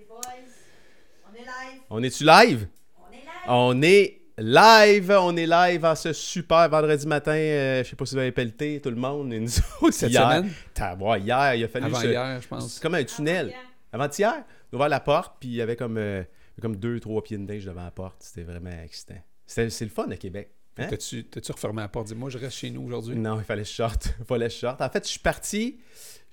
Les 0.00 0.06
boys, 0.06 0.18
on 1.30 1.34
est 1.34 1.38
live. 1.40 1.80
On 1.90 2.02
est-tu 2.02 2.24
live? 2.24 2.68
On 2.98 3.12
est 3.12 3.16
live. 3.16 3.26
On 3.48 3.82
est 3.82 4.16
live! 4.38 5.10
On 5.20 5.36
est 5.36 5.46
live 5.46 5.84
en 5.84 5.94
ce 5.94 6.14
super 6.14 6.68
vendredi 6.70 7.06
matin. 7.06 7.32
euh, 7.32 7.84
je 7.84 7.90
sais 7.90 7.96
pas 7.96 8.06
si 8.06 8.14
vous 8.14 8.20
avez 8.20 8.32
pelleté, 8.32 8.80
tout 8.80 8.88
le 8.88 8.96
monde. 8.96 9.30
Et 9.34 9.40
nous 9.40 9.48
autres, 9.82 9.92
Cette 9.92 10.10
hier. 10.10 10.22
semaine? 10.22 10.98
Ouais, 11.00 11.20
hier, 11.20 11.54
il 11.56 11.64
a 11.64 11.68
fallu... 11.68 11.84
Avant 11.86 12.00
se- 12.00 12.06
hier, 12.06 12.40
je 12.40 12.48
pense. 12.48 12.72
C'est 12.72 12.82
comme 12.82 12.94
un 12.94 13.04
tunnel. 13.04 13.52
Avant-hier. 13.92 14.44
On 14.72 14.76
a 14.76 14.76
ouvert 14.76 14.88
la 14.88 15.00
porte, 15.00 15.34
puis 15.40 15.48
il 15.50 15.54
y 15.56 15.60
avait 15.62 15.76
comme, 15.76 15.98
euh, 15.98 16.22
comme 16.62 16.76
deux, 16.76 16.98
trois 17.00 17.22
pieds 17.22 17.36
de 17.36 17.42
neige 17.42 17.66
devant 17.66 17.84
la 17.84 17.90
porte. 17.90 18.16
C'était 18.20 18.44
vraiment 18.44 18.70
excitant. 18.82 19.20
C'était- 19.46 19.68
C'est 19.68 19.84
le 19.84 19.90
fun 19.90 20.08
à 20.10 20.16
Québec. 20.16 20.50
Hein? 20.80 20.86
T'as-tu 20.90 21.24
t'as-tu 21.24 21.52
refermé 21.52 21.82
la 21.82 21.88
porte? 21.88 22.06
Dis-moi, 22.08 22.30
je 22.30 22.38
reste 22.38 22.56
chez 22.56 22.70
nous 22.70 22.82
aujourd'hui. 22.82 23.16
Non, 23.16 23.38
il 23.38 23.44
fallait 23.44 23.64
short. 23.64 24.14
Il 24.18 24.24
fallait 24.26 24.50
short. 24.50 24.80
En 24.80 24.88
fait, 24.88 25.04
je 25.04 25.10
suis 25.10 25.20
parti. 25.20 25.78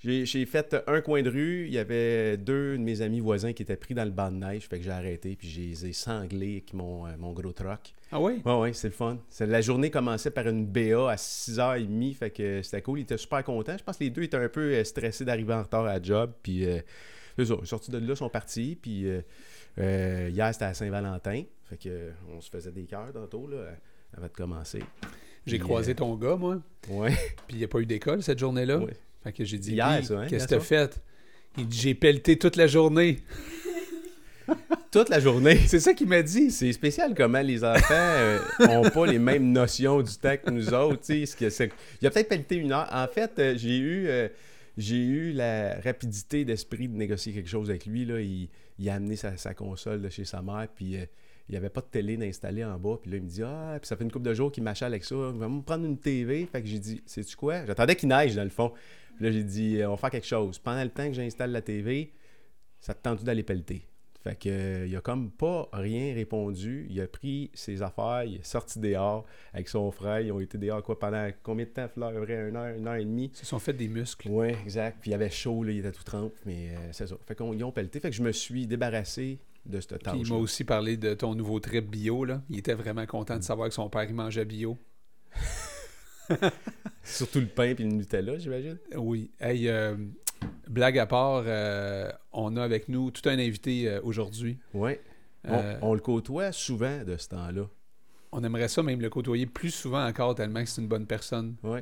J'ai 0.00 0.24
j'ai 0.26 0.46
fait 0.46 0.76
un 0.86 1.00
coin 1.00 1.22
de 1.22 1.28
rue. 1.30 1.66
Il 1.66 1.72
y 1.72 1.78
avait 1.78 2.36
deux 2.36 2.78
de 2.78 2.82
mes 2.82 3.00
amis 3.02 3.18
voisins 3.18 3.52
qui 3.52 3.62
étaient 3.64 3.76
pris 3.76 3.94
dans 3.94 4.04
le 4.04 4.12
banc 4.12 4.30
de 4.30 4.36
neige. 4.36 4.68
Fait 4.68 4.78
que 4.78 4.84
j'ai 4.84 4.90
arrêté. 4.92 5.34
Puis 5.36 5.48
je 5.50 5.60
les 5.60 5.86
ai 5.86 5.92
sanglés 5.92 6.52
avec 6.58 6.72
mon, 6.72 7.06
euh, 7.06 7.10
mon 7.18 7.32
gros 7.32 7.52
truck. 7.52 7.92
Ah 8.12 8.20
oui? 8.20 8.40
Ouais, 8.44 8.54
ouais, 8.58 8.72
c'est 8.74 8.86
le 8.88 8.94
fun. 8.94 9.18
C'est- 9.28 9.46
La 9.46 9.60
journée 9.60 9.90
commençait 9.90 10.30
par 10.30 10.46
une 10.46 10.64
BA 10.66 11.10
à 11.10 11.16
6h30. 11.16 12.14
Fait 12.14 12.30
que 12.30 12.62
c'était 12.62 12.80
cool. 12.82 13.00
Ils 13.00 13.02
étaient 13.02 13.18
super 13.18 13.42
contents. 13.42 13.76
Je 13.76 13.82
pense 13.82 13.96
que 13.98 14.04
les 14.04 14.10
deux 14.10 14.22
étaient 14.22 14.36
un 14.36 14.48
peu 14.48 14.72
euh, 14.72 14.84
stressés 14.84 15.24
d'arriver 15.24 15.54
en 15.54 15.62
retard 15.64 15.84
à 15.84 15.94
la 15.98 16.02
job. 16.02 16.32
Puis 16.44 16.64
euh, 16.64 16.78
autres, 17.38 17.44
sont 17.56 17.64
sortis 17.64 17.90
de 17.90 17.98
là, 17.98 18.06
ils 18.10 18.16
sont 18.16 18.30
partis. 18.30 18.78
Puis 18.80 19.04
euh, 19.78 20.28
hier, 20.32 20.52
c'était 20.52 20.66
à 20.66 20.74
Saint-Valentin. 20.74 21.42
Fait 21.64 21.76
que 21.76 22.12
on 22.34 22.40
se 22.40 22.48
faisait 22.50 22.70
des 22.72 22.84
cœurs 22.84 23.12
tantôt, 23.12 23.46
là, 23.48 23.56
avant 24.16 24.26
de 24.26 24.32
commencer. 24.32 24.82
J'ai 25.46 25.58
croisé 25.58 25.92
euh, 25.92 25.94
ton 25.96 26.14
gars, 26.16 26.36
moi, 26.36 26.60
Ouais. 26.90 27.10
puis 27.46 27.56
il 27.56 27.58
n'y 27.58 27.64
a 27.64 27.68
pas 27.68 27.78
eu 27.80 27.86
d'école 27.86 28.22
cette 28.22 28.38
journée-là. 28.38 28.78
Ouais. 28.78 28.94
Fait 29.24 29.32
que 29.32 29.44
j'ai 29.44 29.58
dit, 29.58 29.80
hein, 29.80 29.98
qu'est-ce 30.00 30.08
que 30.28 30.34
hier 30.34 30.46
t'as 30.46 30.60
fait? 30.60 31.00
Il 31.56 31.66
dit, 31.66 31.78
j'ai 31.78 31.94
pelleté 31.94 32.38
toute 32.38 32.56
la 32.56 32.66
journée. 32.66 33.18
Toute 34.90 35.10
la 35.10 35.20
journée. 35.20 35.56
C'est 35.66 35.80
ça 35.80 35.92
qu'il 35.92 36.08
m'a 36.08 36.22
dit. 36.22 36.50
C'est 36.50 36.72
spécial 36.72 37.14
comment 37.14 37.42
les 37.42 37.62
enfants 37.62 38.38
n'ont 38.60 38.88
pas 38.88 39.06
les 39.06 39.18
mêmes 39.18 39.52
notions 39.52 40.00
du 40.00 40.16
temps 40.16 40.36
que 40.42 40.50
nous 40.50 40.72
autres. 40.72 41.02
tu 41.02 41.24
que 41.26 41.68
Il 42.00 42.06
a 42.06 42.10
peut-être 42.10 42.28
pelleté 42.28 42.56
une 42.56 42.72
heure. 42.72 42.88
En 42.90 43.06
fait, 43.06 43.38
euh, 43.38 43.54
j'ai 43.58 43.76
eu, 43.76 44.08
euh, 44.08 44.28
j'ai 44.78 44.96
eu 44.96 45.32
la 45.32 45.78
rapidité 45.80 46.46
d'esprit 46.46 46.88
de 46.88 46.96
négocier 46.96 47.34
quelque 47.34 47.50
chose 47.50 47.68
avec 47.68 47.84
lui. 47.84 48.06
Là. 48.06 48.20
Il, 48.20 48.48
il 48.78 48.88
a 48.88 48.94
amené 48.94 49.16
sa, 49.16 49.36
sa 49.36 49.52
console 49.52 50.00
de 50.00 50.08
chez 50.08 50.24
sa 50.24 50.40
mère, 50.40 50.66
puis 50.74 50.96
euh, 50.96 51.04
il 51.48 51.52
n'y 51.52 51.56
avait 51.56 51.70
pas 51.70 51.80
de 51.80 51.86
télé 51.86 52.16
d'installer 52.16 52.64
en 52.64 52.78
bas. 52.78 52.98
Puis 53.00 53.10
là, 53.10 53.16
il 53.16 53.22
me 53.22 53.28
dit 53.28 53.42
Ah, 53.42 53.76
puis 53.80 53.88
ça 53.88 53.96
fait 53.96 54.04
une 54.04 54.12
couple 54.12 54.26
de 54.26 54.34
jours 54.34 54.52
qu'il 54.52 54.62
m'achète 54.62 54.86
avec 54.86 55.04
ça. 55.04 55.14
Il 55.32 55.38
va 55.38 55.48
me 55.48 55.62
prendre 55.62 55.84
une 55.84 55.98
TV. 55.98 56.46
Fait 56.46 56.60
que 56.60 56.68
j'ai 56.68 56.78
dit 56.78 57.02
Sais-tu 57.06 57.36
quoi 57.36 57.64
J'attendais 57.64 57.96
qu'il 57.96 58.08
neige, 58.08 58.34
dans 58.34 58.44
le 58.44 58.50
fond. 58.50 58.72
Puis 59.16 59.24
là, 59.24 59.32
j'ai 59.32 59.44
dit 59.44 59.80
On 59.84 59.90
va 59.90 59.96
faire 59.96 60.10
quelque 60.10 60.26
chose. 60.26 60.58
Pendant 60.58 60.82
le 60.82 60.90
temps 60.90 61.06
que 61.06 61.14
j'installe 61.14 61.52
la 61.52 61.62
TV, 61.62 62.12
ça 62.80 62.94
te 62.94 63.02
tente 63.02 63.24
d'aller 63.24 63.42
pelleter. 63.42 63.86
Fait 64.22 64.34
que 64.34 64.48
euh, 64.48 64.86
il 64.86 64.96
a 64.96 65.00
comme 65.00 65.30
pas 65.30 65.68
rien 65.72 66.12
répondu. 66.12 66.86
Il 66.90 67.00
a 67.00 67.06
pris 67.06 67.50
ses 67.54 67.82
affaires, 67.82 68.24
il 68.24 68.36
est 68.36 68.44
sorti 68.44 68.80
dehors 68.80 69.24
avec 69.54 69.68
son 69.68 69.90
frère. 69.90 70.20
Ils 70.20 70.32
ont 70.32 70.40
été 70.40 70.58
dehors 70.58 70.82
quoi 70.82 70.98
pendant 70.98 71.30
combien 71.42 71.64
de 71.64 71.70
temps, 71.70 71.88
Fleur? 71.88 72.12
Près 72.24 72.48
une 72.48 72.56
heure, 72.56 72.76
une 72.76 72.86
heure 72.86 72.96
et 72.96 73.04
demie. 73.04 73.30
Ils 73.32 73.38
se 73.38 73.46
sont 73.46 73.58
fait 73.58 73.72
des 73.72 73.88
muscles. 73.88 74.28
Oui, 74.30 74.48
exact. 74.48 74.98
Puis 75.00 75.12
il 75.12 75.14
avait 75.14 75.30
chaud, 75.30 75.62
là, 75.62 75.70
il 75.70 75.78
était 75.78 75.92
tout 75.92 76.02
trempe, 76.02 76.34
mais 76.44 76.70
euh, 76.70 76.88
c'est 76.92 77.06
ça. 77.06 77.16
Fait 77.26 77.36
qu'ils 77.36 77.64
ont 77.64 77.72
pelleté. 77.72 78.00
Fait 78.00 78.10
que 78.10 78.16
je 78.16 78.22
me 78.22 78.32
suis 78.32 78.66
débarrassé 78.66 79.38
de 79.66 79.80
cette 79.80 79.94
Puis 79.94 79.98
tâche. 80.04 80.16
il 80.24 80.28
m'a 80.32 80.38
aussi 80.38 80.64
parlé 80.64 80.96
de 80.96 81.14
ton 81.14 81.34
nouveau 81.34 81.60
trip 81.60 81.88
bio. 81.90 82.24
Là. 82.24 82.42
Il 82.48 82.58
était 82.58 82.74
vraiment 82.74 83.06
content 83.06 83.36
de 83.36 83.42
savoir 83.42 83.68
que 83.68 83.74
son 83.74 83.88
père 83.90 84.04
il 84.04 84.14
mangeait 84.14 84.44
bio. 84.44 84.78
Surtout 87.02 87.40
le 87.40 87.46
pain 87.46 87.74
puis 87.74 87.84
le 87.84 87.90
Nutella, 87.90 88.38
j'imagine. 88.38 88.78
Oui. 88.96 89.30
Hey, 89.40 89.68
euh, 89.68 89.96
blague 90.68 90.98
à 90.98 91.06
part, 91.06 91.44
euh, 91.46 92.10
on 92.32 92.56
a 92.56 92.62
avec 92.62 92.88
nous 92.88 93.10
tout 93.10 93.26
un 93.28 93.38
invité 93.38 93.88
euh, 93.88 94.00
aujourd'hui. 94.02 94.58
Oui. 94.74 94.92
On, 95.44 95.62
on 95.82 95.94
le 95.94 96.00
côtoie 96.00 96.52
souvent 96.52 97.04
de 97.04 97.16
ce 97.16 97.28
temps-là. 97.28 97.62
on 98.32 98.44
aimerait 98.44 98.68
ça 98.68 98.82
même 98.82 99.00
le 99.00 99.08
côtoyer 99.08 99.46
plus 99.46 99.70
souvent 99.70 100.04
encore 100.04 100.34
tellement 100.34 100.62
que 100.62 100.68
c'est 100.68 100.82
une 100.82 100.88
bonne 100.88 101.06
personne. 101.06 101.56
Oui. 101.62 101.80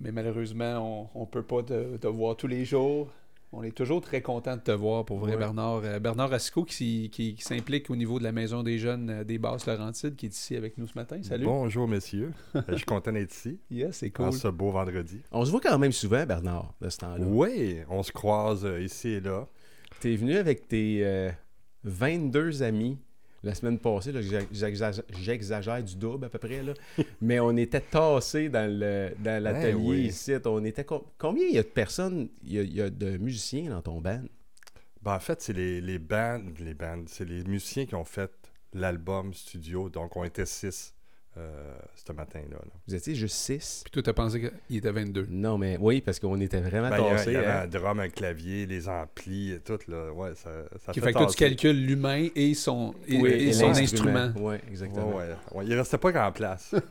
Mais 0.00 0.12
malheureusement, 0.12 1.08
on 1.14 1.20
ne 1.20 1.26
peut 1.26 1.44
pas 1.44 1.62
te, 1.62 1.96
te 1.96 2.06
voir 2.08 2.36
tous 2.36 2.48
les 2.48 2.64
jours. 2.64 3.10
On 3.54 3.62
est 3.62 3.76
toujours 3.76 4.00
très 4.00 4.22
content 4.22 4.56
de 4.56 4.62
te 4.62 4.70
voir, 4.70 5.04
pour 5.04 5.18
vrai, 5.18 5.32
Ouais. 5.32 5.36
Bernard. 5.36 5.82
Euh, 5.84 5.98
Bernard 5.98 6.30
Racicot 6.30 6.64
qui, 6.64 7.10
qui- 7.10 7.34
qui 7.34 7.42
s'implique 7.42 7.90
au 7.90 7.96
niveau 7.96 8.18
de 8.18 8.24
la 8.24 8.32
Maison 8.32 8.62
des 8.62 8.78
Jeunes 8.78 9.10
euh, 9.10 9.24
des 9.24 9.36
Basses 9.38 9.66
Laurentides, 9.66 10.16
qui 10.16 10.24
est 10.26 10.34
ici 10.34 10.56
avec 10.56 10.78
nous 10.78 10.86
ce 10.86 10.94
matin. 10.96 11.22
Salut. 11.22 11.44
Bonjour, 11.44 11.86
messieurs. 11.86 12.32
Euh, 12.56 12.62
Je 12.68 12.76
suis 12.76 12.86
content 12.86 13.12
d'être 13.12 13.30
ici, 13.34 13.60
Yes, 13.70 13.96
c'est 13.98 14.18
en 14.20 14.30
cool. 14.30 14.32
ce 14.32 14.48
beau 14.48 14.70
vendredi. 14.70 15.20
On 15.30 15.44
se 15.44 15.50
voit 15.50 15.60
quand 15.60 15.78
même 15.78 15.92
souvent, 15.92 16.24
Bernard, 16.24 16.72
de 16.80 16.88
ce 16.88 16.96
temps-là. 16.98 17.24
Oui, 17.26 17.76
on 17.90 18.02
se 18.02 18.10
croise 18.12 18.64
euh, 18.64 18.80
ici 18.82 19.08
et 19.10 19.20
là. 19.20 19.46
T'es 20.00 20.16
venu 20.16 20.36
avec 20.36 20.66
tes 20.66 21.04
euh, 21.04 21.30
22 21.84 22.62
amis 22.62 22.98
la 23.42 23.54
semaine 23.54 23.78
passée. 23.78 24.12
j'exagère- 24.52 25.82
du 25.82 25.96
double 25.96 26.26
à 26.26 26.28
peu 26.28 26.38
près. 26.38 26.62
Là. 26.62 26.74
Mais 27.20 27.40
on 27.40 27.56
était 27.56 27.80
tassés 27.80 28.48
dans 28.48 28.68
dans 29.18 29.42
l'atelier 29.42 29.74
oui. 29.74 30.00
ici. 30.06 30.32
On 30.44 30.64
était 30.64 30.84
com- 30.84 31.02
Combien 31.18 31.46
il 31.46 31.54
y 31.54 31.58
a 31.58 31.62
de 31.62 31.68
personnes, 31.68 32.28
il 32.44 32.52
y 32.52 32.58
a, 32.58 32.62
il 32.62 32.74
y 32.74 32.80
a 32.80 32.90
de 32.90 33.16
musiciens 33.18 33.70
dans 33.70 33.82
ton 33.82 34.00
band? 34.00 34.22
Ben, 35.02 35.16
en 35.16 35.20
fait, 35.20 35.40
c'est 35.42 35.52
les, 35.52 35.80
les 35.80 35.98
bands, 35.98 36.40
les 36.60 36.74
bands, 36.74 37.02
c'est 37.06 37.24
les 37.28 37.42
musiciens 37.44 37.86
qui 37.86 37.94
ont 37.96 38.04
fait 38.04 38.30
l'album 38.72 39.34
studio. 39.34 39.88
Donc, 39.88 40.16
on 40.16 40.22
était 40.24 40.46
six 40.46 40.94
euh, 41.38 41.74
ce 41.94 42.12
matin-là. 42.12 42.56
là. 42.56 42.72
Vous 42.86 42.94
étiez 42.94 43.14
juste 43.14 43.36
6? 43.36 43.82
Puis 43.84 43.90
toi, 43.90 44.02
t'as 44.02 44.12
pensé 44.12 44.50
qu'il 44.68 44.76
était 44.76 44.90
22. 44.92 45.26
Non, 45.30 45.56
mais 45.58 45.78
oui, 45.80 46.00
parce 46.00 46.18
qu'on 46.20 46.40
était 46.40 46.60
vraiment 46.60 46.90
Ben, 46.90 46.98
il 46.98 47.04
y 47.04 47.06
avait- 47.06 47.16
tassés. 47.16 47.30
il 47.30 47.34
y 47.34 47.36
avait 47.36 47.46
hein. 47.46 47.62
un 47.62 47.66
drum, 47.66 48.00
un 48.00 48.08
clavier, 48.08 48.66
les 48.66 48.88
amplis 48.88 49.52
et 49.52 49.60
tout. 49.60 49.78
Là. 49.88 50.12
Ouais, 50.12 50.34
ça, 50.34 50.50
ça 50.84 50.92
Qui 50.92 51.00
fait 51.00 51.06
fait 51.06 51.12
que 51.14 51.18
toi, 51.18 51.26
tu 51.26 51.36
calcules 51.36 51.86
l'humain 51.86 52.28
et 52.34 52.54
son, 52.54 52.94
et, 53.08 53.18
Oui, 53.20 53.30
et 53.30 53.48
et 53.48 53.52
son 53.52 53.70
instrument. 53.70 54.32
Oui, 54.36 54.56
exactement. 54.70 55.16
Ouais, 55.16 55.24
ouais. 55.52 55.58
Ouais, 55.58 55.64
il 55.66 55.74
restait 55.74 55.98
pas 55.98 56.12
grand 56.12 56.32
place. 56.32 56.74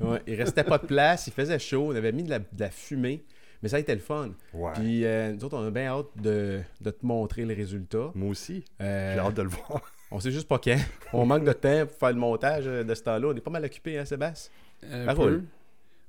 Ouais, 0.00 0.22
il 0.26 0.34
restait 0.34 0.64
pas 0.64 0.78
de 0.78 0.86
place, 0.86 1.26
il 1.26 1.32
faisait 1.34 1.58
chaud, 1.58 1.88
on 1.92 1.94
avait 1.94 2.12
mis 2.12 2.22
de 2.22 2.30
la, 2.30 2.38
de 2.38 2.44
la 2.58 2.70
fumée, 2.70 3.22
mais 3.62 3.68
ça 3.68 3.76
a 3.76 3.80
été 3.80 3.92
le 3.94 4.00
fun. 4.00 4.30
Ouais. 4.54 4.72
Puis 4.74 5.04
euh, 5.04 5.34
nous 5.34 5.44
autres, 5.44 5.58
on 5.58 5.66
a 5.66 5.70
bien 5.70 5.88
hâte 5.88 6.06
de, 6.16 6.60
de 6.80 6.90
te 6.90 7.04
montrer 7.04 7.44
le 7.44 7.54
résultat. 7.54 8.10
Moi 8.14 8.30
aussi, 8.30 8.64
Euh, 8.80 9.12
j'ai 9.12 9.20
hâte 9.20 9.34
de 9.34 9.42
le 9.42 9.50
voir. 9.50 9.82
On 10.10 10.20
sait 10.20 10.30
juste 10.30 10.48
pas 10.48 10.58
quand. 10.58 10.78
On 11.12 11.26
manque 11.26 11.44
de 11.44 11.52
temps 11.52 11.86
pour 11.86 11.96
faire 11.96 12.12
le 12.12 12.18
montage 12.18 12.64
euh, 12.66 12.84
de 12.84 12.94
ce 12.94 13.02
temps-là. 13.02 13.28
On 13.28 13.34
est 13.36 13.40
pas 13.40 13.50
mal 13.50 13.64
occupé, 13.64 13.98
hein, 13.98 14.04
Sébastien? 14.04 14.52
Un 14.90 15.06
Ça 15.06 15.14
peu. 15.14 15.42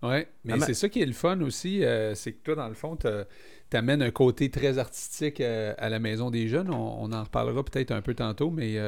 Ouais, 0.01 0.27
mais 0.43 0.53
Ah, 0.53 0.65
c'est 0.65 0.73
ça 0.73 0.89
qui 0.89 1.01
est 1.01 1.05
le 1.05 1.13
fun 1.13 1.39
aussi, 1.41 1.85
euh, 1.85 2.15
c'est 2.15 2.31
que 2.31 2.39
toi, 2.43 2.55
dans 2.55 2.67
le 2.67 2.73
fond, 2.73 2.95
tu 2.97 3.77
amènes 3.77 4.01
un 4.01 4.09
côté 4.09 4.49
très 4.49 4.79
artistique 4.79 5.39
euh, 5.39 5.75
à 5.77 5.89
la 5.89 5.99
Maison 5.99 6.31
des 6.31 6.47
Jeunes. 6.47 6.71
On, 6.71 7.03
on 7.03 7.11
en 7.11 7.23
reparlera 7.23 7.63
peut-être 7.63 7.91
un 7.91 8.01
peu 8.01 8.15
tantôt, 8.15 8.49
mais 8.49 8.79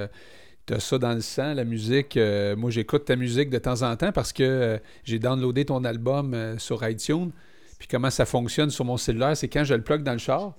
tu 0.65 0.73
as 0.73 0.79
ça 0.79 0.97
dans 0.97 1.13
le 1.13 1.21
sang, 1.21 1.53
la 1.53 1.65
musique. 1.65 2.17
Euh, 2.17 2.55
moi, 2.55 2.71
j'écoute 2.71 3.05
ta 3.05 3.15
musique 3.15 3.49
de 3.49 3.57
temps 3.57 3.81
en 3.81 3.95
temps 3.95 4.11
parce 4.11 4.31
que 4.31 4.43
euh, 4.43 4.77
j'ai 5.03 5.19
downloadé 5.19 5.65
ton 5.65 5.83
album 5.83 6.33
euh, 6.33 6.57
sur 6.57 6.87
iTunes. 6.87 7.31
Puis 7.79 7.87
comment 7.89 8.09
ça 8.09 8.25
fonctionne 8.25 8.69
sur 8.69 8.85
mon 8.85 8.95
cellulaire, 8.95 9.35
c'est 9.35 9.49
quand 9.49 9.65
je 9.65 9.73
le 9.73 9.81
plug 9.81 10.03
dans 10.03 10.13
le 10.13 10.19
char, 10.19 10.55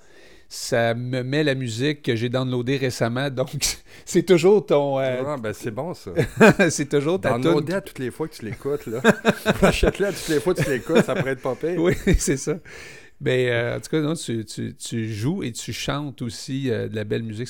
ça 0.55 0.95
me 0.95 1.23
met 1.23 1.43
la 1.43 1.55
musique 1.55 2.03
que 2.03 2.15
j'ai 2.15 2.29
downloadée 2.29 2.77
récemment. 2.77 3.29
Donc, 3.29 3.51
c'est 4.05 4.23
toujours 4.23 4.65
ton... 4.65 5.01
euh, 5.01 5.23
Ah, 5.27 5.37
ben, 5.37 5.53
c'est 5.53 5.71
bon, 5.73 5.95
ça. 5.95 6.13
c'est 6.71 6.89
toujours 6.89 7.21
ta 7.21 7.35
tune 7.35 7.43
nos 7.43 7.73
à 7.75 7.81
toutes 7.81 7.99
les 7.99 8.11
fois 8.11 8.29
que 8.29 8.35
tu 8.35 8.45
l'écoutes, 8.45 8.87
là. 8.87 9.01
Achète-le 9.63 10.07
à 10.07 10.13
toutes 10.13 10.29
les 10.29 10.41
fois 10.41 10.55
que 10.55 10.63
tu 10.63 10.71
l'écoutes, 10.71 11.05
ça 11.05 11.15
pourrait 11.15 11.33
être 11.33 11.43
pas 11.43 11.57
pire. 11.57 11.81
Oui, 11.83 11.95
c'est 12.19 12.37
ça. 12.37 12.59
Mais 13.21 13.51
euh, 13.51 13.77
en 13.77 13.81
tout 13.81 13.91
cas, 13.91 14.01
non, 14.01 14.15
tu, 14.15 14.45
tu- 14.45 14.75
tu 14.75 15.13
joues 15.13 15.43
et 15.43 15.53
tu 15.53 15.73
chantes 15.73 16.21
aussi 16.23 16.71
euh, 16.71 16.89
de 16.89 16.97
la 16.97 17.05
belle 17.05 17.23
musique. 17.23 17.49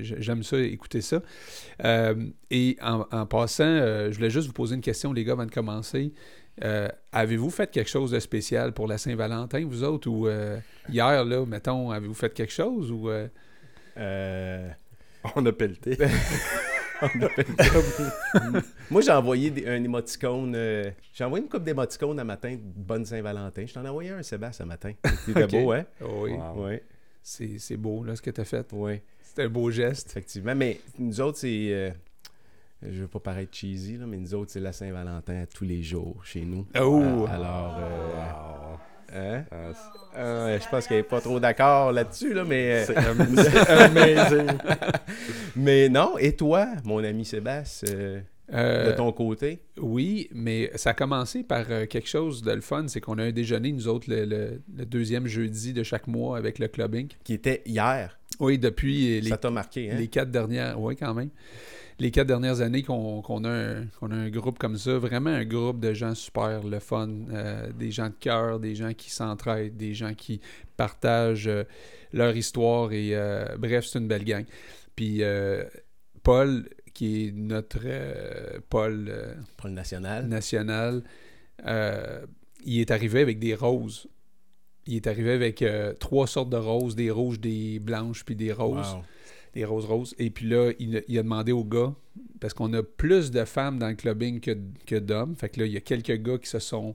J'aime 0.00 0.42
ça, 0.42 0.58
écouter 0.58 1.00
ça. 1.00 1.22
Euh, 1.84 2.14
et 2.50 2.76
en, 2.82 3.06
en 3.10 3.26
passant, 3.26 3.64
je 4.10 4.14
voulais 4.14 4.30
juste 4.30 4.46
vous 4.48 4.52
poser 4.54 4.74
une 4.74 4.80
question, 4.80 5.12
les 5.12 5.24
gars, 5.24 5.32
avant 5.32 5.46
de 5.46 5.50
commencer. 5.50 6.12
Euh, 6.64 6.88
avez-vous 7.12 7.50
fait 7.50 7.70
quelque 7.70 7.88
chose 7.90 8.10
de 8.12 8.18
spécial 8.20 8.72
pour 8.72 8.86
la 8.86 8.96
Saint-Valentin, 8.98 9.64
vous 9.66 9.82
autres? 9.84 10.08
Ou 10.08 10.26
euh, 10.26 10.58
hier, 10.88 11.24
là, 11.24 11.44
mettons, 11.46 11.90
avez-vous 11.90 12.14
fait 12.14 12.32
quelque 12.32 12.52
chose? 12.52 12.90
Ou, 12.90 13.10
euh, 13.10 13.28
Euh, 13.98 14.68
On 15.34 15.44
a 15.46 15.52
pelleté. 15.52 15.98
Moi, 18.90 19.00
j'ai 19.02 19.10
envoyé 19.12 19.50
des- 19.50 19.66
un 19.66 19.82
émoticône. 19.82 20.54
euh, 20.56 20.90
j'ai 21.12 21.24
envoyé 21.24 21.44
une 21.44 21.50
coupe 21.50 21.64
d'émoticônes 21.64 22.18
un 22.20 22.24
matin 22.24 22.52
de 22.54 22.60
bonne 22.62 23.04
Saint-Valentin. 23.04 23.66
Je 23.66 23.74
t'en 23.74 23.84
ai 23.84 23.88
envoyé 23.88 24.10
un, 24.10 24.22
Sébastien, 24.22 24.64
un 24.64 24.68
matin. 24.68 24.92
C'était 25.26 25.44
Ok. 25.44 25.50
beau, 25.50 25.72
hein? 25.72 25.84
oui, 26.00 26.32
Wow. 26.32 26.66
Oui, 26.68 26.78
c'est, 27.22 27.58
c'est 27.58 27.76
beau, 27.76 28.02
là, 28.04 28.16
ce 28.16 28.22
que 28.22 28.30
tu 28.30 28.40
as 28.40 28.44
fait. 28.44 28.66
oui, 28.72 29.00
C'est 29.22 29.42
un 29.44 29.48
beau 29.48 29.70
geste. 29.70 30.10
effectivement. 30.10 30.54
Mais 30.54 30.80
nous 30.98 31.20
autres, 31.20 31.38
c'est. 31.38 31.92
Euh, 32.84 32.88
je 32.92 33.00
veux 33.02 33.08
pas 33.08 33.20
paraître 33.20 33.56
cheesy, 33.56 33.96
là, 33.98 34.06
mais 34.06 34.16
nous 34.16 34.34
autres, 34.34 34.50
c'est 34.52 34.60
la 34.60 34.72
Saint-Valentin 34.72 35.42
à 35.42 35.46
tous 35.46 35.64
les 35.64 35.82
jours 35.82 36.16
chez 36.24 36.42
nous. 36.44 36.66
Oh! 36.78 37.26
Alors, 37.30 37.78
euh, 37.80 38.12
Wow. 38.14 38.78
hein? 39.18 39.44
Ah, 39.50 39.56
Euh, 40.18 40.58
je 40.58 40.68
pense 40.70 40.86
qu'elle 40.86 40.98
n'est 40.98 41.02
pas 41.02 41.20
trop 41.20 41.38
d'accord 41.40 41.92
là-dessus, 41.92 42.32
là, 42.34 42.44
mais. 42.44 42.72
euh, 42.72 42.84
C'est 42.86 42.96
am- 42.96 43.36
c'est 43.36 43.68
amazing. 43.70 44.58
mais 45.54 45.88
non, 45.88 46.16
et 46.18 46.34
toi, 46.34 46.68
mon 46.84 47.02
ami 47.04 47.24
Sébastien, 47.24 47.88
euh, 47.94 48.20
Euh, 48.52 48.92
de 48.92 48.96
ton 48.96 49.10
côté? 49.10 49.58
Oui, 49.78 50.28
mais 50.32 50.70
ça 50.76 50.90
a 50.90 50.94
commencé 50.94 51.42
par 51.42 51.64
euh, 51.70 51.86
quelque 51.86 52.08
chose 52.08 52.42
de 52.42 52.52
le 52.52 52.60
fun. 52.60 52.86
C'est 52.86 53.00
qu'on 53.00 53.18
a 53.18 53.24
un 53.24 53.32
déjeuner, 53.32 53.72
nous 53.72 53.88
autres, 53.88 54.08
le, 54.08 54.24
le- 54.24 54.62
le 54.76 54.86
deuxième 54.86 55.26
jeudi 55.26 55.72
de 55.72 55.82
chaque 55.82 56.06
mois 56.06 56.38
avec 56.38 56.58
le 56.60 56.68
Club 56.68 56.94
Inc. 56.94 57.16
Qui 57.24 57.34
était 57.34 57.62
hier. 57.66 58.18
Oui, 58.38 58.58
depuis 58.58 59.20
les, 59.20 59.30
Ça 59.30 59.36
t'a 59.36 59.50
marqué, 59.50 59.90
hein? 59.90 59.96
les 59.98 60.08
quatre 60.08 60.30
dernières... 60.30 60.80
Oui, 60.80 60.94
quand 60.94 61.12
même. 61.14 61.30
Les 61.98 62.10
quatre 62.10 62.26
dernières 62.26 62.60
années 62.60 62.82
qu'on 62.82 63.44
a, 63.44 63.48
a 63.48 63.84
un 64.02 64.28
groupe 64.28 64.58
comme 64.58 64.76
ça, 64.76 64.98
vraiment 64.98 65.30
un 65.30 65.46
groupe 65.46 65.80
de 65.80 65.94
gens 65.94 66.14
super, 66.14 66.62
le 66.62 66.78
fun, 66.78 67.08
euh, 67.32 67.72
des 67.72 67.90
gens 67.90 68.08
de 68.08 68.14
cœur, 68.20 68.60
des 68.60 68.74
gens 68.74 68.92
qui 68.92 69.10
s'entraident, 69.10 69.76
des 69.76 69.94
gens 69.94 70.12
qui 70.12 70.40
partagent 70.76 71.48
euh, 71.48 71.64
leur 72.12 72.36
histoire 72.36 72.92
et 72.92 73.14
bref, 73.58 73.86
c'est 73.86 73.98
une 73.98 74.08
belle 74.08 74.24
gang. 74.24 74.44
Puis 74.94 75.22
Paul, 76.22 76.68
qui 76.96 77.26
est 77.28 77.32
notre 77.32 77.80
euh, 77.84 78.58
euh, 78.74 79.34
Pour 79.56 79.68
le 79.68 79.72
national. 79.74 80.26
national, 80.26 81.02
euh, 81.66 82.24
il 82.64 82.80
est 82.80 82.90
arrivé 82.90 83.20
avec 83.20 83.38
des 83.38 83.54
roses. 83.54 84.08
Il 84.86 84.94
est 84.96 85.06
arrivé 85.06 85.32
avec 85.32 85.64
trois 85.98 86.26
sortes 86.26 86.50
de 86.50 86.56
roses, 86.56 86.94
des 86.94 87.10
rouges, 87.10 87.40
des 87.40 87.78
blanches, 87.80 88.24
puis 88.24 88.36
des 88.36 88.52
roses 88.52 88.94
Wow. 88.94 89.02
des 89.54 89.64
roses 89.64 89.84
roses. 89.86 90.14
Et 90.18 90.30
puis 90.30 90.48
là, 90.48 90.72
il, 90.78 90.96
a- 90.98 91.00
il 91.08 91.18
a 91.18 91.22
demandé 91.22 91.50
aux 91.52 91.64
gars, 91.64 91.92
parce 92.40 92.54
qu'on 92.54 92.72
a 92.72 92.82
plus 92.82 93.30
de 93.30 93.44
femmes 93.44 93.78
dans 93.78 93.88
le 93.88 93.94
clubbing 93.94 94.40
que, 94.40 94.56
que 94.86 94.96
d'hommes. 94.96 95.34
Fait 95.36 95.48
que 95.48 95.60
là, 95.60 95.66
il 95.66 95.72
y 95.72 95.76
a 95.76 95.80
quelques 95.80 96.16
gars 96.22 96.38
qui 96.38 96.48
se 96.48 96.58
sont 96.60 96.94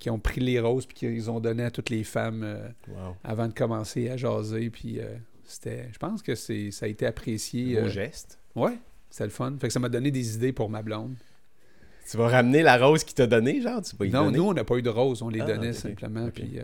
qui 0.00 0.10
ont 0.10 0.18
pris 0.20 0.40
les 0.40 0.60
roses 0.60 0.86
puis 0.86 0.94
qu'ils 0.96 1.28
ont 1.28 1.40
donné 1.40 1.64
à 1.64 1.72
toutes 1.72 1.90
les 1.90 2.04
femmes 2.04 2.42
euh, 2.44 2.68
Wow. 2.88 3.16
avant 3.24 3.48
de 3.48 3.52
commencer 3.52 4.08
à 4.10 4.16
jaser. 4.16 4.70
Puis 4.70 5.00
euh, 5.00 5.16
c'était. 5.44 5.88
Je 5.92 5.98
pense 5.98 6.22
que 6.22 6.34
c'est 6.34 6.70
ça 6.70 6.86
a 6.86 6.88
été 6.88 7.04
apprécié. 7.06 7.74
Beau 7.74 7.86
euh, 7.86 7.88
geste. 7.88 8.38
ouais, 8.56 8.78
c'était 9.10 9.24
le 9.24 9.30
fun. 9.30 9.54
Fait 9.60 9.68
que 9.68 9.72
ça 9.72 9.80
m'a 9.80 9.88
donné 9.88 10.10
des 10.10 10.34
idées 10.36 10.52
pour 10.52 10.68
ma 10.70 10.82
blonde. 10.82 11.14
Tu 12.10 12.16
vas 12.16 12.28
ramener 12.28 12.62
la 12.62 12.78
rose 12.78 13.04
qu'il 13.04 13.14
t'a 13.14 13.26
donnée, 13.26 13.60
genre? 13.60 13.82
Tu 13.82 13.94
vas 13.94 14.06
y 14.06 14.10
non, 14.10 14.24
donner? 14.24 14.38
nous, 14.38 14.44
on 14.44 14.54
n'a 14.54 14.64
pas 14.64 14.76
eu 14.76 14.82
de 14.82 14.88
roses, 14.88 15.20
on 15.20 15.28
les 15.28 15.40
Ah, 15.42 15.46
donnait 15.46 15.74
simplement. 15.74 16.30
Puis, 16.30 16.52
euh, 16.56 16.62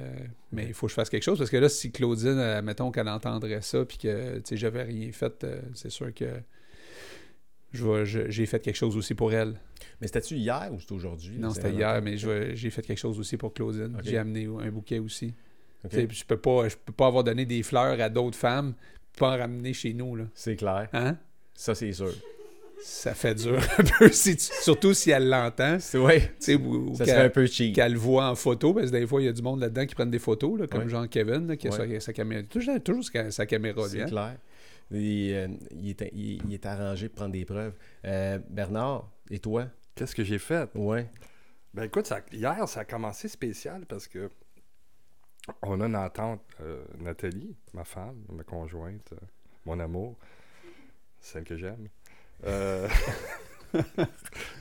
mais 0.52 0.66
il 0.68 0.72
faut 0.72 0.86
que 0.86 0.90
je 0.90 0.94
fasse 0.94 1.10
quelque 1.10 1.22
chose 1.22 1.36
parce 1.36 1.50
que 1.50 1.58
là, 1.58 1.68
si 1.68 1.92
Claudine, 1.92 2.38
euh, 2.38 2.62
mettons 2.62 2.90
qu'elle 2.90 3.08
entendrait 3.10 3.60
ça, 3.60 3.84
puis 3.84 3.98
que 3.98 4.36
tu 4.36 4.42
sais, 4.44 4.56
j'avais 4.56 4.84
rien 4.84 5.12
fait, 5.12 5.44
euh, 5.44 5.60
c'est 5.74 5.90
sûr 5.90 6.14
que 6.14 6.26
j'ai 7.72 8.46
fait 8.46 8.60
quelque 8.60 8.76
chose 8.76 8.96
aussi 8.96 9.14
pour 9.14 9.34
elle. 9.34 9.60
Mais 10.00 10.06
c'était-tu 10.06 10.36
hier 10.36 10.70
ou 10.72 10.80
c'était 10.80 10.94
aujourd'hui? 10.94 11.36
Non, 11.38 11.50
c'était 11.50 11.72
hier, 11.72 12.00
mais 12.00 12.16
j'ai 12.16 12.70
fait 12.70 12.82
quelque 12.82 12.98
chose 12.98 13.18
aussi 13.18 13.36
pour 13.36 13.52
Claudine. 13.52 13.98
J'ai 14.02 14.16
amené 14.16 14.46
un 14.46 14.70
bouquet 14.70 14.98
aussi. 14.98 15.34
Je 15.90 16.24
peux 16.24 16.38
pas, 16.38 16.68
je 16.68 16.76
peux 16.82 16.92
pas 16.92 17.08
avoir 17.08 17.22
donné 17.22 17.44
des 17.44 17.62
fleurs 17.62 18.00
à 18.00 18.08
d'autres 18.08 18.38
femmes, 18.38 18.74
pas 19.18 19.34
en 19.34 19.38
ramener 19.38 19.74
chez 19.74 19.92
nous 19.92 20.16
là. 20.16 20.24
C'est 20.34 20.56
clair. 20.56 20.88
Hein? 20.94 21.18
Ça, 21.54 21.74
c'est 21.74 21.92
sûr. 21.92 22.14
Ça 22.86 23.14
fait 23.14 23.34
dur 23.34 23.58
un 23.78 23.82
peu, 23.98 24.10
si 24.12 24.36
tu- 24.36 24.44
surtout 24.60 24.92
si 24.92 25.10
elle 25.10 25.28
l'entend. 25.30 25.78
C'est 25.80 25.96
ouais. 25.98 26.20
Tu 26.20 26.34
sais, 26.40 26.54
ou- 26.56 26.90
ou 26.90 26.94
Ça 26.94 27.04
qu'elle- 27.06 27.14
serait 27.14 27.24
un 27.26 27.30
peu 27.30 27.46
cheap. 27.46 27.74
qu'elle 27.74 27.92
le 27.94 27.98
voit 27.98 28.28
en 28.28 28.34
photo, 28.34 28.74
parce 28.74 28.90
que 28.90 28.96
des 28.96 29.06
fois, 29.06 29.22
il 29.22 29.24
y 29.24 29.28
a 29.28 29.32
du 29.32 29.40
monde 29.40 29.60
là-dedans 29.60 29.86
qui 29.86 29.94
prennent 29.94 30.10
des 30.10 30.18
photos, 30.18 30.60
là, 30.60 30.66
comme 30.66 30.82
Ouais. 30.82 30.88
Jean 30.90 31.06
Kevin, 31.06 31.46
là, 31.46 31.56
qui 31.56 31.68
a 31.68 31.70
Ouais. 31.70 31.94
sa, 31.94 32.00
sa 32.00 32.12
caméra. 32.12 32.42
Toujours, 32.42 32.82
toujours 32.82 33.04
sa, 33.04 33.30
sa 33.30 33.46
caméra, 33.46 33.88
C'est 33.88 34.04
clair. 34.04 34.36
Il, 34.90 35.32
euh, 35.32 35.48
il 35.72 35.90
est, 35.90 36.10
il- 36.12 36.42
il 36.46 36.52
est 36.54 36.66
arrangé 36.66 37.08
pour 37.08 37.16
prendre 37.16 37.32
des 37.32 37.46
preuves. 37.46 37.72
Euh, 38.04 38.38
Bernard, 38.50 39.10
et 39.30 39.38
toi? 39.38 39.66
Qu'est-ce 39.94 40.14
que 40.14 40.22
j'ai 40.24 40.38
fait? 40.38 40.68
Ouais. 40.74 41.08
Ben 41.72 41.84
écoute, 41.84 42.06
ça- 42.06 42.20
hier, 42.32 42.68
ça 42.68 42.80
a 42.80 42.84
commencé 42.84 43.28
spécial 43.28 43.86
parce 43.88 44.06
que 44.08 44.30
on 45.62 45.80
a 45.80 45.86
une 45.86 45.96
entente, 45.96 46.42
euh, 46.60 46.82
Nathalie, 47.00 47.56
ma 47.72 47.84
femme, 47.84 48.16
ma 48.30 48.44
conjointe, 48.44 49.12
euh, 49.14 49.16
mon 49.66 49.80
amour, 49.80 50.16
celle 51.20 51.44
que 51.44 51.56
j'aime, 51.56 51.88
euh, 52.46 52.88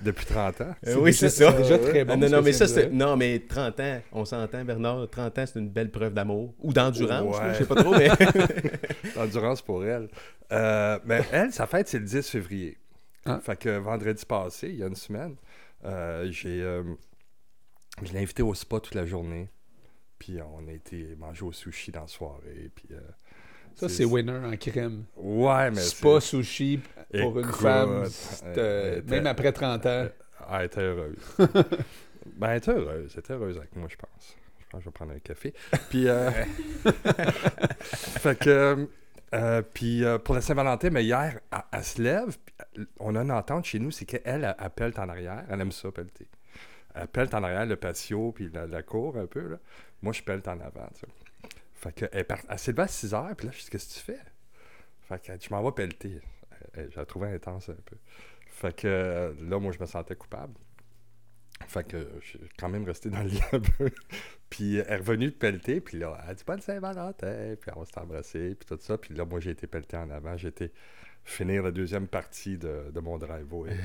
depuis 0.04 0.26
30 0.26 0.62
ans. 0.62 0.76
Euh, 0.88 0.96
oui, 1.00 1.14
c'est 1.14 1.30
ça. 1.30 1.52
C'est 1.52 1.58
déjà 1.64 1.80
très 1.80 2.06
bon. 2.06 2.14
Ah, 2.14 2.18
non, 2.18 2.30
non, 2.30 2.42
mais 2.42 2.54
ça, 2.54 2.68
c'est. 2.68 2.90
Non, 2.90 3.16
mais 3.18 3.40
30 3.40 3.80
ans, 3.80 4.02
on 4.12 4.26
s'entend, 4.26 4.64
Bernard. 4.66 5.10
30 5.10 5.40
ans, 5.40 5.46
c'est 5.46 5.60
une 5.60 5.70
belle 5.70 5.92
preuve 5.92 6.14
d'amour. 6.14 6.54
Ou 6.60 6.74
d'endurance, 6.74 7.38
Ouais. 7.38 7.54
je 7.54 7.58
sais 7.60 7.66
pas 7.66 7.76
trop, 7.76 7.96
mais. 7.96 8.10
Endurance 9.18 9.62
pour 9.62 9.86
elle. 9.86 10.10
Euh, 10.52 11.00
mais 11.06 11.22
elle, 11.32 11.52
sa 11.52 11.68
fête, 11.68 11.88
c'est 11.88 12.00
le 12.00 12.06
10 12.06 12.30
février. 12.30 12.78
Ah. 13.26 13.40
Fait 13.42 13.56
que 13.56 13.78
vendredi 13.78 14.26
passé, 14.26 14.70
il 14.70 14.76
y 14.78 14.84
a 14.84 14.88
une 14.88 14.96
semaine, 14.96 15.36
euh, 15.86 16.28
j'ai, 16.30 16.62
euh, 16.62 16.84
je 18.04 18.12
l'ai 18.12 18.20
invité 18.20 18.44
au 18.44 18.54
spa 18.54 18.80
toute 18.82 18.96
la 18.96 19.06
journée. 19.06 19.50
Puis 20.20 20.38
on 20.42 20.68
a 20.68 20.72
été 20.72 21.16
manger 21.18 21.44
au 21.46 21.52
sushi 21.52 21.92
dans 21.92 22.02
la 22.02 22.08
soirée. 22.08 22.70
Puis, 22.76 22.88
euh, 22.92 23.00
Ça, 23.76 23.88
c'est 23.90 24.06
winner 24.06 24.40
en 24.46 24.56
crème. 24.58 25.06
Ouais, 25.16 25.72
mais 25.72 25.82
pas 26.02 26.20
sushi 26.20 26.82
pour 27.22 27.40
une 27.40 27.52
femme, 27.52 28.04
euh, 28.46 28.54
euh, 28.58 29.02
même 29.08 29.28
après 29.28 29.52
30 29.52 29.86
ans. 29.86 30.08
Ah, 30.48 30.60
elle 30.60 30.66
était 30.66 30.82
heureuse. 30.82 31.16
ben, 32.36 32.50
elle 32.52 32.58
était 32.58 32.72
heureuse. 32.72 33.12
Elle 33.14 33.20
était 33.20 33.34
heureuse 33.34 33.58
avec 33.58 33.76
moi, 33.76 33.88
je 33.90 33.96
pense. 33.96 34.36
Je 34.60 34.66
pense 34.70 34.80
que 34.80 34.84
je 34.86 34.90
vais 34.90 34.92
prendre 34.94 35.14
un 35.14 35.20
café. 35.20 35.54
Puis, 35.90 36.08
euh, 36.08 36.30
fait 37.84 38.38
que, 38.40 38.88
euh, 39.34 39.62
puis 39.74 40.04
pour 40.24 40.36
la 40.36 40.42
Saint-Valentin, 40.42 40.90
mais 40.90 41.04
hier, 41.04 41.40
elle, 41.52 41.60
elle 41.72 41.84
se 41.84 42.02
lève. 42.02 42.38
on 43.00 43.16
a 43.16 43.22
une 43.22 43.32
entente 43.32 43.66
chez 43.66 43.80
nous, 43.80 43.92
c'est 43.92 44.06
qu'elle, 44.06 44.22
elle, 44.26 44.56
elle 44.60 44.70
pèle 44.72 44.94
en 44.98 45.10
arrière. 45.10 45.44
Elle 45.50 45.62
aime 45.62 45.72
ça, 45.72 45.92
pelleter. 45.92 46.28
Elle 46.96 47.08
pèle 47.08 47.30
en 47.34 47.44
arrière 47.44 47.66
le 47.66 47.76
patio, 47.76 48.32
puis 48.32 48.50
la, 48.54 48.68
la 48.68 48.84
cour 48.84 49.18
un 49.18 49.26
peu. 49.26 49.48
Là. 49.48 49.58
Moi, 50.02 50.14
je 50.14 50.22
pèle 50.22 50.42
en 50.46 50.60
avant. 50.60 50.88
tu 50.94 51.02
sais. 51.02 51.08
Fait 51.76 51.92
que, 51.94 52.06
elle, 52.12 52.26
part- 52.26 52.40
elle 52.48 52.60
s'est 52.60 52.72
levée 52.72 52.84
à 52.84 52.88
6 52.88 53.14
heures, 53.14 53.36
puis 53.36 53.48
là, 53.48 53.54
je 53.56 53.64
dis, 53.64 53.70
qu'est-ce 53.70 53.90
que 53.90 53.94
tu 54.00 54.06
fais? 54.06 54.20
Fait 55.10 55.22
que, 55.22 55.34
je 55.44 55.50
m'en 55.54 55.64
vais 55.64 55.72
pelleter. 55.72 56.22
Elle- 56.74 56.92
Je 56.92 56.98
la 57.00 57.06
trouvais 57.06 57.28
intense 57.34 57.70
un 57.70 57.76
peu. 57.86 57.98
Fait 58.48 58.76
que 58.76 58.88
euh, 58.88 59.34
là, 59.42 59.60
moi, 59.60 59.72
je 59.72 59.80
me 59.80 59.86
sentais 59.86 60.16
coupable. 60.16 60.54
Fait 61.68 61.88
que 61.88 62.10
je 62.22 62.28
suis 62.28 62.40
quand 62.58 62.68
même 62.70 62.84
resté 62.84 63.10
dans 63.10 63.22
le 63.24 63.30
lit 63.30 63.42
un 63.54 63.60
peu. 63.78 63.90
puis 64.50 64.78
elle 64.78 64.88
est 64.92 64.96
revenue 64.98 65.28
de 65.28 65.36
pelleter, 65.36 65.80
puis 65.82 65.98
là, 65.98 66.20
elle 66.24 66.30
a 66.32 66.34
dit 66.34 66.44
Bonne 66.46 66.60
Saint-Valentin, 66.62 67.56
puis 67.60 67.72
on 67.76 67.86
s'est 67.86 67.98
embrassé, 68.00 68.56
puis 68.56 68.66
tout 68.68 68.78
ça. 68.82 68.98
Puis 68.98 69.14
là, 69.16 69.24
moi, 69.26 69.40
j'ai 69.40 69.52
été 69.52 69.66
pelleté 69.68 69.96
en 69.98 70.10
avant. 70.10 70.36
J'ai 70.36 70.50
été 70.50 70.72
finir 71.24 71.64
la 71.64 71.72
deuxième 71.72 72.08
partie 72.08 72.58
de, 72.58 72.92
de 72.92 73.00
mon 73.00 73.18
driveway. 73.18 73.78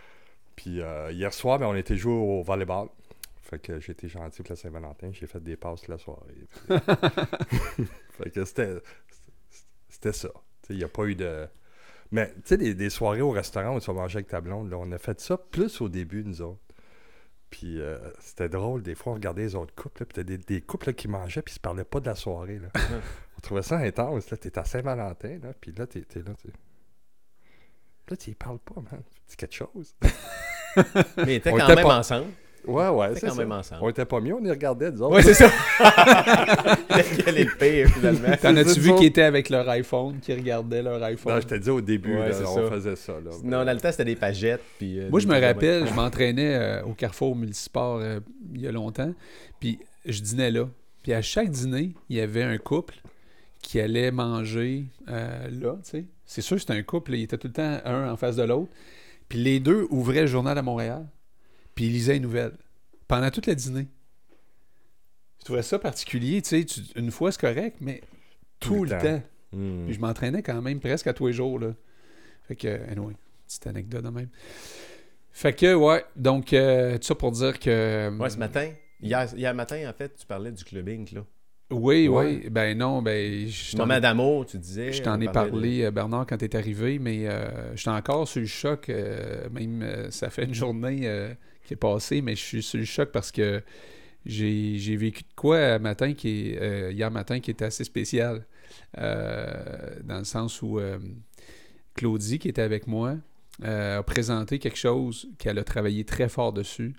puis 0.56 0.80
euh, 0.82 1.10
hier 1.10 1.32
soir, 1.32 1.58
ben, 1.58 1.66
on 1.66 1.74
était 1.74 1.96
joué 1.96 2.12
au 2.12 2.42
volleyball. 2.42 2.88
Fait 3.40 3.58
que 3.58 3.80
j'ai 3.80 3.92
été 3.92 4.08
gentil 4.08 4.42
pour 4.42 4.50
la 4.52 4.56
Saint-Valentin. 4.56 5.10
J'ai 5.12 5.26
fait 5.26 5.42
des 5.42 5.56
passes 5.56 5.88
la 5.88 5.98
soirée. 5.98 6.46
Fait 8.12 8.30
que 8.30 8.44
c'était 8.44 8.76
c'était 9.88 10.12
ça. 10.12 10.30
Il 10.70 10.76
n'y 10.76 10.84
a 10.84 10.88
pas 10.88 11.04
eu 11.04 11.14
de. 11.14 11.46
Mais 12.12 12.32
tu 12.34 12.40
sais, 12.44 12.56
des, 12.58 12.74
des 12.74 12.90
soirées 12.90 13.22
au 13.22 13.30
restaurant 13.30 13.76
où 13.76 13.80
tu 13.80 13.86
vas 13.86 13.94
manger 13.94 14.18
avec 14.18 14.28
ta 14.28 14.40
blonde, 14.40 14.70
là, 14.70 14.76
on 14.78 14.92
a 14.92 14.98
fait 14.98 15.18
ça 15.20 15.36
plus 15.36 15.80
au 15.80 15.88
début, 15.88 16.22
nous 16.24 16.42
autres. 16.42 16.60
Puis 17.50 17.80
euh, 17.80 17.98
c'était 18.20 18.48
drôle, 18.48 18.82
des 18.82 18.94
fois 18.94 19.12
on 19.12 19.16
regardait 19.16 19.42
les 19.42 19.54
autres 19.54 19.74
couples, 19.74 20.02
là, 20.02 20.06
puis 20.06 20.14
t'as 20.14 20.22
des, 20.22 20.38
des 20.38 20.60
couples 20.62 20.86
là, 20.88 20.92
qui 20.92 21.08
mangeaient, 21.08 21.42
puis 21.42 21.52
ils 21.52 21.56
se 21.56 21.60
parlaient 21.60 21.84
pas 21.84 22.00
de 22.00 22.06
la 22.06 22.14
soirée. 22.14 22.58
Là. 22.58 22.68
on 23.36 23.40
trouvait 23.40 23.62
ça 23.62 23.78
intense. 23.78 24.30
Là, 24.30 24.36
t'es 24.36 24.58
à 24.58 24.64
Saint-Valentin, 24.64 25.38
là, 25.42 25.52
puis 25.60 25.72
là, 25.72 25.86
t'es, 25.86 26.02
t'es 26.02 26.20
là, 26.20 26.32
tu 26.40 26.48
Là, 28.08 28.16
tu 28.16 28.34
parles 28.34 28.58
pas, 28.58 28.80
man. 28.80 29.02
Tu 29.14 29.20
dis 29.30 29.36
quelque 29.36 29.54
chose. 29.54 29.94
mais 31.16 31.24
ils 31.24 31.30
étaient 31.32 31.50
quand 31.50 31.68
même 31.68 31.82
pas- 31.82 31.98
ensemble. 31.98 32.30
Ouais, 32.66 32.88
ouais, 32.88 33.06
Ils 33.08 33.10
étaient 33.10 33.20
c'est 33.20 33.26
quand 33.26 33.32
ça. 33.34 33.38
même 33.40 33.52
ensemble. 33.52 33.80
On 33.82 33.88
était 33.88 34.04
pas 34.04 34.20
mieux, 34.20 34.34
on 34.34 34.44
y 34.44 34.50
regardait, 34.50 34.92
disons. 34.92 35.12
Ouais, 35.12 35.22
c'est 35.22 35.34
ça. 35.34 35.46
Lequel 36.90 37.38
est 37.38 37.44
le 37.44 37.56
pire, 37.58 37.88
finalement? 37.90 38.36
T'en 38.40 38.56
as-tu 38.56 38.80
vu 38.80 38.94
qui 38.96 39.06
étaient 39.06 39.22
avec 39.22 39.48
leur 39.50 39.68
iPhone, 39.68 40.18
qui 40.20 40.32
regardaient 40.34 40.82
leur 40.82 41.02
iPhone? 41.02 41.34
Non, 41.34 41.40
je 41.40 41.46
t'ai 41.46 41.58
dit 41.58 41.70
au 41.70 41.80
début, 41.80 42.14
Ouais, 42.14 42.28
là, 42.28 42.32
c'est 42.32 42.44
on 42.46 42.54
ça. 42.54 42.70
faisait 42.70 42.96
ça. 42.96 43.12
Là. 43.14 43.30
Non, 43.42 43.64
dans 43.64 43.72
le 43.72 43.80
temps, 43.80 43.90
c'était 43.90 44.04
des 44.04 44.16
pagettes. 44.16 44.60
Puis, 44.78 45.00
euh, 45.00 45.08
Moi, 45.10 45.20
je 45.20 45.26
me 45.26 45.40
rappelle, 45.40 45.86
je 45.86 45.94
m'entraînais 45.94 46.54
euh, 46.54 46.82
au 46.84 46.92
Carrefour 46.94 47.34
Multisport 47.36 47.98
euh, 48.00 48.20
il 48.54 48.60
y 48.60 48.66
a 48.68 48.72
longtemps, 48.72 49.12
puis 49.60 49.78
je 50.06 50.20
dînais 50.20 50.50
là. 50.50 50.68
Puis 51.02 51.12
à 51.12 51.22
chaque 51.22 51.50
dîner, 51.50 51.94
il 52.08 52.16
y 52.16 52.20
avait 52.20 52.42
un 52.44 52.58
couple 52.58 52.94
qui 53.60 53.80
allait 53.80 54.10
manger 54.10 54.84
euh, 55.08 55.48
là, 55.50 55.74
tu 55.84 55.90
sais. 55.90 56.04
C'est 56.24 56.40
sûr 56.42 56.56
que 56.56 56.60
c'était 56.60 56.74
un 56.74 56.82
couple, 56.82 57.14
il 57.14 57.22
était 57.22 57.36
tout 57.38 57.48
le 57.48 57.52
temps 57.52 57.78
un 57.84 58.10
en 58.10 58.16
face 58.16 58.36
de 58.36 58.42
l'autre. 58.44 58.70
Puis 59.28 59.38
les 59.38 59.60
deux 59.60 59.86
ouvraient 59.90 60.22
le 60.22 60.26
journal 60.26 60.56
à 60.56 60.62
Montréal, 60.62 61.04
puis 61.74 61.86
ils 61.86 61.92
lisaient 61.92 62.14
les 62.14 62.20
nouvelles. 62.20 62.56
Pendant 63.08 63.30
tout 63.30 63.42
le 63.46 63.54
dîner. 63.54 63.86
Je 65.40 65.44
trouvais 65.44 65.62
ça 65.62 65.78
particulier, 65.78 66.40
tu 66.42 66.48
sais. 66.50 66.64
tu- 66.64 66.80
Une 66.96 67.10
fois, 67.10 67.32
c'est 67.32 67.40
correct, 67.40 67.76
mais 67.80 68.00
tout, 68.60 68.84
le 68.84 68.90
temps. 68.90 69.22
Hmm. 69.52 69.84
Puis 69.86 69.94
je 69.94 70.00
m'entraînais 70.00 70.42
quand 70.42 70.62
même 70.62 70.80
presque 70.80 71.06
à 71.08 71.12
tous 71.12 71.26
les 71.26 71.32
jours. 71.32 71.58
Là. 71.58 71.74
Fait 72.46 72.56
que, 72.56 72.68
anyway, 72.90 73.14
petite 73.46 73.66
anecdote 73.66 74.04
de 74.04 74.08
même. 74.10 74.28
Fait 75.32 75.52
que, 75.52 75.74
ouais, 75.74 76.04
donc, 76.14 76.52
euh, 76.52 76.96
tout 76.98 77.04
ça 77.04 77.14
pour 77.14 77.32
dire 77.32 77.58
que. 77.58 78.16
Ouais, 78.18 78.30
ce 78.30 78.38
matin. 78.38 78.70
Hier, 79.00 79.28
hier 79.36 79.52
matin, 79.54 79.88
en 79.88 79.92
fait, 79.92 80.14
tu 80.14 80.26
parlais 80.26 80.52
du 80.52 80.62
clubbing, 80.64 81.12
là. 81.14 81.24
Oui, 81.70 82.06
Ouais. 82.06 82.40
oui. 82.44 82.50
Ben 82.50 82.76
non, 82.76 83.00
ben. 83.02 83.48
Je 83.48 83.76
Moment 83.78 83.98
d'amour, 83.98 84.44
tu 84.46 84.58
disais. 84.58 84.92
je 84.92 85.02
t'en 85.02 85.18
ai 85.20 85.28
parlé, 85.28 85.82
euh, 85.84 85.90
Bernard, 85.90 86.26
quand 86.26 86.36
t'es 86.36 86.54
arrivé, 86.54 86.98
mais 86.98 87.26
euh, 87.26 87.74
j'étais 87.74 87.88
encore 87.90 88.28
sur 88.28 88.40
le 88.42 88.46
choc. 88.46 88.90
euh, 88.90 89.48
même, 89.50 89.82
euh, 89.82 90.10
ça 90.10 90.28
fait 90.30 90.44
une 90.44 90.54
journée 90.54 91.00
euh, 91.08 91.32
qui 91.64 91.74
est 91.74 91.76
passée, 91.76 92.22
mais 92.22 92.34
je 92.34 92.40
suis 92.40 92.62
sur 92.62 92.78
le 92.78 92.84
choc 92.84 93.10
parce 93.12 93.30
que 93.32 93.62
j'ai 94.24 94.96
vécu 94.96 95.22
de 95.22 95.34
quoi 95.34 95.78
matin 95.78 96.14
qui 96.14 96.50
est, 96.50 96.60
euh, 96.60 96.92
hier 96.92 97.10
matin 97.10 97.40
qui 97.40 97.50
était 97.50 97.64
assez 97.64 97.84
spécial. 97.84 98.46
Euh, 98.98 100.00
dans 100.04 100.18
le 100.18 100.24
sens 100.24 100.62
où 100.62 100.78
euh, 100.78 100.98
Claudie, 101.94 102.38
qui 102.38 102.48
était 102.48 102.62
avec 102.62 102.86
moi, 102.86 103.16
a 103.62 104.02
présenté 104.02 104.58
quelque 104.58 104.78
chose 104.78 105.28
qu'elle 105.38 105.58
a 105.58 105.64
travaillé 105.64 106.04
très 106.04 106.28
fort 106.28 106.52
dessus. 106.52 106.94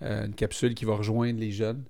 Une 0.00 0.34
capsule 0.34 0.74
qui 0.74 0.84
va 0.84 0.94
rejoindre 0.94 1.40
les 1.40 1.50
jeunes. 1.50 1.84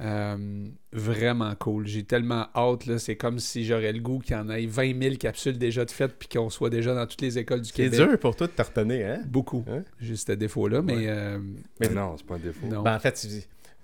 Euh, 0.00 0.66
vraiment 0.92 1.54
cool. 1.54 1.86
J'ai 1.86 2.02
tellement 2.02 2.46
hâte. 2.54 2.86
là. 2.86 2.98
C'est 2.98 3.16
comme 3.16 3.38
si 3.38 3.64
j'aurais 3.64 3.92
le 3.92 4.00
goût 4.00 4.18
qu'il 4.18 4.34
y 4.34 4.38
en 4.38 4.48
ait 4.50 4.66
20 4.66 5.00
000 5.00 5.14
capsules 5.16 5.56
déjà 5.56 5.84
de 5.84 5.90
faites 5.90 6.14
puis 6.18 6.28
qu'on 6.28 6.50
soit 6.50 6.70
déjà 6.70 6.94
dans 6.94 7.06
toutes 7.06 7.20
les 7.22 7.38
écoles 7.38 7.60
du 7.60 7.68
C'est 7.70 7.90
Québec. 7.90 8.08
dur 8.08 8.18
pour 8.18 8.34
toi 8.34 8.48
de 8.48 8.62
retenir, 8.62 9.06
hein? 9.06 9.22
Beaucoup. 9.26 9.64
Hein? 9.68 9.84
J'ai 10.00 10.16
ce 10.16 10.32
défaut-là, 10.32 10.82
mais 10.82 10.96
Ouais. 10.96 11.04
euh, 11.08 11.38
Mais 11.80 11.88
non, 11.90 12.16
c'est 12.16 12.26
pas 12.26 12.34
un 12.34 12.38
défaut. 12.38 12.66
non. 12.66 12.82
Ben, 12.82 12.96
en 12.96 12.98
fait, 12.98 13.16
c'est 13.16 13.28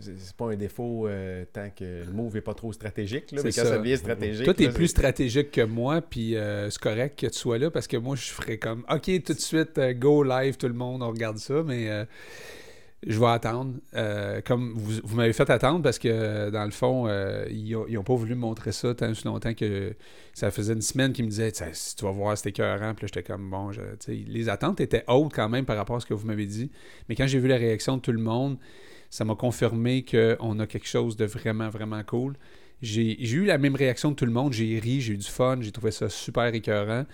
c'est- 0.03 0.17
c'est 0.19 0.35
pas 0.35 0.51
un 0.51 0.57
défaut 0.57 1.07
euh, 1.09 1.45
tant 1.53 1.69
que 1.77 1.85
le 2.07 2.11
move 2.11 2.35
est 2.35 2.41
pas 2.41 2.55
trop 2.55 2.73
stratégique, 2.73 3.33
là, 3.33 3.43
mais 3.45 3.53
C'est 3.53 3.61
quand 3.61 3.69
ça. 3.69 3.75
ça. 3.75 3.79
devient 3.79 3.99
stratégique. 3.99 4.45
Toi, 4.47 4.55
t'es 4.55 4.65
là, 4.67 4.73
plus 4.73 4.87
c'est- 4.87 4.93
stratégique 4.93 5.51
que 5.51 5.61
moi, 5.61 6.01
puis 6.01 6.37
euh, 6.37 6.71
c'est 6.71 6.81
correct 6.81 7.19
que 7.21 7.27
tu 7.27 7.39
sois 7.39 7.59
là 7.59 7.71
parce 7.71 7.87
que 7.87 7.99
moi, 7.99 8.17
je 8.17 8.31
ferais 8.31 8.57
comme 8.57 8.83
OK, 8.91 9.11
tout 9.23 9.35
de 9.35 9.39
suite, 9.39 9.77
euh, 9.77 9.93
go 9.93 10.23
live, 10.25 10.57
tout 10.57 10.69
le 10.69 10.75
monde, 10.75 11.03
on 11.03 11.11
regarde 11.11 11.37
ça, 11.37 11.63
mais 11.67 11.91
euh, 11.91 12.05
je 13.07 13.19
vais 13.19 13.27
attendre. 13.27 13.75
Euh, 13.95 14.41
comme 14.45 14.75
vous, 14.77 15.01
vous 15.03 15.17
m'avez 15.17 15.33
fait 15.33 15.49
attendre 15.49 15.83
parce 15.83 15.99
que 15.99 16.51
dans 16.51 16.65
le 16.65 16.71
fond, 16.71 17.07
euh, 17.09 17.47
ils, 17.51 17.75
ont, 17.75 17.87
ils 17.89 17.97
ont 17.99 18.03
pas 18.05 18.15
voulu 18.15 18.35
me 18.35 18.41
montrer 18.41 18.73
ça 18.73 18.95
tant 18.95 19.11
aussi 19.11 19.25
longtemps 19.25 19.55
que 19.55 19.95
ça 20.35 20.51
faisait 20.51 20.75
une 20.75 20.83
semaine 20.83 21.13
qu'ils 21.13 21.25
me 21.25 21.31
disaient 21.31 21.51
si 21.73 21.97
tu 21.97 22.05
vas 22.05 22.11
voir, 22.11 22.37
c'était 22.37 22.51
écœurant. 22.51 22.95
Puis 22.95 23.07
j'étais 23.07 23.23
comme 23.23 23.49
bon, 23.51 23.73
je- 23.73 23.81
les 24.11 24.49
attentes 24.51 24.81
étaient 24.81 25.05
hautes 25.09 25.33
quand 25.35 25.49
même 25.49 25.65
par 25.65 25.77
rapport 25.77 25.97
à 25.97 26.01
ce 26.01 26.07
que 26.07 26.15
vous 26.15 26.27
m'avez 26.27 26.47
dit. 26.47 26.71
Mais 27.09 27.15
quand 27.15 27.27
j'ai 27.27 27.39
vu 27.39 27.49
la 27.49 27.57
réaction 27.57 27.97
de 27.97 28.03
tout 28.03 28.13
le 28.13 28.21
monde, 28.21 28.59
ça 29.09 29.25
m'a 29.25 29.35
confirmé 29.35 30.05
qu'on 30.05 30.59
a 30.61 30.67
quelque 30.67 30.87
chose 30.89 31.17
de 31.17 31.25
vraiment, 31.25 31.69
vraiment 31.71 32.03
cool. 32.05 32.35
J'ai 32.83 33.21
eu 33.33 33.45
la 33.45 33.59
même 33.59 33.75
réaction 33.77 34.11
de 34.11 34.17
tout 34.17 34.25
le 34.27 34.33
monde. 34.33 34.53
J'ai 34.53 34.79
ri, 34.79 35.01
j'ai 35.01 35.15
eu 35.15 35.17
du 35.19 35.27
fun, 35.27 35.59
j'ai 35.61 35.73
trouvé 35.73 35.91
ça 35.91 36.09
super 36.09 36.55
écœurant. 36.55 37.05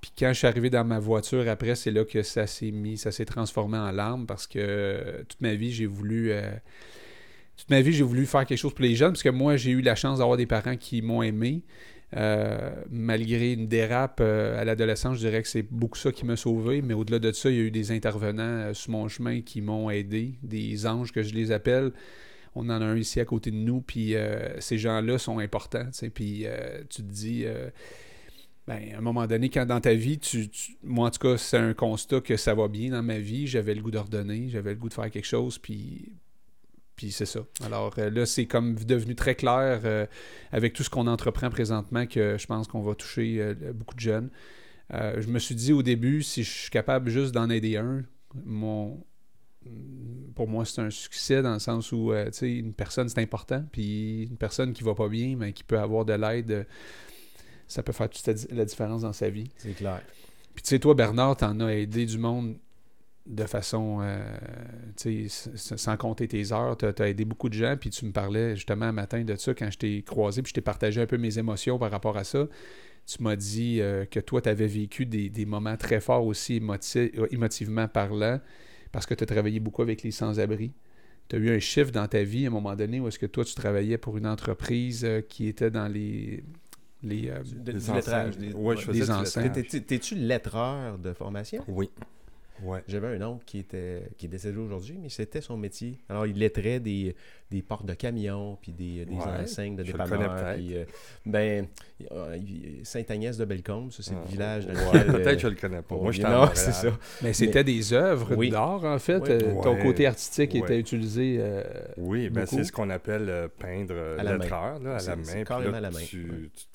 Puis 0.00 0.12
quand 0.18 0.28
je 0.28 0.38
suis 0.38 0.46
arrivé 0.46 0.70
dans 0.70 0.84
ma 0.84 0.98
voiture 0.98 1.48
après, 1.48 1.74
c'est 1.74 1.90
là 1.90 2.04
que 2.04 2.22
ça 2.22 2.46
s'est 2.46 2.70
mis, 2.70 2.98
ça 2.98 3.12
s'est 3.12 3.24
transformé 3.24 3.78
en 3.78 3.90
larmes 3.90 4.26
parce 4.26 4.46
que 4.46 4.58
euh, 4.58 5.22
toute 5.28 5.40
ma 5.40 5.54
vie, 5.54 5.72
j'ai 5.72 5.86
voulu. 5.86 6.32
euh, 6.32 6.50
toute 7.56 7.70
ma 7.70 7.80
vie, 7.80 7.92
j'ai 7.92 8.04
voulu 8.04 8.26
faire 8.26 8.44
quelque 8.44 8.58
chose 8.58 8.74
pour 8.74 8.84
les 8.84 8.94
jeunes 8.94 9.12
parce 9.12 9.22
que 9.22 9.30
moi, 9.30 9.56
j'ai 9.56 9.70
eu 9.70 9.80
la 9.80 9.94
chance 9.94 10.18
d'avoir 10.18 10.36
des 10.36 10.46
parents 10.46 10.76
qui 10.76 11.02
m'ont 11.02 11.22
aimé. 11.22 11.62
Euh, 12.16 12.70
malgré 12.90 13.54
une 13.54 13.66
dérape 13.66 14.20
à 14.20 14.64
l'adolescence, 14.64 15.16
je 15.16 15.26
dirais 15.26 15.42
que 15.42 15.48
c'est 15.48 15.62
beaucoup 15.62 15.98
ça 15.98 16.12
qui 16.12 16.24
m'a 16.26 16.36
sauvé. 16.36 16.82
Mais 16.82 16.94
au-delà 16.94 17.18
de 17.18 17.32
ça, 17.32 17.50
il 17.50 17.56
y 17.56 17.60
a 17.60 17.62
eu 17.62 17.70
des 17.70 17.92
intervenants 17.92 18.74
sur 18.74 18.90
mon 18.92 19.08
chemin 19.08 19.40
qui 19.40 19.62
m'ont 19.62 19.90
aidé, 19.90 20.34
des 20.42 20.86
anges 20.86 21.12
que 21.12 21.22
je 21.22 21.34
les 21.34 21.50
appelle. 21.50 21.92
On 22.54 22.68
en 22.68 22.80
a 22.80 22.84
un 22.84 22.96
ici 22.96 23.20
à 23.20 23.24
côté 23.24 23.50
de 23.50 23.56
nous, 23.56 23.80
puis 23.80 24.14
ces 24.60 24.78
gens-là 24.78 25.18
sont 25.18 25.38
importants. 25.38 25.88
Puis 26.14 26.46
tu 26.90 27.02
te 27.02 27.08
dis, 27.10 27.44
ben, 28.66 28.94
à 28.94 28.98
un 28.98 29.00
moment 29.00 29.26
donné, 29.26 29.48
quand 29.48 29.64
dans 29.64 29.80
ta 29.80 29.94
vie, 29.94 30.18
tu, 30.18 30.48
moi 30.82 31.06
en 31.06 31.10
tout 31.10 31.20
cas, 31.20 31.38
c'est 31.38 31.56
un 31.56 31.72
constat 31.72 32.20
que 32.20 32.36
ça 32.36 32.54
va 32.54 32.66
bien 32.66 32.90
dans 32.90 33.02
ma 33.02 33.18
vie. 33.18 33.46
J'avais 33.46 33.74
le 33.74 33.82
goût 33.82 33.92
d'ordonner, 33.92 34.48
j'avais 34.48 34.70
le 34.70 34.76
goût 34.76 34.88
de 34.88 34.94
faire 34.94 35.10
quelque 35.10 35.26
chose, 35.26 35.58
puis 35.58 36.12
puis 36.96 37.12
c'est 37.12 37.26
ça. 37.26 37.40
Alors 37.62 37.94
euh, 37.98 38.10
là, 38.10 38.26
c'est 38.26 38.46
comme 38.46 38.74
devenu 38.74 39.14
très 39.14 39.34
clair 39.34 39.82
euh, 39.84 40.06
avec 40.50 40.72
tout 40.72 40.82
ce 40.82 40.90
qu'on 40.90 41.06
entreprend 41.06 41.50
présentement 41.50 42.06
que 42.06 42.36
je 42.38 42.46
pense 42.46 42.66
qu'on 42.66 42.80
va 42.80 42.94
toucher 42.94 43.36
euh, 43.38 43.54
beaucoup 43.72 43.94
de 43.94 44.00
jeunes. 44.00 44.30
Je 44.90 45.26
me 45.26 45.40
suis 45.40 45.56
dit 45.56 45.72
au 45.72 45.82
début, 45.82 46.22
si 46.22 46.44
je 46.44 46.50
suis 46.50 46.70
capable 46.70 47.10
juste 47.10 47.34
d'en 47.34 47.50
aider 47.50 47.76
un, 47.76 48.04
mon, 48.44 49.04
pour 50.36 50.46
moi, 50.46 50.64
c'est 50.64 50.80
un 50.80 50.90
succès 50.90 51.42
dans 51.42 51.54
le 51.54 51.58
sens 51.58 51.90
où 51.90 52.12
une 52.42 52.72
personne, 52.72 53.08
c'est 53.08 53.20
important. 53.20 53.64
Puis 53.72 54.22
une 54.30 54.36
personne 54.36 54.72
qui 54.72 54.84
va 54.84 54.94
pas 54.94 55.08
bien, 55.08 55.34
mais 55.36 55.52
qui 55.52 55.64
peut 55.64 55.80
avoir 55.80 56.04
de 56.04 56.12
l'aide, 56.12 56.68
ça 57.68 57.82
peut 57.82 57.92
faire 57.92 58.08
toute 58.08 58.26
la 58.26 58.34
di- 58.34 58.46
la 58.50 58.64
différence 58.64 59.02
dans 59.02 59.12
sa 59.12 59.28
vie. 59.28 59.50
C'est 59.56 59.74
clair. 59.74 60.02
Puis 60.54 60.62
tu 60.62 60.70
sais, 60.70 60.78
toi, 60.78 60.94
Bernard, 60.94 61.36
t'en 61.36 61.60
as 61.60 61.74
aidé 61.74 62.06
du 62.06 62.18
monde 62.18 62.56
de 63.26 63.44
façon, 63.44 63.98
euh, 64.02 64.24
tu 64.96 65.28
sais, 65.28 65.76
sans 65.76 65.96
compter 65.96 66.28
tes 66.28 66.52
heures. 66.52 66.76
T'as 66.76 66.92
as 67.00 67.08
aidé 67.08 67.24
beaucoup 67.24 67.48
de 67.48 67.54
gens, 67.54 67.76
puis 67.78 67.90
tu 67.90 68.04
me 68.06 68.12
parlais 68.12 68.54
justement 68.54 68.86
un 68.86 68.92
matin 68.92 69.24
de 69.24 69.34
ça 69.34 69.52
quand 69.52 69.70
je 69.70 69.78
t'ai 69.78 70.02
croisé, 70.02 70.42
puis 70.42 70.50
je 70.50 70.54
t'ai 70.54 70.60
partagé 70.60 71.00
un 71.00 71.06
peu 71.06 71.18
mes 71.18 71.38
émotions 71.38 71.78
par 71.78 71.90
rapport 71.90 72.16
à 72.16 72.24
ça. 72.24 72.46
Tu 73.04 73.22
m'as 73.22 73.36
dit 73.36 73.80
euh, 73.80 74.04
que 74.04 74.20
toi, 74.20 74.40
tu 74.40 74.48
avais 74.48 74.66
vécu 74.66 75.06
des, 75.06 75.28
des 75.28 75.44
moments 75.44 75.76
très 75.76 76.00
forts 76.00 76.24
aussi 76.24 76.60
émoti- 76.60 77.10
euh, 77.18 77.26
émotivement 77.32 77.88
parlant, 77.88 78.40
parce 78.92 79.06
que 79.06 79.14
tu 79.14 79.24
as 79.24 79.26
travaillé 79.26 79.60
beaucoup 79.60 79.82
avec 79.82 80.02
les 80.02 80.12
sans-abri. 80.12 80.72
Tu 81.28 81.36
as 81.36 81.38
eu 81.40 81.50
un 81.50 81.58
chiffre 81.58 81.90
dans 81.90 82.06
ta 82.06 82.22
vie 82.22 82.44
à 82.44 82.48
un 82.48 82.52
moment 82.52 82.76
donné 82.76 83.00
où 83.00 83.08
est-ce 83.08 83.18
que 83.18 83.26
toi, 83.26 83.44
tu 83.44 83.54
travaillais 83.54 83.98
pour 83.98 84.16
une 84.16 84.26
entreprise 84.26 85.06
qui 85.28 85.48
était 85.48 85.72
dans 85.72 85.88
les... 85.88 86.44
les 87.02 87.28
euh, 87.30 87.38
De- 87.44 87.72
Des 87.72 87.78
du 87.78 87.92
lettrage. 87.92 88.28
enseignes. 88.30 88.48
des- 88.48 88.54
Ouais, 88.54 88.76
je 88.76 89.10
enseignes. 89.12 89.52
T'es-tu 89.52 90.14
lettreur 90.14 90.98
de 90.98 91.12
formation? 91.12 91.64
Oui. 91.68 91.90
Ouais. 92.62 92.82
J'avais 92.88 93.08
un 93.18 93.20
oncle 93.22 93.44
qui 93.44 93.58
était 93.58 94.04
qui 94.16 94.24
est 94.24 94.28
décédé 94.30 94.56
aujourd'hui, 94.56 94.96
mais 94.98 95.10
c'était 95.10 95.42
son 95.42 95.58
métier. 95.58 96.00
Alors, 96.08 96.26
il 96.26 96.38
lettrait 96.38 96.80
des, 96.80 97.14
des 97.50 97.60
portes 97.60 97.84
de 97.84 97.92
camions, 97.92 98.56
puis 98.62 98.72
des, 98.72 99.04
des 99.04 99.12
Ouais, 99.14 99.22
enseignes 99.42 99.76
de 99.76 99.84
je 99.84 99.92
le 99.92 99.98
dépanneurs. 99.98 100.18
connais 100.34 100.42
peut-être. 100.42 100.56
puis, 100.56 100.74
euh, 100.74 100.84
ben, 101.26 101.66
euh, 102.12 102.38
Sainte-Agnès 102.82 103.36
de 103.36 103.44
Bellecombe, 103.44 103.92
ça, 103.92 104.02
c'est 104.02 104.14
Ah, 104.16 104.22
le 104.24 104.30
village 104.32 104.66
dans 104.68 104.72
ouais, 104.72 104.80
lequel, 105.00 105.06
Peut-être 105.12 105.26
euh, 105.28 105.34
que 105.34 105.38
je 105.40 105.48
le 105.48 105.54
connais 105.56 105.82
pas. 105.82 105.96
Moi, 105.96 106.12
à 106.24 106.30
Non, 106.30 106.50
c'est 106.54 106.72
ça. 106.72 106.98
Mais 107.22 107.34
c'était 107.34 107.62
des 107.62 107.92
œuvres 107.92 108.34
Oui. 108.34 108.48
d'art, 108.48 108.84
en 108.84 108.98
fait. 108.98 109.18
Oui. 109.20 109.28
Euh, 109.32 109.62
ton 109.62 109.74
Ouais. 109.74 109.82
côté 109.82 110.06
artistique 110.06 110.54
Ouais. 110.54 110.60
était 110.60 110.78
utilisé. 110.80 111.36
euh, 111.38 111.62
Oui, 111.98 112.30
ben 112.30 112.46
c'est 112.46 112.64
ce 112.64 112.72
qu'on 112.72 112.88
appelle 112.88 113.28
euh, 113.28 113.48
peindre 113.58 113.92
euh, 113.94 114.18
À 114.18 114.22
la 114.22 114.32
main. 114.32 114.38
lettreur, 114.44 114.78
là, 114.78 114.96
à 114.96 115.02
la 115.02 115.16
main. 115.16 115.44
carrément 115.44 115.72
là, 115.72 115.76
à 115.76 115.80
la 115.82 115.90
main, 115.90 115.98
tu- 115.98 116.22
ouais. 116.22 116.30
tu- 116.30 116.50
tu- 116.56 116.66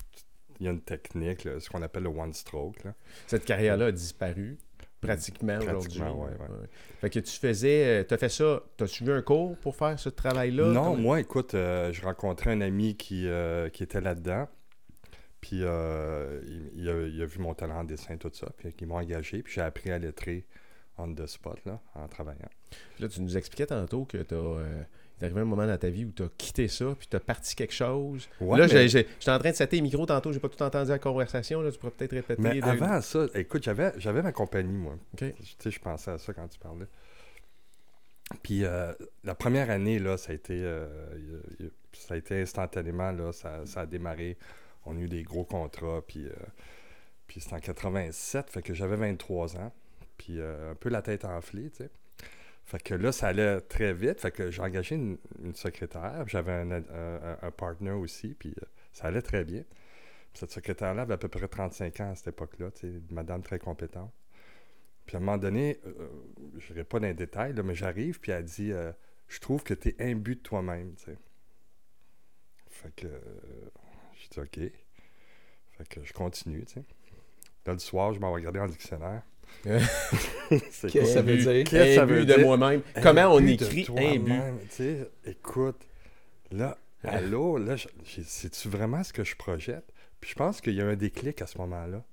Il 0.62 0.66
y 0.66 0.68
a 0.68 0.70
une 0.70 0.80
technique, 0.80 1.42
là, 1.42 1.58
ce 1.58 1.68
qu'on 1.68 1.82
appelle 1.82 2.04
le 2.04 2.10
one 2.10 2.32
stroke. 2.32 2.84
Là. 2.84 2.94
Cette 3.26 3.44
carrière-là 3.44 3.86
a 3.86 3.92
disparu 3.92 4.58
pratiquement, 5.00 5.58
aujourd'hui. 5.58 5.98
Pratiquement, 5.98 6.24
ouais, 6.24 6.30
ouais. 6.30 6.68
Fait 7.00 7.10
que 7.10 7.18
tu 7.18 7.32
faisais, 7.32 8.04
tu 8.06 8.14
as 8.14 8.16
fait 8.16 8.28
ça, 8.28 8.62
tu 8.76 8.84
as 8.84 8.86
suivi 8.86 9.10
un 9.10 9.22
cours 9.22 9.56
pour 9.56 9.74
faire 9.74 9.98
ce 9.98 10.08
travail-là? 10.08 10.68
Non, 10.68 10.96
moi, 10.96 11.18
écoute, 11.18 11.54
euh, 11.54 11.92
je 11.92 12.00
rencontrais 12.02 12.52
un 12.52 12.60
ami 12.60 12.96
qui, 12.96 13.26
euh, 13.26 13.70
qui 13.70 13.82
était 13.82 14.00
là-dedans. 14.00 14.48
Puis 15.40 15.62
euh, 15.64 16.40
il, 16.46 16.82
il 16.82 16.88
a, 16.88 17.06
il 17.08 17.20
a 17.20 17.26
vu 17.26 17.40
mon 17.40 17.54
talent 17.54 17.80
en 17.80 17.84
dessin, 17.84 18.16
tout 18.16 18.30
ça. 18.32 18.46
Puis 18.56 18.72
ils 18.80 18.86
m'ont 18.86 18.98
engagé. 18.98 19.42
Puis 19.42 19.54
j'ai 19.54 19.62
appris 19.62 19.90
à 19.90 19.98
lettrer 19.98 20.46
on 20.96 21.12
the 21.12 21.26
spot, 21.26 21.58
là, 21.64 21.80
en 21.96 22.06
travaillant. 22.06 22.50
Puis 22.94 23.02
Là, 23.02 23.08
tu 23.08 23.20
nous 23.20 23.36
expliquais 23.36 23.66
tantôt 23.66 24.04
que 24.04 24.18
tu 24.18 24.34
est 25.22 25.26
arrivé 25.26 25.40
un 25.40 25.44
moment 25.44 25.66
dans 25.66 25.78
ta 25.78 25.88
vie 25.88 26.04
où 26.04 26.10
tu 26.12 26.22
as 26.22 26.28
quitté 26.36 26.68
ça, 26.68 26.94
puis 26.98 27.06
tu 27.08 27.16
as 27.16 27.20
parti 27.20 27.54
quelque 27.54 27.72
chose. 27.74 28.28
Ouais, 28.40 28.58
là, 28.58 28.66
mais- 28.72 28.88
j'étais 28.88 29.06
en 29.30 29.38
train 29.38 29.50
de 29.50 29.54
setter 29.56 29.76
les 29.76 29.82
micros 29.82 30.06
tantôt, 30.06 30.32
j'ai 30.32 30.40
pas 30.40 30.48
tout 30.48 30.62
entendu 30.62 30.90
la 30.90 30.98
conversation. 30.98 31.62
Là, 31.62 31.70
tu 31.72 31.78
pourrais 31.78 31.92
peut-être 31.92 32.12
répéter. 32.12 32.40
Mais 32.42 32.60
de- 32.60 32.64
avant 32.64 33.00
ça, 33.00 33.26
écoute, 33.34 33.62
j'avais, 33.62 33.92
j'avais 33.98 34.22
ma 34.22 34.32
compagnie, 34.32 34.76
moi. 34.76 34.96
Tu 35.16 35.32
sais, 35.58 35.70
je 35.70 35.78
pensais 35.78 36.10
à 36.10 36.18
ça 36.18 36.32
quand 36.32 36.48
tu 36.48 36.58
parlais. 36.58 36.86
Puis 38.42 38.64
euh, 38.64 38.92
la 39.24 39.34
première 39.34 39.70
année, 39.70 39.98
là, 39.98 40.16
ça 40.16 40.32
a 40.32 40.34
été, 40.34 40.54
euh, 40.62 40.86
ça 41.92 42.14
a 42.14 42.16
été 42.16 42.40
instantanément, 42.40 43.12
là, 43.12 43.32
ça, 43.32 43.66
ça 43.66 43.80
a 43.82 43.86
démarré. 43.86 44.38
On 44.86 44.96
a 44.96 45.00
eu 45.00 45.08
des 45.08 45.22
gros 45.22 45.44
contrats, 45.44 46.00
puis, 46.06 46.26
euh, 46.26 46.32
puis 47.26 47.40
c'était 47.40 47.54
en 47.56 47.60
87, 47.60 48.50
fait 48.50 48.62
que 48.62 48.74
j'avais 48.74 48.96
23 48.96 49.56
ans, 49.56 49.72
puis 50.16 50.40
un 50.40 50.74
peu 50.74 50.88
la 50.88 51.02
tête 51.02 51.24
enflée, 51.24 51.70
tu 51.70 51.84
sais. 51.84 51.90
Fait 52.64 52.82
que 52.82 52.94
là, 52.94 53.12
ça 53.12 53.28
allait 53.28 53.60
très 53.60 53.92
vite, 53.92 54.20
fait 54.20 54.30
que 54.30 54.50
j'ai 54.50 54.62
engagé 54.62 54.94
une, 54.94 55.18
secrétaire, 55.54 56.24
j'avais 56.28 56.52
un, 56.52 56.70
un, 56.70 57.38
un- 57.42 57.50
partner 57.50 57.90
aussi, 57.90 58.34
puis 58.34 58.54
euh, 58.62 58.66
ça 58.92 59.08
allait 59.08 59.20
très 59.22 59.44
bien. 59.44 59.64
Cette 60.32 60.50
secrétaire-là 60.52 61.02
avait 61.02 61.14
à 61.14 61.18
peu 61.18 61.28
près 61.28 61.48
35 61.48 62.00
ans 62.00 62.10
à 62.12 62.14
cette 62.14 62.28
époque-là, 62.28 62.70
une 62.84 63.02
madame 63.10 63.42
très 63.42 63.58
compétente. 63.58 64.12
Puis 65.04 65.16
à 65.16 65.18
un 65.18 65.20
moment 65.20 65.36
donné, 65.38 65.80
euh, 65.86 66.08
je 66.58 66.72
n'irai 66.72 66.84
pas 66.84 67.00
dans 67.00 67.08
les 67.08 67.14
détails, 67.14 67.52
là, 67.52 67.62
mais 67.62 67.74
j'arrive, 67.74 68.20
puis 68.20 68.32
elle 68.32 68.44
dit 68.44 68.72
euh, 68.72 68.92
Je 69.28 69.40
trouve 69.40 69.62
que 69.64 69.74
tu 69.74 69.88
es 69.90 70.10
imbu 70.10 70.36
de 70.36 70.40
toi-même. 70.40 70.94
Fait 72.68 72.94
que. 72.94 73.06
euh, 73.08 73.20
j'ai 74.14 74.40
OK. 74.40 74.60
Fait 75.72 75.88
que 75.88 76.04
je 76.04 76.12
continue. 76.12 76.64
tu 76.64 76.74
sais. 76.74 76.84
Là, 77.66 77.72
le 77.74 77.78
soir, 77.78 78.14
je 78.14 78.20
m'en 78.20 78.28
vais 78.28 78.36
regarder 78.36 78.60
dans 78.60 78.66
dictionnaire. 78.66 79.22
Qu'est-ce 80.48 80.86
que 80.92 81.04
ça 81.04 81.22
veut 81.22 81.36
dire? 81.36 81.64
Qu'est-ce 81.64 81.70
que 81.70 81.94
ça 81.94 82.04
veut 82.04 82.24
de 82.24 82.36
moi-même. 82.42 82.82
Comment 83.02 83.34
on 83.34 83.46
écrit? 83.46 83.84
Tu 83.84 83.92
sais, 84.70 85.10
écoute, 85.26 85.80
là, 86.50 86.76
allô, 87.04 87.58
là, 87.58 87.76
je- 87.76 87.88
c'est-tu 88.24 88.68
vraiment 88.68 89.02
ce 89.04 89.12
que 89.12 89.24
je 89.24 89.36
projette? 89.36 89.84
Puis 90.20 90.30
je 90.30 90.34
pense 90.36 90.60
qu'il 90.60 90.74
y 90.74 90.80
a 90.80 90.86
un 90.86 90.94
déclic 90.96 91.42
à 91.42 91.46
ce 91.46 91.58
moment-là 91.58 92.04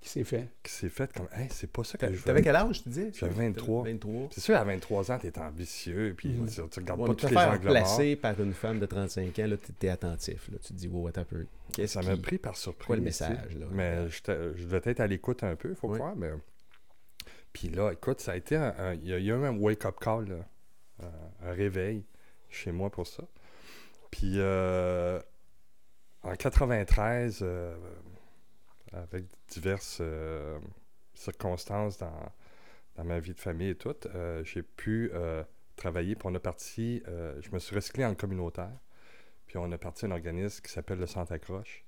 Qui 0.00 0.08
s'est 0.10 0.22
fait? 0.24 0.46
qui 0.62 0.72
s'est 0.72 0.88
fait 0.88 1.12
comme, 1.12 1.26
hey, 1.36 1.48
c'est 1.50 1.70
pas 1.70 1.82
ça 1.82 1.98
que 1.98 2.06
je 2.06 2.12
veux. 2.12 2.22
T'avais 2.22 2.42
quel 2.42 2.54
âge, 2.54 2.82
tu 2.84 2.88
disais? 2.88 3.10
J'avais 3.18 3.32
23. 3.48 3.82
23. 3.84 4.28
C'est 4.30 4.40
sûr, 4.40 4.54
à 4.56 4.62
23 4.62 5.10
ans, 5.10 5.18
tu 5.18 5.26
es 5.26 5.38
ambitieux, 5.40 6.14
puis 6.16 6.36
tu, 6.48 6.54
tu 6.70 6.80
regardes 6.80 7.00
Ouais, 7.00 7.08
pas 7.08 7.14
tous 7.16 7.28
les 7.30 7.36
angles 7.36 7.60
placer 7.60 8.14
par 8.16 8.40
une 8.40 8.52
femme 8.54 8.78
de 8.78 8.86
35 8.86 9.36
ans, 9.40 9.46
là, 9.48 9.56
t'es 9.56 9.72
t'es 9.76 9.88
attentif. 9.88 10.48
Là. 10.52 10.58
Tu 10.62 10.68
te 10.68 10.72
dis, 10.74 10.86
wow, 10.88 11.08
attends 11.08 11.22
un 11.22 11.24
peu. 11.24 11.86
Ça 11.86 12.02
m'a 12.02 12.16
pris 12.16 12.38
par 12.38 12.56
surprise. 12.56 12.86
quoi 12.86 12.96
le 12.96 13.02
message, 13.02 13.56
là? 13.58 13.66
Mais 13.72 14.08
j'étais- 14.08 14.38
je 14.56 14.64
devais 14.64 14.80
être 14.84 15.00
à 15.00 15.06
l'écoute 15.08 15.42
un 15.42 15.56
peu, 15.56 15.74
faut 15.74 15.88
Oui. 15.88 15.98
croire. 15.98 16.14
Mais... 16.16 16.30
Puis 17.58 17.70
là, 17.70 17.90
écoute, 17.92 18.20
ça 18.20 18.32
a 18.32 18.36
été 18.36 18.54
un. 18.54 18.94
Il 18.94 19.06
y, 19.08 19.12
a- 19.12 19.18
eu 19.18 19.32
un 19.32 19.56
wake-up 19.56 19.96
call. 20.00 20.44
Un- 21.02 21.52
réveil 21.52 22.04
chez 22.50 22.70
moi 22.70 22.88
pour 22.88 23.06
ça. 23.06 23.24
Puis 24.12 24.34
euh, 24.36 25.20
en 26.22 26.34
93, 26.36 27.40
euh, 27.42 27.76
avec 28.92 29.24
diverses 29.48 29.98
euh, 30.00 30.58
circonstances 31.14 31.98
dans, 31.98 32.32
dans 32.94 33.04
ma 33.04 33.18
vie 33.18 33.34
de 33.34 33.40
famille 33.40 33.70
et 33.70 33.74
tout, 33.74 33.96
j'ai 34.44 34.62
pu 34.62 35.10
travailler. 35.74 36.14
Puis 36.14 36.28
on 36.30 36.34
a 36.36 36.40
parti, 36.40 37.02
je 37.06 37.50
me 37.52 37.58
suis 37.58 37.74
recyclé 37.74 38.04
en 38.04 38.14
communautaire. 38.14 38.78
Puis 39.46 39.56
on 39.58 39.70
a 39.72 39.78
parti 39.78 40.06
un 40.06 40.12
organisme 40.12 40.62
qui 40.62 40.70
s'appelle 40.72 40.98
le 40.98 41.06
Centre 41.06 41.32
Accroche, 41.32 41.84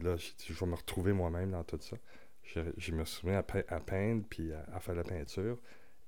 là, 0.02 0.16
je 0.18 0.54
vais 0.54 0.66
me 0.66 0.74
retrouver 0.74 1.14
moi-même 1.14 1.52
dans 1.52 1.64
tout 1.64 1.80
ça. 1.80 1.98
Je, 2.42 2.62
je 2.78 2.94
me 2.94 3.06
suis 3.06 3.22
remis 3.28 3.36
à, 3.36 3.44
pe- 3.44 3.66
à 3.68 3.80
peindre, 3.80 4.26
puis 4.28 4.52
à, 4.52 4.80
faire 4.80 4.96
la 4.96 5.04
peinture. 5.04 5.60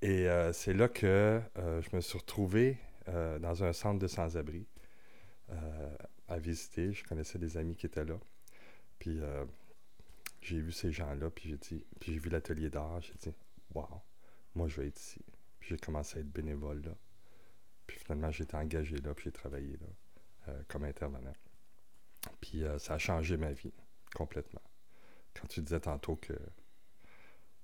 Et 0.01 0.27
euh, 0.27 0.51
c'est 0.53 0.73
là 0.73 0.89
que 0.89 1.39
euh, 1.59 1.81
je 1.83 1.95
me 1.95 2.01
suis 2.01 2.17
retrouvé 2.17 2.79
dans 3.39 3.63
un 3.63 3.71
centre 3.71 3.99
de 3.99 4.07
sans-abri 4.07 4.67
à 6.27 6.37
visiter. 6.39 6.91
Je 6.91 7.05
connaissais 7.05 7.39
des 7.39 7.55
amis 7.55 7.75
qui 7.77 7.85
étaient 7.85 8.03
là. 8.03 8.19
Puis 8.99 9.21
j'ai 10.41 10.59
vu 10.59 10.73
ces 10.73 10.91
gens-là, 10.91 11.29
puis 11.29 11.51
j'ai 11.51 11.57
dit, 11.57 11.85
puis 12.01 12.13
j'ai 12.13 12.19
vu 12.19 12.29
l'atelier 12.29 12.69
d'art. 12.69 12.99
J'ai 13.01 13.13
dit, 13.13 13.33
waouh, 13.73 14.01
moi 14.55 14.67
je 14.67 14.81
vais 14.81 14.87
être 14.87 14.99
ici. 14.99 15.21
Puis 15.61 15.69
j'ai 15.69 15.77
commencé 15.77 16.17
à 16.17 16.21
être 16.21 16.29
bénévole 16.29 16.81
là. 16.81 16.97
Puis 17.85 17.97
finalement, 17.97 18.29
été 18.29 18.57
engagé 18.57 18.97
là, 18.97 19.13
puis 19.13 19.25
j'ai 19.25 19.31
travaillé 19.31 19.77
là 19.77 19.87
comme 20.67 20.83
intervenant. 20.83 21.33
Puis 22.41 22.63
euh, 22.63 22.77
ça 22.79 22.95
a 22.95 22.97
changé 22.97 23.37
ma 23.37 23.51
vie 23.51 23.73
complètement. 24.15 24.61
Quand 25.33 25.47
tu 25.47 25.61
disais 25.61 25.79
tantôt 25.79 26.15
que, 26.15 26.33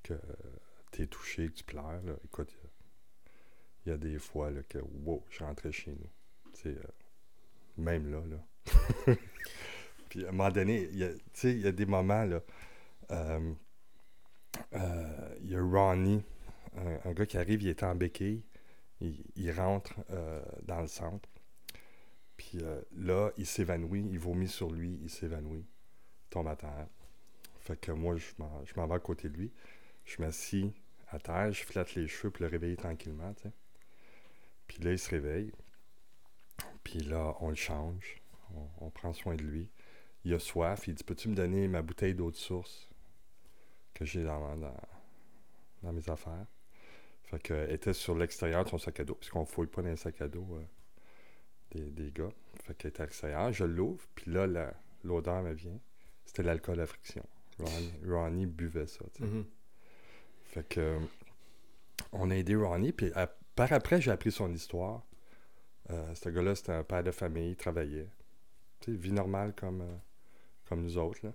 que 0.03 0.13
tu 0.91 1.03
es 1.03 1.07
touché, 1.07 1.47
que 1.49 1.53
tu 1.55 1.63
pleures, 1.63 2.01
écoute, 2.23 2.55
il 3.85 3.89
y 3.89 3.91
a- 3.93 3.97
des 3.97 4.19
fois 4.19 4.51
là, 4.51 4.61
que, 4.63 4.77
wow, 4.79 5.25
je 5.29 5.43
rentrais 5.43 5.71
chez 5.71 5.91
nous. 5.91 6.09
Euh, 6.67 6.81
même 7.77 8.09
là, 8.11 8.21
là. 8.25 9.15
Puis 10.09 10.25
à 10.25 10.29
un 10.29 10.31
moment 10.31 10.51
donné, 10.51 10.83
il 10.91 10.99
y 10.99 11.67
a, 11.67 11.71
des 11.71 11.85
moments, 11.85 12.23
là. 12.23 12.41
euh, 13.11 13.53
euh, 14.73 15.35
Il 15.41 15.49
y 15.49 15.55
a 15.55 15.61
Ronnie, 15.61 16.23
un, 16.75 17.11
gars 17.13 17.25
qui 17.25 17.37
arrive, 17.37 17.61
il 17.63 17.69
est 17.69 17.83
en 17.83 17.95
béquille. 17.95 18.43
Il, 19.35 19.51
rentre 19.51 19.95
euh, 20.11 20.41
dans 20.61 20.79
le 20.81 20.87
centre. 20.87 21.27
Puis 22.53 22.63
euh, 22.63 22.79
là, 22.97 23.31
il 23.37 23.47
s'évanouit, 23.47 24.07
il 24.11 24.19
vomit 24.19 24.47
sur 24.47 24.69
lui, 24.69 24.99
il 25.01 25.09
s'évanouit, 25.09 25.65
tombe 26.29 26.47
à 26.47 26.55
terre. 26.55 26.87
Fait 27.61 27.79
que 27.79 27.91
moi, 27.91 28.15
je 28.15 28.25
m'en, 28.37 28.87
vais 28.87 28.93
à 28.93 28.99
côté 28.99 29.27
de 29.27 29.35
lui. 29.35 29.51
Je 30.05 30.21
m'assis 30.21 30.71
à 31.07 31.17
terre, 31.17 31.51
je 31.51 31.63
flatte 31.63 31.95
les 31.95 32.07
cheveux 32.07 32.29
pour 32.29 32.43
le 32.43 32.49
réveiller 32.49 32.75
tranquillement. 32.75 33.33
Puis 34.67 34.83
là, 34.83 34.91
il 34.91 34.99
se 34.99 35.09
réveille. 35.09 35.51
Puis 36.83 36.99
là, 36.99 37.35
on 37.39 37.49
le 37.49 37.55
change. 37.55 38.21
On, 38.79 38.91
prend 38.91 39.13
soin 39.13 39.33
de 39.33 39.41
lui. 39.41 39.71
Il 40.23 40.35
a 40.35 40.39
soif. 40.39 40.87
Il 40.87 40.93
dit 40.93 41.03
Peux-tu 41.03 41.29
me 41.29 41.35
donner 41.35 41.67
ma 41.67 41.81
bouteille 41.81 42.13
d'eau 42.13 42.29
de 42.29 42.35
source 42.35 42.87
que 43.95 44.05
j'ai 44.05 44.23
dans, 44.23 44.55
mes 45.81 46.07
affaires? 46.07 46.45
Fait 47.23 47.39
que, 47.39 47.71
était 47.71 47.93
sur 47.93 48.15
l'extérieur 48.15 48.63
de 48.63 48.69
son 48.69 48.77
sac 48.77 48.99
à 48.99 49.05
dos, 49.05 49.15
puisqu'on 49.15 49.41
ne 49.41 49.45
fouille 49.45 49.65
pas 49.65 49.81
dans 49.81 49.89
les 49.89 49.95
sacs 49.95 50.21
à 50.21 50.27
dos 50.27 50.47
euh, 50.51 50.63
des, 51.73 51.89
des 51.91 52.11
gars. 52.11 52.29
Fait 52.63 52.73
qu'elle 52.75 52.89
était 52.89 53.01
à 53.01 53.05
l'extérieur. 53.05 53.51
Je 53.51 53.63
l'ouvre. 53.65 54.05
Puis 54.15 54.31
là, 54.31 54.47
la- 54.47 54.73
l'odeur 55.03 55.41
me 55.43 55.53
vient. 55.53 55.79
C'était 56.25 56.43
l'alcool 56.43 56.79
à 56.79 56.85
friction. 56.85 57.23
Ronnie, 57.59 57.93
Ronnie 58.07 58.45
buvait 58.45 58.87
ça. 58.87 59.05
tu 59.13 59.23
sais. 59.23 59.29
Mhm. 59.29 59.45
Fait 60.45 60.67
que 60.67 60.99
on 62.11 62.29
a 62.31 62.35
aidé 62.35 62.55
Ronnie, 62.55 62.91
puis 62.91 63.11
à- 63.15 63.27
par 63.55 63.71
après, 63.73 64.01
j'ai 64.01 64.11
appris 64.11 64.31
son 64.31 64.51
histoire. 64.53 65.03
Euh, 65.89 66.15
ce 66.15 66.29
gars-là, 66.29 66.55
c'était 66.55 66.71
un 66.71 66.83
père 66.83 67.03
de 67.03 67.11
famille, 67.11 67.51
il 67.51 67.55
travaillait. 67.55 68.09
Tu 68.79 68.91
sais, 68.91 68.97
vie 68.97 69.11
normale 69.11 69.53
comme, 69.55 69.81
euh, 69.81 69.95
comme 70.65 70.81
nous 70.81 70.97
autres, 70.97 71.19
là. 71.25 71.33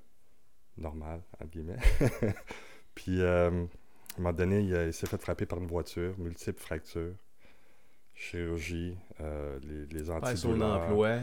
Normal, 0.76 1.22
entre 1.40 1.50
guillemets. 1.50 1.78
puis, 2.94 3.20
euh, 3.20 3.50
à 3.50 3.52
un 3.52 3.68
moment 4.18 4.32
donné, 4.32 4.60
il, 4.60 4.70
il 4.86 4.92
s'est 4.92 5.06
fait 5.06 5.20
frapper 5.20 5.46
par 5.46 5.58
une 5.58 5.66
voiture, 5.66 6.18
multiples 6.18 6.60
fractures, 6.60 7.14
chirurgie, 8.18 8.96
euh, 9.20 9.58
les, 9.62 9.86
les 9.86 10.10
antidouleurs. 10.10 10.82
emploi. 10.82 11.18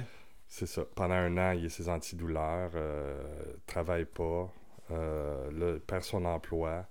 C'est 0.48 0.66
ça. 0.66 0.86
Pendant 0.96 1.16
un 1.16 1.38
an, 1.38 1.52
il 1.52 1.66
a 1.66 1.70
ses 1.70 1.90
antidouleurs, 1.90 2.72
euh, 2.76 3.22
travaille 3.66 4.06
pas, 4.06 4.50
euh, 4.92 5.50
il 5.76 5.82
perd 5.82 6.04
son 6.04 6.24
emploi, 6.24 6.88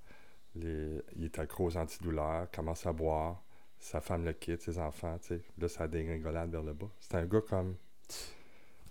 les- 0.56 1.00
il 1.16 1.24
est 1.24 1.38
accro 1.38 1.64
aux 1.66 1.76
antidouleurs, 1.76 2.50
commence 2.50 2.84
à 2.86 2.92
boire, 2.92 3.42
sa 3.78 4.00
femme 4.00 4.24
le 4.24 4.32
quitte, 4.34 4.60
ses 4.60 4.78
enfants, 4.78 5.16
tu 5.18 5.28
sais. 5.28 5.40
Là, 5.58 5.68
ça 5.68 5.88
dégringolade 5.88 6.50
vers 6.50 6.62
le 6.62 6.74
bas. 6.74 6.90
C'était 7.00 7.16
un 7.16 7.26
gars 7.26 7.40
comme 7.40 7.76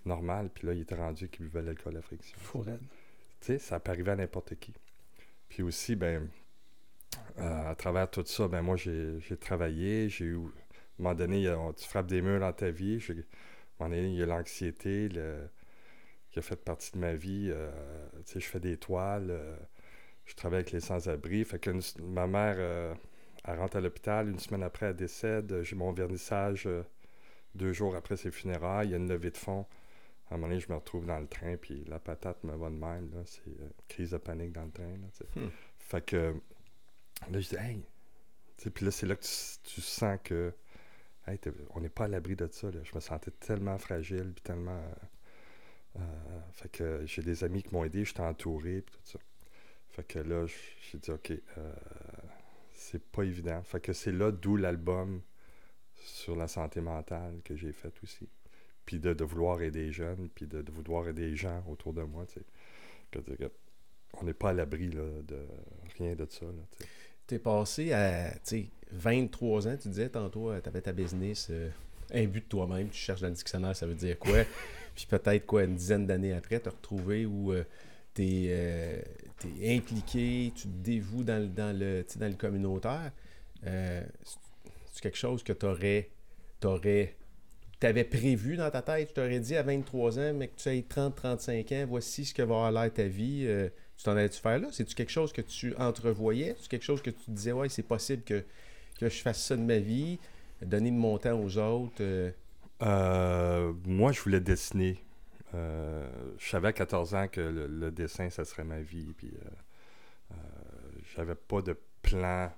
normal, 0.05 0.49
puis 0.53 0.67
là, 0.67 0.73
il 0.73 0.81
était 0.81 0.95
rendu 0.95 1.29
qu'il 1.29 1.45
buvait 1.45 1.61
l'alcool 1.61 1.95
à 1.97 2.01
friction. 2.01 2.37
Fou 2.39 2.59
raide. 2.61 2.81
Tu 3.39 3.47
sais, 3.47 3.59
ça 3.59 3.79
peut 3.79 3.91
arriver 3.91 4.11
à 4.11 4.15
n'importe 4.15 4.55
qui. 4.55 4.73
Puis 5.49 5.61
aussi, 5.61 5.95
ben, 5.95 6.27
euh, 7.39 7.69
à 7.71 7.75
travers 7.75 8.09
tout 8.09 8.23
ça, 8.25 8.47
ben 8.47 8.61
moi, 8.63 8.75
j'ai 8.77 9.37
travaillé, 9.39 10.09
j'ai 10.09 10.25
eu... 10.25 10.39
À 10.99 11.01
un 11.01 11.03
moment 11.03 11.15
donné, 11.15 11.47
a- 11.47 11.57
on- 11.59 11.73
tu 11.73 11.87
frappes 11.87 12.07
des 12.07 12.21
murs 12.21 12.39
dans 12.39 12.53
ta 12.53 12.69
vie. 12.71 12.99
À 13.09 13.11
un 13.11 13.15
moment 13.89 13.95
donné, 13.95 14.09
il 14.09 14.15
y 14.15 14.23
a 14.23 14.25
l'anxiété 14.25 15.09
le- 15.09 15.49
qui 16.29 16.39
a 16.39 16.41
fait 16.41 16.55
partie 16.55 16.91
de 16.93 16.97
ma 16.99 17.13
vie. 17.13 17.49
euh, 17.51 17.71
tu 18.25 18.33
sais, 18.33 18.39
je 18.39 18.47
fais 18.47 18.59
des 18.59 18.77
toiles, 18.77 19.27
euh, 19.29 19.55
je 20.25 20.33
travaille 20.35 20.59
avec 20.59 20.71
les 20.71 20.79
sans-abri. 20.79 21.43
Fait 21.45 21.59
que 21.59 21.69
une- 21.71 22.05
ma 22.13 22.27
mère, 22.27 22.55
euh, 22.57 22.93
elle 23.45 23.59
rentre 23.59 23.77
à 23.77 23.81
l'hôpital, 23.81 24.29
une 24.29 24.39
semaine 24.39 24.63
après, 24.63 24.87
elle 24.87 24.95
décède. 24.95 25.61
J'ai 25.63 25.75
mon 25.75 25.91
vernissage 25.91 26.67
deux 27.55 27.73
jours 27.73 27.95
après 27.95 28.17
ses 28.17 28.31
funérailles. 28.31 28.87
Il 28.87 28.91
y 28.91 28.93
a 28.93 28.97
une 28.97 29.09
levée 29.09 29.31
de 29.31 29.37
fonds. 29.37 29.65
À 30.29 30.35
un 30.35 30.37
moment 30.37 30.47
donné, 30.47 30.59
je 30.61 30.69
me 30.69 30.75
retrouve 30.75 31.05
dans 31.05 31.19
le 31.19 31.27
train, 31.27 31.57
puis 31.57 31.83
la 31.85 31.99
patate 31.99 32.43
me 32.43 32.55
va 32.55 32.69
de 32.69 32.75
même. 32.75 33.11
là. 33.13 33.21
C'est 33.25 33.45
euh, 33.47 33.69
crise 33.87 34.11
de 34.11 34.17
panique 34.17 34.53
dans 34.53 34.63
le 34.65 34.71
train. 34.71 34.83
Là, 34.87 35.07
tu 35.11 35.17
sais. 35.17 35.39
Hmm. 35.39 35.49
Fait 35.77 36.03
que 36.05 36.33
là, 37.29 37.39
je 37.39 37.49
dis, 37.49 37.55
hey! 37.57 37.83
Puis 38.73 38.85
là, 38.85 38.91
c'est 38.91 39.05
là 39.05 39.15
que 39.15 39.23
tu, 39.23 39.29
tu 39.63 39.81
sens 39.81 40.17
que, 40.23 40.53
on 41.71 41.79
n'est 41.79 41.89
pas 41.89 42.05
à 42.05 42.07
l'abri 42.07 42.35
de 42.35 42.47
ça. 42.51 42.69
Je 42.71 42.95
me 42.95 42.99
sentais 42.99 43.31
tellement 43.31 43.77
fragile, 43.77 44.33
puis 44.33 44.43
tellement. 44.43 44.71
euh, 44.71 45.99
euh, 45.99 46.41
fait 46.51 46.69
que 46.69 47.05
j'ai 47.05 47.21
des 47.21 47.43
amis 47.43 47.63
qui 47.63 47.73
m'ont 47.73 47.83
aidé, 47.83 48.03
j'étais 48.03 48.21
entouré, 48.21 48.81
puis 48.81 48.95
tout 48.95 49.11
ça. 49.11 49.19
Fait 49.89 50.03
que 50.03 50.19
là, 50.19 50.45
j'ai 50.47 50.97
dit, 50.97 51.11
OK, 51.11 51.31
euh, 51.31 51.73
c'est 52.73 53.03
pas 53.03 53.23
évident. 53.23 53.61
Fait 53.63 53.79
que 53.79 53.93
c'est 53.93 54.11
là 54.11 54.31
d'où 54.31 54.57
l'album 54.57 55.21
sur 55.95 56.35
la 56.35 56.47
santé 56.47 56.81
mentale 56.81 57.41
que 57.43 57.55
j'ai 57.55 57.71
fait 57.71 57.93
aussi. 58.03 58.27
Puis 58.85 58.99
de, 58.99 59.23
vouloir 59.23 59.61
aider 59.61 59.85
les 59.85 59.91
jeunes, 59.91 60.29
puis 60.33 60.47
de, 60.47 60.63
vouloir 60.71 61.07
aider 61.07 61.29
les 61.29 61.35
gens 61.35 61.63
autour 61.69 61.93
de 61.93 62.01
moi, 62.01 62.25
on 64.15 64.23
n'est 64.23 64.33
pas 64.33 64.49
à 64.49 64.53
l'abri 64.53 64.89
de 64.89 65.47
rien 65.97 66.15
de 66.15 66.25
ça, 66.29 66.45
tu. 67.27 67.35
T'es 67.35 67.39
passé 67.39 67.91
à 67.93 68.31
tu 68.31 68.37
sais, 68.43 68.65
23 68.91 69.67
ans, 69.67 69.77
tu 69.81 69.87
disais 69.89 70.09
tantôt, 70.09 70.51
tu 70.61 70.69
avais 70.69 70.81
ta 70.81 70.91
business, 70.91 71.47
euh, 71.49 71.69
un 72.13 72.25
but 72.25 72.43
de 72.43 72.49
toi-même, 72.49 72.89
tu 72.89 72.97
cherches 72.99 73.21
dans 73.21 73.27
le 73.29 73.33
dictionnaire, 73.33 73.75
ça 73.75 73.85
veut 73.87 73.95
dire 73.95 74.17
quoi? 74.19 74.43
Puis 74.95 75.07
peut-être 75.07 75.45
quoi, 75.45 75.63
une 75.63 75.75
dizaine 75.75 76.05
d'années 76.05 76.33
après, 76.33 76.59
te 76.59 76.69
retrouver 76.69 77.25
où 77.25 77.51
tu 78.13 78.23
es, 78.45 79.03
impliqué, 79.63 80.51
tu 80.55 80.63
te 80.63 80.67
dévoues 80.67 81.23
dans, 81.23 81.41
le- 81.41 81.47
dans, 81.47 81.77
le, 81.77 82.05
tu 82.07 82.19
dans 82.19 82.27
le 82.27 82.35
communautaire. 82.35 83.11
Euh, 83.65 84.03
c'est- 84.23 85.01
quelque 85.01 85.17
chose 85.17 85.41
que 85.43 85.51
tu 85.53 85.65
aurais, 85.65 86.09
t'aurais 86.59 87.15
avais 87.81 88.03
prévu 88.05 88.55
dans 88.55 88.69
ta 88.69 88.81
tête, 88.81 89.09
je 89.09 89.13
t'aurais 89.15 89.39
dit 89.41 89.57
à 89.57 89.63
23 89.63 90.17
ans, 90.17 90.33
mais 90.33 90.47
que 90.47 90.55
tu 90.55 90.69
aies 90.69 90.85
30-35 90.87 91.69
ans, 91.73 91.85
voici 91.87 92.23
ce 92.23 92.33
que 92.33 92.41
va 92.41 92.67
avoir 92.67 92.71
l'air 92.71 92.93
ta 92.93 93.03
vie. 93.03 93.43
euh, 93.45 93.67
tu 93.97 94.03
t'en 94.03 94.11
allais-tu 94.13 94.39
faire 94.41 94.59
là? 94.59 94.67
C'est-tu 94.71 94.95
quelque 94.95 95.11
chose 95.11 95.33
que 95.33 95.41
tu 95.41 95.75
entrevoyais? 95.77 96.55
C'est 96.59 96.69
quelque 96.69 96.83
chose 96.85 97.01
que 97.01 97.11
tu 97.11 97.31
disais, 97.31 97.51
ouais, 97.51 97.69
c'est 97.69 97.83
possible 97.83 98.23
que, 98.23 98.43
que 98.99 99.09
je 99.09 99.21
fasse 99.21 99.43
ça 99.43 99.55
de 99.57 99.61
ma 99.61 99.79
vie, 99.79 100.19
donner 100.61 100.91
mon 100.91 101.17
temps 101.17 101.39
aux 101.39 101.57
autres? 101.57 101.97
euh, 102.01 102.31
Euh, 102.81 103.73
moi, 103.85 104.11
je 104.11 104.21
voulais 104.21 104.39
dessiner. 104.39 105.03
Euh, 105.55 106.09
je 106.39 106.49
savais 106.49 106.69
à 106.69 106.73
14 106.73 107.15
ans 107.15 107.27
que 107.27 107.41
le, 107.41 107.91
dessin, 107.91 108.29
ça 108.29 108.45
serait 108.45 108.63
ma 108.63 108.81
vie. 108.81 109.13
Puis, 109.17 109.33
euh, 109.35 109.49
euh, 110.33 110.35
j'avais 111.15 111.35
pas 111.35 111.61
de 111.61 111.77
plan 112.01 112.51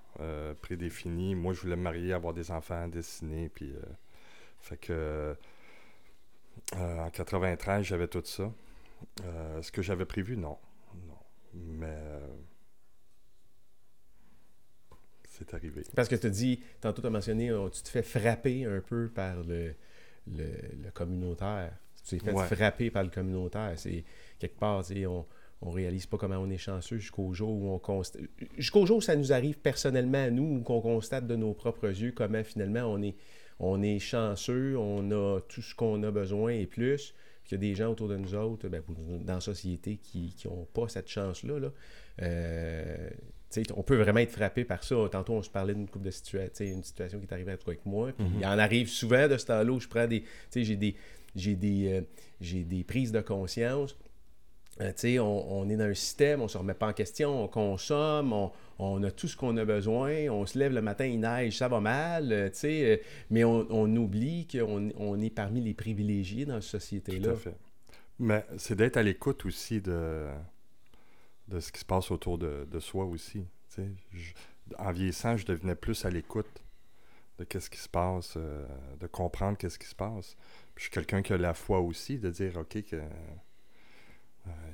prédéfini. 0.62 1.36
Moi, 1.36 1.54
je 1.54 1.62
voulais 1.62 1.76
me 1.76 1.84
marier, 1.84 2.14
avoir 2.14 2.34
des 2.34 2.52
enfants, 2.52 2.88
dessiner. 2.88 3.50
Puis, 3.50 3.74
fait 4.62 4.78
que 4.78 5.36
en 6.76 7.10
93, 7.10 7.84
j'avais 7.86 8.08
tout 8.08 8.22
ça. 8.26 8.52
Ce 9.62 9.72
que 9.72 9.82
j'avais 9.82 10.06
prévu, 10.06 10.38
non. 10.38 10.58
Mais 11.56 11.88
euh, 11.88 12.28
c'est 15.30 15.54
arrivé. 15.54 15.84
Parce 15.96 16.08
que 16.08 16.16
tu 16.16 16.30
dit, 16.30 16.60
tantôt 16.82 17.02
tu 17.02 17.08
as 17.08 17.12
mentionné, 17.12 17.52
oh, 17.52 17.70
tu 17.70 17.82
te 17.82 17.90
fais 17.90 18.04
frapper 18.04 18.66
un 18.66 18.82
peu 18.82 19.10
par 19.10 19.44
le, 19.44 19.74
le, 20.28 20.46
le 20.84 20.92
communautaire. 20.94 21.74
Tu 22.04 22.18
t'es 22.18 22.26
fait 22.26 22.32
Ouais. 22.32 22.46
frapper 22.46 22.92
par 22.92 23.04
le 23.04 23.10
communautaire. 23.10 23.74
C'est 23.78 24.04
quelque 24.40 24.58
part, 24.60 24.84
on, 25.08 25.26
on 25.62 25.72
réalise 25.72 26.06
pas 26.06 26.18
comment 26.18 26.38
on 26.38 26.50
est 26.50 26.58
chanceux 26.58 26.98
jusqu'au 26.98 27.34
jour 27.34 27.50
où 27.50 27.70
on 27.70 27.80
constate. 27.80 28.22
Jusqu'au 28.58 28.86
jour 28.86 28.98
où 28.98 29.02
ça 29.02 29.16
nous 29.16 29.34
arrive 29.34 29.58
personnellement 29.58 30.24
à 30.26 30.30
nous, 30.30 30.58
ou 30.58 30.62
qu'on 30.62 30.82
constate 30.82 31.28
de 31.28 31.36
nos 31.36 31.54
propres 31.54 31.88
yeux 31.90 32.12
comment 32.12 32.44
finalement 32.44 32.84
on 32.86 33.02
est, 33.02 33.16
on 33.60 33.82
est 33.82 34.00
chanceux, 34.00 34.78
on 34.78 35.10
a 35.12 35.40
tout 35.42 35.62
ce 35.62 35.74
qu'on 35.76 36.04
a 36.04 36.12
besoin 36.12 36.52
et 36.52 36.66
plus. 36.68 37.14
Qu'il 37.46 37.56
y 37.56 37.60
a 37.60 37.70
des 37.70 37.76
gens 37.76 37.92
autour 37.92 38.08
de 38.08 38.18
nous 38.18 38.34
autres, 38.36 38.68
ben, 38.68 38.82
dans 39.24 39.36
la 39.36 39.40
société, 39.42 39.98
qui 39.98 40.34
n'ont 40.46 40.66
pas 40.74 40.88
cette 40.88 41.08
chance-là. 41.08 41.60
Là. 41.60 41.72
Euh, 42.22 43.10
on 43.76 43.84
peut 43.84 43.96
vraiment 43.96 44.20
être 44.20 44.32
frappé 44.32 44.66
par 44.66 44.84
ça. 44.84 44.96
Tantôt, 45.12 45.34
on 45.34 45.42
se 45.42 45.50
parlait 45.50 45.74
d'une 45.74 45.88
couple 45.88 46.06
de 46.06 46.12
situations, 46.12 46.66
une 46.66 46.84
situation 46.84 47.20
qui 47.20 47.26
est 47.26 47.34
arrivée 47.34 47.54
à 47.54 47.58
toi 47.58 47.74
avec 47.74 47.86
moi. 47.86 48.12
Puis 48.12 48.26
Mhm. 48.26 48.40
Il 48.40 48.46
en 48.46 48.58
arrive 48.60 48.90
souvent 48.90 49.28
de 49.28 49.38
ce 49.38 49.46
temps-là 49.46 49.72
où 49.72 49.80
je 49.80 49.88
prends 49.88 50.08
des. 50.08 50.24
J'ai 50.54 50.76
des, 50.76 50.96
j'ai 51.36 51.56
des, 51.56 51.88
euh, 51.88 52.02
j'ai 52.42 52.64
des 52.64 52.84
prises 52.84 53.12
de 53.12 53.22
conscience. 53.22 53.96
Euh, 54.82 54.92
on, 55.20 55.46
on 55.50 55.70
est 55.70 55.78
dans 55.78 55.86
un 55.86 55.94
système, 55.94 56.42
on 56.42 56.48
se 56.50 56.58
remet 56.58 56.74
pas 56.74 56.90
en 56.90 56.94
question, 56.94 57.44
on 57.46 57.48
consomme, 57.48 58.34
on, 58.34 58.52
on 58.78 59.02
a 59.04 59.12
tout 59.12 59.28
ce 59.30 59.38
qu'on 59.38 59.56
a 59.56 59.64
besoin, 59.64 60.28
on 60.30 60.46
se 60.46 60.60
lève 60.60 60.74
le 60.74 60.82
matin, 60.82 61.06
il 61.06 61.22
neige, 61.22 61.58
ça 61.58 61.70
va 61.70 61.80
mal, 61.80 62.32
euh, 62.34 62.50
euh, 62.66 62.98
mais 63.30 63.46
on, 63.46 63.66
on 63.70 63.96
oublie 63.96 64.48
qu'on 64.48 64.90
on 64.98 65.22
est 65.22 65.30
parmi 65.30 65.62
les 65.62 65.74
privilégiés 65.74 66.46
dans 66.46 66.60
cette 66.60 66.72
Tout 66.72 66.78
société-là. 66.80 67.32
à 67.32 67.36
fait. 67.36 67.56
Mais 68.20 68.46
c'est 68.58 68.76
d'être 68.76 68.98
à 68.98 69.04
l'écoute 69.04 69.46
aussi 69.46 69.80
de, 69.80 70.26
de 71.48 71.60
ce 71.62 71.72
qui 71.72 71.80
se 71.80 71.86
passe 71.86 72.12
autour 72.12 72.38
de, 72.38 72.68
de 72.70 72.80
soi 72.80 73.06
aussi. 73.06 73.46
Je- 73.78 74.34
en 74.80 74.92
vieillissant, 74.92 75.38
je 75.38 75.46
devenais 75.46 75.76
plus 75.76 76.04
à 76.06 76.10
l'écoute 76.10 76.64
de 77.38 77.44
qu'est-ce 77.44 77.70
qui 77.70 77.78
se 77.78 77.88
passe, 77.90 78.34
euh, 78.36 78.66
de 79.00 79.08
comprendre 79.08 79.58
qu'est-ce 79.58 79.78
qui 79.78 79.86
se 79.88 79.96
passe. 79.96 80.36
Puis 80.74 80.78
je 80.78 80.82
suis 80.84 80.92
quelqu'un 80.92 81.22
qui 81.22 81.34
a 81.34 81.38
la 81.38 81.54
foi 81.54 81.80
aussi, 81.82 82.18
de 82.18 82.30
dire, 82.30 82.58
OK, 82.58 82.82
que 82.84 83.02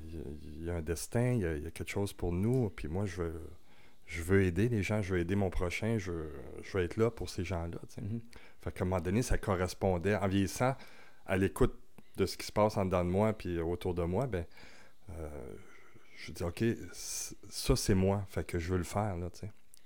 il 0.06 0.16
y 0.16 0.20
a- 0.20 0.24
il 0.60 0.64
y, 0.66 0.70
a 0.70 0.76
un 0.76 0.82
destin, 0.82 1.34
il 1.34 1.40
y 1.42 1.46
a, 1.46 1.56
il 1.56 1.64
y 1.64 1.68
a 1.68 1.72
quelque 1.72 1.90
chose 1.92 2.14
pour 2.14 2.32
nous, 2.34 2.70
puis 2.70 2.88
moi, 2.88 3.06
je 3.06 3.22
veux, 3.24 3.42
je 4.06 4.22
veux 4.24 4.44
aider 4.44 4.70
les 4.70 4.84
gens, 4.84 5.02
je 5.02 5.14
veux 5.14 5.20
aider 5.20 5.36
mon 5.36 5.50
prochain, 5.50 5.98
je 5.98 6.12
veux, 6.12 6.32
je 6.64 6.78
veux 6.78 6.84
être 6.84 6.98
là 6.98 7.10
pour 7.10 7.30
ces 7.30 7.44
gens-là. 7.44 7.80
sais. 7.90 8.02
Mhm. 8.02 8.22
Fait 8.62 8.72
qu'à 8.72 8.84
un 8.84 8.88
moment 8.88 9.02
donné, 9.02 9.22
ça 9.22 9.38
correspondait, 9.38 10.16
en 10.16 10.28
vieillissant, 10.28 10.76
à 11.26 11.38
l'écoute 11.38 11.74
de 12.18 12.26
ce 12.26 12.38
qui 12.38 12.46
se 12.46 12.52
passe 12.52 12.78
en 12.78 12.86
dedans 12.86 13.04
de 13.06 13.10
moi 13.10 13.34
puis 13.34 13.60
autour 13.60 13.94
de 13.94 14.04
moi, 14.04 14.28
ben, 14.28 14.46
euh, 15.12 15.30
je 16.18 16.32
dis, 16.32 16.44
OK, 16.44 16.64
ça, 16.94 17.76
c'est 17.76 17.96
moi. 17.96 18.24
Fait 18.30 18.46
que 18.46 18.60
je 18.60 18.72
veux 18.72 18.78
le 18.78 18.84
faire, 18.84 19.18
là. 19.18 19.30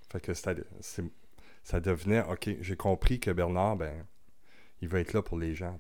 Fait 0.10 0.20
que 0.20 0.34
ça 0.34 1.80
devenait, 1.80 2.24
OK, 2.24 2.50
j'ai 2.62 2.76
compris 2.76 3.20
que 3.20 3.32
Bernard, 3.32 3.78
ben, 3.78 4.06
il 4.82 4.88
va 4.90 5.00
être 5.00 5.14
là 5.14 5.22
pour 5.22 5.38
les 5.38 5.54
gens. 5.56 5.80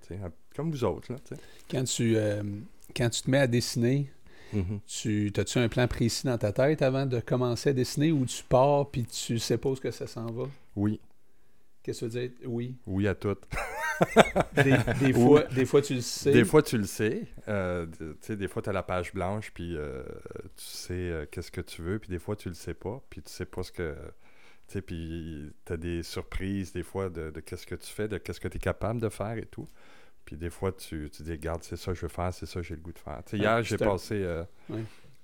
Comme 0.55 0.71
vous 0.71 0.83
autres, 0.85 1.11
là. 1.11 1.19
Quand 1.69 1.83
tu, 1.83 2.15
euh, 2.15 2.41
quand 2.95 3.09
tu 3.09 3.21
te 3.21 3.29
mets 3.29 3.39
à 3.39 3.47
dessiner, 3.47 4.11
tu 4.87 5.33
as-tu 5.35 5.59
un 5.59 5.67
plan 5.67 5.87
précis 5.87 6.25
dans 6.25 6.37
ta 6.37 6.51
tête 6.51 6.81
avant 6.81 7.05
de 7.05 7.19
commencer 7.19 7.71
à 7.71 7.73
dessiner 7.73 8.11
ou 8.11 8.25
tu 8.25 8.43
pars 8.43 8.89
puis 8.89 9.05
tu 9.05 9.39
sais 9.39 9.57
pas 9.57 9.69
où 9.69 9.73
est-ce 9.73 9.81
que 9.81 9.91
ça 9.91 10.07
s'en 10.07 10.27
va? 10.27 10.45
Oui, 10.75 10.99
Qu'est-ce 11.85 12.07
que 12.07 12.11
tu 12.11 12.17
veux 12.17 12.27
dire? 12.29 12.37
Oui. 12.47 12.75
oui 12.87 13.07
à 13.07 13.13
tout. 13.13 13.37
Des, 14.55 14.75
des 14.99 15.13
fois, 15.13 15.43
des 15.43 15.65
fois, 15.65 15.83
tu 15.83 15.93
le 15.93 16.01
sais. 16.01 16.31
Des 16.31 16.43
fois, 16.43 16.63
tu 16.63 16.79
le 16.79 16.85
sais. 16.85 17.27
Euh, 17.47 17.85
des 18.27 18.47
fois, 18.47 18.63
tu 18.63 18.69
as 18.69 18.73
la 18.73 18.81
page 18.81 19.13
blanche, 19.13 19.51
puis 19.53 19.77
euh, 19.77 20.03
tu 20.57 20.65
sais 20.65 20.93
euh, 20.93 21.25
qu'est-ce 21.31 21.51
que 21.51 21.61
tu 21.61 21.83
veux, 21.83 21.99
puis 21.99 22.09
des 22.09 22.17
fois, 22.17 22.35
tu 22.35 22.49
le 22.49 22.55
sais 22.55 22.73
pas, 22.73 23.01
puis 23.09 23.21
tu 23.21 23.31
sais 23.31 23.45
pas 23.45 23.61
ce 23.61 23.71
que... 23.71 23.95
Tu 24.67 24.81
puis 24.81 25.53
tu 25.63 25.73
as 25.73 25.77
des 25.77 26.01
surprises, 26.01 26.73
des 26.73 26.81
fois, 26.81 27.09
de, 27.09 27.29
de 27.29 27.39
qu'est-ce 27.39 27.67
que 27.67 27.75
tu 27.75 27.93
fais, 27.93 28.07
de 28.07 28.17
qu'est-ce 28.17 28.39
que 28.39 28.47
tu 28.47 28.57
es 28.57 28.59
capable 28.59 28.99
de 28.99 29.09
faire 29.09 29.37
et 29.37 29.45
tout. 29.45 29.67
Puis 30.25 30.37
des 30.37 30.49
fois, 30.49 30.71
tu, 30.71 31.09
tu 31.11 31.23
dis, 31.23 31.31
regarde, 31.31 31.63
c'est 31.63 31.77
ça 31.77 31.91
que 31.91 31.97
je 31.97 32.01
veux 32.01 32.07
faire, 32.07 32.33
c'est 32.33 32.45
ça 32.45 32.59
que 32.59 32.65
j'ai 32.65 32.75
le 32.75 32.81
goût 32.81 32.91
de 32.91 32.99
faire. 32.99 33.21
Ah, 33.25 33.35
hier, 33.35 33.63
j'ai 33.63 33.77
passé 33.77 34.15
euh, 34.15 34.43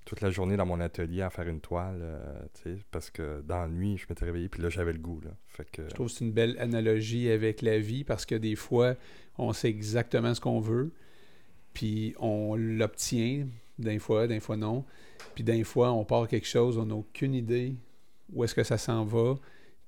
toute 0.06 0.22
la 0.22 0.30
journée 0.30 0.58
dans 0.58 0.66
mon 0.66 0.80
atelier 0.80 1.24
à 1.24 1.30
faire 1.30 1.48
une 1.48 1.60
toile, 1.60 2.00
euh, 2.02 2.76
parce 2.92 3.10
que 3.10 3.42
dans 3.42 3.62
la 3.62 3.68
nuit, 3.68 3.98
je 3.98 4.06
m'étais 4.10 4.26
réveillé, 4.26 4.48
puis 4.48 4.62
là, 4.62 4.70
j'avais 4.70 4.94
le 4.94 5.00
goût, 5.00 5.20
là. 5.24 5.32
Fait 5.48 5.70
que... 5.70 5.84
Je 5.90 5.94
trouve 5.94 6.08
que 6.08 6.14
c'est 6.14 6.26
une 6.26 6.32
belle 6.32 6.56
analogie 6.60 7.30
avec 7.30 7.62
la 7.62 7.80
vie 7.80 8.04
parce 8.04 8.26
que 8.26 8.36
des 8.36 8.56
fois, 8.56 8.96
on 9.38 9.54
sait 9.54 9.70
exactement 9.70 10.34
ce 10.34 10.42
qu'on 10.42 10.60
veut, 10.60 10.92
puis 11.74 12.14
on 12.20 12.56
l'obtient, 12.56 13.48
des 13.80 14.00
fois, 14.00 14.28
des 14.28 14.40
fois 14.40 14.58
non. 14.58 14.86
Puis 15.34 15.44
des 15.44 15.64
fois, 15.64 15.92
on 15.92 16.06
part 16.06 16.28
quelque 16.28 16.48
chose, 16.48 16.78
on 16.78 16.86
n'a 16.86 16.96
aucune 16.96 17.34
idée 17.34 17.76
où 18.34 18.44
est-ce 18.44 18.56
que 18.56 18.64
ça 18.64 18.78
s'en 18.78 19.06
va. 19.06 19.36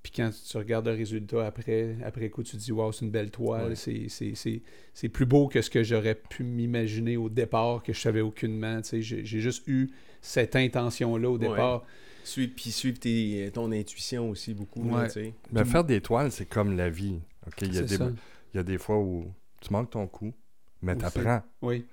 Puis 0.04 0.12
quand 0.13 0.30
tu 0.50 0.58
regardes 0.58 0.86
le 0.88 0.94
résultat 0.94 1.46
après, 1.46 1.96
après 2.04 2.30
coup, 2.30 2.44
tu 2.44 2.52
te 2.58 2.62
dis, 2.62 2.72
waouh, 2.74 2.92
c'est 2.92 3.06
une 3.06 3.12
belle 3.12 3.32
toile, 3.32 3.70
Ouais. 3.70 3.76
c'est- 3.76 4.10
c'est- 4.10 4.36
c'est 4.36 4.62
c'est 4.94 5.08
plus 5.10 5.26
beau 5.26 5.48
que 5.48 5.62
ce 5.62 5.70
que 5.70 5.82
j'aurais 5.82 6.13
pu 6.16 6.44
m'imaginer 6.44 7.16
au 7.18 7.30
départ, 7.30 7.82
que 7.82 7.94
je 7.94 8.00
savais 8.00 8.20
aucunement. 8.22 8.82
tu 8.82 9.02
sais. 9.02 9.02
J'ai 9.02 9.39
juste 9.39 9.63
eu 9.68 9.89
cette 10.22 10.56
intention-là 10.58 11.30
au 11.30 11.34
Ouais. 11.38 11.48
départ. 11.48 11.86
Suivre, 12.26 12.52
puis 12.56 12.72
suivre 12.72 13.00
tes- 13.00 13.50
ton 13.54 13.72
intuition 13.72 14.30
aussi 14.30 14.54
beaucoup. 14.54 14.82
Ouais. 14.89 15.08
tu 15.08 15.13
sais. 15.13 15.34
Ben, 15.52 15.66
faire 15.66 15.84
des 15.84 16.00
toiles, 16.02 16.32
c'est 16.32 16.46
comme 16.46 16.76
la 16.78 16.89
vie, 16.89 17.20
OK? 17.48 17.62
Il 17.63 17.74
y 17.74 17.78
a 17.80 17.82
des, 17.84 17.96
il 17.96 18.58
y 18.58 18.60
a 18.60 18.63
des 18.63 18.78
fois 18.78 18.98
où 19.00 19.26
tu 19.62 19.72
manques 19.74 19.89
ton 19.92 20.06
coup, 20.08 20.34
mais 20.82 20.96
tu 20.98 21.06
apprends. 21.06 21.42
Oui. 21.62 21.86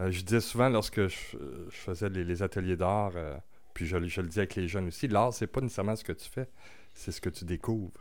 Euh, 0.00 0.10
je 0.10 0.22
disais 0.22 0.40
souvent 0.40 0.68
lorsque 0.68 1.08
je, 1.08 1.16
je 1.70 1.76
faisais 1.76 2.08
les, 2.08 2.24
les 2.24 2.42
ateliers 2.42 2.76
d'art, 2.76 3.12
euh, 3.16 3.36
puis 3.74 3.84
je, 3.86 3.96
je 4.06 4.20
le 4.20 4.28
dis 4.28 4.38
avec 4.38 4.54
les 4.54 4.68
jeunes 4.68 4.88
aussi, 4.88 5.08
l'art, 5.08 5.32
c'est 5.34 5.46
pas 5.46 5.60
nécessairement 5.60 5.96
ce 5.96 6.04
que 6.04 6.12
tu 6.12 6.28
fais, 6.28 6.46
c'est 6.98 7.12
ce 7.12 7.20
que 7.20 7.30
tu 7.30 7.44
découvres 7.44 7.92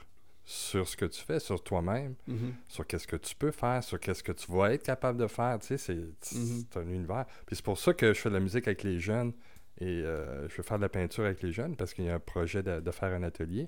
sur 0.43 0.87
ce 0.87 0.95
que 0.95 1.05
tu 1.05 1.21
fais, 1.21 1.39
sur 1.39 1.61
toi-même, 1.61 2.15
Mhm. 2.27 2.53
sur 2.69 2.87
qu'est-ce 2.87 3.05
que 3.07 3.17
tu 3.17 3.35
peux 3.35 3.51
faire, 3.51 3.83
sur 3.83 3.99
qu'est-ce 3.99 4.23
que 4.23 4.31
tu 4.31 4.49
vas 4.51 4.73
être 4.73 4.83
capable 4.83 5.19
de 5.19 5.27
faire. 5.27 5.59
Tu 5.59 5.77
sais, 5.77 5.77
c'est 5.77 6.35
Mhm. 6.37 6.63
un 6.75 6.89
univers. 6.89 7.25
Puis 7.45 7.57
c'est 7.57 7.65
pour 7.65 7.77
ça 7.77 7.93
que 7.93 8.13
je 8.13 8.19
fais 8.19 8.29
de 8.29 8.33
la 8.35 8.39
musique 8.39 8.65
avec 8.67 8.83
les 8.83 8.97
jeunes 8.99 9.33
et 9.79 9.85
euh, 10.03 10.47
je 10.49 10.55
veux 10.55 10.63
faire 10.63 10.77
de 10.77 10.83
la 10.83 10.89
peinture 10.89 11.25
avec 11.25 11.41
les 11.43 11.51
jeunes 11.51 11.75
parce 11.75 11.93
qu'il 11.93 12.05
y 12.05 12.09
a 12.09 12.15
un 12.15 12.19
projet 12.19 12.63
de, 12.63 12.79
de 12.79 12.91
faire 12.91 13.13
un 13.13 13.23
atelier. 13.23 13.67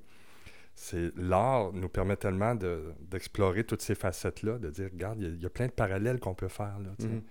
C'est 0.73 1.13
l'art 1.17 1.73
nous 1.73 1.89
permet 1.89 2.15
tellement 2.15 2.55
de- 2.55 2.93
d'explorer 3.01 3.65
toutes 3.65 3.81
ces 3.81 3.95
facettes-là, 3.95 4.57
de 4.59 4.69
dire, 4.69 4.89
regarde, 4.93 5.19
il 5.19 5.23
y 5.23 5.27
a- 5.27 5.33
il 5.35 5.41
y, 5.41 5.45
a 5.45 5.49
plein 5.49 5.67
de 5.67 5.71
parallèles 5.73 6.19
qu'on 6.21 6.33
peut 6.35 6.47
faire. 6.47 6.79
Là, 6.79 6.91
tu 6.97 7.05
sais. 7.05 7.11
Mhm. 7.11 7.21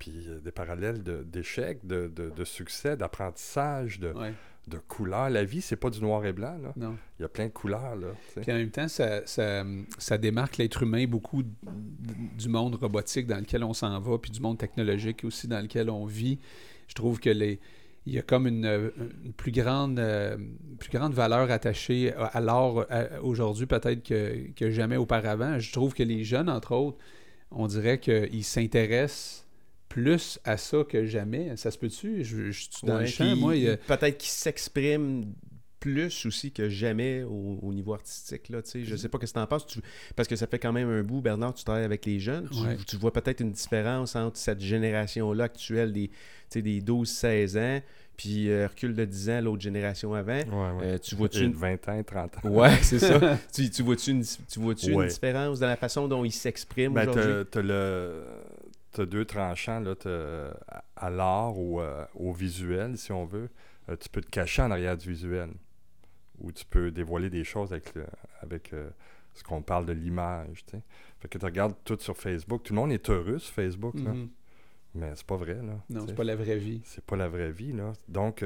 Puis 0.00 0.26
euh, 0.28 0.40
des 0.40 0.50
parallèles 0.50 1.02
d'échecs, 1.30 1.86
de, 1.86 2.10
de, 2.14 2.30
de 2.30 2.44
succès, 2.44 2.96
d'apprentissage, 2.96 4.00
de, 4.00 4.12
Ouais. 4.12 4.32
de 4.66 4.78
couleurs. 4.78 5.30
La 5.30 5.44
vie, 5.44 5.60
c'est 5.60 5.76
pas 5.76 5.90
du 5.90 6.00
noir 6.00 6.24
et 6.26 6.32
blanc. 6.32 6.56
Là. 6.60 6.72
Non. 6.76 6.96
Il 7.18 7.22
y 7.22 7.24
a 7.24 7.28
plein 7.28 7.46
de 7.46 7.52
couleurs. 7.52 7.94
Là. 7.96 8.08
Puis 8.40 8.50
en 8.50 8.56
même 8.56 8.70
temps, 8.70 8.88
ça, 8.88 9.24
ça, 9.26 9.62
ça 9.98 10.18
démarque 10.18 10.56
l'être 10.56 10.82
humain 10.82 11.06
beaucoup 11.06 11.42
du 11.44 12.48
monde 12.48 12.74
robotique 12.76 13.26
dans 13.28 13.38
lequel 13.38 13.62
on 13.62 13.74
s'en 13.74 14.00
va, 14.00 14.18
puis 14.18 14.30
du 14.32 14.40
monde 14.40 14.58
technologique 14.58 15.22
aussi 15.24 15.46
dans 15.46 15.60
lequel 15.60 15.88
on 15.90 16.04
vit. 16.06 16.38
Je 16.88 16.94
trouve 16.94 17.20
que 17.20 17.30
les, 17.30 17.60
il 18.06 18.14
y 18.14 18.18
a 18.18 18.22
comme 18.22 18.46
une, 18.46 18.64
euh, 18.64 18.90
une 19.24 19.32
plus, 19.34 19.52
grande, 19.52 19.98
euh, 19.98 20.36
plus 20.78 20.90
grande 20.90 21.12
valeur 21.12 21.50
attachée 21.50 22.14
à, 22.14 22.24
à 22.24 22.40
l'art 22.40 22.86
à- 22.90 23.22
aujourd'hui 23.22 23.66
peut-être 23.66 24.02
que, 24.02 24.50
que 24.56 24.70
jamais 24.70 24.96
auparavant. 24.96 25.58
Je 25.58 25.72
trouve 25.72 25.92
que 25.92 26.02
les 26.02 26.24
jeunes, 26.24 26.48
entre 26.48 26.72
autres, 26.74 26.96
on 27.50 27.66
dirait 27.66 27.98
qu'ils 28.00 28.44
s'intéressent 28.44 29.46
plus 29.90 30.38
à 30.44 30.56
ça 30.56 30.84
que 30.88 31.04
jamais. 31.04 31.54
Ça 31.58 31.70
se 31.70 31.76
peut-tu? 31.76 32.24
Je, 32.24 32.50
je 32.50 32.60
suis 32.62 32.70
dans 32.84 32.94
Ouais, 32.94 33.00
le 33.02 33.06
champ, 33.06 33.36
moi. 33.36 33.52
a- 33.52 33.76
Peut-être 33.76 34.16
qu'il 34.16 34.30
s'exprime 34.30 35.26
plus 35.80 36.26
aussi 36.26 36.52
que 36.52 36.68
jamais 36.68 37.22
au, 37.22 37.58
au 37.62 37.72
niveau 37.72 37.94
artistique. 37.94 38.50
Là, 38.50 38.60
tu 38.62 38.70
sais. 38.70 38.84
je 38.84 38.94
sais 38.96 39.08
pas 39.08 39.18
ce 39.20 39.26
que 39.26 39.32
tu 39.32 39.38
en 39.38 39.46
penses, 39.46 39.66
tu- 39.66 39.80
parce 40.14 40.28
que 40.28 40.36
ça 40.36 40.46
fait 40.46 40.58
quand 40.58 40.72
même 40.72 40.88
un 40.90 41.02
bout, 41.02 41.20
Bernard, 41.22 41.54
tu 41.54 41.64
travailles 41.64 41.84
avec 41.84 42.04
les 42.06 42.20
jeunes. 42.20 42.48
Tu, 42.50 42.58
Ouais. 42.62 42.76
tu 42.86 42.96
vois 42.96 43.12
peut-être 43.12 43.40
une 43.40 43.52
différence 43.52 44.14
entre 44.14 44.36
cette 44.36 44.60
génération-là 44.60 45.44
actuelle 45.44 45.92
des, 45.92 46.08
tu 46.08 46.14
sais, 46.50 46.62
des 46.62 46.80
12-16 46.82 47.56
ans, 47.58 47.80
puis 48.16 48.50
euh, 48.50 48.66
recul 48.68 48.94
de 48.94 49.04
10 49.06 49.30
ans, 49.30 49.40
l'autre 49.40 49.62
génération 49.62 50.12
avant. 50.12 50.34
Ouais, 50.38 50.78
ouais. 50.80 50.84
Euh, 50.84 50.98
tu 50.98 51.14
vois-tu 51.14 51.44
une... 51.44 51.52
de 51.52 51.56
20 51.56 51.88
ans, 51.88 52.02
30 52.04 52.36
ans. 52.44 52.48
Ouais, 52.50 52.76
c'est 52.82 52.98
ça. 52.98 53.38
tu, 53.54 53.70
tu 53.70 53.82
vois-tu 53.82 54.10
une, 54.10 54.22
tu 54.22 54.58
Ouais. 54.60 54.74
une 55.04 55.06
différence 55.08 55.58
dans 55.60 55.66
la 55.66 55.76
façon 55.76 56.06
dont 56.06 56.24
ils 56.26 56.30
s'expriment 56.32 56.92
Ben, 56.92 57.08
aujourd'hui? 57.08 57.62
le... 57.62 58.24
t'as 58.92 59.06
deux 59.06 59.24
tranchants. 59.24 59.80
Là, 59.80 59.94
à 60.96 61.10
l'art 61.10 61.58
ou 61.58 61.80
euh, 61.80 62.04
au 62.14 62.32
visuel, 62.32 62.96
si 62.98 63.12
on 63.12 63.24
veut, 63.24 63.48
euh, 63.88 63.96
tu 63.96 64.08
peux 64.08 64.20
te 64.20 64.30
cacher 64.30 64.62
en 64.62 64.70
arrière 64.70 64.96
du 64.96 65.08
visuel. 65.10 65.50
Ou 66.40 66.52
tu 66.52 66.64
peux 66.64 66.90
dévoiler 66.90 67.28
des 67.30 67.44
choses 67.44 67.72
avec, 67.72 67.94
le- 67.94 68.06
avec 68.40 68.72
euh, 68.72 68.88
ce 69.34 69.42
qu'on 69.44 69.62
parle 69.62 69.86
de 69.86 69.92
l'image. 69.92 70.64
tu. 70.66 70.76
Fait 71.20 71.28
que 71.28 71.38
tu 71.38 71.44
regardes 71.44 71.74
tout 71.84 71.98
sur 72.00 72.16
Facebook. 72.16 72.62
Tout 72.62 72.72
le 72.74 72.80
monde 72.80 72.92
est 72.92 73.10
heureux 73.10 73.38
sur 73.38 73.52
Facebook, 73.54 73.94
là. 73.96 74.12
Mhm. 74.14 74.28
mais 74.94 75.12
c'est 75.14 75.26
pas 75.26 75.36
vrai. 75.36 75.54
Là, 75.56 75.74
Non, 75.90 76.00
tu 76.02 76.08
c'est 76.08 76.14
pas 76.14 76.24
la 76.24 76.36
vraie 76.36 76.56
vie. 76.56 76.80
C'est 76.84 77.04
pas 77.04 77.16
la 77.16 77.28
vraie 77.28 77.52
vie, 77.52 77.72
là. 77.72 77.92
Donc, 78.08 78.42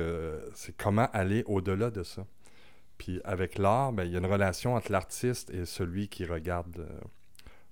c'est 0.54 0.76
comment 0.76 1.08
aller 1.12 1.42
au-delà 1.46 1.90
de 1.90 2.02
ça. 2.02 2.26
Puis 2.98 3.20
avec 3.24 3.58
l'art, 3.58 3.92
ben, 3.92 4.04
il 4.04 4.12
y 4.12 4.16
a 4.16 4.18
une 4.18 4.26
relation 4.26 4.74
entre 4.74 4.90
l'artiste 4.92 5.50
et 5.50 5.64
celui 5.64 6.08
qui 6.08 6.24
regarde 6.24 6.86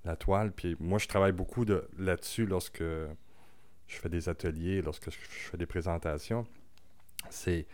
la 0.05 0.17
toile. 0.17 0.53
Puis 0.53 0.77
moi, 0.81 0.99
je 0.99 1.07
travaille 1.09 1.33
beaucoup 1.33 1.65
de, 1.65 1.89
là-dessus 1.99 2.47
lorsque 2.47 2.83
je 2.83 3.97
fais 3.99 4.09
des 4.09 4.29
ateliers, 4.29 4.83
lorsque 4.83 5.11
je, 5.11 5.17
fais 5.19 5.57
des 5.57 5.67
présentations. 5.67 6.47
C'est 7.31 7.67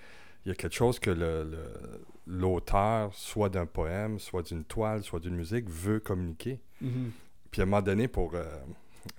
il 0.45 0.49
y 0.49 0.53
a 0.53 0.55
quelque 0.55 0.75
chose 0.75 0.99
que 0.99 1.11
le- 1.11 1.45
le- 1.45 2.01
l'auteur, 2.27 3.13
soit 3.15 3.49
d'un 3.49 3.67
poème, 3.67 4.19
soit 4.19 4.43
d'une 4.43 4.65
toile, 4.65 5.03
soit 5.03 5.21
d'une 5.21 5.35
musique, 5.35 5.69
veut 5.69 6.01
communiquer. 6.01 6.61
Mhm. 6.81 7.11
Puis 7.51 7.61
à 7.61 7.65
un 7.65 7.67
moment 7.67 7.83
donné, 7.83 8.09
pour, 8.09 8.35
euh, 8.35 8.45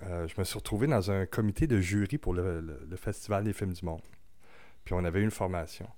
euh, 0.04 0.26
je 0.28 0.34
me 0.38 0.44
suis 0.44 0.58
retrouvé 0.58 0.86
dans 0.86 1.10
un 1.10 1.26
comité 1.26 1.66
de 1.66 1.78
jury 1.80 2.18
pour 2.18 2.32
le, 2.34 2.60
le- 2.60 2.96
Festival 2.96 3.44
des 3.44 3.52
films 3.52 3.72
du 3.72 3.84
monde. 3.84 4.00
Puis 4.84 4.94
on 4.94 5.04
avait 5.04 5.20
eu 5.20 5.24
une 5.24 5.30
formation. 5.30 5.88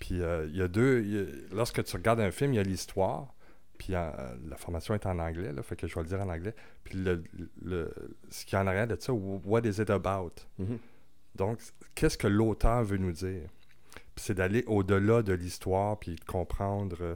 Puis 0.00 0.20
euh, 0.22 0.46
il 0.48 0.56
y 0.56 0.62
a 0.62 0.68
deux... 0.68 1.02
il 1.04 1.12
y 1.14 1.18
a- 1.18 1.54
lorsque 1.54 1.82
tu 1.84 1.96
regardes 1.96 2.20
un 2.20 2.30
film, 2.30 2.52
il 2.52 2.56
y 2.56 2.60
a 2.60 2.62
l'histoire. 2.62 3.33
Puis 3.78 3.94
euh, 3.94 4.10
la 4.48 4.56
formation 4.56 4.94
est 4.94 5.04
en 5.06 5.18
anglais, 5.18 5.52
là, 5.52 5.62
fait 5.62 5.76
que 5.76 5.86
je 5.86 5.94
vais 5.94 6.02
le 6.02 6.08
dire 6.08 6.20
en 6.20 6.28
anglais. 6.28 6.54
Puis 6.84 6.98
le, 6.98 7.22
le- 7.62 7.92
ce 8.30 8.44
qui 8.44 8.54
est 8.54 8.58
en 8.58 8.66
arrière 8.66 8.86
de 8.86 8.96
ça, 8.98 9.12
what 9.12 9.62
is 9.64 9.80
it 9.80 9.90
about? 9.90 10.32
Mhm. 10.58 10.78
Donc, 11.34 11.58
qu'est-ce 11.94 12.16
que 12.16 12.28
l'auteur 12.28 12.84
veut 12.84 12.96
nous 12.96 13.12
dire? 13.12 13.48
Puis 14.14 14.24
c'est 14.26 14.34
d'aller 14.34 14.62
au-delà 14.68 15.22
de 15.22 15.32
l'histoire, 15.32 15.98
puis 15.98 16.14
de 16.14 16.24
comprendre 16.24 16.96
euh, 17.00 17.14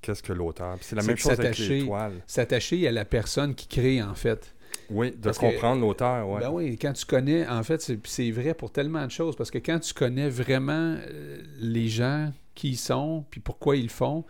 qu'est-ce 0.00 0.22
que 0.22 0.32
l'auteur... 0.32 0.76
C'est 0.80 0.96
la 0.96 1.02
même 1.04 1.16
chose 1.16 1.38
avec 1.38 1.56
les 1.58 1.84
toiles. 1.86 2.20
S'attacher 2.26 2.88
à 2.88 2.92
la 2.92 3.04
personne 3.04 3.54
qui 3.54 3.68
crée, 3.68 4.02
en 4.02 4.14
fait. 4.14 4.52
Oui, 4.88 5.12
de 5.12 5.16
Parce 5.16 5.38
comprendre 5.38 5.80
l'auteur, 5.80 6.28
ouais. 6.28 6.40
Ben 6.40 6.50
oui, 6.50 6.76
quand 6.76 6.92
tu 6.92 7.06
connais, 7.06 7.46
en 7.46 7.62
fait, 7.62 7.92
c'est 8.04 8.30
vrai 8.32 8.54
pour 8.54 8.72
tellement 8.72 9.04
de 9.04 9.10
choses, 9.10 9.36
parce 9.36 9.50
que 9.50 9.58
quand 9.58 9.78
tu 9.78 9.94
connais 9.94 10.28
vraiment 10.28 10.96
euh, 10.98 11.40
les 11.60 11.86
gens, 11.86 12.32
qui 12.56 12.70
ils 12.70 12.76
sont, 12.76 13.24
puis 13.30 13.40
pourquoi 13.40 13.76
ils 13.76 13.84
le 13.84 13.88
font, 13.88 14.24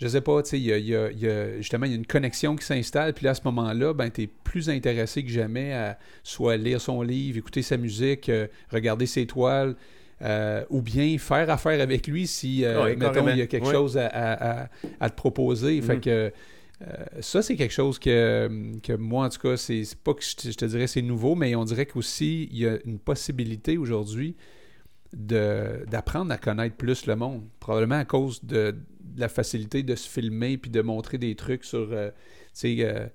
je 0.00 0.08
sais 0.08 0.20
pas, 0.20 0.42
tu 0.42 0.50
sais, 0.50 0.58
il 0.58 0.64
y 0.66 0.72
a, 0.72 0.78
y 0.78 0.94
a- 0.94 1.10
il 1.10 1.18
y 1.20 1.28
a- 1.28 1.56
justement, 1.58 1.86
il 1.86 1.92
y 1.92 1.94
a 1.94 1.98
une 1.98 2.06
connexion 2.06 2.54
qui 2.56 2.64
s'installe, 2.64 3.14
puis 3.14 3.24
là, 3.24 3.30
à 3.30 3.34
ce 3.34 3.42
moment-là, 3.44 3.92
ben, 3.94 4.10
tu 4.10 4.22
es 4.22 4.26
plus 4.44 4.68
intéressé 4.70 5.22
que 5.24 5.30
jamais 5.30 5.72
à 5.72 5.98
soit 6.22 6.56
lire 6.56 6.80
son 6.80 7.02
livre, 7.02 7.38
écouter 7.38 7.62
sa 7.62 7.76
musique, 7.76 8.28
euh, 8.28 8.46
regarder 8.70 9.06
ses 9.06 9.26
toiles, 9.26 9.74
euh, 10.22 10.64
ou 10.70 10.80
bien 10.82 11.16
faire 11.18 11.48
affaire 11.50 11.80
avec 11.80 12.06
lui 12.06 12.26
si, 12.26 12.64
euh, 12.64 12.84
Ouais, 12.84 12.96
mettons, 12.96 13.28
il 13.28 13.36
y 13.38 13.42
a 13.42 13.46
quelque 13.46 13.66
Ouais. 13.66 13.72
chose 13.72 13.96
à, 13.98 14.06
à- 14.06 14.62
à- 14.64 14.68
à 15.00 15.10
te 15.10 15.16
proposer. 15.16 15.80
Fait 15.82 15.94
Mhm. 15.96 16.00
que 16.00 16.32
ça, 17.20 17.40
c'est 17.40 17.56
quelque 17.56 17.72
chose 17.72 17.98
que, 17.98 18.50
que 18.82 18.92
moi, 18.92 19.24
en 19.26 19.28
tout 19.30 19.40
cas, 19.40 19.56
c'est 19.56 19.82
pas 20.04 20.12
que 20.12 20.22
je 20.22 20.36
te, 20.36 20.48
je 20.50 20.56
te 20.56 20.64
dirais 20.66 20.86
c'est 20.86 21.00
nouveau, 21.02 21.34
mais 21.34 21.54
on 21.54 21.64
dirait 21.64 21.86
qu'aussi, 21.86 22.48
il 22.52 22.58
y 22.58 22.66
a 22.66 22.76
une 22.84 22.98
possibilité 22.98 23.78
aujourd'hui 23.78 24.36
d'apprendre 25.12 26.32
à 26.32 26.38
connaître 26.38 26.76
plus 26.76 27.06
le 27.06 27.16
monde. 27.16 27.44
Probablement 27.60 27.98
à 27.98 28.04
cause 28.04 28.44
de, 28.44 28.74
de 29.00 29.20
la 29.20 29.28
facilité 29.28 29.82
de 29.82 29.94
se 29.94 30.08
filmer 30.08 30.58
puis 30.58 30.70
de 30.70 30.80
montrer 30.82 31.18
des 31.18 31.34
trucs 31.34 31.64
sur. 31.64 31.88
euh, 31.92 32.10
tu 32.10 32.14
sais, 32.52 32.76
euh, 32.80 33.06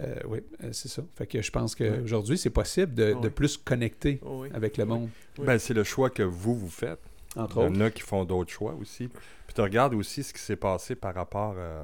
euh, 0.00 0.14
oui, 0.26 0.40
c'est 0.72 0.88
ça. 0.88 1.02
Fait 1.16 1.26
que 1.26 1.40
je 1.42 1.50
pense 1.50 1.74
qu'aujourd'hui, 1.74 2.36
c'est 2.38 2.50
possible 2.50 2.94
de, 2.94 3.14
de 3.20 3.28
plus 3.28 3.56
connecter 3.56 4.20
Oh 4.24 4.40
oui. 4.42 4.48
avec 4.52 4.76
le 4.76 4.84
Oui. 4.84 4.90
monde, 4.90 5.08
Oui. 5.38 5.46
Ben, 5.46 5.58
c'est 5.58 5.74
le 5.74 5.84
choix 5.84 6.10
que 6.10 6.22
vous, 6.24 6.54
vous 6.56 6.68
faites. 6.70 6.98
entre 7.36 7.58
Il 7.58 7.62
y 7.62 7.66
autres. 7.66 7.76
en 7.76 7.80
a 7.80 7.90
qui 7.90 8.02
font 8.02 8.24
d'autres 8.24 8.50
choix 8.50 8.74
aussi. 8.74 9.08
Puis 9.08 9.54
tu 9.54 9.60
regardes 9.60 9.94
aussi 9.94 10.22
ce 10.22 10.32
qui 10.32 10.40
s'est 10.40 10.56
passé 10.56 10.94
par 10.96 11.14
rapport 11.14 11.54
euh, 11.58 11.82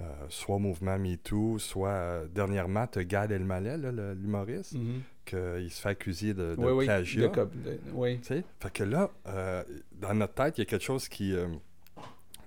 euh, 0.00 0.04
soit 0.28 0.56
au 0.56 0.58
mouvement 0.60 0.96
MeToo, 0.98 1.58
soit 1.58 1.88
euh, 1.88 2.26
dernièrement, 2.32 2.86
tu 2.86 3.00
as 3.00 3.04
Gad 3.04 3.32
Elmaleh, 3.32 3.76
l'humoriste, 4.16 4.74
Mhm. 4.74 5.00
Qu'il 5.24 5.70
se 5.70 5.80
fait 5.80 5.88
accuser 5.90 6.34
de, 6.34 6.54
de 6.54 6.60
Oui, 6.60 6.72
oui. 6.72 6.84
plagiat. 6.86 7.28
de- 7.28 7.48
oui. 7.92 8.18
Sais? 8.22 8.44
Fait 8.60 8.72
que 8.72 8.84
là, 8.84 9.10
euh, 9.26 9.62
dans 9.92 10.14
notre 10.14 10.34
tête, 10.34 10.58
il 10.58 10.60
y 10.60 10.62
a 10.62 10.66
quelque 10.66 10.84
chose 10.84 11.08
qui, 11.08 11.34
euh, 11.34 11.46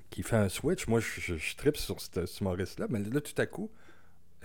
qui 0.10 0.24
fait 0.24 0.36
un 0.36 0.50
switch. 0.50 0.88
Moi, 0.88 1.00
je, 1.00 1.20
je, 1.20 1.36
je 1.36 1.56
tripe 1.56 1.78
sur 1.78 2.00
ce- 2.00 2.26
cet 2.26 2.40
humoriste-là, 2.40 2.88
mais 2.90 3.00
là, 3.00 3.22
tout 3.22 3.40
à 3.42 3.46
coup, 3.46 3.70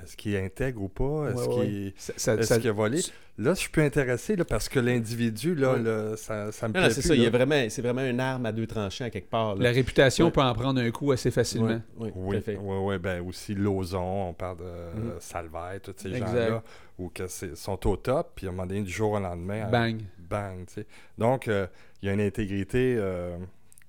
est-ce 0.03 0.17
qu'il 0.17 0.37
intègre 0.37 0.83
ou 0.83 0.89
pas? 0.89 1.31
Est-ce 1.31 1.49
Ouais, 1.49 1.55
ouais. 1.57 1.65
qu'il 1.67 1.93
Ça- 1.97 2.13
ça- 2.17 2.35
est-ce 2.35 2.43
ça- 2.49 2.59
qu'il 2.59 2.69
a 2.69 2.73
volé? 2.73 3.01
Là, 3.39 3.55
je 3.55 3.61
suis 3.61 3.71
plus 3.71 3.83
intéressé 3.83 4.37
là, 4.37 4.45
parce 4.45 4.69
que 4.69 4.79
l'individu, 4.79 5.55
là, 5.55 5.73
Ouais. 5.73 5.83
là, 5.83 6.17
ça, 6.17 6.53
ça 6.53 6.69
me 6.69 6.75
Non, 6.75 6.81
plaît 6.81 6.91
c'est 6.91 7.01
plus, 7.01 7.09
ça. 7.09 7.15
Il 7.15 7.21
y 7.23 7.27
a 7.27 7.31
là. 7.31 7.39
vraiment, 7.39 7.67
c'est 7.71 7.81
vraiment 7.83 8.03
une 8.05 8.21
arme 8.21 8.45
à 8.47 8.53
deux 8.53 8.67
tranchants 8.67 9.07
à 9.07 9.11
quelque 9.11 9.31
part. 9.31 9.55
là. 9.57 9.63
La 9.65 9.71
réputation 9.71 10.27
Ouais. 10.27 10.31
peut 10.33 10.43
en 10.43 10.53
prendre 10.55 10.81
un 10.81 10.91
coup 10.91 11.13
assez 11.13 11.31
facilement. 11.31 11.81
Oui, 11.97 12.41
fait. 12.43 12.57
oui, 12.61 12.77
oui, 12.83 12.99
ben 12.99 13.27
aussi 13.27 13.55
Lozon, 13.55 14.29
on 14.29 14.33
parle 14.35 14.59
de 14.59 14.65
Mhm. 14.65 15.13
Salvaire, 15.19 15.81
tous 15.83 15.95
ces 15.97 16.13
gens-là, 16.15 16.63
où 16.99 17.09
que 17.09 17.27
c'est- 17.27 17.57
sont 17.57 17.87
au 17.89 17.97
top, 17.97 18.33
puis 18.35 18.47
à 18.47 18.51
un 18.51 18.53
moment 18.53 18.67
donné, 18.67 18.83
du 18.83 18.91
jour 18.93 19.13
au 19.13 19.19
lendemain, 19.19 19.67
euh, 19.67 19.71
Bang. 19.71 20.01
bang, 20.29 20.67
tu 20.67 20.75
sais. 20.75 20.87
Donc, 21.17 21.49
euh, 21.49 21.67
il 22.03 22.07
y 22.07 22.11
a 22.11 22.13
une 22.15 22.21
intégrité 22.21 22.97
euh, 22.99 23.39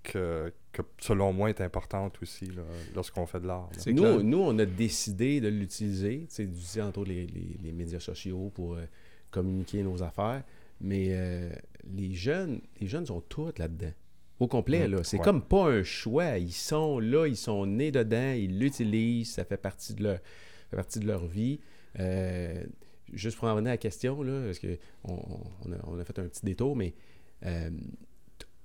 que, 0.04 0.52
que, 0.74 0.82
selon 1.00 1.32
moi, 1.32 1.50
est 1.50 1.62
importante 1.62 2.18
aussi, 2.22 2.50
lorsqu'on 2.94 3.26
fait 3.26 3.40
de 3.40 3.48
l'art. 3.48 3.70
Nous, 3.88 4.24
nous, 4.24 4.40
on 4.40 4.58
a 4.60 4.66
décidé 4.66 5.40
de 5.40 5.48
l'utiliser, 5.48 6.26
tu 6.28 6.36
sais, 6.36 6.46
d'utiliser 6.46 6.82
entre 6.82 7.06
les, 7.06 7.28
les, 7.28 7.58
les 7.64 7.72
médias 7.72 8.00
sociaux 8.00 8.52
pour 8.54 8.74
euh, 8.74 8.86
communiquer 9.32 9.84
nos 9.84 10.04
affaires. 10.04 10.44
Mais 10.82 11.08
euh, 11.12 11.50
les 11.94 12.14
jeunes, 12.14 12.60
les 12.82 12.88
jeunes 12.88 13.06
sont 13.06 13.22
tous 13.22 13.54
là-dedans. 13.58 13.94
Au 14.40 14.48
complet, 14.48 14.88
là. 14.88 15.04
C'est 15.04 15.18
ouais. 15.18 15.24
comme 15.24 15.44
pas 15.44 15.70
un 15.70 15.84
choix. 15.84 16.38
Ils 16.38 16.52
sont 16.52 17.00
là, 17.00 17.28
ils 17.28 17.38
sont 17.38 17.66
nés 17.66 17.92
dedans, 17.92 18.34
ils 18.34 18.60
l'utilisent, 18.60 19.34
ça 19.34 19.46
fait 19.46 19.58
partie 19.58 19.94
de 19.94 20.04
leur, 20.04 20.20
fait 20.70 20.76
partie 20.76 21.00
de 21.00 21.08
leur 21.08 21.26
vie. 21.26 21.60
Euh, 22.00 22.64
juste 23.14 23.38
pour 23.38 23.48
en 23.48 23.52
revenir 23.52 23.70
à 23.70 23.74
la 23.74 23.78
question, 23.78 24.24
là, 24.24 24.42
parce 24.44 24.60
que 24.60 24.78
on, 25.04 25.14
on 25.66 25.72
a, 25.72 25.78
on 25.86 26.00
a 26.00 26.04
fait 26.04 26.18
un 26.20 26.28
petit 26.28 26.44
détour, 26.44 26.76
mais 26.76 26.96
euh, 27.46 27.70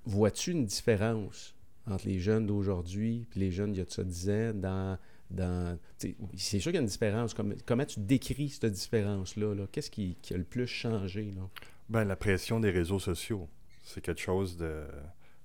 vois-tu 0.07 0.53
une 0.53 0.65
différence 0.65 1.55
entre 1.89 2.07
les 2.07 2.19
jeunes 2.19 2.47
d'aujourd'hui 2.47 3.27
et 3.35 3.39
les 3.39 3.51
jeunes 3.51 3.73
d'il 3.73 3.79
y 3.79 3.83
a 3.83 3.85
de 3.85 3.91
ça 3.91 4.05
10 4.05 4.31
ans 4.31 4.53
dans. 4.55 4.99
dans 5.31 5.79
c'est 5.99 6.61
sûr 6.61 6.71
qu'il 6.71 6.75
y 6.75 6.79
a 6.79 6.81
une 6.81 6.87
différence. 6.87 7.35
Comme- 7.35 7.55
comment 7.67 7.85
tu 7.85 8.01
décris 8.01 8.51
cette 8.51 8.73
différence-là? 8.73 9.55
là? 9.55 9.67
Qu'est-ce 9.71 9.91
qui, 9.91 10.17
a 10.31 10.37
le 10.37 10.45
plus 10.45 10.67
changé? 10.67 11.31
Là? 11.37 11.43
Ben, 11.89 12.05
la 12.05 12.17
pression 12.17 12.61
des 12.61 12.71
réseaux 12.71 12.99
sociaux, 12.99 13.49
c'est 13.83 14.01
quelque 14.01 14.21
chose 14.21 14.59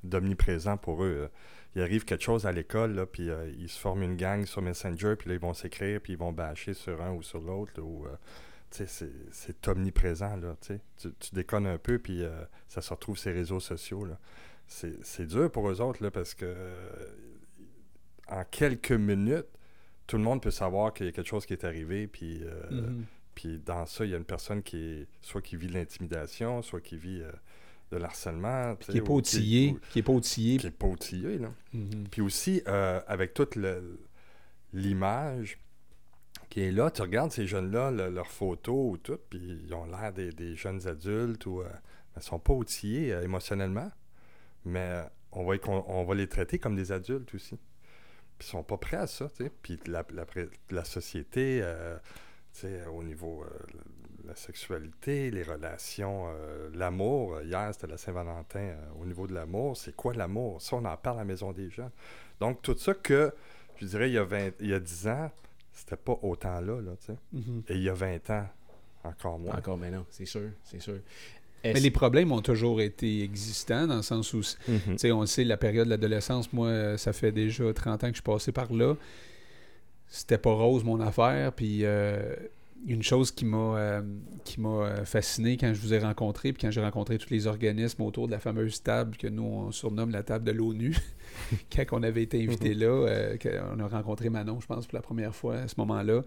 d'omniprésent 0.03 0.77
pour 0.77 1.03
eux. 1.03 1.29
Il 1.75 1.81
arrive 1.81 2.05
quelque 2.05 2.23
chose 2.23 2.45
à 2.45 2.51
l'école, 2.51 3.07
puis 3.11 3.29
euh, 3.29 3.51
ils 3.57 3.69
se 3.69 3.79
forment 3.79 4.03
une 4.03 4.15
gang 4.15 4.45
sur 4.45 4.61
Messenger, 4.61 5.15
puis 5.17 5.29
là, 5.29 5.35
ils 5.35 5.41
vont 5.41 5.53
s'écrire, 5.55 5.99
puis 6.01 6.13
ils 6.13 6.19
vont 6.19 6.31
bâcher 6.31 6.73
sur 6.75 7.01
un 7.01 7.13
ou 7.13 7.23
sur 7.23 7.41
l'autre. 7.41 7.73
euh, 8.05 8.15
c'est- 8.69 9.67
omniprésent, 9.67 10.35
là, 10.37 10.55
tu 10.61 11.11
déconnes 11.33 11.65
un 11.67 11.77
peu, 11.77 11.97
puis 11.99 12.23
euh, 12.23 12.43
ça 12.67 12.81
se 12.81 12.89
retrouve 12.93 13.17
sur 13.17 13.31
réseaux 13.31 13.59
sociaux, 13.59 14.05
là. 14.05 14.19
C'est 14.67 15.25
dur 15.27 15.51
pour 15.51 15.69
eux 15.69 15.81
autres, 15.81 16.01
là, 16.03 16.09
parce 16.11 16.33
que 16.33 16.45
euh, 16.45 17.05
en 18.27 18.43
quelques 18.49 18.91
minutes, 18.91 19.45
tout 20.07 20.17
le 20.17 20.23
monde 20.23 20.41
peut 20.41 20.51
savoir 20.51 20.93
qu'il 20.93 21.05
y 21.05 21.09
a 21.09 21.11
quelque 21.11 21.27
chose 21.27 21.45
qui 21.45 21.53
est 21.53 21.63
arrivé, 21.63 22.07
puis... 22.07 22.41
euh, 22.43 22.71
Mhm. 22.71 23.05
puis 23.35 23.59
dans 23.59 23.85
ça, 23.85 24.03
il 24.05 24.11
y 24.11 24.13
a 24.13 24.17
une 24.17 24.25
personne 24.25 24.63
qui 24.63 24.77
est 24.77 25.07
soit 25.21 25.41
qui 25.41 25.55
vit 25.57 25.67
de 25.67 25.73
l'intimidation, 25.73 26.61
soit 26.61 26.81
qui 26.81 26.97
vit 26.97 27.21
euh, 27.21 27.31
de 27.91 27.97
l'harcèlement. 27.97 28.75
Qui 28.77 28.91
sais, 28.91 28.97
est 28.97 29.01
pas 29.01 29.11
ou 29.13 29.17
outillé. 29.17 29.71
ou- 29.71 29.79
Qui 29.91 29.99
est 29.99 30.03
pas 30.03 30.11
outillé. 30.13 30.57
Qui 30.57 30.67
est 30.67 30.71
pas 30.71 30.87
outillé, 30.87 31.37
là. 31.37 31.51
Mhm. 31.73 32.07
Puis 32.09 32.21
aussi, 32.21 32.61
avec 32.65 33.33
toute 33.33 33.57
l'image 34.73 35.59
qui 36.49 36.61
est 36.61 36.71
là, 36.71 36.91
tu 36.91 37.01
regardes 37.01 37.31
ces 37.31 37.47
jeunes-là, 37.47 37.91
le- 37.91 38.09
leurs 38.09 38.31
photos 38.31 38.93
ou 38.93 38.97
tout, 38.97 39.17
puis 39.29 39.39
ils 39.65 39.73
ont 39.73 39.85
l'air 39.85 40.13
des, 40.13 40.31
des 40.31 40.55
jeunes 40.55 40.87
adultes 40.87 41.45
ou... 41.45 41.61
ils 42.15 42.21
sont 42.23 42.39
pas 42.39 42.53
outillés 42.53 43.09
émotionnellement, 43.23 43.91
mais 44.65 44.79
euh, 44.79 45.03
on 45.31 45.43
va, 45.45 45.55
on 45.65 46.11
les 46.13 46.27
traiter 46.27 46.59
comme 46.59 46.75
des 46.75 46.91
adultes 46.91 47.33
aussi. 47.35 47.57
Puis 48.37 48.47
ils 48.47 48.51
sont 48.51 48.63
pas 48.63 48.77
prêts 48.77 48.97
à 48.97 49.07
ça, 49.07 49.29
tu 49.29 49.43
sais. 49.43 49.51
Puis 49.61 49.79
la, 49.87 50.03
la, 50.13 50.25
pré- 50.25 50.49
la 50.71 50.83
société, 50.85 51.59
euh, 51.63 51.97
tu 52.53 52.61
sais, 52.61 52.85
au 52.87 53.03
niveau 53.03 53.43
euh, 53.43 53.47
la 54.25 54.35
sexualité, 54.35 55.29
les 55.31 55.43
relations, 55.43 56.25
euh, 56.29 56.69
l'amour. 56.73 57.41
Hier, 57.41 57.69
c'était 57.73 57.87
la 57.87 57.97
Saint-Valentin. 57.97 58.75
au 58.99 59.05
niveau 59.05 59.27
de 59.27 59.33
l'amour, 59.33 59.75
c'est 59.77 59.95
quoi 59.95 60.13
l'amour? 60.13 60.61
Ça, 60.61 60.75
on 60.77 60.85
en 60.85 60.97
parle 60.97 61.17
à 61.17 61.21
la 61.21 61.25
Maison 61.25 61.51
des 61.51 61.69
gens. 61.69 61.91
Donc, 62.39 62.61
tout 62.61 62.77
ça 62.77 62.93
que, 62.93 63.33
je 63.77 63.85
dirais, 63.85 64.09
il 64.09 64.13
y 64.13 64.17
a, 64.17 64.23
20, 64.23 64.51
il 64.61 64.69
y 64.69 64.73
a 64.73 64.79
10 64.79 65.07
ans, 65.07 65.31
c'était 65.71 65.97
pas 65.97 66.17
autant 66.21 66.59
là, 66.61 66.79
là, 66.81 66.91
tu 66.99 67.07
sais. 67.07 67.17
Mhm. 67.33 67.63
Et 67.67 67.75
il 67.75 67.83
y 67.83 67.89
a 67.89 67.93
20 67.93 68.29
ans, 68.29 68.47
encore 69.03 69.39
moins. 69.39 69.55
Encore 69.57 69.77
maintenant, 69.77 70.05
c'est 70.09 70.25
sûr, 70.25 70.49
c'est 70.63 70.79
sûr. 70.79 70.99
Mais 71.63 71.79
les 71.79 71.91
problèmes 71.91 72.31
ont 72.31 72.41
toujours 72.41 72.81
été 72.81 73.23
existants 73.23 73.87
dans 73.87 73.97
le 73.97 74.01
sens 74.01 74.33
où, 74.33 74.41
tu 74.41 74.71
Mhm. 74.71 74.97
sais, 74.97 75.11
on 75.11 75.21
le 75.21 75.27
sait, 75.27 75.43
la 75.43 75.57
période 75.57 75.85
de 75.85 75.89
l'adolescence, 75.91 76.51
moi, 76.53 76.67
euh, 76.67 76.97
ça 76.97 77.13
fait 77.13 77.31
déjà 77.31 77.71
30 77.73 78.03
ans 78.03 78.07
que 78.07 78.13
je 78.13 78.21
suis 78.21 78.21
passé 78.23 78.51
par 78.51 78.73
là. 78.73 78.95
C'était 80.07 80.37
pas 80.37 80.51
rose 80.53 80.83
mon 80.83 80.99
affaire, 80.99 81.53
puis 81.53 81.79
euh, 81.85 82.35
une 82.85 83.01
chose 83.01 83.31
qui 83.31 83.45
m'a 83.45 83.77
euh, 83.77 84.01
qui 84.43 84.59
m'a 84.59 84.69
euh, 84.85 85.05
fasciné 85.05 85.57
quand 85.57 85.73
je 85.73 85.79
vous 85.79 85.93
ai 85.93 85.99
rencontré, 85.99 86.53
puis 86.53 86.61
quand 86.61 86.69
j'ai 86.71 86.81
rencontré 86.81 87.17
tous 87.17 87.29
les 87.31 87.47
organismes 87.47 88.01
autour 88.03 88.27
de 88.27 88.31
la 88.33 88.39
fameuse 88.39 88.83
table 88.83 89.15
que 89.17 89.27
nous, 89.27 89.43
on 89.43 89.71
surnomme 89.71 90.11
la 90.11 90.21
table 90.21 90.45
de 90.45 90.51
l'ONU, 90.51 90.95
quand 91.75 91.83
on 91.93 92.03
avait 92.03 92.23
été 92.23 92.43
invité 92.43 92.73
là, 92.75 92.87
euh, 92.87 93.37
qu'on 93.37 93.79
a 93.79 93.87
rencontré 93.87 94.29
Manon, 94.29 94.59
je 94.59 94.67
pense, 94.67 94.85
pour 94.85 94.95
la 94.95 95.01
première 95.01 95.33
fois 95.33 95.55
à 95.59 95.67
ce 95.67 95.75
moment-là. 95.77 96.21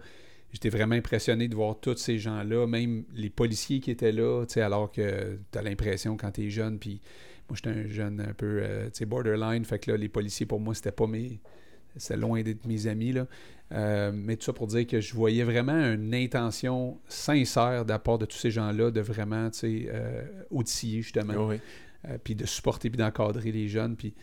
J'étais 0.53 0.69
vraiment 0.69 0.95
impressionné 0.95 1.47
de 1.47 1.55
voir 1.55 1.79
tous 1.79 1.97
ces 1.97 2.17
gens-là, 2.17 2.67
même 2.67 3.03
les 3.13 3.29
policiers 3.29 3.79
qui 3.79 3.91
étaient 3.91 4.11
là, 4.13 4.45
alors 4.57 4.91
que 4.91 5.37
tu 5.51 5.57
as 5.57 5.61
l'impression 5.61 6.15
quand 6.17 6.31
tu 6.31 6.45
es 6.45 6.49
jeune, 6.49 6.79
puis 6.79 7.01
moi 7.49 7.55
j'étais 7.57 7.69
un 7.77 7.87
jeune 7.87 8.21
un 8.21 8.33
peu, 8.33 8.61
euh, 8.63 8.89
borderline, 9.05 9.65
fait 9.65 9.79
que 9.79 9.91
là, 9.91 9.97
les 9.97 10.09
policiers 10.09 10.45
pour 10.45 10.59
moi, 10.59 10.73
c'était 10.73 10.91
pas 10.91 11.07
mes... 11.07 11.39
C'était 11.95 12.17
loin 12.17 12.43
d'être 12.43 12.65
mes 12.65 12.85
amis, 12.85 13.11
là. 13.11 13.25
Euh, 13.71 14.11
mais 14.13 14.37
tout 14.37 14.45
ça 14.45 14.53
pour 14.53 14.67
dire 14.67 14.85
que 14.87 15.01
je 15.01 15.13
voyais 15.13 15.43
vraiment 15.43 15.73
une 15.73 16.13
intention 16.13 16.99
sincère 17.07 17.83
de 17.85 17.89
la 17.89 17.99
part 17.99 18.17
de 18.17 18.25
tous 18.25 18.37
ces 18.37 18.51
gens-là 18.51 18.91
de 18.91 19.01
vraiment, 19.01 19.49
euh, 19.63 20.23
outiller 20.51 21.01
justement, 21.01 21.47
Oui. 21.47 21.59
euh, 22.07 22.17
puis 22.23 22.35
de 22.35 22.45
supporter 22.45 22.89
puis 22.89 22.97
d'encadrer 22.97 23.51
les 23.51 23.67
jeunes. 23.67 23.95
Puis 23.95 24.13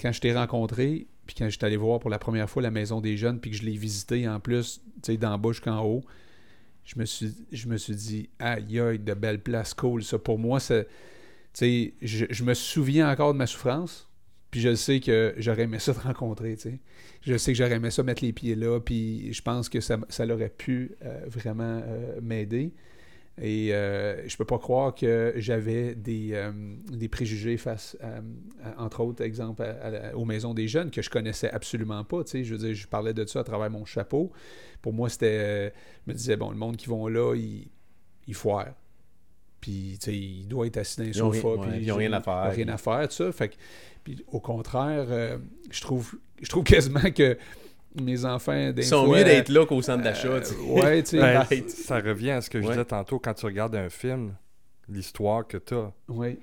quand 0.00 0.12
je 0.12 0.20
t'ai 0.20 0.32
rencontré, 0.32 1.06
puis 1.26 1.36
quand 1.36 1.48
j'étais 1.48 1.66
allé 1.66 1.76
voir 1.76 2.00
pour 2.00 2.10
la 2.10 2.18
première 2.18 2.48
fois 2.48 2.62
la 2.62 2.70
maison 2.70 3.00
des 3.00 3.16
jeunes, 3.16 3.40
puis 3.40 3.50
que 3.50 3.56
je 3.56 3.62
l'ai 3.62 3.76
visité 3.76 4.28
en 4.28 4.40
plus, 4.40 4.80
tu 5.02 5.12
sais, 5.12 5.16
d'en 5.16 5.38
bas 5.38 5.50
jusqu'en 5.50 5.84
haut, 5.84 6.02
je 6.84 6.98
me 6.98 7.04
suis, 7.04 7.34
je 7.52 7.68
me 7.68 7.76
suis 7.76 7.94
dit, 7.94 8.30
aïe, 8.38 8.80
aïe, 8.80 8.98
de 8.98 9.14
belles 9.14 9.42
places, 9.42 9.74
cool. 9.74 10.02
Ça, 10.02 10.18
pour 10.18 10.38
moi, 10.38 10.58
je, 10.60 10.84
je 12.00 12.44
me 12.44 12.54
souviens 12.54 13.10
encore 13.10 13.34
de 13.34 13.38
ma 13.38 13.46
souffrance, 13.46 14.08
puis 14.50 14.60
je 14.60 14.74
sais 14.74 15.00
que 15.00 15.34
j'aurais 15.36 15.62
aimé 15.62 15.78
ça 15.78 15.92
te 15.92 16.00
rencontrer. 16.00 16.56
Je 17.20 17.36
sais 17.36 17.52
que 17.52 17.58
j'aurais 17.58 17.74
aimé 17.74 17.90
ça 17.90 18.02
mettre 18.02 18.24
les 18.24 18.32
pieds 18.32 18.54
là, 18.54 18.80
puis 18.80 19.32
je 19.32 19.42
pense 19.42 19.68
que 19.68 19.80
ça, 19.80 19.98
ça 20.08 20.26
aurait 20.26 20.48
pu 20.48 20.92
euh, 21.04 21.20
vraiment 21.26 21.82
euh, 21.84 22.20
m'aider. 22.22 22.72
Et 23.40 23.72
euh, 23.72 24.26
je 24.28 24.36
peux 24.36 24.44
pas 24.44 24.58
croire 24.58 24.94
que 24.94 25.32
j'avais 25.36 25.94
des, 25.94 26.30
euh, 26.32 26.50
des 26.90 27.08
préjugés 27.08 27.56
face, 27.56 27.96
à, 28.00 28.16
à- 28.68 28.82
entre 28.84 29.00
autres, 29.00 29.22
exemple, 29.22 29.62
à- 29.62 30.16
aux 30.16 30.24
maisons 30.24 30.54
des 30.54 30.66
jeunes 30.66 30.90
que 30.90 31.02
je 31.02 31.10
connaissais 31.10 31.50
absolument 31.50 32.02
pas. 32.04 32.24
Tu 32.24 32.30
sais, 32.30 32.44
je 32.44 32.54
veux 32.54 32.58
dire, 32.66 32.74
je 32.74 32.88
parlais 32.88 33.14
de 33.14 33.24
ça 33.26 33.40
à 33.40 33.44
travers 33.44 33.70
mon 33.70 33.84
chapeau. 33.84 34.32
Pour 34.82 34.92
moi, 34.92 35.08
c'était, 35.08 35.26
euh, 35.38 35.70
je 36.06 36.12
me 36.12 36.16
disais, 36.16 36.36
bon, 36.36 36.50
le 36.50 36.56
monde 36.56 36.76
qui 36.76 36.88
vont 36.88 37.06
là, 37.06 37.34
ils, 37.36 37.68
ils 38.26 38.34
foirent. 38.34 38.74
Puis, 39.60 39.98
tu 40.00 40.10
sais, 40.10 40.16
il 40.16 40.46
doit 40.48 40.66
être 40.66 40.76
assis 40.76 41.00
dans 41.00 41.06
un 41.08 41.12
sofa. 41.12 41.48
rien- 41.62 41.72
puis 41.72 41.84
ils 41.84 41.92
ont 41.92 41.96
rien 41.96 42.12
à 42.12 42.20
faire. 42.20 42.52
rien 42.52 42.68
à 42.68 42.76
faire, 42.78 43.08
tout 43.08 43.14
ça. 43.14 43.32
Fait 43.32 43.48
que, 43.48 43.54
puis, 44.04 44.24
au 44.28 44.40
contraire, 44.40 45.06
euh, 45.10 45.38
je 45.70 45.80
trouve, 45.80 46.14
je 46.40 46.48
trouve 46.48 46.64
quasiment 46.64 47.10
que 47.14 47.36
mes 48.02 48.24
enfants, 48.24 48.72
des 48.72 48.82
Ils 48.82 48.84
sont 48.84 49.04
fois, 49.06 49.18
mieux 49.18 49.24
d'être 49.24 49.48
là 49.48 49.66
qu'au 49.66 49.80
centre 49.82 50.02
d'achat. 50.04 50.28
euh, 50.28 50.40
tu 50.40 50.46
sais. 50.46 50.56
ouais, 50.60 51.02
tu 51.02 51.10
sais, 51.10 51.18
Ben, 51.20 51.44
ça 51.68 52.00
revient 52.00 52.30
à 52.32 52.40
ce 52.40 52.50
que 52.50 52.60
je 52.60 52.66
Ouais. 52.66 52.72
disais 52.72 52.84
tantôt 52.84 53.18
quand 53.18 53.34
tu 53.34 53.46
regardes 53.46 53.74
un 53.76 53.88
film, 53.90 54.34
l'histoire 54.88 55.46
que 55.46 55.56
tu 55.58 55.74
as, 55.74 55.92
oui, 56.08 56.38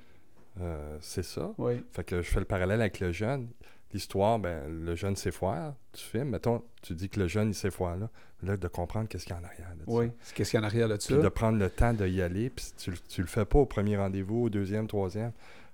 c'est 1.02 1.24
ça. 1.24 1.52
oui, 1.58 1.84
Fait 1.92 2.04
que 2.04 2.22
je 2.22 2.30
fais 2.30 2.40
le 2.40 2.46
parallèle 2.46 2.82
avec 2.82 3.00
le 3.00 3.12
jeune. 3.12 3.50
L'histoire, 3.94 4.40
ben, 4.40 4.64
le 4.68 4.96
jeune 4.96 5.16
sait 5.16 5.32
foire, 5.32 5.74
tu 5.94 6.04
filmes. 6.04 6.30
Mettons, 6.30 6.62
tu 6.82 6.94
dis 6.94 7.08
que 7.08 7.20
le 7.20 7.28
jeune, 7.28 7.50
il 7.50 7.54
sait 7.56 7.72
foire 7.72 7.96
là. 7.96 8.10
Là, 8.44 8.58
de 8.58 8.68
comprendre 8.68 9.08
qu'est-ce 9.08 9.26
qu'il 9.26 9.34
y 9.34 9.38
a 9.38 9.42
en 9.42 9.46
arrière 9.46 9.72
de 9.80 9.86
ça. 9.86 9.98
oui. 9.98 10.12
C'est 10.22 10.36
Qu'est-ce 10.36 10.52
qu'il 10.52 10.60
y 10.60 10.64
a 10.64 10.66
en 10.66 10.68
arrière? 10.68 10.90
Puis 10.98 11.16
de 11.16 11.30
prendre 11.30 11.58
le 11.58 11.70
temps 11.70 11.94
d'y 11.94 12.22
aller. 12.22 12.50
Puis 12.50 12.66
si 12.66 12.76
tu, 12.76 12.92
le- 12.92 12.98
tu 13.08 13.22
le 13.22 13.28
fais 13.28 13.46
pas 13.46 13.60
au 13.60 13.66
premier 13.66 13.96
rendez-vous, 13.96 14.44
au 14.44 14.50
deuxième, 14.50 14.88
troisième. 14.88 15.32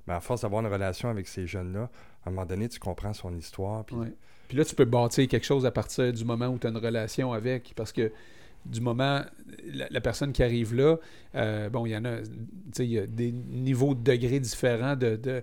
Mais 0.08 0.13
à 0.13 0.20
force 0.20 0.41
d'avoir 0.41 0.62
une 0.63 0.72
relation 0.72 1.10
avec 1.10 1.28
ces 1.28 1.48
jeunes-là, 1.48 1.89
à 2.24 2.30
un 2.30 2.32
moment 2.32 2.46
donné, 2.46 2.70
tu 2.70 2.80
comprends 2.80 3.13
son 3.13 3.36
histoire. 3.36 3.84
Puis 3.86 3.96
Ouais. 3.96 4.13
Puis 4.52 4.58
là, 4.58 4.66
tu 4.66 4.76
peux 4.76 4.84
bâtir 4.84 5.26
quelque 5.30 5.46
chose 5.46 5.66
à 5.66 5.72
partir 5.72 6.12
du 6.12 6.26
moment 6.26 6.48
où 6.48 6.58
tu 6.60 6.68
as 6.68 6.72
une 6.72 6.76
relation 6.78 7.32
avec. 7.32 7.72
Parce 7.74 7.94
que 7.94 8.12
du 8.66 8.82
moment, 8.82 9.22
la, 9.74 9.88
la 9.90 10.02
personne 10.02 10.34
qui 10.34 10.44
arrive 10.44 10.76
là, 10.76 10.98
euh, 11.36 11.70
bon, 11.70 11.86
il 11.86 11.92
y 11.94 11.96
en 11.96 12.04
a, 12.04 12.18
tu 12.18 12.26
sais, 12.74 12.86
il 12.86 12.92
y 12.92 13.00
a 13.00 13.08
des 13.08 13.32
niveaux 13.32 13.96
de 13.96 14.04
degrés 14.04 14.42
différents 14.42 14.98
de, 14.98 15.16
de, 15.16 15.42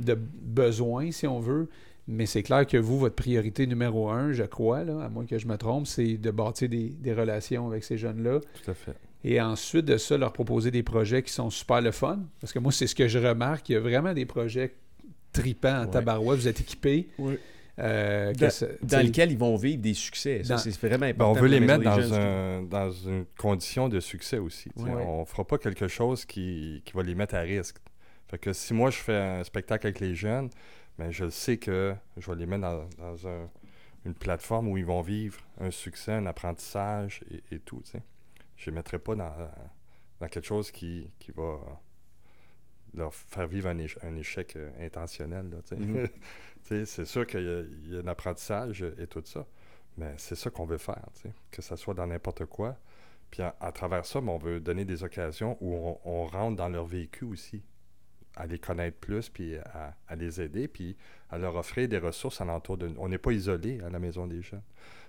de 0.00 0.14
besoins, 0.42 1.12
si 1.12 1.28
on 1.28 1.38
veut. 1.38 1.68
Mais 2.08 2.26
c'est 2.26 2.42
clair 2.42 2.66
que 2.66 2.76
vous, 2.76 2.98
votre 2.98 3.14
priorité 3.14 3.68
numéro 3.68 4.08
un, 4.10 4.32
je 4.32 4.42
crois, 4.42 4.82
là, 4.82 5.02
à 5.04 5.08
moins 5.08 5.24
que 5.24 5.38
je 5.38 5.46
me 5.46 5.56
trompe, 5.56 5.86
c'est 5.86 6.16
de 6.16 6.30
bâtir 6.32 6.68
des, 6.68 6.88
des 6.88 7.12
relations 7.12 7.68
avec 7.68 7.84
ces 7.84 7.96
jeunes-là. 7.96 8.40
tout 8.64 8.70
à 8.72 8.74
fait. 8.74 8.96
Et 9.24 9.40
ensuite 9.40 9.84
de 9.84 9.96
ça, 9.98 10.16
leur 10.18 10.32
proposer 10.32 10.70
des 10.72 10.82
projets 10.82 11.22
qui 11.22 11.32
sont 11.32 11.50
super 11.50 11.80
le 11.80 11.90
fun. 11.92 12.18
Parce 12.40 12.52
que 12.52 12.58
moi, 12.58 12.72
c'est 12.72 12.86
ce 12.86 12.94
que 12.94 13.08
je 13.08 13.18
remarque. 13.18 13.68
Il 13.68 13.72
y 13.72 13.76
a 13.76 13.80
vraiment 13.80 14.12
des 14.14 14.26
projets 14.26 14.74
tripants 15.32 15.80
en 15.80 15.84
Ouais. 15.84 15.90
tabarouette. 15.90 16.38
Vous 16.40 16.48
êtes 16.48 16.60
équipés. 16.60 17.08
Ouais. 17.18 17.38
Euh, 17.78 18.32
Dans, 18.34 18.50
ça- 18.50 18.66
dans 18.82 18.86
t'sais, 18.86 19.02
lequel 19.04 19.32
ils 19.32 19.38
vont 19.38 19.56
vivre 19.56 19.80
des 19.82 19.94
succès. 19.94 20.42
Ça, 20.44 20.58
c'est 20.58 20.70
vraiment 20.80 20.98
Ben, 21.06 21.10
important. 21.10 21.30
on 21.30 21.42
veut 21.42 21.48
les 21.48 21.60
mettre 21.60 21.84
dans, 21.84 22.00
jeunes, 22.00 22.12
un, 22.12 22.62
dans 22.62 22.90
une 22.90 23.24
condition 23.38 23.88
de 23.88 24.00
succès 24.00 24.38
aussi. 24.38 24.70
Ouais. 24.76 24.90
On 24.90 25.24
fera 25.24 25.46
pas 25.46 25.58
quelque 25.58 25.88
chose 25.88 26.24
qui, 26.24 26.82
qui 26.84 26.92
va 26.94 27.02
les 27.02 27.14
mettre 27.14 27.34
à 27.34 27.40
risque. 27.40 27.76
Fait 28.28 28.38
que 28.38 28.52
si 28.52 28.74
moi 28.74 28.90
je 28.90 28.98
fais 28.98 29.16
un 29.16 29.44
spectacle 29.44 29.86
avec 29.86 30.00
les 30.00 30.14
jeunes, 30.14 30.50
ben, 30.98 31.10
je 31.10 31.28
sais 31.30 31.56
que 31.56 31.94
je 32.16 32.30
vais 32.30 32.36
les 32.36 32.46
mettre 32.46 32.62
dans, 32.62 32.88
dans 32.98 33.26
un- 33.28 33.48
une 34.04 34.14
plateforme 34.14 34.68
où 34.68 34.76
ils 34.76 34.84
vont 34.86 35.00
vivre 35.02 35.38
un 35.60 35.70
succès, 35.70 36.12
un 36.12 36.26
apprentissage 36.26 37.20
et, 37.30 37.56
et 37.56 37.58
tout. 37.58 37.82
Je 37.92 37.98
ne 37.98 38.02
les 38.66 38.72
mettrai 38.72 38.98
pas 38.98 39.14
dans, 39.14 39.32
dans 40.20 40.28
quelque 40.28 40.46
chose 40.46 40.70
qui, 40.70 41.10
qui 41.18 41.30
va 41.32 41.58
leur 42.94 43.14
faire 43.14 43.46
vivre 43.46 43.68
un, 43.68 43.76
éche- 43.78 43.98
un 44.02 44.16
échec 44.16 44.56
euh, 44.56 44.70
intentionnel. 44.80 45.50
c'est 46.62 47.04
sûr 47.04 47.26
qu'il 47.26 47.40
y, 47.40 47.92
y 47.92 47.96
a 47.96 48.00
un 48.00 48.06
apprentissage 48.06 48.82
et 48.98 49.06
tout 49.06 49.22
ça. 49.24 49.46
Mais 49.96 50.14
c'est 50.16 50.36
ça 50.36 50.50
qu'on 50.50 50.64
veut 50.64 50.78
faire, 50.78 51.04
que 51.50 51.60
ça 51.62 51.76
soit 51.76 51.94
dans 51.94 52.06
n'importe 52.06 52.44
quoi. 52.46 52.76
Puis 53.30 53.42
à, 53.42 53.56
à 53.60 53.72
travers 53.72 54.06
ça, 54.06 54.20
ben, 54.20 54.28
on 54.28 54.38
veut 54.38 54.60
donner 54.60 54.84
des 54.84 55.02
occasions 55.02 55.56
où 55.60 55.74
on, 55.74 55.98
on 56.04 56.24
rentre 56.26 56.56
dans 56.56 56.68
leur 56.68 56.86
vécu 56.86 57.24
aussi, 57.24 57.62
à 58.36 58.46
les 58.46 58.58
connaître 58.58 58.96
plus, 58.98 59.28
puis 59.28 59.56
à, 59.56 59.96
à 60.06 60.14
les 60.16 60.40
aider, 60.40 60.68
puis 60.68 60.96
à 61.30 61.38
leur 61.38 61.56
offrir 61.56 61.88
des 61.88 61.98
ressources 61.98 62.40
alentour 62.40 62.78
de 62.78 62.88
nous. 62.88 62.96
On 63.00 63.08
n'est 63.08 63.18
pas 63.18 63.32
isolé 63.32 63.80
à 63.82 63.90
la 63.90 63.98
maison 63.98 64.26
des 64.26 64.40
jeunes. 64.40 64.62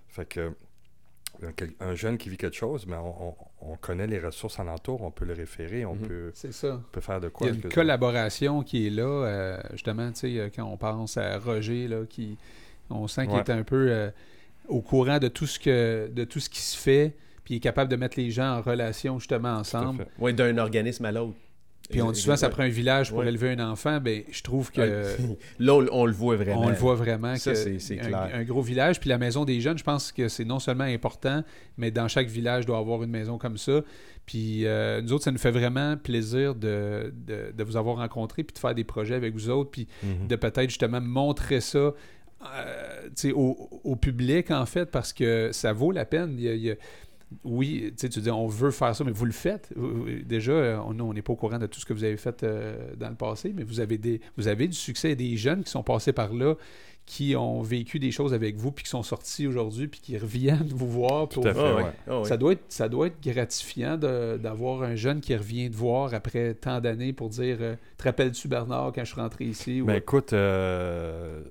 Fait 0.08 0.26
que 0.28 0.56
un, 1.80 1.96
jeune 1.96 2.18
qui 2.18 2.30
vit 2.30 2.38
quelque 2.38 2.56
chose, 2.56 2.86
mais 2.88 2.96
on, 2.96 3.30
on- 3.30 3.36
on 3.62 3.76
connaît 3.78 4.08
les 4.08 4.20
ressources 4.20 4.60
alentour, 4.60 5.02
on 5.02 5.12
peut 5.12 5.26
le 5.26 5.34
référer, 5.34 5.86
on 5.86 5.96
Mhm. 5.96 6.08
peut, 6.08 6.32
ça. 6.34 6.82
peut 6.92 7.02
faire 7.02 7.20
de 7.20 7.28
Il 7.28 7.32
quoi. 7.32 7.48
y 7.48 7.50
a 7.50 7.54
une 7.54 7.62
collaboration 7.64 8.64
qui 8.64 8.88
est 8.88 8.90
là, 8.90 9.04
euh, 9.04 9.60
justement, 9.72 10.10
tu 10.12 10.20
sais, 10.20 10.40
euh, 10.40 10.50
quand 10.56 10.64
on 10.66 10.78
pense 10.78 11.18
à 11.18 11.38
Roger, 11.40 11.88
là, 11.88 12.06
qui, 12.10 12.38
on 12.90 13.08
sent 13.08 13.26
qu'il 13.28 13.36
Ouais. 13.36 13.40
est 13.42 13.50
un 13.52 13.64
peu 13.64 13.88
euh, 13.92 14.10
au 14.68 14.82
courant 14.82 15.20
de 15.20 15.28
tout, 15.28 15.46
ce 15.48 15.60
que, 15.60 16.10
de 16.14 16.24
tout 16.24 16.40
ce 16.40 16.50
qui 16.50 16.62
se 16.62 16.78
fait, 16.78 17.16
puis 17.44 17.56
il 17.56 17.58
est 17.58 17.62
capable 17.62 17.90
de 17.92 17.96
mettre 17.96 18.18
les 18.20 18.32
gens 18.32 18.58
en 18.58 18.62
relation, 18.62 19.20
justement, 19.20 19.54
ensemble. 19.56 20.08
Oui, 20.20 20.34
d'un 20.34 20.58
organisme 20.58 21.06
à 21.06 21.12
l'autre. 21.12 21.38
Puis 21.90 22.02
on 22.02 22.12
dit 22.12 22.20
souvent, 22.20 22.36
ça 22.36 22.50
prend 22.50 22.64
un 22.64 22.70
village 22.70 23.10
pour 23.10 23.20
Ouais. 23.20 23.28
élever 23.28 23.50
un 23.50 23.60
enfant. 23.72 24.00
Ben, 24.00 24.24
je 24.32 24.42
trouve 24.44 24.72
que... 24.72 25.04
Là, 25.60 25.74
on, 25.92 26.06
le 26.06 26.12
voit 26.12 26.36
vraiment. 26.36 26.62
On 26.62 26.70
le 26.70 26.76
voit 26.76 26.96
vraiment. 26.96 27.36
Ça, 27.36 27.54
que 27.54 27.80
c'est- 27.80 28.00
un, 28.00 28.06
clair. 28.08 28.30
un 28.34 28.44
gros 28.44 28.62
village. 28.62 29.00
Puis 29.00 29.10
la 29.10 29.18
maison 29.18 29.44
des 29.46 29.60
jeunes, 29.60 29.78
je 29.78 29.84
pense 29.84 30.12
que 30.12 30.28
c'est 30.28 30.46
non 30.46 30.60
seulement 30.60 30.84
important, 30.84 31.44
mais 31.78 31.90
dans 31.92 32.08
chaque 32.08 32.28
village 32.28 32.66
doit 32.66 32.78
avoir 32.78 33.02
une 33.04 33.10
maison 33.12 33.38
comme 33.38 33.58
ça. 33.58 33.82
Puis 34.26 34.66
euh, 34.68 35.02
nous 35.02 35.14
autres, 35.14 35.24
ça 35.24 35.32
nous 35.32 35.40
fait 35.40 35.50
vraiment 35.52 35.98
plaisir 35.98 36.54
de, 36.54 37.12
de, 37.26 37.52
de 37.58 37.64
vous 37.64 37.76
avoir 37.78 37.96
rencontrés 37.98 38.44
puis 38.44 38.54
de 38.54 38.60
faire 38.60 38.76
des 38.76 38.84
projets 38.84 39.16
avec 39.16 39.34
vous 39.34 39.50
autres. 39.50 39.72
Puis 39.72 39.88
Mhm. 40.04 40.28
de 40.28 40.36
peut-être 40.36 40.70
justement 40.70 41.02
montrer 41.02 41.60
ça 41.62 41.80
euh, 42.42 43.34
au, 43.34 43.70
au 43.84 43.96
public, 43.96 44.52
en 44.52 44.66
fait, 44.66 44.86
parce 44.86 45.12
que 45.14 45.50
ça 45.52 45.74
vaut 45.74 45.92
la 45.92 46.06
peine. 46.06 46.36
Il 46.38 46.44
y 46.44 46.50
a- 46.50 46.54
il 46.54 46.62
y 46.62 46.72
a- 46.72 46.76
oui, 47.44 47.86
tu 47.92 47.94
sais, 47.98 48.10
tu 48.10 48.22
dis 48.22 48.30
on 48.32 48.48
veut 48.48 48.72
faire 48.72 48.96
ça, 48.96 49.04
mais 49.04 49.12
vous 49.12 49.26
le 49.26 49.32
faites. 49.32 49.72
Déjà, 50.26 50.52
euh, 50.52 50.80
on 50.86 50.94
nous, 50.94 51.06
on 51.06 51.14
n'est 51.14 51.22
pas 51.22 51.34
au 51.34 51.36
courant 51.36 51.60
de 51.60 51.68
tout 51.68 51.80
ce 51.80 51.86
que 51.86 51.94
vous 51.94 52.04
avez 52.04 52.18
fait 52.18 52.44
euh, 52.44 52.94
dans 52.98 53.10
le 53.10 53.16
passé, 53.16 53.54
mais 53.56 53.64
vous 53.64 53.80
avez, 53.80 53.98
des, 53.98 54.20
vous 54.38 54.48
avez 54.48 54.68
du 54.68 54.76
succès, 54.76 55.16
des 55.16 55.38
jeunes 55.38 55.64
qui 55.64 55.70
sont 55.72 55.84
passés 55.84 56.12
par 56.14 56.34
là, 56.34 56.56
qui 57.06 57.36
ont 57.36 57.62
vécu 57.64 57.98
des 58.00 58.12
choses 58.12 58.34
avec 58.36 58.56
vous, 58.58 58.72
puis 58.72 58.84
qui 58.84 58.90
sont 58.92 59.02
sortis 59.04 59.48
aujourd'hui, 59.48 59.88
puis 59.88 60.00
qui 60.00 60.18
reviennent 60.18 60.68
vous 60.70 60.88
voir. 60.90 61.28
Tout 61.28 61.42
pour- 61.42 61.50
à 61.50 61.54
fait, 61.54 61.60
Ah, 61.60 61.76
ouais. 61.76 61.84
ouais. 61.84 61.92
Ah, 62.08 62.20
ouais. 62.20 62.26
ça, 62.26 62.38
doit 62.38 62.52
être, 62.54 62.64
ça 62.70 62.88
doit 62.90 63.08
être 63.08 63.22
gratifiant 63.24 63.98
d'avoir 63.98 64.84
un 64.84 64.96
jeune 64.96 65.20
qui 65.22 65.36
revient 65.36 65.70
te 65.72 65.76
voir 65.76 66.14
après 66.14 66.54
tant 66.56 66.80
d'années 66.82 67.14
pour 67.14 67.30
dire 67.30 67.58
euh, 67.62 67.76
Te 67.98 68.04
rappelles-tu, 68.04 68.48
Bernard, 68.48 68.92
quand 68.94 69.04
je 69.04 69.12
suis 69.12 69.22
rentré 69.22 69.46
ici 69.46 69.82
ou- 69.82 69.86
Ben 69.86 69.96
écoute, 69.96 70.34
euh, 70.34 71.42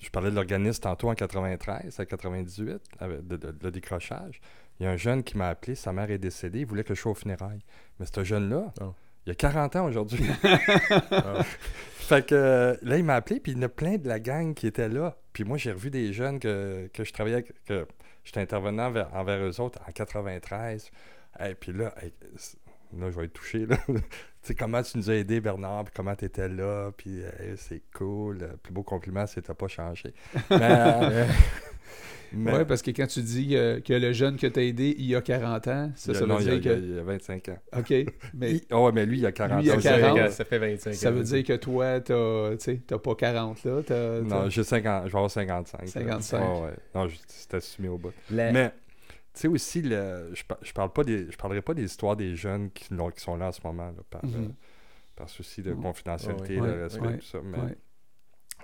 je 0.00 0.10
parlais 0.10 0.30
de 0.30 0.34
l'organisme 0.36 0.82
tantôt 0.82 1.10
en 1.10 1.14
93, 1.14 2.00
à 2.00 2.06
98, 2.06 2.82
avec 2.98 3.26
de, 3.26 3.36
de- 3.36 3.54
le 3.62 3.70
décrochage. 3.70 4.40
Il 4.78 4.84
y 4.84 4.86
a 4.86 4.90
un 4.92 4.96
jeune 4.96 5.22
qui 5.22 5.36
m'a 5.36 5.48
appelé, 5.48 5.74
sa 5.74 5.92
mère 5.92 6.10
est 6.10 6.18
décédée, 6.18 6.60
il 6.60 6.66
voulait 6.66 6.84
que 6.84 6.94
je 6.94 7.00
sois 7.00 7.12
au 7.12 7.14
funérailles. 7.14 7.60
Mais 7.98 8.06
ce 8.06 8.24
jeune-là, 8.24 8.72
Oh. 8.80 8.94
il 9.26 9.32
a 9.32 9.34
40 9.34 9.76
ans 9.76 9.86
aujourd'hui. 9.86 10.24
Ah. 11.10 11.42
fait 11.98 12.26
que 12.26 12.78
là, 12.82 12.96
il 12.96 13.04
m'a 13.04 13.14
appelé, 13.16 13.40
puis 13.40 13.52
il 13.52 13.56
y 13.56 13.60
en 13.60 13.62
a 13.64 13.68
plein 13.68 13.96
de 13.98 14.08
la 14.08 14.18
gang 14.20 14.54
qui 14.54 14.66
était 14.66 14.88
là. 14.88 15.16
Puis 15.32 15.44
moi, 15.44 15.58
j'ai 15.58 15.72
revu 15.72 15.90
des 15.90 16.12
jeunes 16.12 16.38
que, 16.40 16.88
que 16.92 17.04
je 17.04 17.12
travaillais, 17.12 17.36
avec- 17.36 17.64
que 17.66 17.86
j'étais 18.24 18.40
intervenant 18.40 18.86
envers, 18.86 19.14
envers 19.14 19.38
eux 19.44 19.60
autres 19.60 19.78
en 19.86 19.92
93. 19.92 20.90
Et 21.44 21.54
puis 21.54 21.72
là, 21.72 21.94
hey, 22.02 22.12
là, 22.98 23.10
je 23.10 23.16
vais 23.16 23.24
être 23.26 23.32
touché. 23.34 23.66
Là. 23.66 23.76
Tu 24.42 24.48
sais, 24.48 24.54
comment 24.54 24.82
tu 24.82 24.96
nous 24.98 25.10
as 25.10 25.14
aidés, 25.16 25.40
Bernard, 25.40 25.84
puis 25.84 25.92
comment 25.94 26.14
tu 26.14 26.24
étais 26.24 26.48
là, 26.48 26.90
puis 26.96 27.20
hey, 27.20 27.54
c'est 27.56 27.82
cool. 27.94 28.38
Le 28.38 28.56
plus 28.56 28.72
beau 28.72 28.82
compliment, 28.82 29.26
c'est 29.26 29.40
que 29.42 29.46
tu 29.46 29.54
pas 29.54 29.68
changé. 29.68 30.14
Mais, 30.50 30.58
euh, 30.62 31.26
Mais- 32.32 32.52
Ouais, 32.52 32.64
parce 32.64 32.80
que 32.80 32.92
quand 32.92 33.08
tu 33.08 33.22
dis 33.22 33.56
euh, 33.56 33.80
que 33.80 33.92
le 33.92 34.12
jeune 34.12 34.36
que 34.36 34.46
tu 34.46 34.60
as 34.60 34.62
aidé, 34.62 34.94
il 34.96 35.12
a 35.16 35.20
40 35.20 35.66
ans, 35.66 35.90
ça, 35.96 36.12
il 36.12 36.16
a- 36.16 36.20
ça 36.20 36.26
veut 36.26 36.34
il 36.40 36.46
y 36.46 36.50
a- 36.50 36.58
dire 36.58 36.62
il 36.62 36.68
a- 36.70 36.74
que. 36.76 36.80
il 36.80 36.94
y 36.94 36.98
a 37.00 37.02
25 37.02 37.48
ans. 37.48 37.58
OK. 37.76 37.90
Mais 38.34 38.52
Il- 38.52 38.62
oh, 38.70 38.90
mais 38.94 39.04
lui, 39.04 39.18
il 39.18 39.26
a 39.26 39.32
40 39.32 39.58
Lui, 39.62 39.66
il 39.66 39.70
a 39.72 39.74
ans. 39.76 39.80
Ça 39.80 39.94
fait- 39.94 40.00
40. 40.00 40.30
Ça 40.30 40.44
fait 40.44 40.58
25 40.58 40.94
ça 40.94 41.08
ans. 41.08 41.12
veut 41.12 41.24
dire 41.24 41.42
que 41.44 41.56
toi, 41.56 42.00
t'as, 42.00 42.56
tu 42.56 42.78
t'as 42.82 42.98
pas 42.98 43.14
40 43.16 43.64
là. 43.64 43.82
T'as, 43.84 44.20
Non, 44.20 44.28
t'as- 44.44 44.48
j'ai 44.48 44.62
50, 44.62 45.06
je 45.06 45.10
vais 45.12 45.16
avoir 45.18 45.30
55. 45.30 45.80
là. 45.82 45.86
55. 45.88 46.38
Ouais, 46.40 46.60
ouais. 46.66 46.74
Non, 46.94 47.08
je- 47.08 47.16
c'est 47.26 47.54
assumé 47.54 47.88
au 47.88 47.98
bout. 47.98 48.12
La- 48.30 48.52
Mais, 48.52 48.72
sais 49.40 49.48
aussi, 49.48 49.82
le, 49.82 50.30
je, 50.34 50.42
je 50.62 50.72
parle 50.72 50.92
pas 50.92 51.04
des, 51.04 51.30
je 51.30 51.36
parlerai 51.36 51.62
pas 51.62 51.74
des 51.74 51.84
histoires 51.84 52.16
des 52.16 52.36
jeunes 52.36 52.70
qui, 52.70 52.86
sont 53.16 53.36
là 53.36 53.48
en 53.48 53.52
ce 53.52 53.60
moment, 53.64 53.86
là, 53.88 54.02
par, 54.08 54.24
Mhm. 54.24 54.34
euh, 54.36 54.48
par 55.16 55.28
souci 55.28 55.62
de 55.62 55.74
confidentialité, 55.74 56.56
de 56.56 56.82
respect, 56.82 57.18
tout 57.18 57.24
ça. 57.26 57.38
Mais 57.42 57.76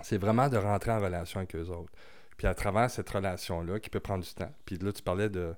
c'est 0.01 0.17
vraiment 0.17 0.49
de 0.49 0.57
rentrer 0.57 0.91
en 0.91 0.99
relation 0.99 1.39
avec 1.39 1.55
eux 1.55 1.67
autres. 1.69 1.91
Puis 2.37 2.45
à 2.47 2.53
travers 2.53 2.89
cette 2.89 3.09
relation-là, 3.09 3.79
qui 3.79 3.89
peut 3.89 3.99
prendre 3.99 4.23
du 4.23 4.33
temps. 4.33 4.51
Puis 4.65 4.77
là, 4.77 4.91
tu 4.91 5.01
parlais 5.01 5.29
de, 5.29 5.53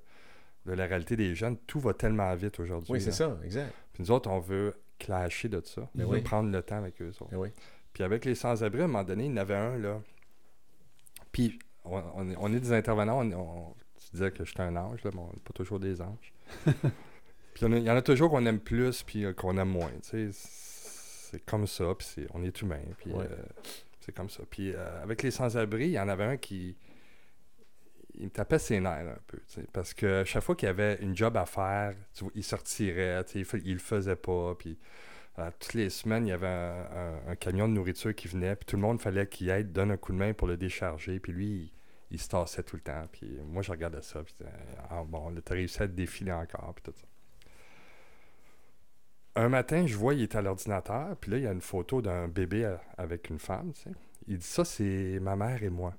de 0.65 0.73
la 0.73 0.85
réalité 0.85 1.15
des 1.17 1.35
jeunes. 1.35 1.57
Tout 1.67 1.79
va 1.79 1.93
tellement 1.93 2.33
vite 2.35 2.59
aujourd'hui. 2.59 2.91
Oui, 2.93 3.01
c'est 3.01 3.11
ça, 3.11 3.37
exact. 3.43 3.73
Puis 3.93 4.03
nous 4.03 4.11
autres, 4.11 4.29
on 4.29 4.39
veut 4.39 4.73
clasher 4.97 5.49
de 5.49 5.61
ça. 5.65 5.89
On 5.97 6.03
oui. 6.05 6.17
veut 6.17 6.23
prendre 6.23 6.49
le 6.51 6.61
temps 6.61 6.77
avec 6.77 7.01
eux 7.01 7.09
autres. 7.19 7.35
Oui. 7.35 7.49
Puis 7.93 8.03
avec 8.03 8.23
les 8.23 8.35
sans-abri, 8.35 8.81
à 8.81 8.85
un 8.85 8.87
moment 8.87 9.03
donné, 9.03 9.25
il 9.25 9.31
y 9.31 9.33
en 9.33 9.37
avait 9.37 9.55
un, 9.55 9.77
là. 9.77 9.99
Puis 11.31 11.59
on, 11.83 12.01
on 12.15 12.29
est, 12.29 12.35
on 12.39 12.53
est 12.53 12.59
des 12.59 12.71
intervenants. 12.73 13.19
on- 13.25 13.75
tu 14.11 14.17
disais 14.17 14.31
que 14.31 14.43
j'étais 14.45 14.61
un 14.61 14.75
ange, 14.75 15.03
là, 15.03 15.11
mais 15.13 15.19
on 15.21 15.27
n'est 15.27 15.41
pas 15.43 15.53
toujours 15.53 15.79
des 15.79 16.01
anges. 16.01 16.33
puis 16.65 17.65
il 17.65 17.77
y 17.83 17.89
en 17.91 17.95
a- 17.95 18.01
toujours 18.01 18.29
qu'on 18.29 18.45
aime 18.45 18.59
plus, 18.59 19.03
puis 19.03 19.25
euh, 19.25 19.33
qu'on 19.33 19.57
aime 19.57 19.69
moins. 19.69 19.91
Tu 20.03 20.31
sais, 20.31 21.29
c'est 21.31 21.45
comme 21.45 21.67
ça, 21.67 21.93
puis 21.97 22.07
c'est- 22.09 22.27
on 22.33 22.43
est 22.43 22.61
humain, 22.61 22.79
puis 22.97 23.11
Ouais. 23.11 23.25
euh, 23.29 23.35
c'est 23.99 24.13
comme 24.15 24.29
ça. 24.29 24.43
Puis 24.49 24.73
euh, 24.73 25.03
avec 25.03 25.21
les 25.23 25.31
sans-abri, 25.31 25.85
il 25.85 25.91
y 25.91 25.99
en 25.99 26.09
avait 26.09 26.23
un 26.25 26.37
qui. 26.37 26.75
Il 28.15 28.25
me 28.25 28.29
tapait 28.31 28.59
ses 28.59 28.79
nerfs 28.81 29.07
un 29.15 29.19
peu, 29.27 29.37
tu 29.37 29.43
sais, 29.61 29.65
parce 29.71 29.93
que 29.93 30.23
chaque 30.25 30.43
fois 30.43 30.55
qu'il 30.55 30.65
y 30.65 30.69
avait 30.69 30.95
une 31.01 31.15
job 31.15 31.37
à 31.37 31.45
faire, 31.45 31.93
tu 32.13 32.25
vois, 32.25 32.33
il 32.35 32.43
tu 32.43 32.49
sais, 32.49 33.23
il, 33.35 33.45
il 33.65 33.73
le 33.73 33.79
faisait 33.79 34.15
pas, 34.17 34.55
puis 34.55 34.77
toutes 35.59 35.73
les 35.75 35.89
semaines, 35.89 36.25
il 36.27 36.31
y 36.31 36.33
avait 36.33 36.47
un, 36.47 36.87
un- 37.27 37.31
un 37.31 37.35
camion 37.37 37.69
de 37.69 37.73
nourriture 37.73 38.13
qui 38.13 38.27
venait, 38.27 38.57
puis 38.57 38.65
tout 38.65 38.75
le 38.75 38.81
monde 38.81 38.99
fallait 38.99 39.25
qu'il 39.27 39.49
aide, 39.49 39.71
donne 39.71 39.91
un 39.91 39.95
coup 39.97 40.11
de 40.11 40.17
main 40.17 40.33
pour 40.33 40.47
le 40.49 40.57
décharger, 40.57 41.19
puis 41.21 41.31
lui, 41.31 41.71
il, 42.11 42.19
se 42.19 42.27
tassait 42.27 42.63
tout 42.63 42.75
le 42.75 42.81
temps, 42.81 43.07
puis 43.11 43.39
moi, 43.43 43.61
je 43.61 43.71
regardais 43.71 44.01
ça, 44.01 44.23
puis 44.23 44.35
ah, 44.89 45.03
bon, 45.05 45.33
réussi 45.49 45.81
à 45.81 45.87
te 45.87 45.93
défiler 45.93 46.31
encore, 46.31 46.73
puis 46.73 46.91
tout 46.91 46.97
ça. 46.97 47.07
Un 49.35 49.49
matin, 49.49 49.85
je 49.85 49.95
vois, 49.95 50.15
il 50.15 50.23
est 50.23 50.35
à 50.35 50.41
l'ordinateur, 50.41 51.15
puis 51.17 51.31
là, 51.31 51.37
il 51.37 51.43
y 51.43 51.47
a 51.47 51.51
une 51.51 51.61
photo 51.61 52.01
d'un 52.01 52.27
bébé 52.27 52.75
avec 52.97 53.29
une 53.29 53.39
femme, 53.39 53.73
tu 53.73 53.83
sais. 53.83 53.91
Il 54.27 54.37
dit 54.37 54.45
ça, 54.45 54.63
c'est 54.63 55.19
ma 55.21 55.35
mère 55.35 55.63
et 55.63 55.69
moi. 55.69 55.95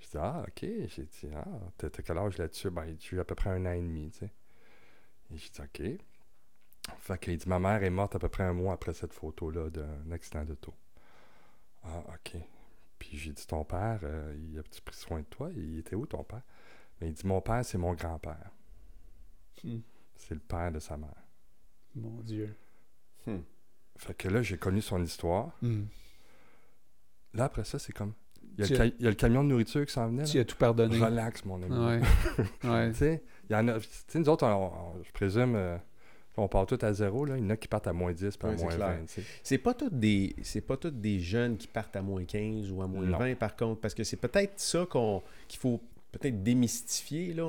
Je 0.00 0.08
dis, 0.08 0.16
ah, 0.18 0.44
ok. 0.46 0.60
J'ai 0.60 1.04
dit, 1.04 1.28
ah, 1.34 1.44
t'as 1.78 1.88
quel 1.88 2.18
âge 2.18 2.38
là-dessus? 2.38 2.70
Ben, 2.70 2.86
il 2.86 2.96
j'ai 3.00 3.18
à 3.18 3.24
peu 3.24 3.34
près 3.34 3.50
un 3.50 3.64
an 3.66 3.72
et 3.72 3.80
demi, 3.80 4.10
tu 4.10 4.18
sais. 4.18 4.32
Et 5.32 5.36
j'ai 5.36 5.50
dit, 5.50 5.60
ok. 5.60 5.82
Fait 6.98 7.18
qu'il 7.18 7.36
dit, 7.36 7.48
ma 7.48 7.58
mère 7.58 7.82
est 7.82 7.90
morte 7.90 8.16
à 8.16 8.18
peu 8.18 8.28
près 8.28 8.42
un 8.42 8.52
mois 8.52 8.74
après 8.74 8.92
cette 8.92 9.12
photo-là 9.12 9.70
d'un 9.70 10.10
accident 10.10 10.44
d'auto. 10.44 10.74
Ah, 11.84 12.02
ok. 12.14 12.36
Puis 13.08 13.18
j'ai 13.18 13.32
dit, 13.32 13.46
ton 13.46 13.64
père, 13.64 14.00
euh, 14.02 14.34
il 14.50 14.58
a-tu 14.58 14.80
pris 14.80 14.96
soin 14.96 15.20
de 15.20 15.24
toi? 15.26 15.50
Il 15.54 15.78
était 15.78 15.94
où 15.94 16.06
ton 16.06 16.24
père? 16.24 16.42
Mais 17.00 17.08
il 17.08 17.12
dit, 17.12 17.26
mon 17.26 17.40
père, 17.40 17.64
c'est 17.64 17.78
mon 17.78 17.92
grand-père. 17.94 18.50
Hmm. 19.62 19.78
C'est 20.16 20.34
le 20.34 20.40
père 20.40 20.72
de 20.72 20.78
sa 20.78 20.96
mère. 20.96 21.14
Mon 21.94 22.20
Dieu. 22.22 22.56
Fait 23.96 24.14
que 24.14 24.28
là, 24.28 24.42
j'ai 24.42 24.58
connu 24.58 24.80
son 24.82 25.02
histoire. 25.02 25.52
Hmm. 25.62 25.84
Là, 27.34 27.44
après 27.44 27.64
ça, 27.64 27.78
c'est 27.78 27.92
comme. 27.92 28.12
Il 28.58 28.60
y, 28.60 28.62
a 28.64 28.66
le 28.68 28.74
as- 28.74 28.76
ca- 28.78 28.94
il 28.98 29.04
y 29.04 29.06
a 29.06 29.10
le 29.10 29.16
camion 29.16 29.42
de 29.44 29.48
nourriture 29.48 29.84
qui 29.86 29.92
s'en 29.92 30.06
venait. 30.08 30.24
Tu 30.24 30.36
là. 30.36 30.42
as 30.42 30.44
tout 30.44 30.56
pardonné. 30.56 30.98
Relax, 30.98 31.44
mon 31.44 31.62
ami. 31.62 31.72
Ouais. 31.76 32.00
ouais. 32.70 32.90
Tu 32.92 32.98
sais, 32.98 33.22
il 33.48 33.52
y 33.52 33.56
en 33.56 33.66
a. 33.68 33.80
Tu 33.80 33.88
sais, 34.08 34.18
nous 34.18 34.28
autres, 34.28 34.46
on- 34.46 34.96
on- 34.98 35.02
je 35.02 35.10
présume, 35.12 35.54
euh, 35.56 35.76
on 36.36 36.48
part 36.48 36.66
tout 36.66 36.78
à 36.82 36.92
zéro. 36.92 37.24
Là. 37.24 37.36
Il 37.38 37.44
y 37.44 37.46
en 37.46 37.50
a 37.50 37.56
qui 37.56 37.68
partent 37.68 37.86
à 37.86 37.92
moins 37.92 38.12
10 38.12 38.36
puis 38.36 38.48
à 38.48 38.56
c'est 38.56 38.62
moins 38.64 38.74
clair. 38.74 38.88
20. 38.98 39.06
tu 39.06 39.12
sais. 39.14 39.22
C'est 39.42 39.58
pas 39.58 39.74
tous 39.74 39.90
des 39.90 40.34
c'est 40.42 40.60
pas 40.60 40.76
tous 40.76 40.90
des 40.90 41.20
jeunes 41.20 41.56
qui 41.56 41.66
partent 41.68 41.96
à 41.96 42.02
moins 42.02 42.24
15 42.24 42.70
ou 42.72 42.82
à 42.82 42.86
moins 42.86 43.04
Non. 43.04 43.18
20 43.18 43.36
par 43.36 43.54
contre 43.56 43.80
parce 43.80 43.94
que 43.94 44.04
c'est 44.04 44.16
peut-être 44.16 44.54
ça 44.58 44.86
qu'on 44.90 45.22
qu'il 45.48 45.60
faut 45.60 45.80
peut-être 46.12 46.42
démystifier 46.42 47.34
là 47.34 47.44
on, 47.44 47.48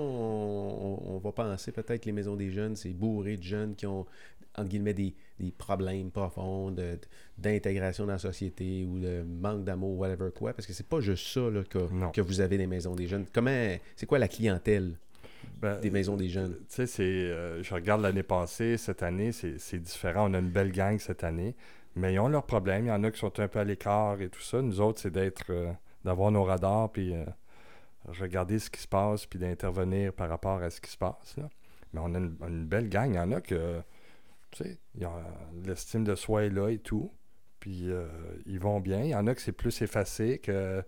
on- 1.09 1.15
on 1.15 1.17
va 1.19 1.31
penser 1.31 1.71
peut-être 1.71 2.01
que 2.01 2.05
les 2.05 2.11
maisons 2.11 2.35
des 2.35 2.49
jeunes 2.51 2.75
c'est 2.75 2.89
bourré 2.93 3.37
de 3.37 3.43
jeunes 3.43 3.75
qui 3.75 3.85
ont 3.87 4.05
entre 4.57 4.69
guillemets 4.69 4.93
des, 4.93 5.13
des 5.39 5.51
problèmes 5.51 6.09
profonds 6.11 6.71
de- 6.71 6.97
d'intégration 7.37 8.05
dans 8.05 8.13
la 8.13 8.19
société 8.19 8.85
ou 8.85 8.99
de 8.99 9.23
manque 9.23 9.63
d'amour 9.65 9.97
whatever 9.99 10.29
quoi 10.33 10.53
parce 10.53 10.65
que 10.65 10.73
c'est 10.73 10.87
pas 10.87 11.01
juste 11.01 11.27
ça 11.27 11.41
là, 11.49 11.63
que, 11.63 11.79
que 12.11 12.21
vous 12.21 12.39
avez 12.39 12.57
des 12.57 12.67
maisons 12.67 12.95
des 12.95 13.07
jeunes 13.07 13.25
comment 13.33 13.75
c'est 13.95 14.05
quoi 14.05 14.17
la 14.19 14.27
clientèle? 14.27 14.97
Ben, 15.59 15.79
des 15.79 15.89
maisons 15.89 16.17
des 16.17 16.29
jeunes 16.29 16.57
Tu 16.69 16.85
sais, 16.87 17.03
euh, 17.03 17.63
je 17.63 17.73
regarde 17.73 18.01
l'année 18.01 18.23
passée, 18.23 18.77
cette 18.77 19.03
année, 19.03 19.31
c'est, 19.31 19.79
différent. 19.79 20.29
On 20.29 20.33
a 20.33 20.39
une 20.39 20.49
belle 20.49 20.71
gang 20.71 20.99
cette 20.99 21.23
année, 21.23 21.55
mais 21.95 22.13
ils 22.13 22.19
ont 22.19 22.27
leurs 22.27 22.45
problèmes. 22.45 22.85
Il 22.85 22.89
y 22.89 22.91
en 22.91 23.03
a 23.03 23.11
qui 23.11 23.19
sont 23.19 23.39
un 23.39 23.47
peu 23.47 23.59
à 23.59 23.63
l'écart 23.63 24.21
et 24.21 24.29
tout 24.29 24.41
ça. 24.41 24.61
Nous 24.61 24.81
autres, 24.81 24.99
c'est 24.99 25.11
d'être, 25.11 25.45
euh, 25.49 25.71
d'avoir 26.03 26.31
nos 26.31 26.43
radars, 26.43 26.91
puis 26.91 27.13
euh, 27.13 27.25
regarder 28.07 28.59
ce 28.59 28.69
qui 28.69 28.81
se 28.81 28.87
passe, 28.87 29.25
puis 29.25 29.39
d'intervenir 29.39 30.13
par 30.13 30.29
rapport 30.29 30.61
à 30.61 30.69
ce 30.69 30.81
qui 30.81 30.91
se 30.91 30.97
passe. 30.97 31.35
Là. 31.37 31.49
Mais 31.93 32.01
on 32.03 32.13
a 32.13 32.17
une, 32.17 32.37
une 32.47 32.65
belle 32.65 32.89
gang. 32.89 33.11
Il 33.11 33.15
y 33.15 33.19
en 33.19 33.31
a 33.31 33.41
que, 33.41 33.81
tu 34.51 34.63
sais, 34.63 34.79
l'estime 35.65 36.03
de 36.03 36.15
soi 36.15 36.43
est 36.43 36.49
là 36.49 36.69
et 36.69 36.79
tout. 36.79 37.11
Puis 37.59 37.89
ils 38.45 38.59
vont 38.59 38.79
bien. 38.79 39.01
Il 39.01 39.09
y 39.09 39.15
en 39.15 39.25
a 39.25 39.33
que 39.33 39.41
c'est 39.41 39.51
plus 39.51 39.81
effacé, 39.81 40.37
que 40.37 40.83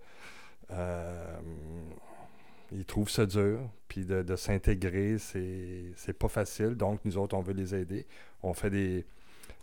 ils 2.71 2.85
trouvent 2.85 3.09
ça 3.09 3.25
dur. 3.25 3.59
Puis 3.87 4.05
de, 4.05 4.35
s'intégrer, 4.35 5.17
c'est, 5.17 6.13
pas 6.17 6.27
facile. 6.27 6.75
Donc 6.75 6.99
nous 7.05 7.17
autres, 7.17 7.35
on 7.35 7.41
veut 7.41 7.53
les 7.53 7.73
aider. 7.73 8.05
On 8.43 8.53
fait 8.53 8.69
des, 8.69 9.05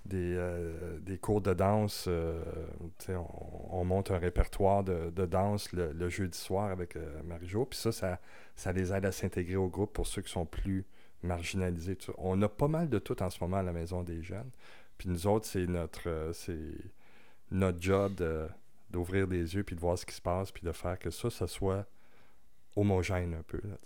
des, 0.07 0.34
euh, 0.36 0.98
des 1.00 1.18
cours 1.18 1.40
de 1.40 1.55
danse. 1.55 2.07
euh, 2.09 2.42
on, 3.09 3.80
on 3.80 3.84
monte 3.84 4.11
un 4.11 4.18
répertoire 4.18 4.82
de, 4.82 5.11
de 5.11 5.26
danse 5.26 5.72
le, 5.72 6.09
jeudi 6.09 6.38
soir 6.38 6.70
avec 6.70 6.96
euh, 6.96 7.22
Marie-Jo. 7.24 7.66
Puis 7.66 7.78
ça, 7.78 7.92
ça, 7.92 8.18
ça 8.57 8.72
les 8.72 8.92
aide 8.92 9.05
à 9.05 9.12
s'intégrer 9.12 9.57
au 9.57 9.68
groupe 9.68 9.92
pour 9.92 10.07
ceux 10.07 10.22
qui 10.22 10.32
sont 10.32 10.46
plus 10.46 10.86
marginalisés. 11.22 11.98
On 12.18 12.40
a 12.42 12.48
pas 12.48 12.68
mal 12.68 12.88
de 12.88 12.98
tout 12.98 13.22
en 13.22 13.30
ce 13.30 13.38
moment 13.42 13.59
à 13.59 13.62
la 13.62 13.72
Maison 13.72 14.02
des 14.02 14.22
Jeunes. 14.22 14.50
Puis 14.98 15.09
nous 15.09 15.26
autres, 15.26 15.46
c'est 15.46 15.66
notre, 15.66 16.30
c'est 16.32 16.74
notre 17.50 17.80
job 17.80 18.22
d'ouvrir 18.90 19.26
des 19.26 19.55
yeux 19.55 19.64
puis 19.64 19.74
de 19.74 19.80
voir 19.80 19.98
ce 19.98 20.07
qui 20.07 20.14
se 20.14 20.20
passe 20.20 20.52
puis 20.52 20.62
de 20.62 20.72
faire 20.72 20.98
que 20.98 21.11
ça, 21.11 21.30
ça 21.30 21.46
soit 21.46 21.86
homogène 22.77 23.35
un 23.35 23.43
peu. 23.43 23.61
Là, 23.68 23.77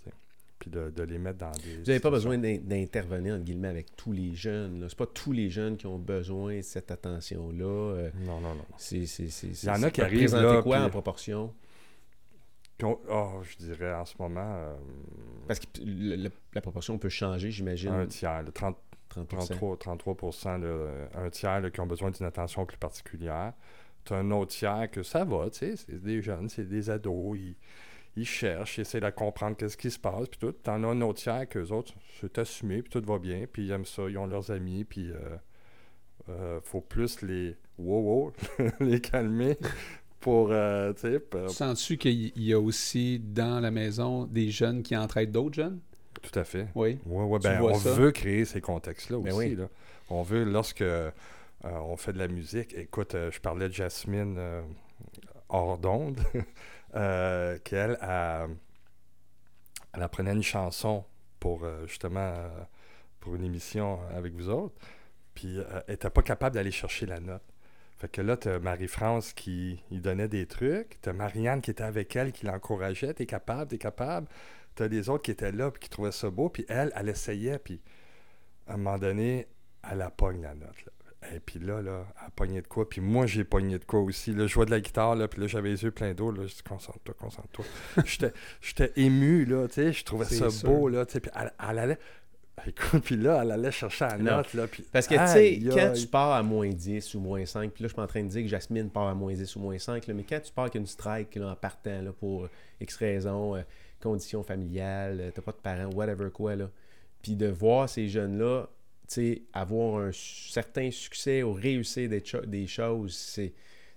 puis 0.59 0.69
de, 0.69 0.89
de 0.89 1.03
les 1.03 1.17
mettre 1.19 1.37
dans 1.37 1.51
des... 1.51 1.77
vous 1.77 1.85
n'avez 1.85 2.01
pas 2.01 2.09
besoin 2.11 2.37
d'in- 2.37 2.57
d'intervenir 2.57 3.35
entre 3.35 3.45
guillemets 3.45 3.69
avec 3.69 3.95
tous 3.95 4.11
les 4.11 4.35
jeunes 4.35 4.81
là. 4.81 4.87
c'est 4.89 4.97
pas 4.97 5.05
tous 5.05 5.31
les 5.31 5.49
jeunes 5.49 5.77
qui 5.77 5.87
ont 5.87 5.97
besoin 5.97 6.57
de 6.57 6.61
cette 6.63 6.91
attention 6.91 7.49
là 7.53 8.09
Non, 8.25 8.41
non, 8.41 8.55
non. 8.55 8.65
C'est, 8.77 9.05
c'est, 9.05 9.29
c'est, 9.29 9.47
Il 9.47 9.65
y 9.65 9.69
en 9.69 9.81
a 9.83 9.89
qui 9.89 10.01
arrivent, 10.01 10.35
là, 10.35 10.61
quoi 10.61 10.75
puis- 10.77 10.85
en 10.85 10.89
proportion? 10.89 11.53
Oh, 12.83 13.41
je 13.43 13.57
dirais 13.57 13.93
en 13.93 14.05
ce 14.05 14.15
moment, 14.19 14.39
euh, 14.55 14.73
Parce 15.47 15.59
que 15.59 15.65
le- 15.81 16.15
le- 16.15 16.31
la 16.53 16.61
proportion 16.61 16.97
peut 16.97 17.09
changer, 17.09 17.51
j'imagine. 17.51 17.89
un 17.91 18.05
tiers, 18.05 18.41
là, 18.43 18.51
30, 18.53 18.77
30%. 19.09 19.25
33, 19.27 19.77
33 19.77 20.57
là, 20.57 20.87
un 21.15 21.29
tiers 21.29 21.59
là, 21.61 21.69
qui 21.71 21.79
ont 21.81 21.87
besoin 21.87 22.11
d'une 22.11 22.25
attention 22.25 22.65
plus 22.65 22.77
particulière. 22.77 23.53
Tu 24.05 24.13
as 24.13 24.17
un 24.17 24.31
autre 24.31 24.51
tiers 24.51 24.89
que 24.91 25.03
ça 25.03 25.25
va, 25.25 25.49
tu 25.49 25.59
sais, 25.59 25.75
c'est 25.75 26.01
des 26.01 26.21
jeunes, 26.21 26.47
c'est 26.47 26.67
des 26.69 26.89
ados, 26.89 27.37
ils, 27.37 27.55
ils 28.15 28.25
cherchent, 28.25 28.77
ils 28.77 28.81
essaient 28.81 28.99
de 28.99 29.09
comprendre 29.09 29.55
qu'est-ce 29.57 29.77
qui 29.77 29.91
se 29.91 29.99
passe, 29.99 30.27
puis 30.27 30.39
tout. 30.39 30.51
Tu 30.63 30.69
en 30.69 30.83
as 30.83 30.87
un 30.87 31.01
autre 31.01 31.21
tiers 31.21 31.47
qu'eux 31.47 31.69
autres, 31.71 31.93
c'est 32.19 32.37
assumé, 32.37 32.81
puis 32.81 32.89
tout 32.91 33.05
va 33.05 33.17
bien, 33.19 33.45
puis 33.51 33.65
ils 33.65 33.71
aiment 33.71 33.85
ça, 33.85 34.03
ils 34.09 34.17
ont 34.17 34.25
leurs 34.27 34.51
amis, 34.51 34.83
puis 34.83 35.11
euh, 35.11 35.37
euh, 36.29 36.59
faut 36.63 36.81
plus 36.81 37.21
les 37.21 37.55
wow, 37.77 38.01
wow, 38.01 38.33
les 38.79 38.99
calmer 38.99 39.57
pour, 40.19 40.49
euh, 40.51 40.91
tu 40.93 41.01
sais, 41.01 41.19
pour- 41.19 41.49
Sens-tu 41.49 41.97
qu'il 41.97 42.31
y 42.37 42.53
a 42.53 42.59
aussi 42.59 43.19
dans 43.19 43.59
la 43.61 43.71
maison 43.71 44.25
des 44.25 44.49
jeunes 44.51 44.83
qui 44.83 44.95
entraident 44.97 45.31
d'autres 45.31 45.55
jeunes? 45.55 45.79
tout 46.21 46.37
à 46.37 46.43
fait. 46.43 46.67
Oui. 46.75 46.97
Ouais, 47.05 47.23
ouais, 47.23 47.39
ben, 47.39 47.61
on 47.61 47.73
ça? 47.75 47.93
veut 47.93 48.11
créer 48.11 48.43
ces 48.43 48.59
contextes-là 48.59 49.19
Ben 49.19 49.31
aussi. 49.31 49.49
oui. 49.49 49.55
là. 49.55 49.69
On 50.09 50.21
veut, 50.21 50.43
lorsque 50.43 50.81
euh, 50.81 51.09
on 51.63 51.95
fait 51.95 52.11
de 52.11 52.17
la 52.17 52.27
musique, 52.27 52.73
écoute, 52.73 53.15
euh, 53.15 53.31
je 53.31 53.39
parlais 53.39 53.69
de 53.69 53.73
Jasmine 53.73 54.35
euh, 54.37 54.61
hors 55.47 55.77
d'onde, 55.77 56.19
euh, 56.95 57.57
qu'elle, 57.59 57.97
elle, 58.01 60.03
apprenait 60.03 60.33
une 60.33 60.43
chanson 60.43 61.05
pour 61.39 61.63
euh, 61.63 61.85
justement 61.87 62.19
euh, 62.19 62.49
pour 63.19 63.35
une 63.35 63.43
émission 63.43 63.99
avec 64.15 64.33
vous 64.33 64.49
autres, 64.49 64.75
puis 65.35 65.57
elle 65.57 65.83
n'était 65.89 66.09
pas 66.09 66.21
capable 66.21 66.55
d'aller 66.55 66.71
chercher 66.71 67.05
la 67.05 67.19
note. 67.19 67.43
Fait 67.97 68.09
que 68.09 68.21
là, 68.21 68.37
tu 68.37 68.47
as 68.47 68.59
Marie-France 68.59 69.33
qui 69.33 69.83
lui 69.91 69.99
donnait 69.99 70.29
des 70.29 70.45
trucs, 70.45 71.01
tu 71.01 71.09
as 71.09 71.13
Marianne 71.13 71.61
qui 71.61 71.71
était 71.71 71.83
avec 71.83 72.15
elle, 72.15 72.31
qui 72.31 72.45
l'encourageait, 72.45 73.13
t'es 73.13 73.25
capable, 73.25 73.71
t'es 73.71 73.77
capable. 73.77 74.27
Tu 74.75 74.83
as 74.83 74.87
des 74.87 75.09
autres 75.09 75.23
qui 75.23 75.31
étaient 75.31 75.51
là, 75.51 75.69
puis 75.69 75.81
qui 75.81 75.89
trouvaient 75.89 76.13
ça 76.13 76.29
beau, 76.29 76.47
puis 76.47 76.65
elle, 76.69 76.93
elle 76.95 77.09
essayait, 77.09 77.59
puis 77.59 77.81
à 78.67 78.75
un 78.75 78.77
moment 78.77 78.97
donné, 78.97 79.47
elle 79.89 80.01
a 80.01 80.09
pogne 80.09 80.41
la 80.41 80.55
note. 80.55 80.85
là. 80.85 80.91
Et 81.35 81.39
puis 81.41 81.59
là, 81.59 81.81
là, 81.81 82.05
elle 82.23 82.31
pognait 82.31 82.61
de 82.61 82.67
quoi. 82.67 82.87
Puis 82.87 83.01
moi, 83.01 83.25
j'ai 83.25 83.43
pogné 83.43 83.77
de 83.77 83.83
quoi 83.83 83.99
aussi. 83.99 84.31
Là, 84.33 84.47
je 84.47 84.53
jouais 84.53 84.65
de 84.65 84.71
la 84.71 84.79
guitare, 84.79 85.15
là, 85.15 85.27
puis 85.27 85.41
là, 85.41 85.47
j'avais 85.47 85.69
les 85.69 85.83
yeux 85.83 85.91
pleins 85.91 86.13
d'eau. 86.13 86.31
Là, 86.31 86.45
je 86.47 86.55
dis, 86.55 86.63
concentre-toi, 86.63 87.13
concentre-toi. 87.19 87.65
J'étais- 88.05 88.33
J'étais 88.61 88.91
ému, 88.95 89.43
là, 89.45 89.67
tu 89.67 89.73
sais. 89.75 89.91
Je 89.93 90.03
trouvais 90.05 90.25
ça 90.25 90.49
sûr. 90.49 90.69
beau, 90.69 90.87
là, 90.87 91.05
tu 91.05 91.13
sais. 91.13 91.19
Puis 91.19 91.31
elle, 91.35 91.51
elle 91.69 91.79
allait... 91.79 91.97
Écoute, 92.67 93.03
puis 93.05 93.15
là, 93.15 93.39
elle 93.41 93.51
allait 93.51 93.71
chercher 93.71 94.05
la 94.05 94.17
note, 94.17 94.53
là, 94.53 94.67
puis... 94.67 94.83
Parce 94.91 95.07
que, 95.07 95.15
tu 95.15 95.19
sais, 95.27 95.59
quand 95.73 95.93
tu 95.93 96.07
pars 96.07 96.31
à 96.33 96.43
moins 96.43 96.67
10 96.69 97.15
ou 97.15 97.19
moins 97.21 97.45
5, 97.45 97.71
puis 97.71 97.83
là, 97.83 97.87
je 97.87 97.93
suis 97.93 98.01
en 98.01 98.07
train 98.07 98.21
de 98.23 98.27
dire 98.27 98.41
que 98.43 98.49
Jasmine 98.49 98.89
part 98.89 99.07
à 99.07 99.13
moins 99.15 99.33
10 99.33 99.55
ou 99.55 99.59
moins 99.61 99.77
5, 99.79 100.05
là, 100.07 100.13
mais 100.13 100.23
quand 100.23 100.41
tu 100.41 100.51
pars 100.51 100.65
avec 100.65 100.75
une 100.75 100.85
strike 100.85 101.35
là, 101.35 101.51
en 101.51 101.55
partant 101.55 102.01
là, 102.01 102.11
pour 102.11 102.49
X 102.81 102.95
raisons, 102.97 103.55
euh, 103.55 103.61
conditions 104.01 104.43
familiales, 104.43 105.19
euh, 105.21 105.31
t'as 105.33 105.41
pas 105.41 105.53
de 105.53 105.57
parents, 105.57 105.89
whatever 105.93 106.29
quoi, 106.31 106.57
là, 106.57 106.69
puis 107.21 107.35
de 107.37 107.47
voir 107.47 107.87
ces 107.87 108.09
jeunes-là, 108.09 108.67
avoir 109.53 110.01
un 110.03 110.11
certain 110.13 110.91
succès 110.91 111.43
ou 111.43 111.53
réussir 111.53 112.09
des, 112.09 112.23
cho- 112.23 112.45
des 112.45 112.67
choses, 112.67 113.15
c'est. 113.15 113.53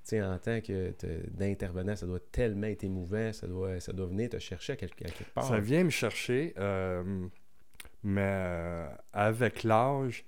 Tu 0.09 0.21
en 0.21 0.37
tant 0.39 0.61
que 0.61 0.91
te- 0.91 1.31
d'intervenant, 1.31 1.95
ça 1.95 2.07
doit 2.07 2.19
tellement 2.33 2.67
être 2.67 2.83
émouvant, 2.83 3.33
ça 3.33 3.47
doit, 3.47 3.79
ça 3.79 3.93
doit 3.93 4.07
venir 4.07 4.31
te 4.31 4.39
chercher 4.41 4.73
à 4.73 4.77
quelque, 4.77 5.05
à 5.05 5.11
quelque 5.11 5.31
part. 5.33 5.45
Ça 5.45 5.61
vient 5.61 5.85
me 5.85 5.91
chercher, 5.91 6.55
euh, 6.59 7.29
mais 8.03 8.21
euh, 8.25 8.89
avec 9.13 9.63
l'âge, 9.63 10.25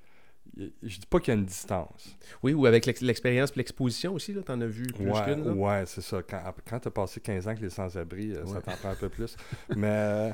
je 0.56 0.66
dis 1.00 1.06
pas 1.10 1.18
qu'il 1.18 1.34
y 1.34 1.36
a 1.36 1.40
une 1.40 1.46
distance. 1.46 2.16
Oui, 2.44 2.54
ou 2.54 2.66
avec 2.66 2.86
l'ex- 2.86 3.00
l'expérience 3.00 3.50
et 3.50 3.54
l'exposition 3.56 4.14
aussi, 4.14 4.32
là, 4.32 4.42
t'en 4.42 4.60
as 4.60 4.66
vu 4.66 4.86
plus 4.86 5.10
Ouais, 5.10 5.22
qu'une. 5.24 5.50
ouais 5.58 5.82
c'est 5.86 6.02
ça. 6.02 6.22
Quand, 6.22 6.54
quand 6.68 6.78
tu 6.78 6.88
as 6.88 6.90
passé 6.92 7.20
15 7.20 7.46
ans 7.48 7.50
avec 7.50 7.62
les 7.62 7.70
sans-abri, 7.70 8.30
euh, 8.32 8.46
ça 8.46 8.60
t'en 8.62 8.76
prend 8.76 8.90
un 8.90 8.94
peu 8.94 9.08
plus. 9.08 9.34
mais 9.76 10.32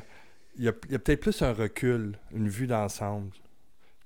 il 0.57 0.65
y 0.65 0.69
a, 0.69 0.73
il 0.85 0.93
y 0.93 0.95
a 0.97 0.99
peut-être 0.99 1.21
plus 1.21 1.41
un 1.41 1.55
recul, 1.55 2.19
une 2.35 2.49
vue 2.51 2.67
d'ensemble, 2.67 3.31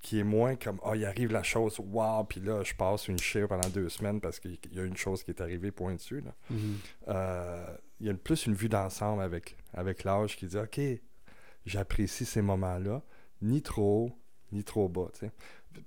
qui 0.05 0.19
est 0.19 0.25
moins 0.25 0.55
comme 0.55 0.79
«Ah, 0.85 0.95
il 0.95 1.05
arrive 1.07 1.33
la 1.33 1.43
chose, 1.43 1.81
waouh!» 1.81 2.25
Puis 2.29 2.39
là, 2.39 2.63
je 2.63 2.75
passe 2.75 3.09
une 3.09 3.19
chire 3.19 3.49
pendant 3.49 3.69
deux 3.71 3.89
semaines 3.89 4.21
parce 4.21 4.39
qu'il 4.39 4.59
y 4.71 4.79
a 4.79 4.85
une 4.85 4.99
chose 4.99 5.25
qui 5.25 5.31
est 5.31 5.41
arrivée, 5.41 5.71
point 5.71 5.95
dessus. 5.95 6.21
là. 6.21 6.35
Mhm. 6.51 6.77
Euh, 7.09 7.77
il 8.01 8.07
y 8.07 8.11
a 8.11 8.15
plus 8.15 8.45
une 8.45 8.55
vue 8.55 8.69
d'ensemble 8.69 9.23
avec, 9.23 9.57
avec 9.73 10.05
l'âge 10.05 10.37
qui 10.37 10.47
dit 10.47 10.59
OK, 10.59 10.79
j'apprécie 11.65 12.27
ces 12.27 12.43
moments-là, 12.43 13.03
ni 13.41 13.63
trop 13.63 14.09
haut, 14.09 14.19
ni 14.53 14.63
trop 14.63 14.91
bas. 14.91 15.09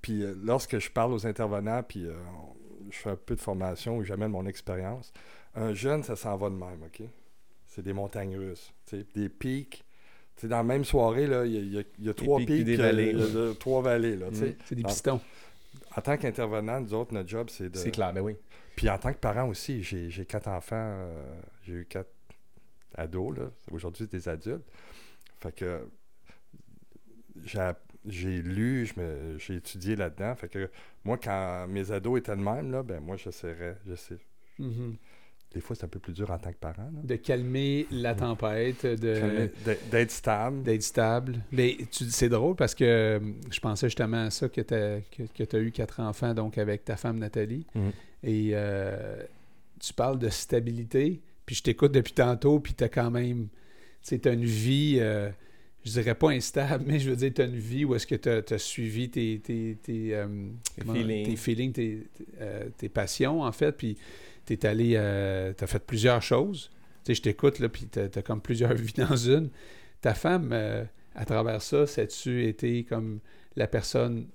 Puis 0.01 0.23
euh, 0.23 0.33
lorsque 0.43 0.79
je 0.79 0.89
parle 0.89 1.13
aux 1.13 1.27
intervenants, 1.27 1.83
puis 1.83 2.07
euh, 2.07 2.15
je 2.89 2.97
fais 2.97 3.11
un 3.11 3.15
peu 3.15 3.35
de 3.35 3.41
formation 3.41 3.97
où 3.97 4.03
j'amène 4.03 4.31
mon 4.31 4.47
expérience, 4.47 5.13
un 5.53 5.75
jeune, 5.75 6.01
ça 6.01 6.15
s'en 6.15 6.35
va 6.37 6.49
de 6.49 6.55
même, 6.55 6.81
OK? 6.81 7.03
C'est 7.67 7.83
des 7.83 7.93
montagnes 7.93 8.35
russes, 8.35 8.73
des 9.13 9.29
pics. 9.29 9.85
Tu 10.37 10.41
sais, 10.41 10.47
dans 10.47 10.57
la 10.57 10.63
même 10.63 10.85
soirée, 10.85 11.27
là, 11.27 11.45
il 11.45 11.53
y 11.53 11.57
a, 11.57 11.61
il 11.61 11.73
y 11.73 11.79
a- 11.79 11.83
il 11.99 12.05
y 12.05 12.09
a 12.09 12.13
trois 12.13 12.37
pics 12.39 12.63
des 12.63 12.79
euh, 12.79 12.83
vallées. 12.83 13.11
y 13.13 13.21
a 13.21 13.27
de- 13.27 13.53
trois 13.53 13.81
vallées. 13.81 14.15
Là. 14.15 14.29
Mm. 14.29 14.53
C'est 14.65 14.75
des 14.75 14.83
pistons. 14.83 15.19
En 15.95 16.01
tant 16.01 16.15
qu'intervenant, 16.17 16.79
nous 16.79 16.93
autres, 16.93 17.11
notre 17.13 17.27
job, 17.27 17.49
c'est 17.49 17.69
de... 17.69 17.77
C'est 17.77 17.89
clair, 17.91 18.13
ben 18.13 18.21
oui. 18.21 18.35
Puis 18.75 18.87
en 18.89 18.97
tant 18.99 19.11
que 19.11 19.17
parent 19.17 19.49
aussi, 19.49 19.81
j'ai 19.81 20.11
j'ai 20.11 20.25
quatre 20.25 20.47
enfants, 20.47 20.75
euh, 20.77 21.23
j'ai 21.63 21.73
eu 21.73 21.85
quatre 21.89 22.11
ados, 22.95 23.35
là. 23.35 23.45
Aujourd'hui, 23.71 24.07
c'est 24.09 24.15
des 24.17 24.29
adultes. 24.29 24.63
Fait 25.41 25.51
que 25.55 25.87
j'ai 27.43 27.71
j'ai 28.05 28.41
lu, 28.41 28.85
je 28.85 28.99
me- 29.01 29.37
j'ai 29.37 29.55
étudié 29.55 29.95
là-dedans. 29.95 30.35
Fait 30.35 30.47
que 30.47 30.69
moi, 31.03 31.17
quand 31.17 31.65
mes 31.67 31.91
ados 31.91 32.19
étaient 32.19 32.35
de 32.35 32.41
même, 32.41 32.71
là, 32.71 32.83
ben 32.83 32.99
moi, 33.01 33.17
j'essaierais, 33.17 33.77
je 33.87 33.95
sais. 33.95 34.17
Mhm. 34.59 34.95
Des 35.53 35.61
fois, 35.61 35.75
c'est 35.75 35.85
un 35.85 35.87
peu 35.87 35.99
plus 35.99 36.13
dur 36.13 36.29
en 36.29 36.37
tant 36.37 36.51
que 36.51 36.57
parent, 36.57 36.83
là. 36.93 36.99
De 37.03 37.15
calmer 37.15 37.87
la 37.89 38.13
tempête, 38.15 38.85
de 38.85 39.49
D'être- 39.91 40.11
stable. 40.11 40.61
d'être 40.61 40.83
stable. 40.83 41.39
Mais 41.51 41.77
tu- 41.89 42.09
c'est 42.09 42.29
drôle 42.29 42.55
parce 42.55 42.75
que 42.75 42.83
euh, 42.83 43.19
je 43.49 43.59
pensais 43.59 43.87
justement 43.87 44.25
à 44.25 44.29
ça 44.29 44.49
que 44.49 44.61
tu 44.61 44.73
as, 44.73 44.99
que, 45.09 45.55
as 45.55 45.59
eu 45.59 45.71
quatre 45.71 45.99
enfants 46.01 46.33
donc 46.33 46.57
avec 46.57 46.83
ta 46.85 46.97
femme 46.97 47.17
Nathalie. 47.17 47.65
Mhm. 47.75 47.91
Et 48.23 48.49
euh, 48.53 49.21
tu 49.79 49.93
parles 49.93 50.19
de 50.19 50.29
stabilité, 50.29 51.21
puis 51.45 51.55
je 51.55 51.63
t'écoute 51.63 51.93
depuis 51.93 52.13
tantôt, 52.13 52.59
puis 52.59 52.73
tu 52.73 52.83
as 52.83 52.89
quand 52.89 53.09
même. 53.09 53.47
As 54.11 54.29
une 54.29 54.45
vie, 54.45 54.97
euh, 54.99 55.29
je 55.83 55.91
dirais 55.91 56.15
pas 56.15 56.29
instable, 56.31 56.83
mais 56.87 56.99
je 56.99 57.09
veux 57.09 57.15
dire, 57.15 57.31
tu 57.33 57.41
as 57.41 57.45
une 57.45 57.55
vie 57.57 57.83
où 57.85 57.95
est-ce 57.95 58.05
que 58.07 58.15
tu 58.15 58.53
as, 58.53 58.57
suivi 58.57 59.09
tes, 59.09 59.39
tes, 59.39 59.77
tes, 59.81 60.13
euh, 60.15 60.27
comment- 60.79 60.93
feelings. 60.93 61.25
tes, 61.25 61.35
feelings, 61.35 61.71
tes, 61.73 62.03
tes 62.77 62.89
passions, 62.89 63.41
en 63.41 63.51
fait, 63.51 63.71
puis 63.73 63.97
tu 64.47 64.53
es 64.53 64.65
allé. 64.65 64.91
tu 65.57 65.63
as 65.63 65.67
fait 65.67 65.85
plusieurs 65.85 66.21
choses. 66.21 66.69
Tu 67.03 67.11
sais, 67.11 67.15
je 67.15 67.21
t'écoute, 67.21 67.59
là, 67.59 67.69
puis 67.69 67.87
tu 67.91 67.99
as, 67.99 68.21
comme 68.21 68.41
plusieurs 68.41 68.73
vies 68.75 68.93
dans 68.93 69.15
une. 69.15 69.49
Ta 70.01 70.13
femme, 70.13 70.49
euh, 70.53 70.83
à 71.15 71.25
travers 71.25 71.61
ça, 71.61 71.83
as-tu 71.83 72.45
été 72.45 72.83
comme 72.83 73.19
la 73.55 73.67
personne 73.67 74.27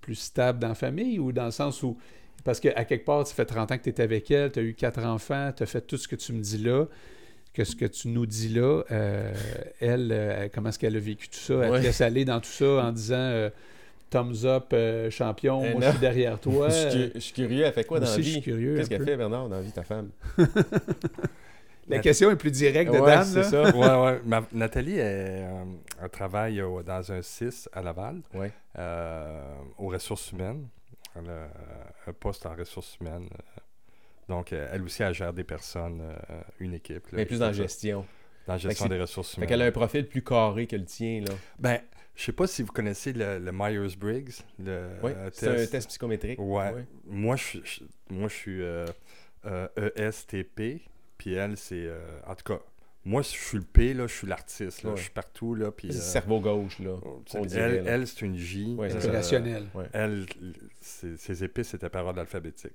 plus 0.00 0.14
stable 0.16 0.58
dans 0.58 0.68
la 0.68 0.74
famille 0.74 1.18
ou 1.18 1.32
dans 1.32 1.44
le 1.46 1.50
sens 1.50 1.82
où. 1.82 1.96
Parce 2.44 2.58
qu'à 2.58 2.84
quelque 2.84 3.04
part, 3.04 3.26
ça 3.26 3.34
fait 3.34 3.44
30 3.44 3.70
ans 3.72 3.78
que 3.78 3.82
tu 3.84 3.90
es 3.90 4.00
avec 4.00 4.30
elle, 4.30 4.50
tu 4.50 4.58
as 4.58 4.62
eu 4.62 4.74
quatre 4.74 5.00
enfants, 5.04 5.52
tu 5.56 5.62
as 5.62 5.66
fait 5.66 5.80
tout 5.82 5.96
ce 5.96 6.08
que 6.08 6.16
tu 6.16 6.32
me 6.32 6.40
dis 6.40 6.58
là, 6.58 6.86
que 7.54 7.62
ce 7.64 7.76
que 7.76 7.84
tu 7.84 8.08
nous 8.08 8.26
dis 8.26 8.48
là, 8.48 8.82
euh, 8.90 9.32
elle, 9.80 10.08
euh, 10.10 10.48
comment 10.52 10.70
est-ce 10.70 10.78
qu'elle 10.78 10.96
a 10.96 11.00
vécu 11.00 11.28
tout 11.28 11.38
ça? 11.38 11.54
Elle 11.54 11.70
Ouais. 11.70 11.78
te 11.80 11.84
laisse 11.84 12.00
aller 12.00 12.24
dans 12.24 12.40
tout 12.40 12.50
ça 12.50 12.84
en 12.86 12.90
disant 12.92 13.14
euh, 13.16 13.50
thumbs 14.12 14.44
up, 14.44 14.66
euh, 14.72 15.10
champion, 15.10 15.62
Eh 15.64 15.72
moi 15.72 15.80
je 15.82 15.90
suis 15.90 15.98
derrière 15.98 16.38
toi. 16.40 16.68
je, 16.68 16.74
suis, 16.88 16.90
cu- 16.90 17.12
je 17.14 17.20
suis 17.20 17.32
curieux, 17.32 17.64
elle 17.64 17.72
fait 17.72 17.84
quoi 17.84 17.98
dans 18.00 18.06
la 18.08 18.16
vie? 18.16 18.32
suis 18.32 18.40
curieux. 18.42 18.76
Qu'est-ce 18.76 18.88
qu'elle 18.90 19.04
fait, 19.04 19.16
Bernard, 19.16 19.48
dans 19.48 19.56
la 19.56 19.62
vie, 19.62 19.72
ta 19.72 19.82
femme? 19.82 20.10
La 21.88 21.98
question 21.98 22.30
est 22.30 22.36
plus 22.36 22.52
directe 22.52 22.92
de 22.92 22.98
Ouais, 22.98 23.10
Dan. 23.16 23.24
c'est 23.24 23.42
ça. 23.42 23.62
ouais, 23.76 24.04
ouais. 24.12 24.20
Ma- 24.24 24.46
Nathalie, 24.52 24.98
elle, 24.98 25.44
euh, 25.44 25.64
elle 26.02 26.08
travaille 26.10 26.60
euh, 26.60 26.82
dans 26.82 27.12
un 27.12 27.20
6 27.22 27.68
à 27.72 27.82
Laval, 27.82 28.20
Ouais. 28.34 28.52
euh, 28.78 29.52
aux 29.78 29.88
ressources 29.88 30.30
humaines. 30.30 30.68
Elle 31.16 31.28
a 31.28 31.48
un 32.08 32.12
poste 32.12 32.46
en 32.46 32.54
ressources 32.54 32.96
humaines. 33.00 33.28
Donc, 34.28 34.52
elle 34.52 34.80
aussi, 34.82 35.02
elle 35.02 35.12
gère 35.12 35.32
des 35.32 35.44
personnes, 35.44 36.00
une 36.60 36.72
équipe. 36.74 37.04
là, 37.08 37.18
Mais 37.18 37.26
plus 37.26 37.40
dans 37.40 37.46
la 37.46 37.52
gestion. 37.52 38.06
Dans 38.46 38.54
la 38.54 38.58
gestion 38.58 38.86
Fait 38.86 38.94
des 38.94 39.00
ressources 39.00 39.30
Fait 39.32 39.36
humaines. 39.38 39.48
qu'elle 39.48 39.62
a 39.62 39.66
un 39.66 39.72
profil 39.72 40.06
plus 40.06 40.22
carré 40.22 40.66
que 40.66 40.76
le 40.76 40.84
tien, 40.84 41.22
là. 41.26 41.34
Ben, 41.58 41.80
je 42.14 42.24
sais 42.24 42.32
pas 42.32 42.46
si 42.46 42.62
vous 42.62 42.72
connaissez 42.72 43.12
le, 43.12 43.38
le 43.38 43.52
Myers-Briggs. 43.52 44.30
Le 44.58 44.88
Oui, 45.02 45.12
euh, 45.16 45.30
c'est 45.32 45.48
un 45.48 45.66
test 45.66 45.88
psychométrique. 45.88 46.38
Ouais. 46.38 46.84
Moi, 47.06 47.36
je, 47.36 47.58
moi, 48.10 48.28
je 48.28 48.34
suis 48.34 48.62
euh, 48.62 48.86
euh, 49.46 49.68
ESTP. 49.96 50.82
Puis 51.18 51.34
elle, 51.34 51.56
c'est. 51.56 51.86
euh, 51.86 52.00
en 52.26 52.34
tout 52.34 52.44
cas, 52.44 52.60
moi, 53.04 53.22
je 53.22 53.28
suis 53.28 53.58
le 53.58 53.64
P, 53.64 53.94
là, 53.94 54.06
je 54.06 54.12
suis 54.12 54.26
l'artiste. 54.26 54.82
là, 54.82 54.90
Ouais. 54.90 54.96
Je 54.96 55.02
suis 55.02 55.10
partout. 55.10 55.54
Là, 55.54 55.70
puis, 55.72 55.88
C'est 55.92 55.98
euh, 55.98 56.02
cerveau 56.02 56.40
gauche, 56.40 56.78
là. 56.80 56.96
on 57.34 57.44
dirait, 57.44 57.76
elle, 57.78 57.84
là. 57.84 57.90
elle, 57.92 58.06
c'est 58.06 58.22
une 58.22 58.36
J. 58.36 58.74
Ouais, 58.76 58.90
c'est 58.90 59.08
Euh. 59.08 59.68
Ouais. 59.74 59.86
Elle, 59.92 60.26
c'est- 60.80 61.16
ses 61.16 61.42
épices, 61.44 61.68
c'était 61.68 61.88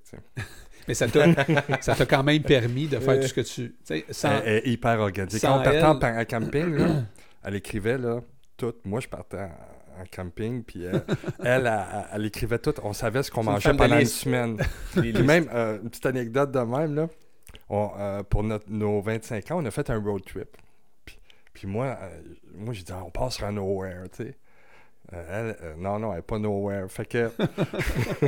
tu 0.02 0.10
sais. 0.10 0.18
Mais 0.88 0.94
ça 0.94 1.06
t'a, 1.08 1.26
ça 1.82 1.94
t'a 1.94 2.06
quand 2.06 2.22
même 2.22 2.42
permis 2.42 2.86
de 2.88 2.98
faire 2.98 3.20
tout 3.20 3.26
ce 3.28 3.34
que 3.34 3.40
tu. 3.42 3.74
sans- 4.10 4.40
Elle, 4.40 4.42
elle 4.46 4.56
est 4.56 4.72
hyper 4.72 4.98
organisée. 5.00 5.38
sans 5.38 5.48
Quand 5.48 5.60
on 5.60 5.62
partait 5.62 5.82
en 5.82 6.24
camping, 6.24 6.74
là, 6.76 7.04
elle 7.44 7.54
écrivait 7.56 7.98
là, 7.98 8.20
tout. 8.58 8.74
Moi, 8.84 9.00
je 9.00 9.08
partais 9.08 9.38
en, 9.40 10.02
en 10.02 10.04
camping, 10.12 10.62
puis 10.62 10.84
elle, 10.84 11.02
elle, 11.42 11.66
elle, 11.66 12.06
elle 12.12 12.26
écrivait 12.26 12.58
tout. 12.58 12.74
On 12.82 12.92
savait 12.92 13.22
ce 13.22 13.30
qu'on 13.30 13.42
mangeait 13.42 13.74
pendant 13.74 13.98
une 13.98 14.04
semaine. 14.06 14.58
Puis 14.92 15.12
même, 15.14 15.48
euh, 15.52 15.80
une 15.80 15.88
petite 15.88 16.04
anecdote 16.06 16.50
de 16.52 16.58
même, 16.60 16.94
là, 16.94 17.08
on, 17.70 17.90
euh, 17.98 18.22
pour 18.22 18.42
notre- 18.42 18.68
nos 18.70 19.00
25 19.00 19.50
ans, 19.52 19.62
on 19.62 19.64
a 19.64 19.70
fait 19.70 19.88
un 19.90 19.98
road 20.02 20.22
trip. 20.24 20.56
Puis, 21.06 21.18
puis 21.54 21.66
moi, 21.66 21.96
euh, 22.00 22.20
moi 22.54 22.74
j'ai 22.74 22.82
dit, 22.82 22.92
Ah, 22.92 23.02
on 23.06 23.10
passera 23.10 23.50
nowhere, 23.50 24.04
tu 24.10 24.24
sais. 24.24 24.36
Euh, 25.14 25.56
elle, 25.74 25.80
non, 25.80 25.98
non, 25.98 26.10
elle 26.10 26.16
n'est 26.18 26.22
pas 26.22 26.38
nowhere. 26.38 26.88
Fait 26.90 27.06
que, 27.06 27.30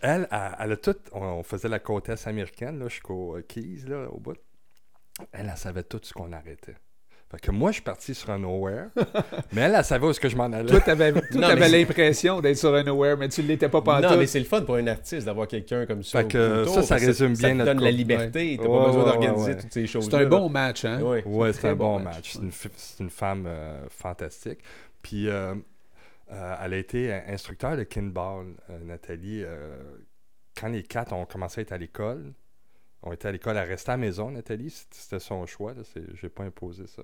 elle, 0.00 0.28
elle, 0.30 0.56
elle 0.58 0.72
a 0.72 0.76
tout, 0.76 0.96
on, 1.12 1.20
on 1.22 1.42
faisait 1.42 1.68
la 1.68 1.78
côte 1.78 2.08
est 2.08 2.26
américaine, 2.26 2.78
là, 2.78 2.88
jusqu'au 2.88 3.38
Keys, 3.46 3.84
là, 3.86 4.08
au 4.10 4.18
bout. 4.18 4.36
Elle, 5.32 5.48
elle 5.50 5.56
savait 5.56 5.82
tout 5.82 6.00
ce 6.02 6.12
qu'on 6.12 6.32
arrêtait. 6.32 6.76
Fait 7.34 7.40
que 7.40 7.50
moi, 7.50 7.70
je 7.70 7.74
suis 7.74 7.82
parti 7.82 8.14
sur 8.14 8.30
un 8.30 8.38
nowhere, 8.38 8.90
mais 9.52 9.62
elle, 9.62 9.74
elle 9.76 9.84
savait 9.84 10.06
où 10.06 10.10
est-ce 10.10 10.20
que 10.20 10.28
je 10.28 10.36
m'en 10.36 10.44
allais. 10.44 10.68
Toi, 10.68 10.80
t'avais, 10.80 11.10
Non, 11.32 11.48
l'impression 11.48 12.40
d'être 12.40 12.56
sur 12.56 12.72
un 12.74 12.82
nowhere, 12.84 13.16
mais 13.16 13.28
tu 13.28 13.42
ne 13.42 13.48
l'étais 13.48 13.68
pas 13.68 13.78
Non, 13.78 13.84
pantoute. 13.84 14.18
mais 14.18 14.26
c'est 14.26 14.38
le 14.38 14.44
fun 14.44 14.62
pour 14.62 14.76
un 14.76 14.86
artiste 14.86 15.26
d'avoir 15.26 15.48
quelqu'un 15.48 15.84
comme 15.86 16.02
ça. 16.04 16.20
Fait 16.22 16.28
que 16.28 16.64
ça, 16.66 16.82
ça 16.82 16.88
parce 16.94 17.00
que 17.02 17.06
résume 17.08 17.34
ça 17.34 17.40
bien 17.48 17.50
te 17.50 17.58
notre 17.58 17.74
donne 17.74 17.84
la 17.84 17.90
liberté. 17.90 18.56
T'as 18.60 18.68
Ouais, 18.68 18.78
pas 18.78 18.86
besoin 18.86 19.04
d'organiser 19.04 19.42
ouais, 19.50 19.54
ouais. 19.56 19.60
toutes 19.60 19.72
ces 19.72 19.86
choses 19.86 20.04
c'est 20.08 20.14
un 20.14 20.26
bon 20.26 20.48
match, 20.48 20.84
hein? 20.84 21.00
Ouais. 21.02 21.24
Ouais, 21.26 21.52
c'est 21.52 21.68
un 21.68 21.74
bon 21.74 21.98
match, 21.98 22.14
match. 22.16 22.30
C'est 22.34 22.38
une, 22.42 22.52
fi- 22.52 22.68
c'est 22.76 23.02
une 23.02 23.10
femme 23.10 23.44
euh, 23.48 23.82
fantastique. 23.88 24.60
Puis, 25.02 25.28
euh, 25.28 25.54
euh, 26.32 26.54
elle 26.64 26.72
a 26.74 26.76
été 26.76 27.12
instructeur 27.28 27.76
de 27.76 27.82
kinball, 27.82 28.46
euh, 28.70 28.78
Nathalie. 28.84 29.42
euh, 29.44 29.76
quand 30.58 30.68
les 30.68 30.82
quatre 30.84 31.12
ont 31.12 31.26
commencé 31.26 31.60
à 31.60 31.62
être 31.62 31.72
à 31.72 31.78
l'école, 31.78 32.32
ont 33.04 33.12
été 33.12 33.28
à 33.28 33.32
l'école, 33.32 33.56
elle 33.56 33.68
restait 33.68 33.90
à 33.90 33.94
la 33.94 33.98
maison, 33.98 34.30
Nathalie. 34.30 34.70
C'était 34.90 35.20
son 35.20 35.46
choix. 35.46 35.74
Je 35.94 36.26
n'ai 36.26 36.30
pas 36.30 36.44
imposé 36.44 36.86
ça. 36.86 37.02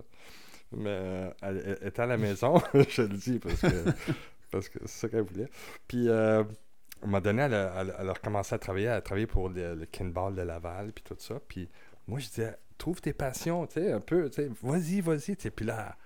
Mais 0.72 0.90
euh, 0.90 1.30
elle, 1.42 1.78
elle 1.82 1.88
était 1.88 2.02
à 2.02 2.06
la 2.06 2.16
maison, 2.16 2.60
je 2.90 3.02
le 3.02 3.08
dis, 3.16 3.38
parce 3.40 3.60
que 3.60 3.84
parce 4.50 4.68
que 4.68 4.78
c'est 4.82 4.88
ça 5.00 5.08
qu'elle 5.08 5.22
voulait. 5.22 5.48
Puis, 5.88 6.08
euh, 6.08 6.42
à 6.42 6.44
un 7.04 7.06
moment 7.06 7.20
donné, 7.20 7.42
elle 7.42 7.54
a, 7.54 7.74
elle- 7.80 7.94
elle 7.98 8.08
a 8.08 8.12
recommencé 8.12 8.54
à 8.54 8.58
travailler. 8.58 8.86
Elle 8.86 8.92
a 8.94 9.00
travaillé 9.02 9.26
pour 9.26 9.48
le, 9.48 9.74
le 9.74 9.86
kinball 9.86 10.34
de 10.34 10.42
Laval, 10.42 10.92
puis 10.92 11.04
tout 11.04 11.16
ça. 11.18 11.40
Puis, 11.48 11.68
moi, 12.06 12.18
je 12.20 12.28
disais, 12.28 12.56
trouve 12.78 13.00
tes 13.00 13.12
passions, 13.12 13.66
tu 13.66 13.74
sais, 13.74 13.92
un 13.92 14.00
peu, 14.00 14.30
tu 14.30 14.42
sais, 14.42 14.50
vas-y, 14.62 15.00
vas-y. 15.00 15.36
Puis 15.36 15.64
là, 15.66 15.96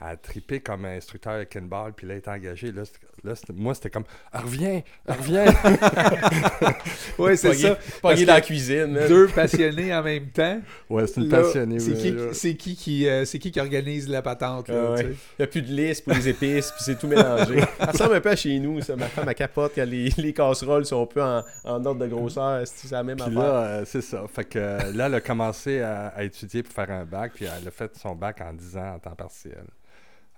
à 0.00 0.16
triper 0.16 0.60
comme 0.60 0.84
instructeur 0.84 1.38
de 1.38 1.44
kinball, 1.44 1.92
puis 1.92 2.06
là, 2.06 2.14
il 2.14 2.16
est 2.18 2.28
engagé. 2.28 2.72
Là, 2.72 2.82
là, 3.22 3.32
moi, 3.54 3.74
c'était 3.74 3.90
comme 3.90 4.04
Ah, 4.32 4.40
Reviens, 4.40 4.82
reviens. 5.06 5.44
Oui, 7.18 7.36
c'est 7.36 7.54
ça. 7.54 7.78
Pogné 8.02 8.24
dans 8.24 8.34
la 8.34 8.40
cuisine. 8.40 8.98
Deux 9.08 9.28
passionnés 9.28 9.94
en 9.94 10.02
même 10.02 10.28
temps. 10.30 10.60
ouais, 10.90 11.06
c'est 11.06 11.20
une 11.20 11.28
Là, 11.30 11.42
passionnée. 11.42 11.78
C'est 11.80 12.54
qui, 12.54 12.56
qui 12.56 12.76
qui, 12.76 13.08
euh, 13.08 13.24
c'est 13.24 13.38
qui 13.38 13.50
qui 13.52 13.60
organise 13.60 14.08
la 14.08 14.20
patente 14.22 14.68
là, 14.68 14.74
Ah 14.88 14.92
ouais. 14.94 15.04
Il 15.04 15.16
n'y 15.38 15.44
a 15.44 15.46
plus 15.46 15.62
de 15.62 15.72
lisse 15.72 16.00
pour 16.00 16.12
les 16.14 16.28
épices, 16.28 16.72
puis 16.72 16.84
c'est 16.84 16.98
tout 16.98 17.06
mélangé. 17.06 17.60
Ça 17.78 17.86
ressemble 17.86 18.14
un 18.16 18.20
peu 18.20 18.30
à 18.30 18.36
chez 18.36 18.58
nous, 18.58 18.80
ça. 18.80 18.96
Ma 18.96 19.06
femme, 19.06 19.26
elle 19.28 19.34
capote 19.34 19.72
quand 19.74 19.86
les, 19.86 20.08
les 20.18 20.32
casseroles 20.32 20.84
sont 20.86 21.02
un 21.02 21.06
peu 21.06 21.22
en, 21.22 21.42
en 21.64 21.84
ordre 21.86 22.00
de 22.00 22.06
grosseur. 22.08 22.62
C'est 22.66 22.90
la 22.90 23.02
même 23.02 23.16
Puis 23.16 23.26
affaire. 23.26 23.38
là, 23.42 23.64
euh, 23.64 23.84
c'est 23.86 24.02
ça. 24.02 24.24
Fait 24.32 24.44
que 24.44 24.58
euh, 24.58 24.92
là, 24.92 25.06
elle 25.06 25.14
a 25.14 25.20
commencé 25.20 25.80
à, 25.80 26.08
à 26.08 26.24
étudier 26.24 26.62
pour 26.62 26.72
faire 26.72 26.90
un 26.90 27.04
bac, 27.04 27.32
puis 27.34 27.44
elle 27.46 27.66
a 27.68 27.70
fait 27.70 27.96
son 27.96 28.14
bac 28.14 28.40
en 28.40 28.52
10 28.52 28.76
ans 28.76 28.94
en 28.96 28.98
temps 28.98 29.14
partiel. 29.14 29.64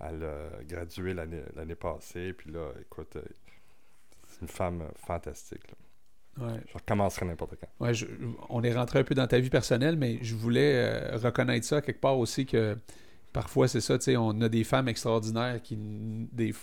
Elle 0.01 0.23
a 0.25 0.63
gradué 0.69 1.15
l'année 1.15 1.41
l'année 1.55 1.75
passée, 1.75 2.33
puis 2.35 2.51
là, 2.53 2.71
écoute, 2.81 3.17
euh, 3.17 3.23
c'est 4.29 4.43
une 4.43 4.49
femme 4.49 4.83
euh, 4.83 4.89
fantastique. 5.07 5.63
là. 5.69 6.47
Ouais. 6.49 6.61
Je 6.69 6.75
recommencerai 6.75 7.25
n'importe 7.25 7.55
quand. 7.59 7.85
Ouais, 7.87 7.95
je- 7.95 8.07
on 8.51 8.63
est 8.63 8.75
rentré 8.75 8.99
un 8.99 9.05
peu 9.05 9.15
dans 9.15 9.27
ta 9.27 9.39
vie 9.39 9.49
personnelle, 9.49 9.97
mais 9.97 10.19
je 10.21 10.35
voulais 10.35 10.75
euh, 10.75 11.17
reconnaître 11.17 11.65
ça 11.65 11.81
quelque 11.81 12.01
part 12.01 12.19
aussi 12.19 12.45
que 12.45 12.77
parfois 13.33 13.69
c'est 13.69 13.81
ça, 13.81 13.97
tu 13.97 14.05
sais, 14.05 14.17
on 14.19 14.39
a 14.43 14.49
des 14.51 14.63
femmes 14.65 14.89
extraordinaires 14.89 15.63
qui, 15.63 15.79
des, 15.79 16.53
tu 16.53 16.59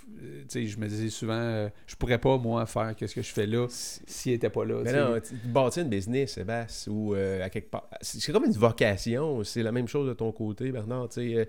sais, 0.47 0.65
je 0.67 0.77
me 0.77 0.87
disais 0.87 1.09
souvent, 1.09 1.33
euh, 1.33 1.69
je 1.87 1.95
pourrais 1.95 2.19
pas 2.19 2.37
moi 2.37 2.67
faire 2.67 2.95
qu'est-ce 2.95 3.15
que 3.15 3.23
je 3.23 3.31
fais 3.33 3.47
là 3.47 3.65
s'il 3.69 4.33
était 4.33 4.49
pas 4.51 4.63
là. 4.63 4.81
Mais 4.83 4.91
tu 4.91 4.95
sais. 4.95 5.03
non, 5.03 5.19
tu 5.43 5.47
bâtis 5.47 5.81
une 5.81 5.89
business, 5.89 6.33
Sébastien, 6.33 6.93
ou 6.93 7.15
euh, 7.15 7.43
à 7.43 7.49
quelque 7.49 7.71
part. 7.71 7.89
C'est 8.01 8.31
comme 8.31 8.45
une 8.45 8.51
vocation. 8.51 9.43
C'est 9.43 9.63
la 9.63 9.71
même 9.71 9.87
chose 9.87 10.07
de 10.07 10.13
ton 10.13 10.31
côté, 10.31 10.71
Bernard. 10.71 11.09
Tu 11.09 11.15
sais, 11.31 11.35
euh, 11.35 11.45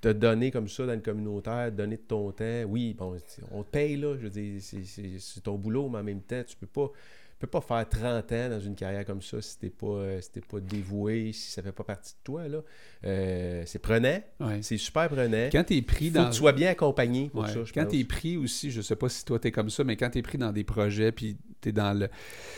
te 0.00 0.08
donner 0.08 0.50
comme 0.50 0.68
ça 0.68 0.86
dans 0.86 0.94
le 0.94 1.00
communautaire, 1.00 1.70
donner 1.72 1.96
de 1.96 2.02
ton 2.02 2.30
temps. 2.32 2.62
Oui, 2.68 2.94
bon, 2.94 3.16
on 3.52 3.62
te 3.62 3.68
paye, 3.70 3.96
là. 3.96 4.16
Je 4.18 4.24
veux 4.26 4.30
dire, 4.30 4.60
c'est- 4.62 5.42
ton 5.42 5.56
boulot, 5.56 5.88
mais 5.88 5.98
en 5.98 6.04
même 6.04 6.22
temps, 6.22 6.42
tu 6.46 6.56
peux 6.56 6.66
pas. 6.66 6.90
tu 7.38 7.46
peux 7.46 7.58
pas 7.58 7.62
faire 7.62 7.88
30 7.88 8.32
ans 8.32 8.50
dans 8.50 8.60
une 8.60 8.74
carrière 8.74 9.02
comme 9.06 9.22
ça 9.22 9.40
si 9.40 9.58
t'es 9.58 9.70
pas, 9.70 9.86
euh, 9.86 10.20
si 10.20 10.30
t'es 10.30 10.42
pas 10.42 10.60
dévoué, 10.60 11.32
si 11.32 11.50
ça 11.52 11.62
fait 11.62 11.72
pas 11.72 11.84
partie 11.84 12.12
de 12.12 12.18
toi. 12.22 12.46
Là. 12.48 12.62
Euh, 13.06 13.62
c'est 13.64 13.78
prenant, 13.78 14.20
Ouais. 14.40 14.60
c'est 14.60 14.76
super 14.76 15.08
prenant. 15.08 15.48
Quand 15.50 15.64
t'es 15.64 15.80
pris 15.80 16.10
Faut 16.10 16.16
dans... 16.18 16.26
que 16.26 16.32
tu 16.32 16.36
sois 16.36 16.52
bien 16.52 16.68
accompagné 16.70 17.30
pour 17.30 17.44
Ouais. 17.44 17.48
ça, 17.50 17.64
je 17.64 17.72
Quand 17.72 17.86
t'es 17.86 18.04
pris 18.04 18.36
aussi, 18.36 18.70
je 18.70 18.82
sais 18.82 18.94
pas 18.96 19.08
si 19.08 19.24
toi 19.24 19.38
t'es 19.38 19.52
comme 19.52 19.70
ça, 19.70 19.84
mais 19.84 19.96
quand 19.96 20.10
t'es 20.10 20.20
pris 20.20 20.36
dans 20.36 20.52
des 20.52 20.64
projets, 20.64 21.12
puis 21.12 21.38
t'es 21.60 21.72
dans 21.72 21.92
le... 21.98 22.08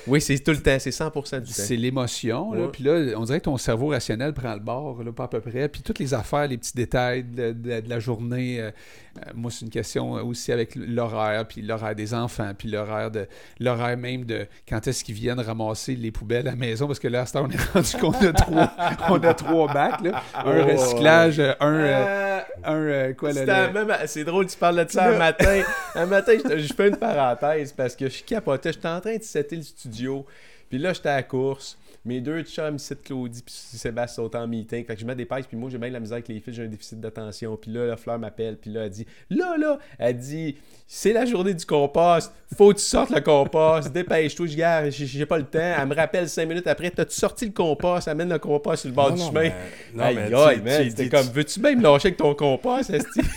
Oui, 0.07 0.21
c'est 0.21 0.39
tout 0.39 0.51
le 0.53 0.59
temps, 0.63 0.77
c'est 0.79 0.91
100% 0.91 1.41
du 1.41 1.47
temps. 1.47 1.53
C'est 1.53 1.77
l'émotion. 1.77 2.51
Ouais. 2.51 2.69
Puis 2.73 2.83
là, 2.85 3.17
on 3.17 3.25
dirait 3.25 3.39
que 3.39 3.45
ton 3.45 3.57
cerveau 3.57 3.89
rationnel 3.89 4.33
prend 4.33 4.55
le 4.55 4.61
bord, 4.61 5.03
là, 5.03 5.13
pas 5.13 5.25
à 5.25 5.29
peu 5.29 5.41
près. 5.41 5.69
Puis 5.69 5.83
toutes 5.83 5.99
les 6.01 6.13
affaires, 6.15 6.47
les 6.49 6.59
petits 6.59 6.75
détails 6.75 7.23
de, 7.25 7.53
de- 7.53 7.81
de 7.81 7.89
la 7.89 7.99
journée. 8.01 8.61
euh, 8.61 8.71
euh, 9.19 9.31
moi, 9.35 9.51
c'est 9.51 9.65
une 9.65 9.71
question 9.71 10.13
aussi 10.13 10.51
avec 10.53 10.75
l'horaire, 10.75 11.47
puis 11.47 11.61
l'horaire 11.63 11.95
des 11.95 12.15
enfants, 12.15 12.51
puis 12.57 12.69
l'horaire 12.69 13.11
de 13.11 13.27
l'horaire 13.61 13.97
même 13.97 14.25
de 14.25 14.47
quand 14.69 14.87
est-ce 14.87 15.05
qu'ils 15.05 15.15
viennent 15.15 15.39
ramasser 15.41 15.95
les 15.95 16.11
poubelles 16.11 16.49
à 16.49 16.53
la 16.53 16.57
maison. 16.57 16.87
Parce 16.87 16.99
que 16.99 17.09
là, 17.09 17.21
à 17.23 17.27
ce 17.27 17.35
temps, 17.35 17.45
on 17.47 17.51
est 17.51 17.61
rendu 17.75 17.97
qu'on 17.99 18.27
a 18.27 18.33
trois, 18.33 18.73
on 19.11 19.23
a 19.23 19.35
trois 19.35 19.73
bacs, 19.73 20.01
là. 20.03 20.23
Un 20.35 20.63
Oh. 20.63 20.67
recyclage, 20.67 21.41
un... 21.41 21.55
euh, 21.61 22.03
Euh, 22.03 22.41
un 22.65 22.75
euh, 22.77 23.13
quoi, 23.15 23.33
là, 23.33 23.71
le- 23.71 24.07
C'est 24.07 24.25
drôle, 24.25 24.47
tu 24.47 24.57
parles 24.57 24.85
de 24.85 24.91
ça 24.91 25.05
un 25.07 25.19
matin. 25.19 25.63
Un 25.95 26.07
matin, 26.07 26.33
je, 26.49 26.59
je 26.59 26.73
fais 26.73 26.89
une 26.89 26.97
parenthèse 26.97 27.73
parce 27.73 27.95
que 27.95 28.09
je 28.09 28.23
capotais. 28.25 28.73
J'étais 28.73 28.89
en 28.93 29.01
train 29.01 29.17
de 29.17 29.23
setter 29.23 29.57
le 29.57 29.63
studio. 29.63 30.27
Puis 30.69 30.79
là, 30.79 30.93
j'étais 30.93 31.09
à 31.09 31.17
la 31.17 31.23
course. 31.23 31.77
Mes 32.05 32.21
deux 32.21 32.43
chums, 32.43 32.77
ici, 32.77 32.95
Claudie 33.05 33.43
puis 33.43 33.55
Sébastien, 33.55 34.25
sont 34.25 34.37
en 34.37 34.49
meeting. 34.49 34.85
Fait 34.85 34.95
que 34.95 35.01
je 35.01 35.07
me 35.07 35.15
dépêche. 35.15 35.45
Puis 35.47 35.57
moi, 35.57 35.71
j'ai 35.71 35.79
bien 35.79 35.89
de 35.89 35.93
la 35.95 36.01
misère 36.01 36.15
avec 36.17 36.27
les 36.29 36.41
filles. 36.41 36.53
J'ai 36.53 36.65
un 36.65 36.69
déficit 36.69 36.99
d'attention. 37.01 37.57
Puis 37.57 37.71
là, 37.71 37.87
la 37.87 37.97
fleur 37.97 38.19
m'appelle. 38.19 38.57
Puis 38.57 38.71
là, 38.73 38.85
elle 38.87 38.91
dit 38.91 39.07
Là, 39.31 39.57
là, 39.57 39.79
elle 40.01 40.17
dit 40.19 40.57
C'est 40.89 41.13
la 41.13 41.25
journée 41.25 41.55
du 41.55 41.65
compost. 41.65 42.33
Faut 42.57 42.73
que 42.73 42.79
tu 42.79 42.85
sortes 42.85 43.11
le 43.11 43.21
compost. 43.21 43.93
Dépêche-toi, 43.93 44.47
je 44.49 44.57
garde. 44.57 44.91
J'ai 44.91 45.27
pas 45.27 45.39
le 45.39 45.45
temps. 45.45 45.59
Elle 45.81 45.87
me 45.87 45.95
rappelle 45.95 46.29
cinq 46.29 46.49
minutes 46.49 46.67
après 46.67 46.91
T'as-tu 46.91 47.15
sorti 47.15 47.47
le 47.47 47.53
compost 47.53 48.09
Amène 48.09 48.31
le 48.31 48.39
compost 48.41 48.81
sur 48.83 48.89
le 48.91 48.97
bord 48.97 49.11
Non, 49.11 49.15
du 49.15 49.21
non, 49.23 49.29
chemin. 49.29 49.51
mais- 49.95 50.29
non, 50.31 50.45
aïe, 50.47 50.61
mais 50.65 50.89
tu- 50.89 50.95
tu- 50.95 51.09
comme 51.09 51.27
Veux-tu 51.29 51.61
bien 51.61 51.77
me 51.77 51.83
lâcher 51.83 52.09
avec 52.09 52.17
ton 52.17 52.35
compost, 52.35 52.91
esti? 52.91 53.21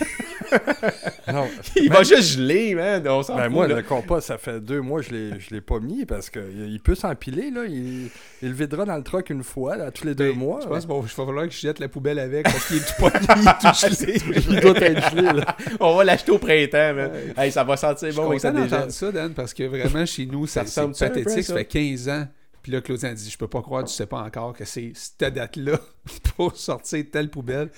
Non, 1.32 1.48
Il 1.76 1.88
va 1.90 2.04
juste 2.04 2.22
geler, 2.38 2.74
man. 2.76 3.06
On 3.08 3.22
s'en 3.22 3.34
ben 3.36 3.44
fout, 3.44 3.52
moi, 3.52 3.66
là. 3.66 3.76
le 3.76 3.82
compost, 3.82 4.28
ça 4.28 4.38
fait 4.38 4.60
deux 4.60 4.80
mois 4.80 5.00
que 5.00 5.06
je 5.06 5.10
l'ai- 5.12 5.40
je 5.40 5.50
l'ai 5.52 5.60
pas 5.60 5.80
mis 5.80 6.06
parce 6.06 6.30
qu'il 6.30 6.68
il 6.68 6.78
peut 6.80 6.94
s'empiler. 6.94 7.50
là. 7.50 7.64
Il, 7.66 8.10
il 8.42 8.52
le 8.58 8.64
videra 8.64 8.84
dans 8.84 8.96
le 8.96 9.02
truck 9.02 9.30
une 9.30 9.42
fois, 9.42 9.76
là, 9.76 9.90
tous 9.90 10.04
les 10.06 10.14
deux 10.14 10.30
Ben, 10.32 10.38
mois. 10.38 10.60
Je 10.62 10.66
pense 10.66 10.74
là. 10.74 10.80
qu'il 10.80 10.88
va 10.96 11.00
va 11.00 11.08
falloir 11.08 11.46
que 11.46 11.52
je 11.52 11.58
jette 11.60 11.78
la 11.78 11.88
poubelle 11.88 12.18
avec 12.18 12.44
parce 12.44 12.66
qu'il 12.68 12.78
est 12.78 12.80
tout 12.80 13.02
pas 13.02 13.10
il 13.36 13.48
est 13.48 13.60
tout 13.60 13.96
gelé. 14.04 14.42
Il 14.50 14.60
doit 14.60 14.76
être 14.80 15.10
gelé. 15.10 15.32
Là. 15.32 15.56
On 15.80 15.96
va 15.96 16.04
l'acheter 16.04 16.32
au 16.32 16.38
printemps, 16.38 16.94
man. 16.94 17.10
Ouais. 17.12 17.44
Hey, 17.46 17.52
ça 17.52 17.64
va 17.64 17.76
sentir 17.76 18.08
Je 18.08 18.12
suis 18.12 18.20
bon 18.20 18.28
avec 18.28 18.40
ça 18.40 18.50
content 18.50 18.62
déjà. 18.64 18.76
d'entendre 18.76 18.92
ça, 18.92 19.12
Dan, 19.12 19.32
parce 19.34 19.52
que 19.54 19.62
vraiment, 19.64 20.06
chez 20.06 20.26
nous, 20.26 20.46
Ça 20.46 20.60
à 20.62 20.64
pathétique. 20.64 21.42
ça? 21.44 21.54
Fait 21.54 21.64
15 21.64 22.08
ans. 22.08 22.26
Puis 22.62 22.72
là, 22.72 22.80
Claudien 22.80 23.10
a 23.10 23.14
dit 23.14 23.30
Je 23.30 23.38
peux 23.38 23.46
pas 23.46 23.62
croire, 23.62 23.84
tu 23.84 23.92
sais 23.94 24.06
pas 24.06 24.18
encore 24.22 24.52
que 24.52 24.64
c'est 24.64 24.90
cette 24.94 25.32
date-là 25.32 25.78
pour 26.36 26.56
sortir 26.56 27.04
telle 27.12 27.30
poubelle. 27.30 27.68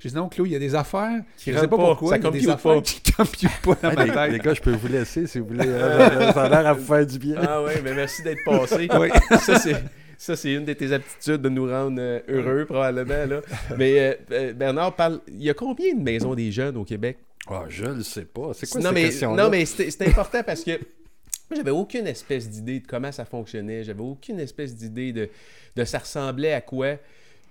J'ai 0.00 0.10
dit 0.10 0.14
Non, 0.14 0.28
Claude, 0.28 0.48
il 0.48 0.52
y 0.52 0.56
a 0.56 0.58
des 0.58 0.74
affaires. 0.74 1.22
Qui 1.38 1.50
je 1.50 1.58
sais 1.58 1.66
pas 1.66 1.78
pas, 1.78 1.82
pourquoi. 1.86 2.10
ça 2.10 2.16
il 2.18 2.24
y 2.24 2.26
a 2.26 2.30
des 2.30 2.48
affaires 2.50 2.74
pas? 2.74 2.80
qui 2.82 3.00
computent 3.10 3.60
pas 3.62 3.74
dans 3.88 3.94
ma 3.94 4.04
les, 4.04 4.12
tête. 4.12 4.32
les 4.32 4.38
gars, 4.40 4.52
je 4.52 4.60
peux 4.60 4.72
vous 4.72 4.88
laisser 4.88 5.26
si 5.26 5.38
vous 5.38 5.46
voulez. 5.46 5.64
euh, 5.66 6.30
ça 6.34 6.42
a 6.42 6.48
l'air 6.50 6.66
à 6.66 6.72
vous 6.74 6.84
faire 6.84 7.06
du 7.06 7.18
bien. 7.18 7.36
Ah 7.40 7.62
ouais, 7.62 7.80
mais 7.82 7.94
merci 7.94 8.22
d'être 8.22 8.44
passé. 8.44 8.86
Oui. 9.00 9.08
ça, 9.40 9.58
c'est... 9.58 9.82
Ça, 10.24 10.36
c'est 10.36 10.54
une 10.54 10.64
de 10.64 10.72
tes 10.72 10.90
aptitudes 10.90 11.42
de 11.42 11.50
nous 11.50 11.68
rendre 11.68 12.00
euh, 12.00 12.20
heureux, 12.28 12.64
probablement. 12.64 13.26
Là. 13.26 13.42
Mais 13.76 14.00
euh, 14.00 14.14
euh, 14.30 14.52
Bernard 14.54 14.96
parle. 14.96 15.20
Il 15.28 15.42
y 15.42 15.50
a 15.50 15.54
combien 15.54 15.94
de 15.94 16.00
maisons 16.00 16.34
des 16.34 16.50
jeunes 16.50 16.78
au 16.78 16.84
Québec? 16.84 17.18
Ah, 17.46 17.64
je 17.68 17.84
le 17.84 18.02
sais 18.02 18.24
pas. 18.24 18.52
C'est 18.54 18.66
quoi 18.70 18.80
non, 18.80 18.86
cette 18.86 18.94
mais, 18.94 19.04
question-là? 19.04 19.42
non, 19.42 19.50
mais 19.50 19.66
c'est 19.66 20.00
important 20.00 20.42
parce 20.42 20.64
que 20.64 20.70
moi, 21.50 21.56
j'avais 21.56 21.72
aucune 21.72 22.06
espèce 22.06 22.48
d'idée 22.48 22.80
de 22.80 22.86
comment 22.86 23.12
ça 23.12 23.26
fonctionnait. 23.26 23.84
J'avais 23.84 24.00
aucune 24.00 24.40
espèce 24.40 24.74
d'idée 24.74 25.12
de, 25.12 25.28
de 25.76 25.84
ça 25.84 25.98
ressemblait 25.98 26.54
à 26.54 26.62
quoi. 26.62 26.96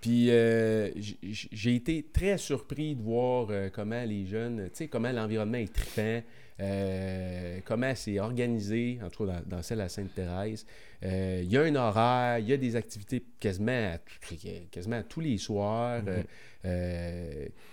Puis 0.03 0.27
euh, 0.31 0.89
j'ai 1.31 1.75
été 1.75 2.03
très 2.11 2.37
surpris 2.37 2.93
de 2.93 3.01
voir 3.01 3.47
euh, 3.51 3.69
comment 3.73 4.03
les 4.03 4.25
jeunes, 4.25 4.63
tu 4.65 4.69
sais, 4.73 4.87
comment 4.89 5.09
l'environnement 5.13 5.57
est 5.59 5.71
trippant, 5.73 6.21
euh, 6.59 7.59
comment 7.63 7.93
c'est 7.95 8.19
organisé, 8.19 8.99
en 9.01 9.09
tout 9.09 9.25
cas 9.25 9.31
dans, 9.45 9.55
dans 9.57 9.63
celle 9.63 9.79
à 9.79 9.87
Sainte-Thérèse. 9.87 10.65
Euh, 11.05 11.39
Il 11.45 11.49
y 11.49 11.55
a 11.57 11.61
un 11.61 11.75
horaire, 11.75 12.39
il 12.39 12.49
y 12.49 12.51
a 12.53 12.57
des 12.57 12.75
activités 12.75 13.23
quasiment 13.39 13.93
à, 13.93 13.97
quasiment 14.71 14.97
à 14.97 15.03
tous 15.03 15.21
les 15.21 15.37
soirs. 15.37 16.01
Mhm. 16.03 16.23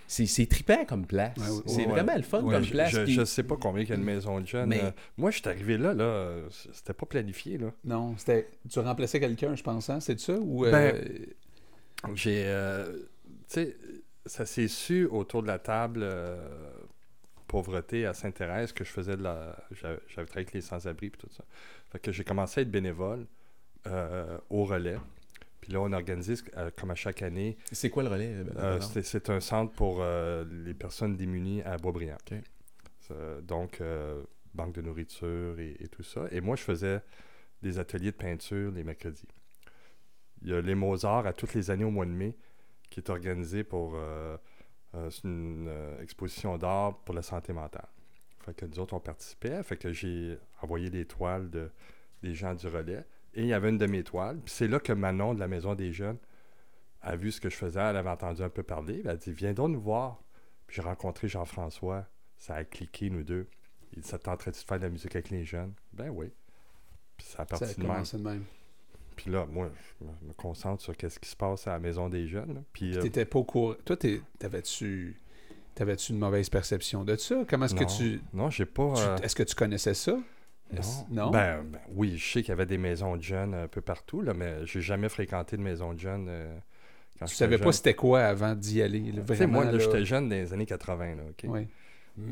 C'est 0.07 0.45
trippant 0.49 0.85
comme 0.85 1.05
place. 1.05 1.37
Ouais, 1.37 1.49
ouais, 1.49 1.61
c'est 1.65 1.77
ouais. 1.85 1.85
vraiment 1.85 2.15
le 2.15 2.21
fun 2.23 2.41
Ouais, 2.43 2.55
comme 2.55 2.63
je, 2.63 2.71
place. 2.71 2.91
je, 2.91 3.05
je 3.05 3.23
sais 3.25 3.43
pas 3.43 3.55
combien 3.57 3.83
il 3.83 3.89
y 3.89 3.93
a 3.93 3.97
de 3.97 4.01
maisons 4.03 4.39
de 4.39 4.47
jeunes. 4.47 4.69
Mais- 4.69 4.81
Euh, 4.83 4.91
moi, 5.17 5.31
je 5.31 5.37
suis 5.39 5.47
arrivé 5.49 5.77
là, 5.77 5.93
là, 5.93 6.33
c'était 6.73 6.93
pas 6.93 7.05
planifié. 7.05 7.57
Là. 7.57 7.71
Non, 7.85 8.15
c'était. 8.17 8.47
Tu 8.69 8.79
remplaçais 8.79 9.19
quelqu'un, 9.19 9.55
je 9.55 9.63
pense, 9.63 9.89
hein? 9.89 9.99
C'est 10.01 10.19
ça? 10.19 10.37
Ou. 10.39 10.65
euh, 10.65 10.71
Ben, 10.71 10.95
J'ai. 12.15 12.43
euh, 12.47 12.97
tu 12.97 13.03
sais, 13.47 13.77
ça 14.25 14.45
s'est 14.45 14.67
su 14.67 15.05
autour 15.05 15.41
de 15.41 15.47
la 15.47 15.59
table 15.59 16.01
euh, 16.03 16.37
pauvreté 17.47 18.05
à 18.05 18.13
Sainte-Thérèse 18.13 18.71
que 18.71 18.83
je 18.83 18.89
faisais 18.91 19.17
de 19.17 19.23
la. 19.23 19.55
J'avais 19.71 19.97
travaillé 20.07 20.31
avec 20.35 20.53
les 20.53 20.61
sans-abri 20.61 21.07
et 21.07 21.11
tout 21.11 21.29
ça. 21.31 21.43
Fait 21.91 21.99
que 21.99 22.11
j'ai 22.11 22.23
commencé 22.23 22.59
à 22.59 22.63
être 22.63 22.71
bénévole 22.71 23.25
euh, 23.87 24.37
au 24.49 24.63
relais. 24.65 24.97
Puis 25.59 25.73
là, 25.73 25.81
on 25.81 25.91
organise, 25.93 26.43
euh, 26.57 26.71
comme 26.75 26.89
à 26.91 26.95
chaque 26.95 27.21
année, 27.21 27.55
C'est 27.71 27.89
quoi 27.91 28.01
le 28.03 28.09
relais? 28.09 28.33
euh, 28.57 28.79
c'est- 28.79 29.29
un 29.29 29.39
centre 29.39 29.73
pour 29.73 30.03
les 30.65 30.73
personnes 30.73 31.15
démunies 31.17 31.61
à 31.63 31.77
Boisbriand. 31.77 32.17
Donc, 33.43 33.81
banque 34.53 34.73
de 34.73 34.81
nourriture 34.81 35.59
et, 35.59 35.75
et 35.79 35.87
tout 35.87 36.03
ça. 36.03 36.27
Et 36.31 36.41
moi, 36.41 36.55
je 36.55 36.63
faisais 36.63 37.01
des 37.61 37.77
ateliers 37.77 38.11
de 38.11 38.15
peinture 38.17 38.71
les 38.71 38.83
mercredis. 38.83 39.27
Il 40.41 40.49
y 40.49 40.53
a 40.53 40.61
les 40.61 40.75
Mozart 40.75 41.25
à 41.25 41.33
toutes 41.33 41.53
les 41.53 41.69
années 41.69 41.85
au 41.85 41.91
mois 41.91 42.05
de 42.05 42.11
mai 42.11 42.35
qui 42.89 42.99
est 42.99 43.09
organisé 43.09 43.63
pour 43.63 43.93
euh, 43.95 44.37
euh, 44.95 45.09
une 45.23 45.67
euh, 45.67 46.01
exposition 46.01 46.57
d'art 46.57 46.99
pour 46.99 47.15
la 47.15 47.21
santé 47.21 47.53
mentale. 47.53 47.87
Fait 48.45 48.53
que 48.53 48.65
nous 48.65 48.79
autres, 48.79 48.93
on 48.93 48.99
participait. 48.99 49.61
Fait 49.63 49.77
que 49.77 49.93
j'ai 49.93 50.37
envoyé 50.61 50.89
des 50.89 51.05
toiles 51.05 51.49
de, 51.49 51.71
des 52.21 52.33
gens 52.33 52.53
du 52.53 52.67
relais. 52.67 53.05
Et 53.33 53.43
il 53.43 53.47
y 53.47 53.53
avait 53.53 53.69
une 53.69 53.77
de 53.77 53.85
mes 53.85 54.03
toiles. 54.03 54.39
Puis 54.43 54.53
c'est 54.53 54.67
là 54.67 54.79
que 54.79 54.91
Manon 54.91 55.33
de 55.33 55.39
la 55.39 55.47
Maison 55.47 55.73
des 55.73 55.93
Jeunes 55.93 56.17
a 57.01 57.15
vu 57.15 57.31
ce 57.31 57.39
que 57.39 57.49
je 57.49 57.55
faisais. 57.55 57.79
Elle 57.79 57.97
avait 57.97 58.09
entendu 58.09 58.41
un 58.43 58.49
peu 58.49 58.63
parler. 58.63 59.01
Elle 59.03 59.11
a 59.11 59.15
dit 59.15 59.31
Viens 59.31 59.53
donc 59.53 59.71
nous 59.71 59.81
voir. 59.81 60.21
Puis 60.67 60.77
j'ai 60.77 60.81
rencontré 60.81 61.27
Jean-François. 61.27 62.07
Ça 62.37 62.55
a 62.55 62.63
cliqué, 62.65 63.09
nous 63.09 63.23
deux. 63.23 63.47
Il 63.93 64.01
dit 64.01 64.07
Ça 64.07 64.17
te 64.17 64.23
tenterait-tu 64.23 64.61
de 64.61 64.65
faire 64.65 64.79
de 64.79 64.83
la 64.83 64.89
musique 64.89 65.15
avec 65.15 65.29
les 65.29 65.45
jeunes? 65.45 65.73
Ben 65.93 66.09
oui. 66.09 66.33
Puis 67.15 67.27
ça 67.27 67.43
a 67.43 67.45
ça 67.45 67.55
a 67.55 67.59
parti 67.59 67.79
de 67.79 67.87
même. 67.87 68.03
de 68.03 68.17
même. 68.17 68.43
Puis 69.15 69.29
là, 69.31 69.45
moi, 69.51 69.69
je 69.99 70.05
me, 70.27 70.33
concentre 70.33 70.81
sur 70.81 70.95
qu'est-ce 70.97 71.19
qui 71.19 71.29
se 71.29 71.35
passe 71.35 71.67
à 71.67 71.71
la 71.71 71.79
Maison 71.79 72.09
des 72.09 72.27
Jeunes. 72.27 72.53
là. 72.55 72.61
Puis, 72.73 72.97
euh, 72.97 73.01
T'étais 73.01 73.25
pas 73.25 73.39
au 73.39 73.43
courant. 73.43 73.75
Toi, 73.85 73.97
t'avais-tu. 74.39 75.15
T'avais-tu 75.75 76.11
une 76.11 76.19
mauvaise 76.19 76.49
perception 76.49 77.03
de 77.05 77.15
ça? 77.15 77.43
Comment 77.49 77.65
est-ce 77.65 77.75
que 77.75 77.97
tu. 77.97 78.21
Non, 78.33 78.49
j'ai 78.49 78.65
pas. 78.65 78.93
euh, 78.97 79.17
Est-ce 79.17 79.35
que 79.35 79.43
tu 79.43 79.55
connaissais 79.55 79.93
ça? 79.93 80.17
Non. 81.09 81.31
Ben, 81.31 81.63
ben 81.63 81.79
oui, 81.93 82.17
je 82.17 82.31
sais 82.31 82.41
qu'il 82.41 82.49
y 82.49 82.51
avait 82.53 82.65
des 82.65 82.77
maisons 82.77 83.17
de 83.17 83.21
jeunes 83.21 83.53
un 83.53 83.67
peu 83.67 83.81
partout, 83.81 84.21
là, 84.21 84.33
mais 84.33 84.65
j'ai 84.65 84.81
jamais 84.81 85.09
fréquenté 85.09 85.57
de 85.57 85.61
maison 85.61 85.93
de 85.93 85.99
jeunes 85.99 86.27
euh, 86.29 86.57
quand 87.19 87.25
Tu 87.25 87.35
savais 87.35 87.57
pas 87.57 87.71
c'était 87.73 87.93
quoi 87.93 88.21
avant 88.23 88.55
d'y 88.55 88.81
aller. 88.81 89.11
là, 89.11 89.21
Vraiment, 89.21 89.61
moi, 89.63 89.71
là, 89.71 89.77
j'étais 89.79 90.05
jeune 90.05 90.29
dans 90.29 90.35
les 90.35 90.53
années 90.53 90.65
80, 90.65 91.15
là, 91.15 91.23
OK? 91.29 91.49
Ouais. 91.51 91.67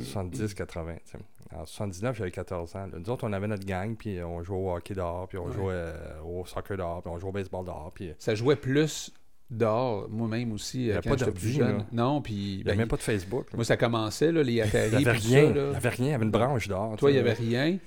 70, 0.02 0.54
80. 0.54 0.96
tu 1.06 1.12
sais. 1.12 1.18
En 1.56 1.66
79, 1.66 2.16
j'avais 2.16 2.32
14 2.32 2.76
ans. 2.76 2.88
là. 2.92 3.00
Nous 3.00 3.10
autres, 3.10 3.28
on 3.28 3.34
avait 3.34 3.48
notre 3.48 3.66
gang, 3.66 3.96
puis 3.96 4.22
on 4.24 4.44
jouait 4.44 4.58
au 4.58 4.72
hockey 4.76 4.94
dehors, 4.94 5.28
puis 5.28 5.38
on 5.40 5.48
Ouais. 5.48 5.54
jouait 5.54 5.74
euh, 5.74 6.22
au 6.24 6.46
soccer 6.46 6.78
dehors, 6.78 7.02
puis 7.02 7.12
on 7.12 7.18
jouait 7.18 7.30
au 7.30 7.34
baseball 7.34 7.66
dehors. 7.66 7.92
Puis 7.94 8.14
Ça 8.20 8.36
jouait 8.36 8.56
plus 8.56 9.12
dehors, 9.52 10.08
moi-même 10.10 10.52
aussi, 10.52 10.86
y 10.86 10.92
euh, 10.92 11.00
quand 11.04 11.10
pas 11.12 11.18
j'étais 11.18 11.32
plus 11.32 11.50
jeune. 11.50 11.78
là. 11.80 11.86
Non, 11.92 12.22
puis 12.22 12.34
il 12.34 12.58
n'y 12.58 12.64
ben, 12.64 12.70
avait 12.72 12.78
même 12.80 12.88
pas 12.88 12.98
de 12.98 13.02
Facebook. 13.02 13.46
là. 13.52 13.56
moi, 13.56 13.66
ça 13.66 13.78
commençait, 13.78 14.32
là, 14.32 14.44
les 14.44 14.54
il 14.54 14.62
Atari, 14.62 14.90
n'y 14.90 14.96
avait 15.08 15.12
rien. 15.18 15.20
ça. 15.20 15.42
Il 15.50 15.54
là. 15.56 15.70
n'y 15.72 15.76
avait 15.76 15.90
rien. 15.90 16.06
Il 16.08 16.12
y 16.12 16.14
avait 16.14 16.26
une 16.26 16.32
branche 16.32 16.68
dehors. 16.68 16.96
Toi, 16.98 17.10
il 17.12 17.14
n'y 17.16 17.20
avait 17.20 17.34
rien. 17.34 17.78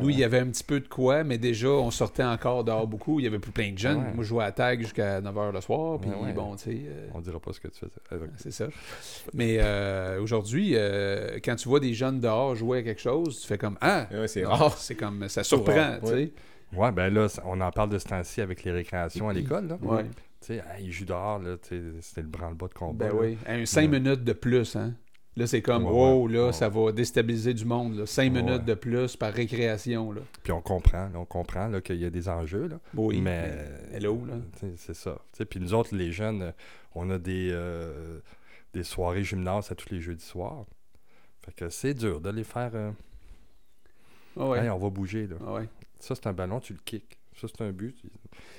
Nous, 0.00 0.10
il 0.10 0.18
y 0.18 0.24
avait 0.24 0.38
un 0.38 0.46
petit 0.46 0.62
peu 0.64 0.78
de 0.80 0.86
quoi, 0.88 1.24
mais 1.24 1.36
déjà, 1.38 1.68
on 1.68 1.90
sortait 1.90 2.22
encore 2.24 2.62
dehors 2.64 2.86
beaucoup. 2.86 3.18
Il 3.20 3.24
y 3.24 3.26
avait 3.26 3.38
plus 3.40 3.50
plein 3.52 3.72
de 3.72 3.78
jeunes. 3.78 3.98
Ouais. 3.98 4.12
Moi, 4.14 4.22
je 4.24 4.28
jouais 4.28 4.44
à 4.44 4.52
tag 4.52 4.80
jusqu'à 4.80 5.20
9h 5.20 5.52
le 5.52 5.60
soir. 5.60 5.98
Puis, 6.00 6.10
Ouais, 6.10 6.16
ouais. 6.26 6.32
bon, 6.32 6.54
tu 6.56 6.64
sais, 6.64 6.80
euh, 6.86 7.08
On 7.14 7.20
dira 7.20 7.40
pas 7.40 7.52
ce 7.52 7.60
que 7.60 7.68
tu 7.68 7.78
faisais. 7.80 8.26
C'est 8.36 8.52
ça. 8.52 8.66
Mais 9.34 9.58
euh, 9.60 10.20
aujourd'hui, 10.20 10.72
euh, 10.74 11.38
quand 11.44 11.56
tu 11.56 11.68
vois 11.68 11.80
des 11.80 11.92
jeunes 11.94 12.20
dehors 12.20 12.54
jouer 12.54 12.78
à 12.78 12.82
quelque 12.82 13.00
chose, 13.00 13.40
tu 13.40 13.46
fais 13.46 13.58
comme 13.58 13.76
Ah, 13.80 14.06
c'est 14.26 14.44
rare. 14.44 14.76
C'est 14.78 14.94
comme, 14.94 15.28
ça 15.28 15.42
surprend, 15.42 15.98
tu 16.02 16.08
sais. 16.08 16.32
Ouais, 16.72 16.92
ben 16.92 17.12
là, 17.12 17.26
on 17.46 17.60
en 17.60 17.70
parle 17.72 17.90
de 17.90 17.98
ce 17.98 18.04
temps-ci 18.06 18.40
avec 18.40 18.62
les 18.62 18.70
récréations 18.70 19.28
à 19.28 19.32
l'école. 19.32 19.66
là. 19.66 19.78
Ouais. 19.82 20.04
Tu 20.40 20.46
sais, 20.54 20.62
ils 20.80 20.90
jouent 20.90 21.04
dehors, 21.04 21.38
là, 21.38 21.56
c'était 21.60 22.22
le 22.22 22.28
branle-bas 22.28 22.68
de 22.68 22.74
combat. 22.74 23.08
Ben 23.08 23.14
là. 23.14 23.20
oui. 23.20 23.38
Un 23.46 23.66
5 23.66 23.82
Ouais. 23.90 24.00
minutes 24.00 24.24
de 24.24 24.32
plus, 24.32 24.74
hein. 24.76 24.94
Là, 25.36 25.46
c'est 25.46 25.62
comme, 25.62 25.84
Ouais, 25.84 25.90
wow, 25.92 26.26
ouais. 26.26 26.32
là, 26.32 26.46
Ouais. 26.46 26.52
ça 26.52 26.68
va 26.68 26.90
déstabiliser 26.92 27.54
du 27.54 27.64
monde. 27.64 28.04
5 28.06 28.32
Ouais. 28.34 28.42
minutes 28.42 28.64
de 28.64 28.74
plus 28.74 29.16
par 29.16 29.32
récréation, 29.32 30.12
là. 30.12 30.22
Puis 30.42 30.52
on 30.52 30.60
comprend, 30.60 31.08
là, 31.08 31.18
on 31.18 31.24
comprend 31.24 31.68
là, 31.68 31.80
qu'il 31.80 31.96
y 31.96 32.04
a 32.04 32.10
des 32.10 32.28
enjeux. 32.28 32.66
Là. 32.68 32.80
Oui, 32.94 33.20
mais 33.20 33.54
hello, 33.92 34.24
là? 34.26 34.34
c'est 34.76 34.94
ça. 34.94 35.18
Puis 35.48 35.60
nous 35.60 35.72
autres, 35.74 35.94
les 35.94 36.10
jeunes, 36.10 36.42
euh, 36.42 36.52
on 36.94 37.08
a 37.10 37.18
des, 37.18 37.50
euh, 37.52 38.20
des 38.72 38.82
soirées 38.82 39.22
gymnase 39.24 39.70
à 39.70 39.74
tous 39.74 39.90
les 39.90 40.00
jeudis 40.00 40.24
soirs. 40.24 40.64
Fait 41.44 41.52
que 41.54 41.68
c'est 41.68 41.94
dur 41.94 42.20
de 42.20 42.30
les 42.30 42.44
faire. 42.44 42.70
euh, 42.74 42.90
Ah. 44.38 44.54
Hey, 44.56 44.70
on 44.70 44.78
va 44.78 44.88
bouger. 44.90 45.26
Là. 45.26 45.36
Ah 45.46 45.52
ouais. 45.54 45.68
Ça, 45.98 46.14
c'est 46.14 46.26
un 46.26 46.32
ballon, 46.32 46.60
tu 46.60 46.72
le 46.72 46.78
kicks. 46.84 47.18
Ça, 47.40 47.46
c'est 47.48 47.64
un 47.64 47.72
but. 47.72 47.96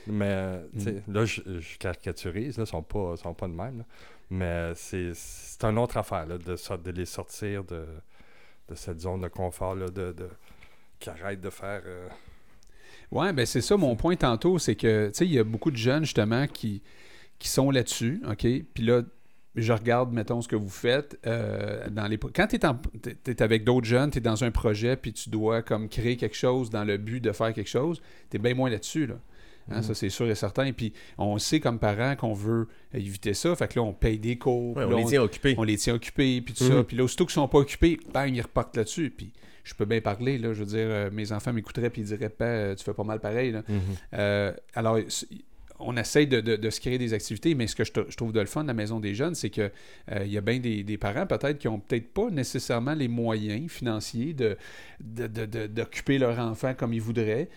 Mais, 0.08 0.58
Mm. 0.74 1.02
là, 1.14 1.26
je, 1.26 1.42
je 1.60 1.78
caricaturise, 1.78 2.58
là, 2.58 2.64
ils 2.64 2.68
sont 2.68 2.84
pas, 2.84 3.16
sont 3.18 3.34
pas 3.34 3.48
de 3.48 3.54
même. 3.54 3.80
là. 3.80 3.86
Mais 4.30 4.72
c'est, 4.76 5.14
une 5.64 5.78
autre 5.78 5.98
affaire, 5.98 6.26
là, 6.26 6.38
de, 6.38 6.56
de 6.78 6.92
les 6.92 7.06
sortir 7.06 7.64
de, 7.66 7.86
de 8.70 8.76
cette 8.76 9.00
zone 9.02 9.22
de 9.22 9.28
confort, 9.28 9.76
là, 9.76 9.88
de, 9.90 10.12
de, 10.14 10.30
qui 11.00 11.10
arrêtent 11.10 11.42
de 11.42 11.50
faire. 11.50 11.82
euh, 11.86 12.08
Ouais, 13.12 13.34
ben 13.34 13.46
c'est 13.46 13.60
ça 13.62 13.76
mon 13.76 13.96
point 13.98 14.16
tantôt, 14.16 14.58
c'est 14.58 14.76
que, 14.76 15.08
tu 15.10 15.14
sais, 15.16 15.26
il 15.26 15.34
y 15.34 15.40
a 15.40 15.44
beaucoup 15.44 15.70
de 15.72 15.76
jeunes, 15.78 16.06
justement, 16.06 16.48
qui, 16.48 16.82
qui 17.40 17.50
sont 17.50 17.70
là-dessus, 17.70 18.22
OK? 18.30 18.46
Puis 18.74 18.84
là, 18.84 19.02
je 19.56 19.74
regarde, 19.74 20.14
mettons, 20.14 20.42
ce 20.42 20.48
que 20.48 20.56
vous 20.56 20.70
faites. 20.70 21.20
euh, 21.26 21.90
dans 21.90 22.08
les... 22.08 22.18
Quand 22.18 22.48
tu 22.48 22.56
es, 22.58 23.42
avec 23.44 23.64
d'autres 23.64 23.88
jeunes, 23.88 24.10
tu 24.12 24.20
es 24.20 24.22
dans 24.22 24.44
un 24.44 24.52
projet, 24.52 24.96
puis 24.96 25.12
tu 25.14 25.30
dois 25.30 25.62
comme 25.62 25.90
créer 25.90 26.16
quelque 26.18 26.36
chose 26.38 26.70
dans 26.70 26.84
le 26.84 26.98
but 26.98 27.20
de 27.20 27.32
faire 27.32 27.54
quelque 27.54 27.70
chose, 27.70 28.02
tu 28.30 28.38
es 28.38 28.40
bien 28.40 28.54
moins 28.56 28.70
là-dessus, 28.70 29.08
là. 29.08 29.16
Hein, 29.70 29.78
Mhm. 29.78 29.84
Ça, 29.84 29.94
c'est 29.94 30.10
sûr 30.10 30.28
et 30.28 30.36
certain. 30.36 30.72
Puis 30.74 30.92
on 31.20 31.38
sait 31.38 31.60
comme 31.60 31.78
parents 31.80 32.16
qu'on 32.16 32.34
veut 32.34 32.68
éviter 32.94 33.34
ça. 33.36 33.56
Fait 33.56 33.68
que 33.68 33.78
là, 33.80 33.84
on 33.86 33.94
paye 33.94 34.18
des 34.18 34.36
cours. 34.38 34.76
Ouais, 34.76 34.86
on 34.86 34.90
là, 34.90 34.98
les 34.98 35.06
tient 35.06 35.22
occupés. 35.22 35.54
on 35.58 35.64
les 35.64 35.78
tient 35.78 35.94
occupés, 35.94 36.42
puis 36.42 36.54
tout 36.56 36.64
Mhm. 36.64 36.72
ça. 36.78 36.84
Puis 36.84 36.98
là, 36.98 37.04
aussitôt 37.04 37.26
qu'ils 37.26 37.34
sont 37.36 37.48
pas 37.48 37.60
occupés, 37.60 38.00
bang, 38.12 38.34
ils 38.36 38.42
repartent 38.42 38.76
là-dessus. 38.76 39.12
Puis 39.16 39.32
je 39.64 39.76
peux 39.76 39.86
bien 39.86 40.02
parler, 40.02 40.40
là. 40.40 40.54
Je 40.54 40.60
veux 40.62 40.66
dire, 40.66 40.88
euh, 40.90 41.10
mes 41.12 41.32
enfants 41.32 41.54
m'écouteraient, 41.54 41.92
puis 41.92 42.02
ils 42.02 42.06
diraient, 42.08 42.34
euh, 42.42 42.74
tu 42.76 42.84
fais 42.84 42.94
pas 42.94 43.04
mal 43.04 43.20
pareil, 43.20 43.52
là. 43.52 43.62
Euh, 44.14 44.52
alors, 44.74 44.98
on 45.84 45.98
essaye 45.98 46.28
de, 46.28 46.70
se 46.70 46.80
créer 46.80 46.98
des 46.98 47.14
activités, 47.14 47.56
mais 47.56 47.68
ce 47.68 47.76
que 47.76 47.84
je, 47.84 47.92
trouve 48.16 48.32
de 48.32 48.40
le 48.40 48.46
fun 48.46 48.64
de 48.64 48.68
la 48.68 48.74
Maison 48.74 49.00
des 49.00 49.16
Jeunes, 49.16 49.36
c'est 49.36 49.50
que 49.50 49.72
euh, 50.12 50.26
y 50.26 50.38
a 50.38 50.42
bien 50.42 50.60
des, 50.60 50.98
parents 50.98 51.26
peut-être 51.26 51.58
qui 51.58 51.68
ont 51.68 51.80
peut-être 51.80 52.14
pas 52.14 52.30
nécessairement 52.30 52.94
les 52.94 53.08
moyens 53.08 53.70
financiers 53.72 54.34
de, 54.34 54.58
de- 55.00 55.68
d'occuper 55.68 56.18
leur 56.18 56.40
enfant 56.40 56.74
comme 56.74 56.94
ils 56.94 57.02
voudraient, 57.02 57.50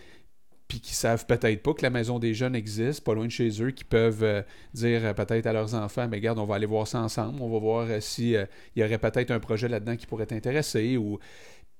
puis 0.67 0.79
qui 0.79 0.95
savent 0.95 1.25
peut-être 1.25 1.61
pas 1.61 1.73
que 1.73 1.83
la 1.83 1.89
Maison 1.89 2.17
des 2.17 2.33
Jeunes 2.33 2.55
existe, 2.55 3.03
pas 3.03 3.13
loin 3.13 3.25
de 3.25 3.31
chez 3.31 3.61
eux, 3.61 3.71
qui 3.71 3.83
peuvent 3.83 4.23
euh, 4.23 4.41
dire 4.73 5.05
euh, 5.05 5.13
peut-être 5.13 5.45
à 5.45 5.53
leurs 5.53 5.75
enfants, 5.75 6.07
mais 6.09 6.17
regarde, 6.17 6.39
on 6.39 6.45
va 6.45 6.55
aller 6.55 6.65
voir 6.65 6.87
ça 6.87 6.99
ensemble, 6.99 7.41
on 7.41 7.49
va 7.49 7.59
voir 7.59 7.87
euh, 7.89 7.99
si 7.99 8.35
euh, 8.35 8.45
y 8.75 8.83
aurait 8.83 8.97
peut-être 8.97 9.31
un 9.31 9.39
projet 9.39 9.67
là-dedans 9.67 9.95
qui 9.95 10.07
pourrait 10.07 10.25
t'intéresser 10.25 10.97
ou 10.97 11.19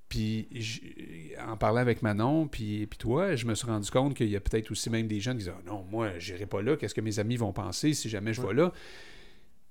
puis, 0.08 0.48
en 1.46 1.56
parlant 1.56 1.80
avec 1.80 2.02
Manon, 2.02 2.46
puis, 2.48 2.86
puis 2.86 2.98
toi, 2.98 3.34
je 3.34 3.44
me 3.46 3.54
suis 3.54 3.66
rendu 3.66 3.90
compte 3.90 4.14
qu'il 4.14 4.28
y 4.28 4.36
a 4.36 4.40
peut-être 4.40 4.70
aussi 4.70 4.88
même 4.90 5.08
des 5.08 5.20
jeunes 5.20 5.38
qui 5.38 5.44
disent 5.44 5.52
Ah 5.56 5.62
Non, 5.66 5.84
moi, 5.90 6.18
j'irai 6.18 6.46
pas 6.46 6.62
là. 6.62 6.76
Qu'est-ce 6.76 6.94
que 6.94 7.00
mes 7.00 7.18
amis 7.18 7.36
vont 7.36 7.52
penser 7.52 7.92
si 7.94 8.08
jamais 8.08 8.32
je 8.32 8.40
vais 8.40 8.54
là? 8.54 8.72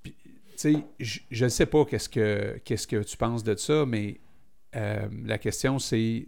Puis, 0.03 0.13
tu 0.23 0.27
sais, 0.57 0.75
je- 0.99 1.19
je 1.31 1.43
ne 1.45 1.49
sais 1.49 1.65
pas 1.65 1.85
qu'est-ce 1.85 2.09
que, 2.09 2.59
qu'est-ce 2.65 2.87
que 2.87 3.01
tu 3.03 3.15
penses 3.17 3.43
de 3.43 3.55
ça, 3.55 3.85
mais 3.85 4.19
euh, 4.75 5.07
la 5.25 5.37
question, 5.37 5.79
c'est 5.79 6.27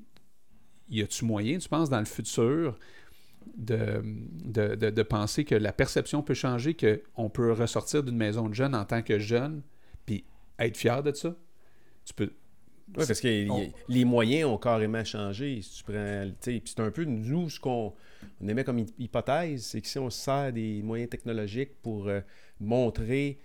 y 0.89 1.01
a-tu 1.01 1.25
moyen, 1.25 1.57
tu 1.57 1.67
penses, 1.67 1.89
dans 1.89 1.99
le 1.99 2.05
futur, 2.05 2.77
de, 3.57 4.01
de, 4.03 4.75
de- 4.75 4.89
de 4.89 5.03
penser 5.03 5.43
que 5.43 5.55
la 5.55 5.73
perception 5.73 6.21
peut 6.21 6.33
changer, 6.33 6.75
qu'on 6.75 7.29
peut 7.29 7.51
ressortir 7.51 8.03
d'une 8.03 8.15
maison 8.17 8.47
de 8.49 8.53
jeunes 8.53 8.75
en 8.75 8.85
tant 8.85 9.01
que 9.01 9.19
jeune, 9.19 9.61
puis 10.05 10.23
être 10.59 10.77
fier 10.77 11.03
de 11.03 11.11
ça? 11.13 11.35
Tu 12.05 12.13
peux. 12.13 12.31
Oui, 12.95 13.03
parce 13.07 13.19
que 13.21 13.27
les- 13.27 13.49
On- 13.49 13.71
les 13.89 14.05
moyens 14.05 14.49
ont 14.49 14.57
carrément 14.57 15.03
changé. 15.03 15.61
Si 15.61 15.77
tu 15.77 15.83
prends, 15.83 16.25
c'est 16.39 16.79
un 16.79 16.91
peu 16.91 17.03
nous 17.03 17.49
ce 17.49 17.59
qu'on 17.59 17.93
on 18.41 18.47
aimait 18.47 18.63
comme 18.63 18.79
hy- 18.79 18.93
hypothèse, 18.99 19.65
c'est 19.65 19.81
que 19.81 19.87
si 19.87 19.99
on 19.99 20.09
se 20.09 20.19
sert 20.19 20.53
des 20.53 20.81
moyens 20.81 21.09
technologiques 21.09 21.71
pour 21.81 22.07
euh, 22.07 22.21
montrer 22.59 23.37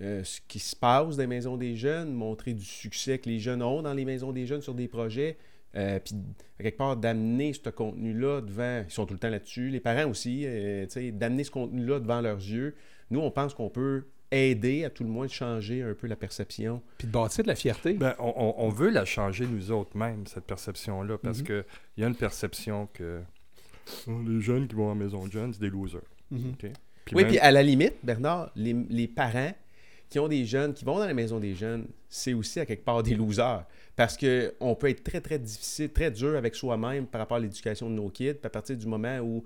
euh, 0.00 0.22
ce 0.24 0.40
qui 0.48 0.58
se 0.58 0.76
passe 0.76 1.16
dans 1.16 1.22
les 1.22 1.26
maisons 1.26 1.56
des 1.56 1.76
jeunes, 1.76 2.12
montrer 2.12 2.52
du 2.52 2.64
succès 2.64 3.18
que 3.18 3.28
les 3.28 3.38
jeunes 3.40 3.62
ont 3.62 3.82
dans 3.82 3.92
les 3.94 4.04
maisons 4.04 4.32
des 4.32 4.46
jeunes 4.46 4.62
sur 4.62 4.74
des 4.74 4.88
projets, 4.88 5.36
euh, 5.76 5.98
puis 5.98 6.14
quelque 6.58 6.76
part 6.78 6.96
d'amener 6.96 7.52
ce 7.52 7.68
contenu-là 7.70 8.40
devant, 8.40 8.82
ils 8.86 8.90
sont 8.92 9.06
tout 9.06 9.14
le 9.14 9.20
temps 9.20 9.28
là-dessus, 9.30 9.68
les 9.70 9.80
parents 9.80 10.08
aussi, 10.10 10.46
d'amener 11.12 11.44
ce 11.44 11.50
contenu-là 11.50 12.00
devant 12.00 12.20
leurs 12.20 12.38
yeux. 12.38 12.74
Nous, 13.10 13.20
on 13.20 13.30
pense 13.30 13.54
qu'on 13.54 13.68
peut 13.70 14.04
aider 14.32 14.84
à 14.84 14.90
tout 14.90 15.02
le 15.02 15.10
moins 15.10 15.26
de 15.26 15.30
changer 15.32 15.82
un 15.82 15.94
peu 15.94 16.06
la 16.06 16.16
perception. 16.16 16.82
Puis 16.98 17.06
de 17.08 17.12
bâtir 17.12 17.42
de 17.44 17.48
la 17.48 17.54
fierté. 17.56 17.94
Ben, 17.94 18.14
on, 18.18 18.68
veut 18.68 18.90
la 18.90 19.04
changer 19.04 19.46
nous 19.46 19.70
autres 19.72 19.96
mêmes, 19.96 20.26
cette 20.26 20.44
perception-là, 20.44 21.18
parce 21.18 21.38
Mhm. 21.40 21.44
que 21.44 21.64
il 21.96 22.02
y 22.02 22.04
a 22.04 22.08
une 22.08 22.14
perception 22.14 22.88
que 22.92 23.20
les 24.06 24.40
jeunes 24.40 24.68
qui 24.68 24.74
vont 24.74 24.90
en 24.90 24.94
maison 24.94 25.26
de 25.26 25.32
jeunes, 25.32 25.52
c'est 25.52 25.60
des 25.60 25.70
losers. 25.70 26.00
Mhm. 26.30 26.54
Puis 26.58 26.70
oui, 27.12 27.22
même- 27.22 27.30
puis 27.32 27.38
à 27.40 27.50
la 27.50 27.62
limite, 27.62 27.94
Bernard, 28.04 28.52
les, 28.54 28.72
les 28.88 29.08
parents 29.08 29.52
qui 30.08 30.18
ont 30.18 30.28
des 30.28 30.44
jeunes, 30.44 30.74
qui 30.74 30.84
vont 30.84 30.98
dans 30.98 31.06
la 31.06 31.14
maison 31.14 31.38
des 31.40 31.54
jeunes, 31.54 31.86
c'est 32.08 32.32
aussi 32.32 32.60
à 32.60 32.66
quelque 32.66 32.84
part 32.84 33.02
des 33.02 33.14
losers. 33.14 33.64
Parce 33.96 34.16
qu'on 34.16 34.74
peut 34.74 34.88
être 34.90 35.02
très, 35.04 35.20
très 35.20 35.38
difficile, 35.38 35.90
très 35.90 36.10
dur 36.10 36.36
avec 36.36 36.54
soi-même 36.54 37.06
par 37.06 37.20
rapport 37.20 37.36
à 37.36 37.40
l'éducation 37.40 37.88
de 37.88 37.94
nos 37.94 38.08
kids. 38.10 38.34
Puis 38.34 38.46
à 38.46 38.50
partir 38.50 38.76
du 38.76 38.86
moment 38.86 39.18
où 39.18 39.44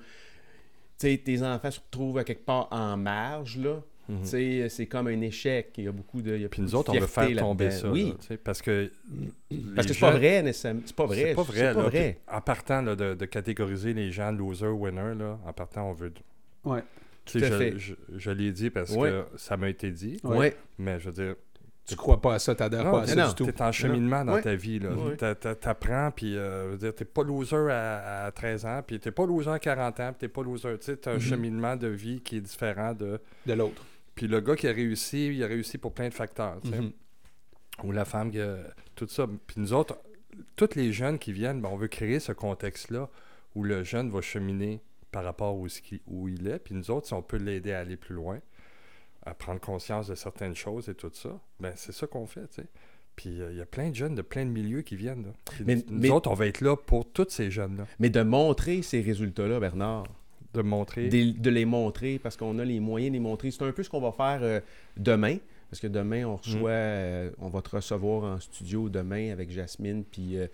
tu 0.98 1.08
sais, 1.08 1.18
tes 1.18 1.42
enfants 1.42 1.70
se 1.70 1.80
retrouvent 1.80 2.18
à 2.18 2.24
quelque 2.24 2.44
part 2.44 2.68
en 2.70 2.96
marge, 2.96 3.58
là, 3.58 3.82
Sais, 4.22 4.68
c'est 4.68 4.86
comme 4.86 5.06
un 5.06 5.20
échec. 5.20 5.70
Il 5.78 5.84
y 5.84 5.88
a 5.88 5.92
beaucoup 5.92 6.20
de. 6.22 6.34
il 6.34 6.42
y 6.42 6.44
a 6.44 6.48
Puis 6.48 6.60
nous 6.62 6.74
autres, 6.74 6.92
on 6.94 6.98
veut 7.00 7.06
faire 7.06 7.36
tomber 7.38 7.70
ça. 7.70 7.90
Oui, 7.90 8.14
là, 8.30 8.36
parce 8.44 8.60
que. 8.62 8.90
parce 9.74 9.86
que 9.86 9.92
c'est 9.94 10.00
pas 10.00 10.10
vrai, 10.10 10.42
nécessairement. 10.42 10.82
C'est 10.84 10.96
pas 10.96 11.06
vrai. 11.06 11.16
C'est 11.28 11.34
pas 11.34 11.42
vrai. 11.42 11.56
C'est 11.58 11.74
pas 11.74 11.82
là. 11.82 11.88
vrai. 11.88 12.18
Puis 12.26 12.36
En 12.36 12.40
partant 12.40 12.82
là, 12.82 12.96
de, 12.96 13.14
de 13.14 13.24
catégoriser 13.24 13.92
les 13.94 14.10
gens 14.12 14.30
loser, 14.32 14.66
winner, 14.68 15.14
là, 15.18 15.38
en 15.46 15.52
partant, 15.52 15.88
on 15.90 15.92
veut. 15.94 16.12
Ouais. 16.64 16.82
Tu 17.24 17.38
Tout 17.38 17.44
à 17.44 17.48
je, 17.48 17.54
fait. 17.56 17.74
je, 17.78 17.94
je 18.16 18.30
l'ai 18.30 18.52
dit 18.52 18.68
parce 18.70 18.90
Ouais. 18.90 19.10
que 19.10 19.24
ça 19.38 19.56
m'a 19.56 19.68
été 19.70 19.90
dit, 19.90 20.20
Ouais. 20.24 20.54
Mais 20.78 21.00
je 21.00 21.06
veux 21.06 21.12
dire, 21.12 21.34
Tu 21.86 21.96
crois 21.96 22.20
pas 22.20 22.34
à 22.34 22.38
ça, 22.38 22.54
t'adhères 22.54 22.90
pas 22.90 23.02
à 23.02 23.06
ça 23.06 23.14
non, 23.14 23.28
du 23.28 23.34
tout. 23.34 23.46
T'es 23.46 23.62
en 23.62 23.72
cheminement 23.72 24.24
dans 24.24 24.34
Ouais. 24.34 24.42
ta 24.42 24.54
vie. 24.54 24.78
Là. 24.78 24.90
Ouais. 24.92 25.16
T'apprends, 25.16 26.10
puis 26.14 26.36
euh, 26.36 26.66
je 26.66 26.70
veux 26.72 26.76
dire, 26.78 26.94
t'es 26.94 27.04
pas 27.06 27.22
loser 27.22 27.56
à, 27.70 28.24
à 28.26 28.30
13 28.32 28.64
ans, 28.66 28.82
puis 28.86 28.98
t'es 29.00 29.10
pas 29.10 29.24
loser 29.26 29.50
à 29.50 29.58
40 29.58 30.00
ans, 30.00 30.08
puis 30.12 30.18
t'es 30.20 30.28
pas 30.28 30.42
loser. 30.42 30.76
Tu 30.78 30.84
sais, 30.86 30.96
t'as 30.98 31.12
un 31.12 31.14
Mhm. 31.14 31.20
cheminement 31.20 31.76
de 31.76 31.88
vie 31.88 32.20
qui 32.20 32.36
est 32.36 32.40
différent 32.42 32.92
de... 32.92 33.18
De 33.46 33.52
l'autre. 33.54 33.82
Puis 34.14 34.26
le 34.28 34.40
gars 34.40 34.56
qui 34.56 34.68
a 34.68 34.72
réussi, 34.72 35.28
il 35.28 35.42
a 35.42 35.46
réussi 35.46 35.78
pour 35.78 35.92
plein 35.92 36.08
de 36.08 36.14
facteurs. 36.14 36.60
Mhm. 36.64 36.92
Ou 37.82 37.92
la 37.92 38.04
femme, 38.04 38.30
qui 38.30 38.40
a- 38.40 38.58
tout 38.94 39.08
ça. 39.08 39.26
Puis 39.46 39.56
nous 39.60 39.72
autres, 39.72 39.98
tous 40.56 40.74
les 40.76 40.92
jeunes 40.92 41.18
qui 41.18 41.32
viennent, 41.32 41.60
ben, 41.60 41.68
on 41.72 41.76
veut 41.76 41.88
créer 41.88 42.20
ce 42.20 42.32
contexte-là 42.32 43.10
où 43.54 43.64
le 43.64 43.82
jeune 43.82 44.10
va 44.10 44.20
cheminer 44.20 44.80
par 45.10 45.24
rapport 45.24 45.56
où, 45.56 45.66
où 46.06 46.28
il 46.28 46.46
est. 46.46 46.58
Puis 46.58 46.74
nous 46.74 46.90
autres, 46.90 47.06
si 47.08 47.14
on 47.14 47.22
peut 47.22 47.36
l'aider 47.36 47.72
à 47.72 47.80
aller 47.80 47.96
plus 47.96 48.14
loin, 48.14 48.40
à 49.26 49.34
prendre 49.34 49.60
conscience 49.60 50.06
de 50.08 50.14
certaines 50.14 50.54
choses 50.54 50.88
et 50.88 50.94
tout 50.94 51.10
ça, 51.12 51.40
ben 51.58 51.72
c'est 51.76 51.92
ça 51.92 52.06
qu'on 52.06 52.26
fait, 52.26 52.46
tu 52.48 52.62
sais. 52.62 52.66
Puis 53.16 53.40
euh, 53.40 53.52
il 53.52 53.58
y 53.58 53.60
a 53.60 53.66
plein 53.66 53.90
de 53.90 53.94
jeunes 53.94 54.14
de 54.16 54.22
plein 54.22 54.44
de 54.44 54.50
milieux 54.50 54.82
qui 54.82 54.96
viennent. 54.96 55.24
Là. 55.26 55.32
Mais- 55.64 55.76
nous 55.76 55.82
mais- 55.88 56.10
autres, 56.10 56.30
on 56.30 56.34
va 56.34 56.46
être 56.46 56.60
là 56.60 56.76
pour 56.76 57.10
tous 57.10 57.28
ces 57.30 57.50
jeunes-là. 57.50 57.86
Mais 58.00 58.10
de 58.10 58.22
montrer 58.22 58.82
ces 58.82 59.00
résultats-là, 59.00 59.60
Bernard, 59.60 60.04
De 60.54 60.62
montrer. 60.62 61.08
des- 61.08 61.32
de 61.32 61.50
les 61.50 61.64
montrer 61.64 62.18
parce 62.18 62.36
qu'on 62.36 62.58
a 62.58 62.64
les 62.64 62.80
moyens 62.80 63.10
de 63.12 63.14
les 63.16 63.20
montrer. 63.22 63.50
C'est 63.50 63.62
un 63.64 63.72
peu 63.72 63.82
ce 63.82 63.90
qu'on 63.90 64.00
va 64.00 64.12
faire 64.12 64.40
euh, 64.42 64.60
demain. 64.96 65.36
Parce 65.70 65.80
que 65.80 65.86
demain, 65.88 66.24
on 66.24 66.36
reçoit, 66.36 66.70
euh, 66.70 67.30
on 67.40 67.48
va 67.48 67.60
te 67.60 67.70
recevoir 67.74 68.32
en 68.36 68.38
studio 68.38 68.88
demain 68.88 69.32
avec 69.32 69.50
Jasmine 69.50 70.04
puis 70.04 70.36
euh, 70.38 70.46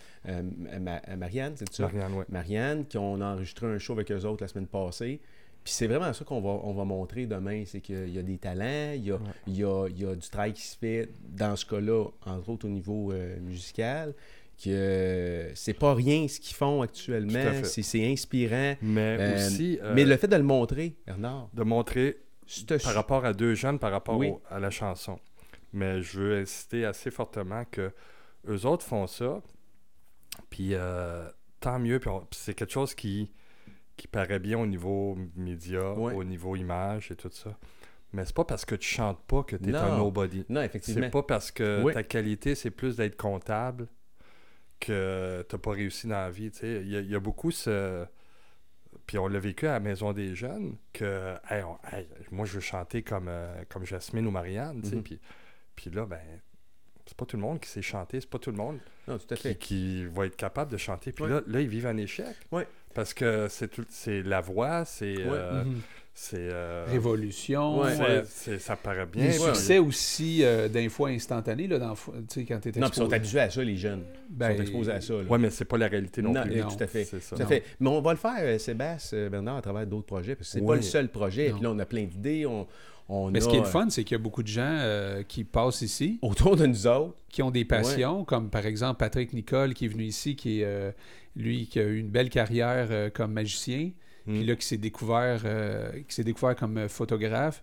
Ma- 0.81 1.03
Marianne, 1.17 1.53
c'est 1.57 1.71
ça? 1.73 1.83
Marianne, 1.93 2.15
ouais. 2.15 2.25
Marianne, 2.31 2.87
qui 2.87 2.97
ont 2.97 3.21
enregistré 3.21 3.67
un 3.67 3.79
show 3.79 3.93
avec 3.93 4.11
eux 4.13 4.25
autres 4.25 4.43
la 4.43 4.49
semaine 4.49 4.67
passée. 4.67 5.21
Puis 5.63 5.75
c'est 5.75 5.89
vraiment 5.89 6.11
ça 6.15 6.25
qu'on 6.25 6.41
va, 6.41 6.59
on 6.65 6.73
va 6.73 6.85
montrer 6.87 7.27
demain, 7.27 7.65
c'est 7.67 7.81
qu'il 7.83 8.09
y 8.09 8.19
a 8.19 8.23
des 8.23 8.39
talents, 8.39 8.93
il 8.95 9.05
y 9.05 9.11
a, 9.11 9.17
Ouais. 9.17 9.21
il 9.47 9.57
y, 9.59 9.65
a, 9.65 9.89
il 9.89 10.01
y 10.01 10.07
a 10.07 10.15
du 10.15 10.27
travail 10.31 10.55
qui 10.55 10.63
se 10.63 10.79
fait 10.79 11.11
dans 11.37 11.55
ce 11.55 11.67
cas-là, 11.67 12.07
entre 12.25 12.49
autres 12.49 12.67
au 12.67 12.71
niveau 12.71 13.13
musical, 13.43 14.15
que 14.63 15.51
c'est 15.55 15.75
pas 15.75 15.95
rien 15.95 16.27
ce 16.29 16.39
qu'ils 16.41 16.55
font 16.57 16.83
actuellement, 16.83 17.63
c'est 17.65 18.07
inspirant. 18.13 18.77
Mais 18.83 19.17
Euh, 19.19 19.35
aussi, 19.37 19.79
euh, 19.83 19.95
Mais 19.95 20.05
le 20.05 20.17
fait 20.17 20.29
de 20.29 20.37
le 20.37 20.43
montrer, 20.43 20.97
Bernard, 21.07 21.49
de 21.53 21.63
montrer 21.63 22.19
par 22.83 22.95
rapport 22.95 23.25
à 23.25 23.33
deux 23.33 23.55
jeunes, 23.55 23.79
par 23.79 23.91
rapport 23.93 24.19
Oui. 24.19 24.29
au- 24.31 24.43
à 24.49 24.59
la 24.61 24.71
chanson. 24.71 25.19
Mais 25.73 26.03
je 26.03 26.19
veux 26.21 26.39
insister 26.41 26.85
assez 26.85 27.11
fortement 27.11 27.65
que 27.71 27.93
eux 28.49 28.67
autres 28.67 28.85
font 28.85 29.07
ça, 29.07 29.41
puis 30.51 30.71
euh, 30.75 31.29
tant 31.61 31.79
mieux, 31.79 31.99
puis 32.01 32.11
c'est 32.33 32.55
quelque 32.55 32.73
chose 32.73 32.95
qui, 32.95 33.31
qui 33.97 34.09
paraît 34.09 34.39
bien 34.41 34.59
au 34.59 34.67
niveau 34.67 35.17
média, 35.37 35.93
Ouais. 35.93 36.15
au 36.15 36.25
niveau 36.25 36.57
image 36.57 37.11
et 37.13 37.17
tout 37.17 37.31
ça. 37.31 37.57
Mais 38.13 38.25
c'est 38.25 38.35
pas 38.35 38.45
parce 38.45 38.65
que 38.65 38.75
tu 38.75 38.89
chantes 38.89 39.21
pas 39.29 39.45
que 39.45 39.55
tu 39.55 39.69
es 39.69 39.73
Non. 39.73 39.79
un 39.79 39.99
nobody. 39.99 40.45
Non, 40.49 40.63
effectivement. 40.63 41.05
C'est 41.05 41.11
pas 41.11 41.23
parce 41.23 41.53
que 41.53 41.83
Oui. 41.85 41.93
ta 41.93 42.03
qualité, 42.03 42.57
c'est 42.57 42.71
plus 42.73 42.97
d'être 42.97 43.17
comptable 43.17 43.87
que 44.81 45.45
t'as 45.49 45.59
pas 45.59 45.73
réussi 45.73 46.07
dans 46.09 46.17
la 46.17 46.31
vie. 46.31 46.51
Il 46.63 46.89
y, 46.89 46.97
a- 46.97 47.01
il 47.01 47.11
y 47.11 47.15
a 47.15 47.21
beaucoup 47.21 47.51
ce. 47.51 48.05
Puis 49.07 49.19
on 49.19 49.29
l'a 49.29 49.39
vécu 49.41 49.67
à 49.67 49.73
la 49.73 49.81
Maison 49.81 50.13
des 50.13 50.35
Jeunes, 50.35 50.77
que 50.93 51.35
hey, 51.49 51.63
on- 51.63 51.79
hey, 51.97 52.07
moi 52.31 52.47
je 52.47 52.55
veux 52.55 52.61
chanter 52.61 53.03
comme, 53.03 53.29
euh, 53.29 53.63
comme 53.69 53.85
Jasmine 53.85 54.27
ou 54.27 54.31
Marianne. 54.31 54.83
Mhm. 54.85 55.03
Puis, 55.03 55.21
puis 55.77 55.91
là, 55.91 56.07
ben, 56.07 56.21
c'est 57.07 57.17
pas 57.17 57.27
tout 57.27 57.37
le 57.37 57.43
monde 57.43 57.61
qui 57.61 57.69
sait 57.69 57.83
chanter, 57.83 58.21
c'est 58.21 58.31
pas 58.31 58.39
tout 58.39 58.51
le 58.51 58.57
monde 58.57 58.79
Non, 59.09 59.19
tout 59.19 59.27
à 59.33 59.37
qui, 59.37 59.43
fait. 59.43 59.55
qui 59.57 60.05
va 60.07 60.27
être 60.27 60.37
capable 60.37 60.71
de 60.73 60.77
chanter. 60.77 61.13
Puis 61.13 61.25
Ouais. 61.25 61.31
là, 61.31 61.43
là, 61.47 61.61
ils 61.61 61.69
vivent 61.69 61.87
un 61.87 61.97
échec. 61.97 62.37
Ouais. 62.53 62.67
Parce 62.95 63.15
que 63.15 63.47
c'est 63.49 64.23
la 64.23 64.41
voix, 64.41 64.85
c'est. 64.85 65.15
euh, 65.19 65.65
Mhm. 65.65 65.81
C'est 66.13 66.37
euh, 66.39 66.85
Révolution. 66.89 67.81
Ouais. 67.81 67.95
c'est- 67.97 68.25
c'est- 68.27 68.59
ça 68.59 68.77
paraît 68.77 69.07
bien. 69.07 69.27
puis- 69.29 69.39
succès 69.39 69.79
aussi 69.79 70.41
euh, 70.45 70.69
d'un 70.69 70.89
fois 70.89 71.09
instantanés, 71.11 71.67
là, 71.67 71.79
dans, 71.79 71.95
quand 71.95 72.21
tu 72.29 72.41
es 72.69 72.79
Non, 72.79 72.89
ils 72.89 72.95
sont 72.95 73.13
habitués 73.13 73.41
à 73.41 73.51
ça, 73.51 73.63
les 73.65 73.77
jeunes. 73.77 74.03
Ils 74.31 74.37
Ben, 74.37 74.55
sont 74.57 74.63
exposés 74.63 74.93
à 74.93 75.01
ça. 75.01 75.15
Ouais, 75.17 75.39
mais 75.39 75.51
c'est 75.51 75.65
pas 75.65 75.79
la 75.79 75.89
réalité 75.89 76.21
non, 76.23 76.33
Non, 76.33 76.43
plus. 76.43 76.61
euh, 76.61 76.65
tout 76.65 76.83
à 76.83 76.87
fait. 76.87 77.05
C'est 77.05 77.21
ça. 77.23 77.37
Tout 77.37 77.43
à 77.43 77.47
fait. 77.47 77.63
Mais 77.81 77.89
on 77.89 78.01
va 78.03 78.13
le 78.13 78.19
faire, 78.19 78.35
euh, 78.41 78.59
Sébastien, 78.59 79.19
euh, 79.19 79.29
Bernard, 79.31 79.57
à 79.57 79.63
travers 79.63 79.87
d'autres 79.87 80.07
projets, 80.07 80.35
parce 80.35 80.49
que 80.49 80.53
c'est 80.53 80.61
pas 80.61 80.73
Oui. 80.73 80.77
le 80.77 80.83
seul 80.83 81.09
projet. 81.09 81.49
Non. 81.51 81.55
Puis 81.55 81.65
là, 81.65 81.71
on 81.71 81.79
a 81.79 81.87
plein 81.87 82.05
d'idées. 82.05 82.45
On, 82.47 82.67
on 83.09 83.31
Mais 83.31 83.39
a, 83.39 83.43
ce 83.43 83.49
qui 83.49 83.57
est 83.57 83.61
le 83.61 83.65
fun, 83.65 83.89
c'est 83.91 84.05
qu'il 84.05 84.15
y 84.17 84.21
a 84.21 84.23
beaucoup 84.23 84.43
de 84.43 84.49
gens 84.49 84.63
euh, 84.81 85.23
qui 85.23 85.45
passent 85.45 85.83
ici, 85.83 86.19
Autour 86.23 86.57
de 86.57 86.67
nous 86.67 86.87
autres. 86.87 87.15
qui 87.29 87.43
ont 87.43 87.51
des 87.51 87.65
passions, 87.65 88.25
comme 88.25 88.51
par 88.51 88.67
exemple 88.67 88.99
Patrick 88.99 89.33
Nicole 89.33 89.75
qui 89.75 89.87
est 89.87 89.89
venu 89.89 90.05
ici, 90.05 90.37
qui 90.37 90.61
est 90.61 90.65
euh, 90.65 90.93
lui 91.35 91.67
qui 91.67 91.79
a 91.81 91.85
eu 91.85 91.99
une 91.99 92.09
belle 92.11 92.29
carrière 92.31 92.89
euh, 92.91 93.11
comme 93.11 93.33
magicien, 93.33 93.91
Mm. 94.31 94.35
puis 94.35 94.45
là 94.45 94.57
qui 94.57 94.67
s'est 94.67 94.79
découvert, 94.79 95.43
euh, 95.45 95.91
comme 96.59 96.79
euh, 96.79 96.89
photographe. 96.89 97.63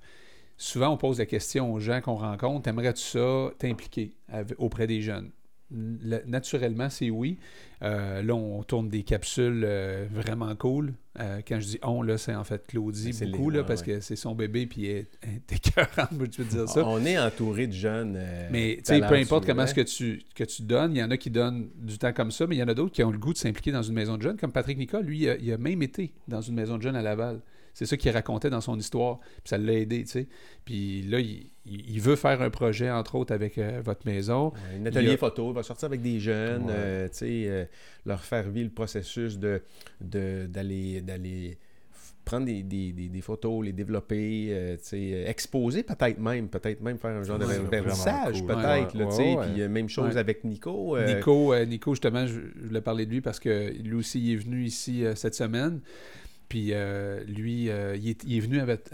Souvent, 0.57 0.89
on 0.89 0.97
pose 0.97 1.19
la 1.19 1.25
question 1.27 1.71
aux 1.71 1.79
gens 1.79 2.01
qu'on 2.01 2.15
rencontre 2.15 2.67
aimerais-tu 2.67 3.03
ça 3.03 3.51
t'impliquer 3.59 4.13
auprès 4.57 4.87
des 4.87 5.01
jeunes 5.01 5.29
Naturellement, 5.69 6.89
c'est 6.89 7.09
oui. 7.09 7.37
Euh, 7.83 8.23
là, 8.23 8.33
on 8.33 8.63
tourne 8.63 8.89
des 8.89 9.03
capsules 9.03 9.63
euh, 9.65 10.07
vraiment 10.11 10.55
cool. 10.55 10.93
Euh, 11.19 11.41
quand 11.47 11.59
je 11.59 11.65
dis 11.65 11.79
on, 11.83 12.01
là, 12.01 12.17
c'est 12.17 12.33
en 12.33 12.43
fait 12.43 12.65
Claudie 12.67 13.11
C'est 13.11 13.25
beaucoup, 13.27 13.49
les- 13.49 13.57
là, 13.57 13.61
ouais, 13.63 13.67
parce 13.67 13.81
ouais. 13.81 13.95
que 13.95 13.99
c'est 13.99 14.15
son 14.15 14.33
bébé, 14.33 14.65
puis 14.65 14.85
elle 14.87 15.05
est- 15.23 15.51
écœurante, 15.51 16.09
je 16.11 16.41
veux 16.41 16.47
dire 16.49 16.69
ça. 16.69 16.85
On 16.87 17.03
est 17.05 17.19
entouré 17.19 17.67
de 17.67 17.73
jeunes. 17.73 18.17
Mais 18.51 18.77
tu 18.77 18.93
sais, 18.93 18.99
peu 19.01 19.15
importe 19.15 19.45
comment 19.45 19.61
hein. 19.61 19.65
est-ce 19.65 19.73
que 19.75 19.81
tu, 19.81 20.21
que 20.35 20.43
tu 20.43 20.61
donnes, 20.63 20.93
il 20.95 20.99
y 20.99 21.03
en 21.03 21.11
a 21.11 21.17
qui 21.17 21.29
donnent 21.29 21.69
du 21.75 21.97
temps 21.97 22.13
comme 22.13 22.31
ça, 22.31 22.47
mais 22.47 22.55
il 22.55 22.59
y 22.59 22.63
en 22.63 22.67
a 22.67 22.73
d'autres 22.73 22.93
qui 22.93 23.03
ont 23.03 23.11
le 23.11 23.17
goût 23.17 23.33
de 23.33 23.37
s'impliquer 23.37 23.71
dans 23.71 23.83
une 23.83 23.93
maison 23.95 24.17
de 24.17 24.21
jeunes, 24.21 24.37
comme 24.37 24.51
Patrick 24.51 24.77
Nicole, 24.77 25.05
lui, 25.05 25.19
il 25.19 25.29
a, 25.29 25.35
il 25.37 25.51
a 25.51 25.57
même 25.57 25.81
été 25.81 26.13
dans 26.27 26.41
une 26.41 26.55
maison 26.55 26.77
de 26.77 26.81
jeunes 26.83 26.95
à 26.95 27.01
Laval. 27.01 27.41
C'est 27.77 27.85
ça 27.85 27.95
qu'il 27.95 28.09
racontait 28.09 28.49
dans 28.49 28.59
son 28.59 28.75
histoire, 28.79 29.19
puis 29.19 29.41
ça 29.45 29.59
l'a 29.59 29.73
aidé, 29.73 30.01
tu 30.03 30.09
sais. 30.09 30.27
Puis 30.65 31.03
là, 31.03 31.19
il, 31.19 32.01
veut 32.01 32.15
faire 32.15 32.41
un 32.41 32.49
projet, 32.49 32.89
entre 32.89 33.13
autres, 33.13 33.31
avec 33.35 33.59
euh, 33.59 33.81
votre 33.85 34.03
maison. 34.07 34.47
Ouais, 34.47 34.79
Un 34.81 34.85
atelier 34.87 35.05
Il 35.05 35.11
y 35.11 35.13
a- 35.13 35.17
photo, 35.17 35.51
il 35.51 35.53
va 35.53 35.61
sortir 35.61 35.85
avec 35.85 36.01
des 36.01 36.19
jeunes, 36.19 36.63
Ouais. 36.63 36.71
euh, 36.75 37.07
tu 37.07 37.17
sais, 37.17 37.45
euh, 37.47 37.65
leur 38.07 38.23
faire 38.23 38.49
vivre 38.49 38.69
le 38.69 38.73
processus 38.73 39.37
de 39.37 39.61
de- 40.01 40.47
d'aller 40.47 41.01
d'aller 41.01 41.51
f- 41.93 42.13
prendre 42.25 42.47
des, 42.47 42.63
des- 42.63 42.93
des- 42.93 43.09
des 43.09 43.21
photos, 43.21 43.63
les 43.63 43.73
développer, 43.73 44.47
euh, 44.49 44.75
tu 44.77 44.83
sais, 44.83 45.09
exposer 45.27 45.83
peut-être 45.83 46.17
même, 46.19 46.49
peut-être 46.49 46.81
même 46.81 46.97
faire 46.97 47.11
un 47.11 47.21
genre 47.23 47.37
de 47.37 47.45
Ouais, 47.45 47.53
c'est 47.53 47.69
vernissage, 47.69 48.39
cool. 48.39 48.47
peut-être, 48.47 48.95
Ouais, 48.95 48.99
là, 49.01 49.05
ouais, 49.05 49.11
tu 49.11 49.15
sais, 49.17 49.35
ouais. 49.35 49.45
puis 49.53 49.67
même 49.67 49.87
chose 49.87 50.13
Ouais. 50.15 50.19
avec 50.19 50.43
Nico. 50.43 50.97
euh, 50.97 51.15
Nico, 51.15 51.53
euh, 51.53 51.63
Nico, 51.65 51.93
justement, 51.93 52.25
je, 52.25 52.39
je 52.59 52.67
voulais 52.69 52.81
parler 52.81 53.05
de 53.05 53.11
lui 53.11 53.21
parce 53.21 53.39
que 53.39 53.71
lui 53.83 53.93
aussi, 53.93 54.19
il 54.19 54.33
est 54.33 54.37
venu 54.37 54.63
ici 54.63 55.05
euh, 55.05 55.13
cette 55.13 55.35
semaine. 55.35 55.79
Puis 56.49 56.69
euh, 56.71 57.23
lui, 57.25 57.69
euh, 57.69 57.97
il, 57.97 58.09
est, 58.09 58.39
venu 58.39 58.59
avec, 58.59 58.89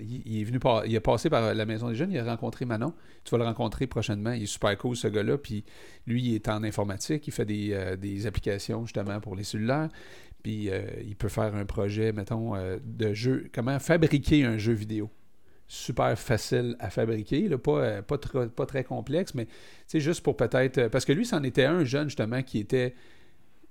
il, 0.00 0.40
est 0.40 0.44
venu 0.44 0.60
par, 0.60 0.86
il 0.86 0.94
est 0.94 1.00
passé 1.00 1.28
par 1.28 1.52
la 1.52 1.66
maison 1.66 1.88
des 1.88 1.96
jeunes, 1.96 2.12
il 2.12 2.18
a 2.18 2.24
rencontré 2.24 2.64
Manon. 2.64 2.94
Tu 3.24 3.30
vas 3.32 3.38
le 3.38 3.44
rencontrer 3.44 3.86
prochainement. 3.86 4.32
Il 4.32 4.44
est 4.44 4.46
super 4.46 4.76
cool 4.78 4.94
ce 4.94 5.08
gars-là. 5.08 5.36
Puis 5.36 5.64
lui, 6.06 6.22
il 6.22 6.34
est 6.34 6.48
en 6.48 6.62
informatique, 6.62 7.26
il 7.26 7.32
fait 7.32 7.44
des, 7.44 7.70
euh, 7.72 8.26
applications 8.26 8.86
justement 8.86 9.20
pour 9.20 9.34
les 9.34 9.44
cellulaires. 9.44 9.88
Puis 10.42 10.70
il 11.06 11.14
peut 11.14 11.28
faire 11.28 11.54
un 11.54 11.64
projet, 11.64 12.12
mettons, 12.12 12.54
de 12.84 13.12
jeu, 13.14 13.48
comment 13.54 13.78
fabriquer 13.78 14.44
un 14.44 14.58
jeu 14.58 14.72
vidéo? 14.72 15.08
Super 15.68 16.18
facile 16.18 16.74
à 16.80 16.90
fabriquer, 16.90 17.48
pas, 17.50 18.02
pas, 18.02 18.16
tr- 18.16 18.48
pas 18.48 18.66
très 18.66 18.82
complexe, 18.82 19.34
mais 19.36 19.46
sais, 19.86 20.00
juste 20.00 20.20
pour 20.20 20.36
peut-être. 20.36 20.88
Parce 20.88 21.04
que 21.04 21.12
lui, 21.12 21.24
c'en 21.24 21.44
était 21.44 21.64
un 21.64 21.84
jeune 21.84 22.08
justement 22.08 22.42
qui 22.42 22.58
était 22.58 22.92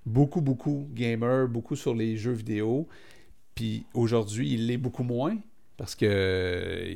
beaucoup, 0.05 0.41
beaucoup 0.41 0.87
gamer, 0.93 1.47
beaucoup 1.47 1.75
sur 1.75 1.93
les 1.93 2.17
jeux 2.17 2.31
vidéo. 2.31 2.87
Puis 3.55 3.85
aujourd'hui, 3.93 4.53
il 4.53 4.67
l'est 4.67 4.77
beaucoup 4.77 5.03
moins 5.03 5.37
parce 5.77 5.95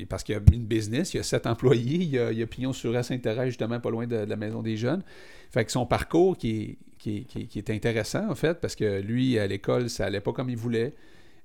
parce 0.08 0.22
qu'il 0.22 0.34
a 0.36 0.40
une 0.52 0.64
business, 0.64 1.12
il 1.14 1.18
a 1.18 1.22
sept 1.22 1.46
employés, 1.46 2.04
il 2.04 2.18
a, 2.18 2.30
il 2.30 2.40
a 2.40 2.46
pignon 2.46 2.72
sur 2.72 3.04
Saint-Thérèse, 3.04 3.48
justement 3.48 3.80
pas 3.80 3.90
loin 3.90 4.06
de, 4.06 4.16
la 4.16 4.36
maison 4.36 4.62
des 4.62 4.76
jeunes. 4.76 5.02
Fait 5.50 5.64
que 5.64 5.72
son 5.72 5.86
parcours 5.86 6.36
qui 6.36 6.78
est, 7.02 7.24
qui, 7.24 7.24
qui 7.24 7.64
intéressant 7.68 8.30
en 8.30 8.34
fait, 8.34 8.60
parce 8.60 8.76
que 8.76 9.00
lui, 9.00 9.38
à 9.38 9.46
l'école, 9.46 9.90
ça 9.90 10.06
allait 10.06 10.20
pas 10.20 10.32
comme 10.32 10.50
il 10.50 10.56
voulait. 10.56 10.94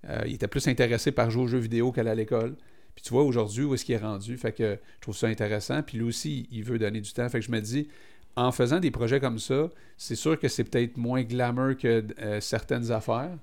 Euh, 0.07 0.21
il 0.25 0.33
était 0.33 0.47
plus 0.47 0.67
intéressé 0.67 1.11
par 1.11 1.29
jouer 1.29 1.43
aux 1.43 1.47
jeux 1.47 1.59
vidéo 1.59 1.91
qu'aller 1.91 2.09
à 2.09 2.15
l'école. 2.15 2.55
Puis 2.95 3.03
tu 3.03 3.11
vois, 3.11 3.23
aujourd'hui, 3.23 3.63
où 3.63 3.73
est-ce 3.73 3.85
qu'il 3.85 3.95
est 3.95 3.99
rendu? 3.99 4.37
Fait 4.37 4.51
que 4.51 4.77
je 4.95 5.01
trouve 5.01 5.15
ça 5.15 5.27
intéressant. 5.27 5.81
Puis 5.83 5.97
lui 5.97 6.05
aussi, 6.05 6.47
il 6.51 6.63
veut 6.63 6.79
donner 6.79 7.01
du 7.01 7.11
temps. 7.11 7.27
Fait 7.29 7.39
que 7.39 7.45
je 7.45 7.51
me 7.51 7.61
dis, 7.61 7.87
en 8.35 8.51
faisant 8.51 8.79
des 8.79 8.91
projets 8.91 9.19
comme 9.19 9.39
ça, 9.39 9.69
c'est 9.97 10.15
sûr 10.15 10.39
que 10.39 10.47
c'est 10.47 10.63
peut-être 10.63 10.97
moins 10.97 11.23
glamour 11.23 11.77
que 11.77 12.05
euh, 12.19 12.41
certaines 12.41 12.91
affaires. 12.91 13.37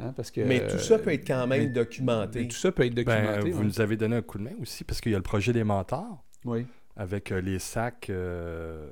Hein, 0.00 0.12
parce 0.16 0.30
que, 0.30 0.40
mais 0.42 0.66
tout 0.66 0.78
ça 0.78 0.98
peut 0.98 1.12
être 1.12 1.26
quand 1.26 1.46
même 1.46 1.60
mais- 1.62 1.66
documenté. 1.68 2.40
mais 2.42 2.48
tout 2.48 2.56
ça 2.56 2.72
peut 2.72 2.84
être 2.84 2.94
Ben, 2.94 3.04
documenté. 3.04 3.50
vous 3.50 3.58
ouais. 3.60 3.64
nous 3.64 3.80
avez 3.80 3.96
donné 3.96 4.16
un 4.16 4.22
coup 4.22 4.38
de 4.38 4.44
main 4.44 4.54
aussi 4.60 4.84
parce 4.84 5.00
qu'il 5.00 5.12
y 5.12 5.14
a 5.14 5.18
le 5.18 5.22
projet 5.22 5.52
des 5.52 5.64
mentors 5.64 6.22
Oui. 6.44 6.66
avec 6.96 7.32
euh, 7.32 7.40
les 7.40 7.58
sacs 7.58 8.08
euh, 8.10 8.90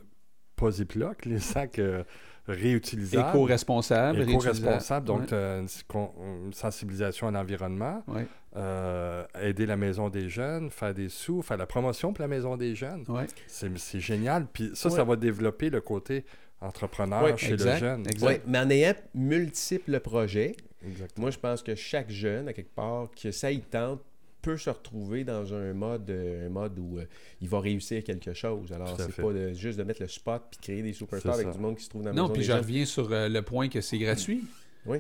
pas 0.57 0.71
Ziploc, 0.71 1.25
les 1.27 1.39
sacs 1.39 1.79
euh, 1.79 2.03
réutilisables. 2.49 3.29
Éco-responsable. 3.31 4.23
Éco-responsables, 4.23 5.07
donc 5.07 5.21
Ouais. 5.21 5.27
t'as 5.27 5.59
une, 5.61 6.53
sensibilisation 6.53 7.29
à 7.29 7.31
l'environnement, 7.31 8.03
Ouais. 8.07 8.27
euh, 8.57 9.25
aider 9.43 9.67
la 9.67 9.77
maison 9.77 10.09
des 10.09 10.29
jeunes, 10.29 10.71
faire 10.71 10.95
des 10.95 11.09
sous, 11.09 11.43
faire 11.43 11.57
la 11.57 11.67
promotion 11.67 12.13
pour 12.13 12.23
la 12.23 12.29
maison 12.29 12.57
des 12.57 12.75
jeunes. 12.75 13.05
Ouais. 13.09 13.27
C'est 13.47 14.01
génial. 14.01 14.47
Puis 14.53 14.71
ça, 14.75 14.91
ça 14.91 15.05
va 15.05 15.17
développer 15.17 15.71
le 15.71 15.81
côté 15.81 16.25
entrepreneur 16.61 17.39
chez 17.39 17.53
exact, 17.53 17.75
le 17.75 17.79
jeune. 17.79 18.07
exact. 18.07 18.27
Ouais, 18.27 18.43
mais 18.47 18.59
en 18.59 18.71
ayant 18.71 18.95
multiples 19.15 20.01
projets, 20.01 20.57
Exactement. 20.87 21.25
moi 21.25 21.31
je 21.31 21.39
pense 21.39 21.63
que 21.63 21.75
chaque 21.75 22.11
jeune, 22.11 22.49
à 22.49 22.53
quelque 22.53 22.75
part, 22.75 23.09
que 23.21 23.31
ça 23.31 23.51
y 23.51 23.61
tente, 23.61 24.01
peut 24.43 24.57
se 24.57 24.71
retrouver 24.71 25.25
dans 25.25 25.53
un 25.55 25.73
mode, 25.75 26.09
euh, 26.09 26.47
un 26.47 26.51
mode 26.51 26.79
où 26.79 26.99
euh, 26.99 27.05
il 27.41 27.49
va 27.49 27.59
réussir 27.59 28.05
quelque 28.05 28.33
chose. 28.33 28.71
Alors, 28.73 28.97
c'est 28.97 29.17
pas 29.21 29.33
de- 29.33 29.53
juste 29.55 29.77
de 29.77 29.83
mettre 29.83 30.01
le 30.03 30.07
spot 30.09 30.41
puis 30.51 30.61
créer 30.63 30.83
des 30.83 30.93
superstars 30.93 31.35
avec 31.35 31.51
du 31.51 31.59
monde 31.59 31.77
qui 31.77 31.83
se 31.85 31.89
trouve 31.91 32.03
dans 32.03 32.11
la 32.11 32.15
Non, 32.15 32.23
maison 32.25 32.33
puis 32.35 32.43
des 32.43 32.47
je 32.47 32.53
reviens 32.53 32.85
sur 32.85 33.11
euh, 33.11 33.29
le 33.29 33.43
point 33.43 33.69
que 33.69 33.81
c'est 33.81 33.99
gratuit. 33.99 34.45
Oui. 34.85 34.99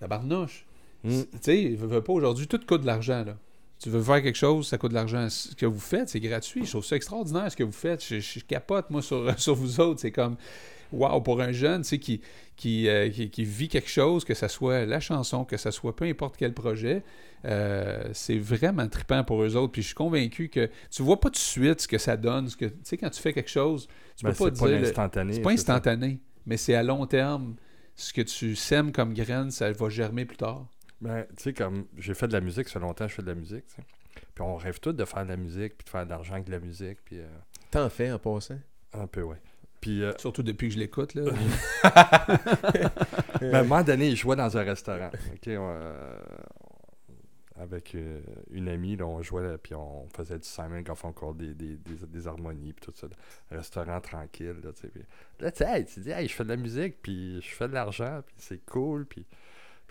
La 0.00 0.06
barnouche. 0.06 0.64
Mm. 1.02 1.10
Tu 1.10 1.26
sais, 1.40 1.68
veux, 1.76 1.88
veux 1.88 2.00
pas 2.02 2.12
aujourd'hui, 2.12 2.46
tout 2.46 2.60
coûte 2.64 2.82
de 2.82 2.86
l'argent. 2.86 3.24
là. 3.24 3.36
Tu 3.82 3.90
veux 3.90 4.00
faire 4.02 4.22
quelque 4.22 4.36
chose, 4.38 4.68
ça 4.68 4.78
coûte 4.78 4.90
de 4.90 4.94
l'argent. 4.94 5.28
Ce 5.30 5.54
que 5.56 5.66
vous 5.66 5.80
faites, 5.80 6.08
c'est 6.08 6.20
gratuit. 6.20 6.64
Je 6.64 6.70
trouve 6.70 6.84
ça 6.84 6.94
extraordinaire 6.94 7.50
ce 7.50 7.56
que 7.56 7.64
vous 7.64 7.72
faites. 7.72 8.04
Je, 8.04 8.20
je 8.20 8.38
capote, 8.40 8.88
moi, 8.90 9.02
sur, 9.02 9.34
sur 9.40 9.56
vous 9.56 9.80
autres. 9.80 10.00
C'est 10.00 10.12
comme, 10.12 10.36
waouh, 10.92 11.20
pour 11.20 11.40
un 11.40 11.52
jeune, 11.52 11.82
tu 11.82 11.88
sais, 11.88 11.98
qui, 11.98 12.20
qui, 12.56 12.88
euh, 12.88 13.08
qui, 13.10 13.30
qui 13.30 13.44
vit 13.44 13.68
quelque 13.68 13.88
chose, 13.90 14.24
que 14.24 14.34
ce 14.34 14.48
soit 14.48 14.86
la 14.86 15.00
chanson, 15.00 15.44
que 15.44 15.56
ce 15.56 15.70
soit 15.70 15.94
peu 15.94 16.04
importe 16.06 16.36
quel 16.36 16.52
projet, 16.54 17.02
euh, 17.44 18.08
c'est 18.12 18.38
vraiment 18.38 18.88
trippant 18.88 19.22
pour 19.24 19.42
eux 19.42 19.56
autres. 19.56 19.72
Puis 19.72 19.82
je 19.82 19.86
suis 19.88 19.94
convaincu 19.94 20.48
que 20.48 20.68
tu 20.90 21.02
vois 21.02 21.20
pas 21.20 21.28
tout 21.28 21.34
de 21.34 21.36
suite 21.38 21.80
ce 21.82 21.88
que 21.88 21.98
ça 21.98 22.16
donne. 22.16 22.48
Ce 22.48 22.56
que, 22.56 22.64
tu 22.66 22.74
sais, 22.84 22.96
quand 22.96 23.10
tu 23.10 23.20
fais 23.20 23.32
quelque 23.32 23.50
chose, 23.50 23.86
tu 24.16 24.24
Ben, 24.24 24.32
peux 24.32 24.36
pas 24.50 24.54
c'est 24.54 24.60
pas 24.62 24.68
dire... 24.68 24.80
l'instantané. 24.80 25.32
c'est 25.34 25.40
pas 25.42 25.48
ça. 25.50 25.54
instantané, 25.54 26.18
mais 26.46 26.56
c'est 26.56 26.74
à 26.74 26.82
long 26.82 27.06
terme. 27.06 27.56
Ce 27.94 28.12
que 28.12 28.20
tu 28.22 28.56
sèmes 28.56 28.92
comme 28.92 29.14
graine, 29.14 29.50
ça 29.50 29.70
va 29.72 29.88
germer 29.88 30.24
plus 30.26 30.36
tard. 30.36 30.66
Ben, 31.00 31.24
tu 31.36 31.44
sais, 31.44 31.52
comme 31.52 31.86
j'ai 31.98 32.14
fait 32.14 32.28
de 32.28 32.32
la 32.32 32.40
musique, 32.40 32.68
ça 32.68 32.74
fait 32.74 32.80
longtemps 32.80 33.04
que 33.04 33.10
je 33.10 33.16
fais 33.16 33.22
de 33.22 33.28
la 33.28 33.34
musique, 33.34 33.66
tu 33.68 33.74
sais. 33.76 33.82
Puis 34.34 34.42
on 34.44 34.56
rêve 34.56 34.80
tous 34.80 34.92
de 34.92 35.04
faire 35.06 35.24
de 35.24 35.30
la 35.30 35.36
musique, 35.36 35.76
puis 35.78 35.84
de 35.84 35.90
faire 35.90 36.04
de 36.04 36.10
l'argent 36.10 36.34
avec 36.34 36.44
de 36.46 36.50
la 36.52 36.58
musique, 36.60 36.98
puis 37.04 37.18
euh, 37.18 37.26
T'en 37.70 37.88
fais 37.88 38.10
en 38.10 38.18
passant. 38.18 38.58
un 38.92 39.06
peu, 39.06 39.22
ouais. 39.22 39.36
Puis, 39.86 40.02
euh, 40.02 40.12
Surtout 40.18 40.42
depuis 40.42 40.66
que 40.66 40.74
je 40.74 40.80
l'écoute. 40.80 41.14
là. 41.14 41.22
ben, 43.40 43.54
à 43.54 43.58
un 43.60 43.62
moment 43.62 43.84
donné, 43.84 44.10
je 44.10 44.16
jouais 44.16 44.34
dans 44.34 44.56
un 44.58 44.62
restaurant. 44.64 45.10
On, 45.46 45.48
euh, 45.48 46.16
avec 47.56 47.94
euh, 47.94 48.20
une 48.50 48.68
amie, 48.68 48.96
là, 48.96 49.06
on 49.06 49.22
jouait, 49.22 49.56
puis 49.58 49.76
on 49.76 50.08
faisait 50.08 50.40
du 50.40 50.48
Simon 50.48 50.80
Garfunkel, 50.80 51.36
des, 51.36 51.54
des, 51.54 51.76
des, 51.76 52.04
des 52.04 52.26
harmonies, 52.26 52.72
puis 52.72 52.84
tout 52.84 52.92
ça. 52.96 53.06
Restaurant 53.52 54.00
tranquille, 54.00 54.56
là, 54.64 54.72
tu 54.72 54.88
sais. 54.88 55.64
Hey, 55.64 55.84
tu 55.84 56.00
dis, 56.00 56.10
hey, 56.10 56.26
je 56.26 56.34
fais 56.34 56.42
de 56.42 56.48
la 56.48 56.56
musique, 56.56 57.00
puis 57.00 57.40
je 57.40 57.54
fais 57.54 57.68
de 57.68 57.74
l'argent, 57.74 58.22
puis 58.26 58.34
c'est 58.38 58.64
cool, 58.66 59.06
puis... 59.06 59.24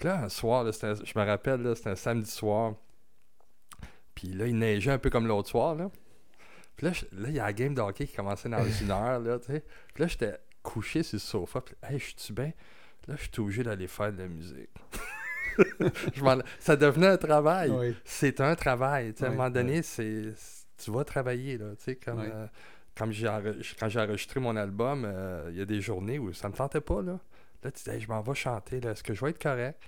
Là, 0.04 0.24
un 0.26 0.30
soir, 0.30 0.66
là, 0.66 0.74
c'était 0.74 0.88
un- 0.88 0.96
je 1.06 1.18
me 1.18 1.24
rappelle, 1.26 1.74
c'était 1.78 1.91
un 1.91 1.96
samedi 1.96 2.30
soir, 2.30 2.74
puis 4.14 4.28
là, 4.34 4.46
il 4.46 4.58
neigeait 4.58 4.91
un 4.91 4.98
peu 4.98 5.10
comme 5.10 5.26
l'autre 5.26 5.48
soir, 5.48 5.74
là. 5.74 5.89
Puis 6.76 6.88
là, 6.88 6.93
il 7.28 7.36
y 7.36 7.39
a 7.39 7.45
la 7.45 7.53
game 7.53 7.73
de 7.73 7.82
hockey 7.82 8.05
qui 8.05 8.15
commençait 8.15 8.49
dans 8.49 8.65
une 8.65 8.91
heure, 8.91 9.19
là, 9.19 9.39
tu 9.39 9.47
sais. 9.47 9.63
Puis 9.93 10.03
là, 10.03 10.07
j'étais 10.07 10.38
couché 10.61 11.03
sur 11.03 11.15
le 11.15 11.19
sofa, 11.19 11.61
puis 11.61 11.76
hey, 11.84 11.99
je 11.99 12.13
suis 12.17 12.34
bien... 12.34 12.51
Là, 13.07 13.15
je 13.17 13.30
suis 13.32 13.39
obligé 13.39 13.63
d'aller 13.63 13.88
faire 13.88 14.11
de 14.11 14.17
la 14.17 14.28
musique. 14.28 14.69
Je 15.57 16.41
ça 16.59 16.76
devenait 16.76 17.07
un 17.07 17.17
travail 17.17 17.71
Oui. 17.71 17.95
c'est 18.03 18.41
un 18.41 18.55
travail. 18.55 19.13
tu 19.13 19.19
sais, 19.19 19.26
à 19.26 19.28
un 19.30 19.32
moment 19.32 19.49
donné, 19.49 19.84
c'est 19.84 20.34
tu 20.78 20.91
vas 20.91 21.03
travailler. 21.03 21.57
Là, 21.57 21.76
tu 21.78 21.84
sais, 21.84 21.95
comme, 21.95 22.19
euh, 22.19 22.47
quand 22.97 23.09
j'ai 23.11 23.99
enregistré 23.99 24.39
mon 24.39 24.55
album, 24.55 25.03
euh, 25.05 25.47
il 25.51 25.57
y 25.57 25.61
a 25.61 25.65
des 25.65 25.82
journées 25.82 26.19
où 26.19 26.34
ça 26.34 26.49
me 26.49 26.53
tentait 26.53 26.82
pas. 26.82 27.01
Là, 27.01 27.19
là 27.63 27.71
tu 27.71 27.84
dis, 27.84 27.89
Hey, 27.89 28.01
je 28.01 28.07
m'en 28.07 28.21
vais 28.21 28.36
chanter. 28.36 28.78
Est-ce 28.78 29.03
que 29.03 29.13
je 29.13 29.23
vais 29.23 29.32
être 29.32 29.41
correct? 29.41 29.80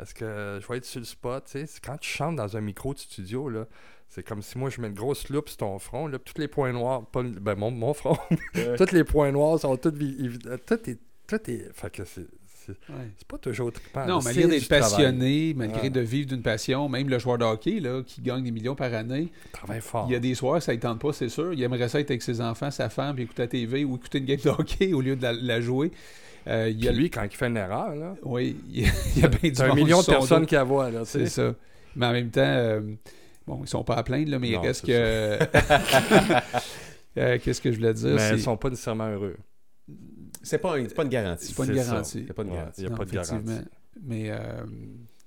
Est-ce 0.00 0.14
que 0.14 0.58
je 0.62 0.66
vais 0.68 0.78
être 0.78 0.84
sur 0.84 1.00
le 1.00 1.06
spot? 1.06 1.56
Quand 1.84 1.96
tu 1.98 2.08
chantes 2.10 2.36
dans 2.36 2.56
un 2.56 2.60
micro 2.60 2.94
de 2.94 2.98
studio, 2.98 3.48
là, 3.48 3.66
c'est 4.08 4.22
comme 4.22 4.42
si 4.42 4.56
moi 4.56 4.70
je 4.70 4.80
mets 4.80 4.88
une 4.88 4.94
grosse 4.94 5.28
loupe 5.28 5.48
sur 5.48 5.58
ton 5.58 5.78
front. 5.78 6.06
Là, 6.06 6.18
tous 6.18 6.38
les 6.40 6.48
points 6.48 6.72
noirs, 6.72 7.04
pas 7.06 7.22
ben, 7.22 7.54
mon, 7.56 7.70
mon 7.70 7.92
front, 7.94 8.16
Ouais. 8.54 8.76
tous 8.76 8.92
les 8.92 9.04
points 9.04 9.32
noirs 9.32 9.58
sont 9.58 9.76
tous. 9.76 9.90
évi- 9.90 10.38
Tout 10.66 10.90
est. 10.90 10.98
Tout 11.26 11.50
est 11.50 11.68
fait 11.74 11.90
que 11.92 12.04
c'est. 12.04 12.26
C'est 12.46 12.72
Ouais. 12.90 13.10
c'est 13.16 13.26
pas 13.26 13.38
toujours 13.38 13.72
trippant. 13.72 14.06
Non, 14.06 14.20
malgré 14.22 14.46
d'être 14.46 14.66
travail. 14.68 14.80
passionné, 14.82 15.54
malgré 15.56 15.82
Ouais. 15.82 15.90
de 15.90 16.00
vivre 16.00 16.28
d'une 16.28 16.42
passion, 16.42 16.88
même 16.88 17.08
le 17.08 17.18
joueur 17.18 17.38
de 17.38 17.44
hockey 17.44 17.80
là, 17.80 18.02
qui 18.02 18.20
gagne 18.20 18.44
des 18.44 18.50
millions 18.50 18.74
par 18.74 18.92
année, 18.94 19.30
Travail 19.52 19.80
fort. 19.80 20.04
il 20.08 20.12
y 20.12 20.16
a 20.16 20.20
des 20.20 20.34
soirs, 20.34 20.60
ça 20.62 20.74
ne 20.74 20.78
tente 20.78 21.00
pas, 21.00 21.12
c'est 21.14 21.28
sûr. 21.30 21.52
Il 21.54 21.62
aimerait 21.62 21.88
ça 21.88 21.98
être 22.00 22.10
avec 22.10 22.22
ses 22.22 22.40
enfants, 22.42 22.70
sa 22.70 22.88
femme, 22.90 23.14
puis 23.14 23.24
écouter 23.24 23.42
la 23.42 23.48
TV 23.48 23.84
ou 23.84 23.96
écouter 23.96 24.18
une 24.18 24.26
game 24.26 24.38
de 24.44 24.50
hockey 24.50 24.92
au 24.92 25.00
lieu 25.00 25.16
de 25.16 25.22
la, 25.22 25.32
la 25.32 25.60
jouer. 25.62 25.90
Euh, 26.48 26.68
il 26.70 26.76
y 26.76 26.80
Puis 26.80 26.88
a 26.88 26.92
lui, 26.92 27.10
quand 27.10 27.22
il 27.24 27.36
fait 27.36 27.46
une 27.48 27.56
erreur, 27.56 27.94
là, 27.94 28.14
Oui, 28.22 28.56
il 28.70 28.80
y 28.80 28.86
a, 28.86 28.92
il 29.16 29.22
y 29.22 29.24
a 29.24 29.28
bien 29.28 29.50
du 29.50 29.60
un 29.60 29.66
monde 29.68 29.76
million 29.76 30.00
de 30.00 30.06
personnes 30.06 30.46
qui 30.46 30.54
la 30.54 30.64
voient. 30.64 30.90
C'est 31.04 31.26
ça. 31.26 31.54
Mais 31.96 32.06
en 32.06 32.12
même 32.12 32.30
temps, 32.30 32.40
euh, 32.42 32.80
bon, 33.46 33.60
ils 33.62 33.68
sont 33.68 33.84
pas 33.84 33.96
à 33.96 34.02
plaindre, 34.02 34.30
là, 34.30 34.38
mais 34.38 34.48
il 34.48 34.54
Non, 34.54 34.62
reste 34.62 34.86
c'est 34.86 34.92
que. 34.92 35.38
Euh, 37.16 37.36
Qu'est-ce 37.42 37.60
que 37.60 37.72
je 37.72 37.78
voulais 37.78 37.94
dire? 37.94 38.14
Mais 38.14 38.30
ils 38.34 38.40
sont 38.40 38.56
pas 38.56 38.70
nécessairement 38.70 39.08
heureux. 39.08 39.36
C'est 40.42 40.58
pas, 40.58 40.76
un- 40.78 40.84
c'est 40.86 40.94
pas 40.94 41.02
une 41.02 41.08
garantie. 41.08 41.46
C'est 41.46 41.56
pas 41.56 41.64
une 41.64 41.74
garantie. 41.74 42.24
C'est 42.28 42.32
pas 42.32 42.42
une 42.42 42.50
Ouais, 42.50 42.56
garantie. 42.56 42.80
Il 42.82 42.84
n'y 42.84 42.86
a 42.86 42.90
Non, 42.90 42.96
pas 42.96 43.04
de 43.04 43.10
effectivement. 43.16 43.44
garantie. 43.44 43.68
Mais 44.04 44.30
euh, 44.30 44.36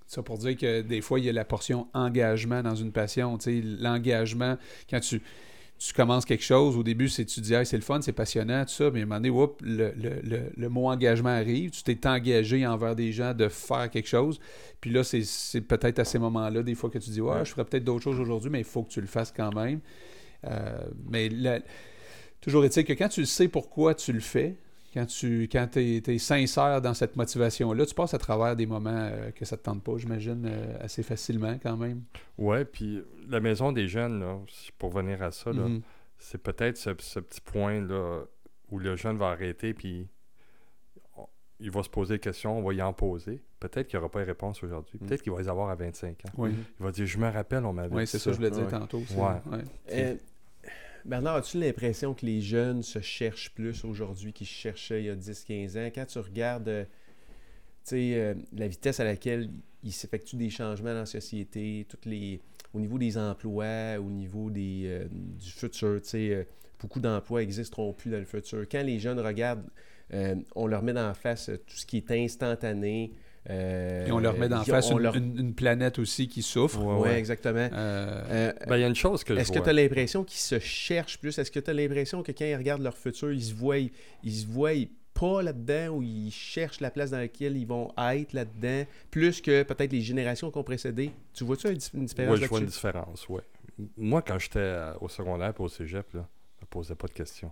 ça 0.08 0.24
pour 0.24 0.38
dire 0.38 0.56
que 0.56 0.82
des 0.82 1.02
fois, 1.02 1.20
il 1.20 1.26
y 1.26 1.30
a 1.30 1.34
la 1.34 1.44
portion 1.44 1.88
engagement 1.94 2.62
dans 2.64 2.76
une 2.76 2.94
passion. 2.94 3.38
Tu 3.38 3.44
sais, 3.44 3.62
l'engagement, 3.82 4.58
quand 4.90 5.02
tu, 5.02 5.22
tu 5.84 5.94
commences 5.94 6.26
quelque 6.26 6.44
chose, 6.44 6.78
au 6.78 6.84
début, 6.84 7.10
c'est 7.10 7.26
tu 7.26 7.42
dis, 7.42 7.56
Hey, 7.56 7.66
c'est 7.66 7.76
le 7.76 7.82
fun, 7.82 8.00
c'est 8.02 8.12
passionnant, 8.12 8.64
tout 8.66 8.72
ça, 8.72 8.92
mais 8.92 9.00
à 9.00 9.04
un 9.04 9.06
moment 9.08 9.16
donné, 9.16 9.30
whoop, 9.32 9.62
le, 9.64 9.92
le- 9.98 10.22
le- 10.24 10.52
le 10.56 10.70
mot 10.70 10.88
engagement 10.90 11.30
arrive, 11.30 11.72
tu 11.72 11.82
t'es 11.82 12.08
engagé 12.08 12.68
envers 12.68 12.96
des 12.96 13.12
gens 13.12 13.34
de 13.34 13.48
faire 13.48 13.90
quelque 13.90 14.08
chose. 14.08 14.40
Puis 14.80 14.92
là, 14.92 15.04
c'est- 15.04 15.24
c'est 15.24 15.62
peut-être 15.62 15.98
à 15.98 16.06
ces 16.06 16.20
moments-là, 16.20 16.62
des 16.62 16.76
fois, 16.76 16.92
que 16.92 17.00
tu 17.00 17.10
dis, 17.10 17.22
ouais, 17.22 17.44
je 17.46 17.52
ferais 17.52 17.66
peut-être 17.66 17.84
d'autres 17.84 18.04
choses 18.04 18.20
aujourd'hui, 18.20 18.52
mais 18.52 18.60
il 18.60 18.66
faut 18.66 18.84
que 18.84 18.92
tu 18.92 19.02
le 19.02 19.08
fasses 19.08 19.34
quand 19.36 19.54
même. 19.56 19.80
Euh, 20.46 20.78
mais 21.10 21.30
la- 21.30 21.60
toujours 22.42 22.64
est-il 22.66 22.84
que 22.86 22.94
quand 22.94 23.10
tu 23.10 23.26
sais 23.26 23.48
pourquoi 23.48 23.96
tu 23.96 24.14
le 24.14 24.20
fais, 24.20 24.56
quand 24.94 25.06
tu 25.06 25.48
quand 25.52 25.78
es, 25.78 26.18
sincère 26.18 26.82
dans 26.82 26.94
cette 26.94 27.16
motivation-là, 27.16 27.86
tu 27.86 27.96
passes 27.96 28.14
à 28.14 28.18
travers 28.18 28.56
des 28.56 28.66
moments 28.66 28.90
euh, 28.94 29.32
que 29.32 29.46
ça 29.46 29.56
ne 29.56 29.60
te 29.60 29.64
tente 29.66 29.82
pas, 29.84 29.94
j'imagine, 29.98 30.44
euh, 30.46 30.78
assez 30.82 31.02
facilement 31.02 31.58
quand 31.64 31.78
même. 31.78 32.02
Ouais, 32.38 32.66
puis 32.66 33.02
la 33.32 33.40
maison 33.40 33.72
des 33.72 33.88
jeunes, 33.88 34.20
là, 34.20 34.38
pour 34.78 34.90
venir 34.92 35.22
à 35.24 35.32
ça, 35.32 35.52
là, 35.52 35.64
Mhm. 35.68 35.82
c'est 36.18 36.38
peut-être 36.42 36.78
ce, 36.78 36.90
ce 37.00 37.20
petit 37.20 37.42
point 37.42 37.82
là 37.82 38.24
où 38.70 38.80
le 38.80 38.96
jeune 38.96 39.18
va 39.18 39.30
arrêter, 39.30 39.74
puis 39.74 40.08
il 41.60 41.70
va 41.70 41.84
se 41.84 41.90
poser 41.90 42.16
des 42.16 42.20
questions, 42.20 42.58
on 42.58 42.64
va 42.64 42.74
y 42.74 42.82
en 42.82 42.92
poser. 42.94 43.42
Peut-être 43.60 43.88
qu'il 43.88 43.98
n'y 44.00 44.02
aura 44.04 44.10
pas 44.12 44.22
de 44.22 44.26
réponse 44.26 44.64
aujourd'hui. 44.64 44.98
Mm. 45.00 45.06
Peut-être 45.06 45.22
qu'il 45.22 45.32
va 45.32 45.40
les 45.42 45.48
avoir 45.48 45.70
à 45.70 45.76
25 45.76 46.26
ans. 46.26 46.32
Oui, 46.38 46.52
Il 46.80 46.84
va 46.84 46.92
dire 46.92 47.06
Je 47.06 47.18
me 47.20 47.30
rappelle, 47.30 47.66
on 47.66 47.74
m'avait 47.74 47.94
Oui, 47.96 48.04
dit 48.04 48.08
c'est 48.10 48.18
ça, 48.20 48.32
je 48.32 48.38
voulais 48.38 48.50
dire 48.50 48.64
Ouais. 48.64 48.70
tantôt. 48.72 48.98
Ouais. 49.16 49.42
ouais. 49.52 49.64
Euh, 49.92 50.16
Bernard, 51.06 51.36
as-tu 51.36 51.60
l'impression 51.60 52.14
que 52.16 52.26
les 52.26 52.42
jeunes 52.42 52.82
se 52.84 53.00
cherchent 53.00 53.54
plus 53.54 53.84
aujourd'hui 53.86 54.34
qu'ils 54.34 54.48
se 54.48 54.54
cherchaient 54.54 55.02
il 55.04 55.06
y 55.06 55.10
a 55.10 55.16
10-15 55.16 55.78
ans? 55.78 55.90
Quand 55.94 56.06
tu 56.06 56.20
regardes 56.20 56.68
euh, 56.68 56.84
tu 57.84 57.90
sais, 57.96 58.14
euh, 58.16 58.34
la 58.54 58.68
vitesse 58.68 59.00
à 59.00 59.04
laquelle 59.04 59.50
il 59.84 59.92
s'effectue 59.92 60.36
des 60.38 60.50
changements 60.52 60.94
dans 60.94 61.00
la 61.00 61.06
société, 61.08 61.86
toutes 61.90 62.06
les, 62.06 62.40
au 62.74 62.80
niveau 62.80 62.98
des 62.98 63.18
emplois, 63.18 63.98
au 64.00 64.10
niveau 64.10 64.50
des, 64.50 64.84
euh, 64.86 65.06
du 65.12 65.50
futur, 65.52 66.00
tu 66.02 66.10
sais, 66.10 66.30
euh, 66.30 66.44
beaucoup 66.80 67.00
d'emplois 67.00 67.42
n'existeront 67.42 67.94
plus 67.94 68.12
dans 68.12 68.18
le 68.20 68.26
futur. 68.26 68.66
Quand 68.72 68.84
les 68.84 69.00
jeunes 69.00 69.20
regardent, 69.20 69.66
euh, 70.14 70.36
on 70.56 70.68
leur 70.68 70.82
met 70.84 70.94
dans 70.94 71.08
la 71.08 71.14
face 71.14 71.50
euh, 71.50 71.58
tout 71.58 71.76
ce 71.78 71.86
qui 71.86 71.98
est 71.98 72.12
instantané. 72.12 73.12
euh, 73.50 74.06
Et 74.08 74.12
on 74.12 74.20
leur 74.20 74.38
met 74.38 74.48
ils- 74.48 74.70
face 74.70 74.92
une, 74.92 75.00
leur- 75.00 75.16
une- 75.16 75.38
une 75.40 75.54
planète 75.56 75.98
aussi 76.00 76.28
qui 76.28 76.42
souffre. 76.44 76.80
Ouais, 76.84 76.94
Ouais, 76.94 77.10
ouais. 77.10 77.20
exactement. 77.20 77.68
Ben, 77.72 78.54
il 78.78 78.80
y 78.82 78.84
a 78.84 78.88
une 78.88 78.94
chose 78.96 79.24
que 79.24 79.34
je 79.34 79.40
est-ce 79.40 79.52
que 79.52 79.60
tu 79.60 79.70
as 79.70 79.74
l'impression 79.74 80.24
qu'ils 80.24 80.40
se 80.40 80.60
cherchent 80.60 81.18
plus? 81.20 81.38
Est-ce 81.40 81.50
que 81.52 81.60
tu 81.60 81.70
as 81.70 81.74
l'impression 81.74 82.22
que 82.24 82.32
quand 82.32 82.46
ils 82.46 82.56
regardent 82.56 82.84
leur 82.84 82.98
futur, 82.98 83.32
ils 83.32 83.42
se 83.44 83.54
voient, 83.56 83.78
ils 83.80 84.32
se 84.34 84.46
voient 84.46 84.74
pas 85.22 85.42
là-dedans 85.44 85.90
ou 85.98 86.02
ils 86.02 86.32
cherchent 86.32 86.80
la 86.80 86.90
place 86.92 87.12
dans 87.12 87.20
laquelle 87.20 87.56
ils 87.56 87.68
vont 87.68 87.94
être 87.98 88.34
là-dedans, 88.34 88.86
plus 89.12 89.40
que 89.42 89.62
peut-être 89.64 89.92
les 89.92 90.02
générations 90.02 90.50
qui 90.52 90.58
ont 90.58 90.64
précédé? 90.64 91.12
Tu 91.34 91.44
vois-tu 91.44 91.68
une 91.68 91.78
dif- 91.78 91.92
une 91.96 92.06
différence 92.06 92.34
Oui, 92.38 92.42
je 92.44 92.50
vois 92.50 92.60
une 92.60 92.66
différence, 92.66 93.30
ouais. 93.30 93.42
M- 93.80 93.88
Moi, 93.98 94.22
quand 94.24 94.40
j'étais 94.40 94.60
euh, 94.60 94.94
au 95.00 95.08
secondaire 95.10 95.54
et 95.58 95.62
au 95.62 95.68
cégep, 95.70 96.12
là, 96.14 96.28
je 96.60 96.62
me 96.66 96.68
posais 96.70 96.96
pas 96.96 97.08
de 97.08 97.14
questions. 97.14 97.52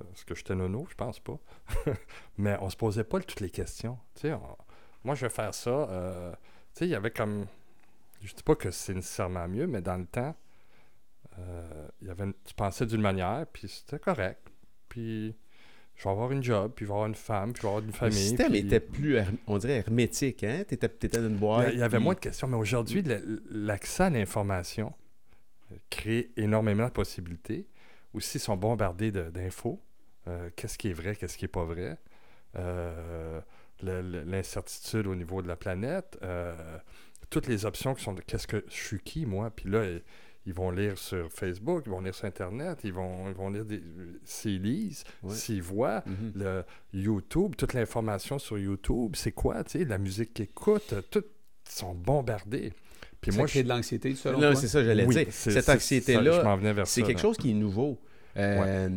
Euh, 0.00 0.04
Est-ce 0.14 0.24
que 0.24 0.34
j'étais 0.34 0.54
nono? 0.54 0.86
Je 0.90 0.94
pense 0.94 1.20
pas. 1.20 1.38
Mais 2.38 2.56
on 2.60 2.70
se 2.70 2.76
posait 2.76 3.04
pas 3.04 3.20
toutes 3.20 3.40
les 3.40 3.50
questions. 3.50 3.98
Tu 4.14 4.22
sais, 4.22 4.32
on- 4.32 4.56
moi, 5.04 5.14
je 5.14 5.26
vais 5.26 5.30
faire 5.30 5.52
ça. 5.54 5.70
euh, 5.70 6.32
tu 6.32 6.36
sais, 6.80 6.86
il 6.86 6.90
y 6.90 6.94
avait 6.94 7.10
comme... 7.10 7.46
Je 8.22 8.34
dis 8.34 8.42
pas 8.42 8.54
que 8.56 8.70
c'est 8.70 8.94
nécessairement 8.94 9.46
mieux, 9.46 9.66
mais 9.66 9.80
dans 9.80 9.96
le 9.96 10.06
temps, 10.06 10.34
euh, 11.38 11.88
il 12.02 12.08
y 12.08 12.10
avait 12.10 12.24
une- 12.24 12.34
tu 12.44 12.54
pensais 12.54 12.86
d'une 12.86 13.00
manière, 13.00 13.46
puis 13.52 13.68
c'était 13.68 13.98
correct. 13.98 14.40
Puis 14.88 15.36
je 15.98 16.04
vais 16.04 16.10
avoir 16.10 16.32
une 16.32 16.42
job, 16.42 16.72
puis 16.74 16.86
je 16.86 16.88
vais 16.88 16.94
avoir 16.94 17.08
une 17.08 17.14
femme, 17.14 17.52
puis 17.52 17.60
je 17.60 17.66
vais 17.66 17.68
avoir 17.68 17.82
une 17.82 17.90
Le 17.90 17.92
famille. 17.92 18.16
système 18.16 18.50
puis- 18.52 18.58
était 18.60 18.80
plus, 18.80 19.18
on 19.46 19.58
dirait, 19.58 19.74
hermétique. 19.78 20.42
Hein? 20.44 20.62
Tu 20.66 20.74
étais, 20.74 21.08
dans 21.08 21.28
une 21.28 21.36
boîte. 21.36 21.70
il 21.74 21.78
y 21.80 21.82
avait 21.82 21.96
puis- 21.98 22.04
moins 22.04 22.14
de 22.14 22.20
questions, 22.20 22.46
mais 22.48 22.56
aujourd'hui, 22.56 23.02
le- 23.02 23.42
l'accès 23.50 24.04
à 24.04 24.10
l'information 24.10 24.94
crée 25.90 26.30
énormément 26.36 26.86
de 26.86 26.92
possibilités. 26.92 27.66
Aussi, 28.14 28.38
ils 28.38 28.40
sont 28.40 28.56
bombardés 28.56 29.10
d'infos. 29.12 29.82
Euh, 30.28 30.48
qu'est-ce 30.56 30.78
qui 30.78 30.88
est 30.88 30.92
vrai, 30.94 31.14
qu'est-ce 31.16 31.36
qui 31.36 31.44
n'est 31.44 31.48
pas 31.48 31.64
vrai. 31.64 31.98
Euh, 32.56 33.40
le- 33.82 34.00
le- 34.02 34.22
L'incertitude 34.24 35.06
au 35.06 35.14
niveau 35.14 35.42
de 35.42 35.48
la 35.48 35.56
planète. 35.56 36.18
euh, 36.22 36.54
toutes 37.30 37.46
les 37.46 37.66
options 37.66 37.94
qui 37.94 38.02
sont 38.02 38.14
de 38.14 38.22
qu'est-ce 38.22 38.46
que 38.46 38.64
je 38.68 38.74
suis 38.74 39.00
qui, 39.00 39.26
moi? 39.26 39.50
Puis 39.50 39.68
là, 39.68 39.84
ils, 40.48 40.54
vont 40.54 40.70
lire 40.70 40.98
sur 40.98 41.30
Facebook, 41.32 41.82
ils 41.86 41.90
vont 41.90 42.00
lire 42.00 42.14
sur 42.14 42.24
Internet, 42.26 42.78
ils 42.84 42.92
vont, 42.92 43.28
ils 43.28 43.34
vont 43.34 43.50
lire 43.50 43.64
des. 43.64 43.80
S'ils 44.24 44.62
lisent, 44.62 45.04
s'ils 45.28 45.62
voient, 45.62 46.02
Mhm. 46.06 46.32
le 46.36 46.64
YouTube, 46.92 47.54
toute 47.56 47.74
l'information 47.74 48.38
sur 48.38 48.58
YouTube, 48.58 49.12
c'est 49.14 49.32
quoi, 49.32 49.62
tu 49.64 49.78
sais, 49.78 49.84
la 49.84 49.98
musique 49.98 50.34
qu'ils 50.34 50.44
écoutent, 50.46 50.94
tout, 51.10 51.22
ils 51.66 51.72
sont 51.72 51.94
bombardés. 51.94 52.72
Puis 53.20 53.32
ça 53.32 53.38
moi, 53.38 53.46
crée 53.46 53.60
je... 53.60 53.64
de 53.64 53.68
l'anxiété, 53.68 54.14
selon 54.14 54.38
Non, 54.40 54.54
c'est 54.54 54.68
ça, 54.68 54.84
j'allais 54.84 55.04
Oui, 55.04 55.14
dire. 55.14 55.26
Cette 55.30 55.68
anxiété-là, 55.68 56.32
je 56.38 56.40
m'en 56.42 56.56
venais 56.56 56.72
vers 56.72 56.86
c'est 56.86 57.02
quelque 57.02 57.20
chose 57.20 57.36
qui 57.36 57.50
est 57.50 57.54
nouveau. 57.54 57.98
Euh, 58.36 58.88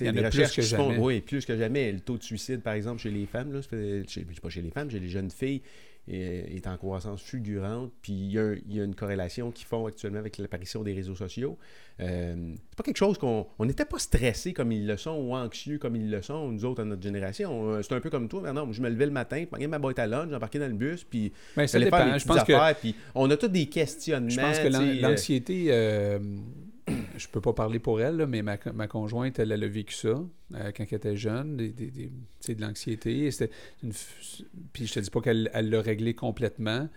Il 0.00 0.06
y 0.06 0.10
en 0.10 0.16
a 0.24 0.30
plus 0.30 0.42
que 0.52 0.60
font- 0.62 0.90
jamais. 0.90 0.98
oui, 0.98 1.20
plus 1.22 1.46
que 1.46 1.56
jamais. 1.56 1.90
Le 1.90 2.00
taux 2.00 2.18
de 2.18 2.22
suicide, 2.22 2.60
par 2.60 2.74
exemple, 2.74 3.00
chez 3.00 3.10
les 3.10 3.24
femmes, 3.24 3.52
là, 3.52 3.60
chez, 3.62 4.26
pas 4.42 4.48
chez 4.50 4.60
les 4.60 4.70
femmes, 4.70 4.90
chez 4.90 5.00
les 5.00 5.08
jeunes 5.08 5.30
filles, 5.30 5.62
est, 6.08 6.56
est 6.56 6.66
en 6.66 6.76
croissance 6.76 7.22
fulgurante. 7.22 7.92
Puis 8.02 8.12
il 8.12 8.32
y, 8.32 8.38
a, 8.38 8.54
il 8.54 8.74
y 8.74 8.80
a 8.80 8.84
une 8.84 8.94
corrélation 8.94 9.50
qu'ils 9.50 9.66
font 9.66 9.86
actuellement 9.86 10.18
avec 10.18 10.38
l'apparition 10.38 10.82
des 10.82 10.94
réseaux 10.94 11.14
sociaux. 11.14 11.58
Euh, 12.00 12.54
c'est 12.54 12.76
pas 12.76 12.84
quelque 12.84 12.96
chose 12.96 13.18
qu'on 13.18 13.46
on 13.58 13.64
n'était 13.64 13.84
pas 13.84 13.98
stressé 13.98 14.52
comme 14.52 14.70
ils 14.70 14.86
le 14.86 14.96
sont 14.96 15.16
ou 15.16 15.34
anxieux 15.34 15.78
comme 15.78 15.96
ils 15.96 16.10
le 16.10 16.22
sont, 16.22 16.48
nous 16.48 16.64
autres, 16.64 16.82
à 16.82 16.84
notre 16.84 17.02
génération. 17.02 17.70
Euh, 17.70 17.82
C'est 17.82 17.94
un 17.94 18.00
peu 18.00 18.10
comme 18.10 18.28
toi, 18.28 18.42
maintenant. 18.42 18.70
Je 18.72 18.80
me 18.80 18.88
levais 18.88 19.06
le 19.06 19.12
matin, 19.12 19.40
je 19.40 19.46
prenais 19.46 19.66
ma 19.66 19.78
boîte 19.78 19.98
à 19.98 20.06
lunch, 20.06 20.30
j'embarquais 20.30 20.60
dans 20.60 20.68
le 20.68 20.74
bus, 20.74 21.04
puis 21.04 21.32
Mais 21.56 21.66
ça 21.66 21.78
j'allais 21.78 21.90
faire 21.90 22.12
mes 22.12 22.18
Je 22.18 22.24
pense 22.26 22.44
que 22.44 22.52
affaires, 22.52 22.76
puis 22.78 22.94
on 23.14 23.28
a 23.30 23.36
tous 23.36 23.48
des 23.48 23.66
questionnements. 23.66 24.30
Je 24.30 24.40
pense 24.40 24.58
que 24.58 24.66
euh, 24.66 25.00
l'anxiété, 25.00 25.66
euh, 25.70 26.18
je 27.18 27.28
peux 27.28 27.40
pas 27.40 27.52
parler 27.52 27.78
pour 27.78 28.00
elle, 28.00 28.16
là, 28.16 28.26
mais 28.26 28.42
ma, 28.42 28.56
ma 28.74 28.86
conjointe, 28.88 29.38
elle, 29.38 29.52
elle 29.52 29.64
a 29.64 29.68
vécu 29.68 29.94
ça 29.94 30.08
euh, 30.08 30.72
quand 30.76 30.84
elle 30.90 30.96
était 30.96 31.16
jeune, 31.16 31.56
des, 31.56 31.70
des- 31.70 32.10
de 32.54 32.60
l'anxiété. 32.60 33.28
Une 33.82 33.92
Puis 34.72 34.86
je 34.86 34.94
te 34.94 35.00
dis 35.00 35.10
pas 35.10 35.20
qu'elle 35.20 35.50
elle 35.52 35.68
l'a 35.70 35.82
réglé 35.82 36.14
complètement. 36.14 36.88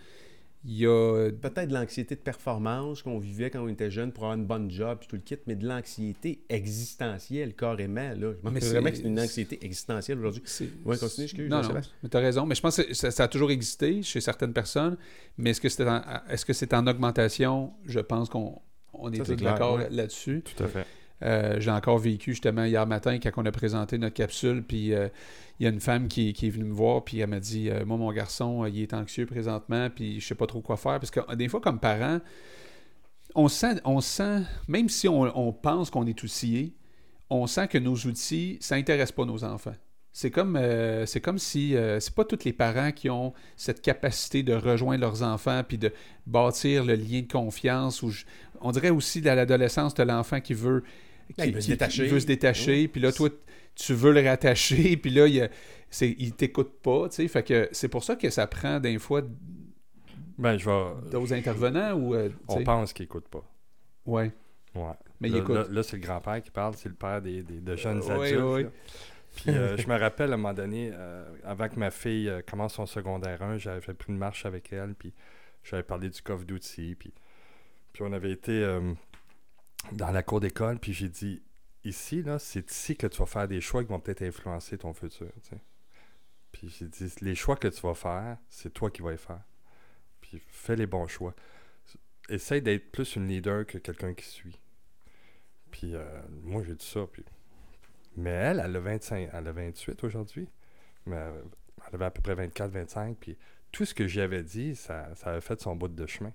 Il 0.64 0.76
y 0.78 0.86
a 0.86 1.28
Peut-être 1.40 1.70
de 1.70 1.74
l'anxiété 1.74 2.14
de 2.14 2.20
performance 2.20 3.02
qu'on 3.02 3.18
vivait 3.18 3.50
quand 3.50 3.64
on 3.64 3.68
était 3.68 3.90
jeune 3.90 4.12
pour 4.12 4.22
avoir 4.26 4.38
une 4.38 4.46
bonne 4.46 4.70
job 4.70 5.00
et 5.02 5.06
tout 5.08 5.16
le 5.16 5.22
kit, 5.22 5.36
mais 5.48 5.56
de 5.56 5.66
l'anxiété 5.66 6.44
existentielle 6.48 7.54
carrément. 7.56 8.10
Là. 8.14 8.14
Je 8.32 8.36
pense 8.40 8.52
Mais 8.52 8.60
vraiment 8.60 8.90
que 8.90 8.96
c'est- 8.96 9.02
une 9.02 9.18
anxiété 9.18 9.58
existentielle 9.60 10.18
aujourd'hui. 10.18 10.42
Ouais, 10.84 10.96
continue, 10.98 11.24
excuse, 11.24 11.50
Non, 11.50 11.62
mais 12.02 12.08
tu 12.08 12.16
as 12.16 12.20
raison. 12.20 12.46
Mais 12.46 12.54
je 12.54 12.60
pense 12.60 12.76
que 12.80 12.94
ça, 12.94 13.10
ça 13.10 13.24
a 13.24 13.28
toujours 13.28 13.50
existé 13.50 14.04
chez 14.04 14.20
certaines 14.20 14.52
personnes. 14.52 14.96
Mais 15.36 15.50
est-ce 15.50 15.60
que 15.60 15.68
c'est 15.68 15.82
en, 15.88 16.00
est-ce 16.30 16.44
que 16.46 16.52
c'est 16.52 16.72
en 16.74 16.86
augmentation? 16.86 17.72
Je 17.84 17.98
pense 17.98 18.28
qu'on 18.28 18.60
on 18.92 19.12
est 19.12 19.24
Ça, 19.24 19.34
d'accord 19.36 19.76
ouais. 19.76 19.88
là-dessus. 19.90 20.42
Tout 20.44 20.64
à 20.64 20.68
fait. 20.68 20.86
Euh, 21.22 21.60
J'ai 21.60 21.70
encore 21.70 21.98
vécu 21.98 22.32
justement 22.32 22.64
hier 22.64 22.86
matin 22.86 23.18
quand 23.18 23.30
on 23.36 23.46
a 23.46 23.52
présenté 23.52 23.96
notre 23.96 24.14
capsule, 24.14 24.62
puis 24.62 24.92
euh, 24.92 25.08
il 25.60 25.64
y 25.64 25.66
a 25.66 25.70
une 25.70 25.80
femme 25.80 26.08
qui, 26.08 26.32
qui 26.32 26.48
est 26.48 26.50
venue 26.50 26.64
me 26.64 26.74
voir, 26.74 27.04
puis 27.04 27.20
elle 27.20 27.28
m'a 27.30 27.38
dit 27.40 27.70
euh, 27.70 27.84
Moi, 27.84 27.96
mon 27.96 28.12
garçon, 28.12 28.66
il 28.66 28.80
est 28.80 28.92
anxieux 28.92 29.26
présentement, 29.26 29.88
puis 29.88 30.20
je 30.20 30.26
sais 30.26 30.34
pas 30.34 30.46
trop 30.46 30.60
quoi 30.60 30.76
faire. 30.76 30.98
Parce 30.98 31.10
que 31.10 31.34
des 31.36 31.48
fois, 31.48 31.60
comme 31.60 31.78
parents, 31.78 32.20
on 33.34 33.48
sent, 33.48 33.80
on 33.84 34.00
sent 34.00 34.42
même 34.68 34.88
si 34.88 35.08
on, 35.08 35.22
on 35.38 35.52
pense 35.52 35.90
qu'on 35.90 36.06
est 36.06 36.22
outillé, 36.22 36.74
on 37.30 37.46
sent 37.46 37.68
que 37.68 37.78
nos 37.78 37.94
outils, 37.94 38.58
ça 38.60 38.76
n'intéresse 38.76 39.12
pas 39.12 39.24
nos 39.24 39.44
enfants. 39.44 39.74
C'est 40.14 40.30
comme, 40.30 40.56
euh, 40.56 41.06
c'est 41.06 41.20
comme 41.22 41.38
si 41.38 41.74
euh, 41.74 41.98
c'est 41.98 42.14
pas 42.14 42.24
tous 42.26 42.44
les 42.44 42.52
parents 42.52 42.92
qui 42.92 43.08
ont 43.08 43.32
cette 43.56 43.80
capacité 43.80 44.42
de 44.42 44.52
rejoindre 44.52 45.00
leurs 45.00 45.22
enfants 45.22 45.62
puis 45.66 45.78
de 45.78 45.90
bâtir 46.26 46.84
le 46.84 46.94
lien 46.96 47.22
de 47.22 47.32
confiance. 47.32 48.04
Je- 48.06 48.26
on 48.60 48.72
dirait 48.72 48.90
aussi 48.90 49.26
à 49.26 49.34
l'adolescence, 49.34 49.94
tu 49.94 50.02
as 50.02 50.04
l'enfant 50.04 50.40
qui 50.40 50.52
veut, 50.52 50.82
Ah, 51.38 51.46
il 51.46 51.54
veut 51.54 51.60
se 51.62 51.68
détacher. 51.68 52.06
veut 52.08 52.20
se 52.20 52.26
détacher, 52.26 52.88
puis 52.88 53.00
là, 53.00 53.10
toi, 53.10 53.30
tu 53.74 53.94
veux 53.94 54.12
le 54.12 54.20
rattacher, 54.20 54.96
puis 55.02 55.10
là, 55.10 55.26
il, 55.26 55.48
il 56.18 56.32
t'écoute 56.34 56.72
pas. 56.82 57.08
Fait 57.08 57.42
que 57.42 57.68
c'est 57.72 57.88
pour 57.88 58.04
ça 58.04 58.14
que 58.14 58.28
ça 58.28 58.46
prend 58.46 58.80
des 58.80 58.98
fois 58.98 59.22
Ben, 60.38 60.58
je 60.58 60.68
vais. 60.68 61.10
d'autres 61.10 61.32
intervenants 61.32 61.94
ou. 61.94 62.14
euh, 62.14 62.28
On 62.48 62.62
pense 62.62 62.92
qu'il 62.92 63.04
écoute 63.04 63.28
pas. 63.28 63.44
Ouais. 64.04 64.30
Ouais. 64.74 64.82
Mais 65.20 65.28
il 65.28 65.34
là, 65.34 65.38
écoute. 65.40 65.54
là- 65.54 65.66
là, 65.70 65.82
c'est 65.82 65.96
le 65.96 66.02
grand-père 66.02 66.42
qui 66.42 66.50
parle, 66.50 66.74
c'est 66.76 66.88
le 66.88 66.94
père 66.94 67.22
des, 67.22 67.42
des- 67.42 67.60
de 67.60 67.76
jeunes 67.76 68.02
Euh, 68.08 68.56
adultes. 68.56 68.72
Puis 69.36 69.50
euh, 69.50 69.76
je 69.78 69.86
me 69.88 69.98
rappelle 69.98 70.30
à 70.30 70.34
un 70.34 70.38
moment 70.38 70.54
donné, 70.54 70.90
euh, 70.92 71.24
avant 71.44 71.68
que 71.68 71.78
ma 71.78 71.90
fille 71.90 72.28
euh, 72.28 72.42
commence 72.42 72.74
son 72.74 72.86
secondaire 72.86 73.42
1, 73.42 73.58
j'avais 73.58 73.94
pris 73.94 74.12
une 74.12 74.18
marche 74.18 74.46
avec 74.46 74.72
elle, 74.72 74.94
puis 74.94 75.12
j'avais 75.64 75.82
parlé 75.82 76.08
du 76.08 76.20
coffre 76.22 76.44
d'outils, 76.44 76.94
puis, 76.94 77.12
puis 77.92 78.02
on 78.02 78.12
avait 78.12 78.32
été 78.32 78.52
euh, 78.52 78.92
dans 79.92 80.10
la 80.10 80.22
cour 80.22 80.40
d'école, 80.40 80.78
puis 80.78 80.92
j'ai 80.92 81.08
dit, 81.08 81.42
ici, 81.84 82.22
là, 82.22 82.38
c'est 82.38 82.70
ici 82.70 82.96
que 82.96 83.06
tu 83.06 83.18
vas 83.18 83.26
faire 83.26 83.48
des 83.48 83.60
choix 83.60 83.82
qui 83.82 83.90
vont 83.90 84.00
peut-être 84.00 84.22
influencer 84.22 84.78
ton 84.78 84.92
futur. 84.92 85.32
tu 85.42 85.50
sais. 85.50 85.60
Puis 86.52 86.68
j'ai 86.68 86.86
dit, 86.86 87.12
les 87.22 87.34
choix 87.34 87.56
que 87.56 87.68
tu 87.68 87.80
vas 87.80 87.94
faire, 87.94 88.36
c'est 88.48 88.72
toi 88.72 88.90
qui 88.90 89.02
vas 89.02 89.12
les 89.12 89.16
faire. 89.16 89.42
Puis 90.20 90.40
fais 90.48 90.76
les 90.76 90.86
bons 90.86 91.06
choix. 91.06 91.34
Essaye 92.28 92.62
d'être 92.62 92.92
plus 92.92 93.16
une 93.16 93.26
leader 93.26 93.66
que 93.66 93.78
quelqu'un 93.78 94.14
qui 94.14 94.26
suit. 94.26 94.58
Puis 95.70 95.94
euh, 95.94 96.04
moi, 96.42 96.62
j'ai 96.62 96.74
dit 96.74 96.84
ça. 96.84 97.06
Puis... 97.10 97.24
Mais 98.16 98.30
elle, 98.30 98.62
elle 98.64 98.76
a 98.76 98.80
25, 98.80 99.30
elle 99.32 99.48
a 99.48 99.52
28 99.52 100.04
aujourd'hui. 100.04 100.48
Mais 101.06 101.16
euh, 101.16 101.42
elle 101.88 101.94
avait 101.94 102.04
à 102.04 102.10
peu 102.10 102.22
près 102.22 102.34
24, 102.34 102.70
25. 102.70 103.16
Puis 103.18 103.36
tout 103.70 103.84
ce 103.84 103.94
que 103.94 104.06
j'y 104.06 104.20
avais 104.20 104.42
dit, 104.42 104.76
ça, 104.76 105.08
ça 105.14 105.30
avait 105.30 105.40
fait 105.40 105.60
son 105.60 105.74
bout 105.76 105.88
de 105.88 106.06
chemin. 106.06 106.32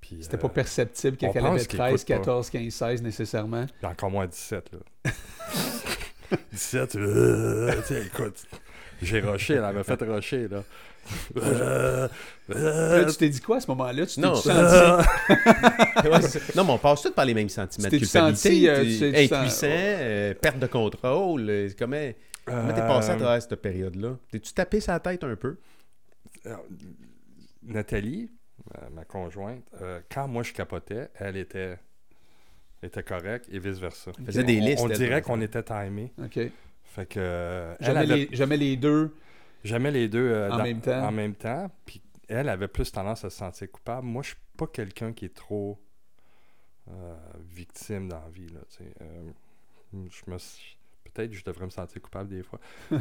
Puis, 0.00 0.18
C'était 0.22 0.36
euh, 0.36 0.40
pas 0.40 0.48
perceptible 0.50 1.16
quand 1.16 1.28
on 1.28 1.32
elle 1.32 1.42
pense 1.42 1.60
avait 1.60 1.66
qu'il 1.66 1.78
13, 1.78 1.94
écoute 1.94 2.08
pas. 2.08 2.16
14, 2.18 2.50
15, 2.50 2.74
16 2.74 3.02
nécessairement. 3.02 3.66
a 3.82 3.88
encore 3.88 4.10
moins 4.10 4.26
17, 4.26 4.72
là. 4.72 5.10
17, 6.52 6.96
euh, 6.96 7.82
écoute. 8.04 8.44
J'ai 9.02 9.20
rushé, 9.20 9.54
elle 9.54 9.60
m'a 9.74 9.84
fait 9.84 10.00
rusher, 10.02 10.48
là. 10.48 10.62
Euh, 11.36 12.08
euh, 12.50 13.02
Là, 13.04 13.10
tu 13.10 13.16
t'es 13.18 13.28
dit 13.28 13.40
quoi 13.40 13.58
à 13.58 13.60
ce 13.60 13.66
moment-là? 13.72 14.06
Tu 14.06 14.14
t'es 14.14 14.20
Non. 14.22 14.34
senti... 14.34 14.48
euh, 14.50 15.02
non, 16.56 16.64
mais 16.64 16.70
on 16.72 16.78
passe 16.78 17.02
tous 17.02 17.10
par 17.12 17.24
les 17.26 17.34
mêmes 17.34 17.48
sentiments 17.50 17.88
de 17.88 17.90
Tu 17.90 18.00
t'es 18.00 18.06
culpabilité. 18.06 18.70
euh, 18.70 19.24
impuissant, 19.24 19.66
euh, 19.68 20.34
perte 20.34 20.58
de 20.58 20.66
contrôle. 20.66 21.46
euh, 21.50 21.68
Comment 21.78 22.72
t'es 22.72 22.80
passé 22.80 23.10
à 23.10 23.14
euh, 23.14 23.18
travers 23.18 23.42
cette 23.42 23.54
période-là? 23.56 24.16
T'es-tu 24.30 24.52
tapé 24.54 24.80
sa 24.80 24.98
tête 25.00 25.24
un 25.24 25.36
peu? 25.36 25.56
Euh, 26.46 26.54
Nathalie, 27.62 28.30
ma, 28.94 29.04
conjointe, 29.04 29.62
euh, 29.82 30.00
quand 30.12 30.28
moi 30.28 30.42
je 30.42 30.52
capotais, 30.52 31.08
elle 31.16 31.36
était, 31.36 31.78
était 32.82 33.02
correcte 33.02 33.46
et 33.52 33.58
vice-versa. 33.58 34.12
Elle 34.18 34.24
faisait 34.26 34.44
des 34.44 34.58
On- 34.60 34.64
listes. 34.64 34.82
On, 34.82 34.88
dirait 34.88 35.22
qu'on 35.22 35.40
était 35.40 35.62
timés. 35.62 36.12
OK. 36.22 36.38
Fait 36.94 37.06
que 37.06 37.18
euh, 37.18 37.74
elle 37.80 37.86
Jamais, 37.86 37.98
avait 38.00 38.16
les, 38.16 38.28
jamais 38.36 38.56
les 38.56 38.76
deux. 38.76 39.14
jamais 39.64 39.90
les 39.90 40.08
deux 40.08 40.28
euh, 40.30 40.50
En 40.50 40.62
même 40.62 40.80
temps. 40.80 41.08
En 41.08 41.10
même 41.10 41.34
temps. 41.34 41.68
Puis 41.84 42.00
elle 42.28 42.48
avait 42.48 42.68
plus 42.68 42.92
tendance 42.92 43.24
à 43.24 43.30
se 43.30 43.36
sentir 43.36 43.68
coupable. 43.72 44.06
Moi, 44.06 44.22
je 44.22 44.28
suis 44.28 44.36
pas 44.56 44.68
quelqu'un 44.68 45.12
qui 45.12 45.24
est 45.24 45.34
trop 45.34 45.80
euh, 46.88 47.14
victime 47.40 48.08
dans 48.08 48.20
la 48.20 48.28
vie. 48.30 48.46
Là, 48.48 48.60
tu 48.70 48.84
sais. 48.84 48.94
Euh, 49.02 49.30
je 49.92 50.30
me 50.30 50.36
Peut-être 51.12 51.30
que 51.30 51.36
je 51.36 51.44
devrais 51.44 51.64
me 51.66 51.70
sentir 51.70 52.00
coupable 52.02 52.28
des 52.30 52.42
fois. 52.42 52.58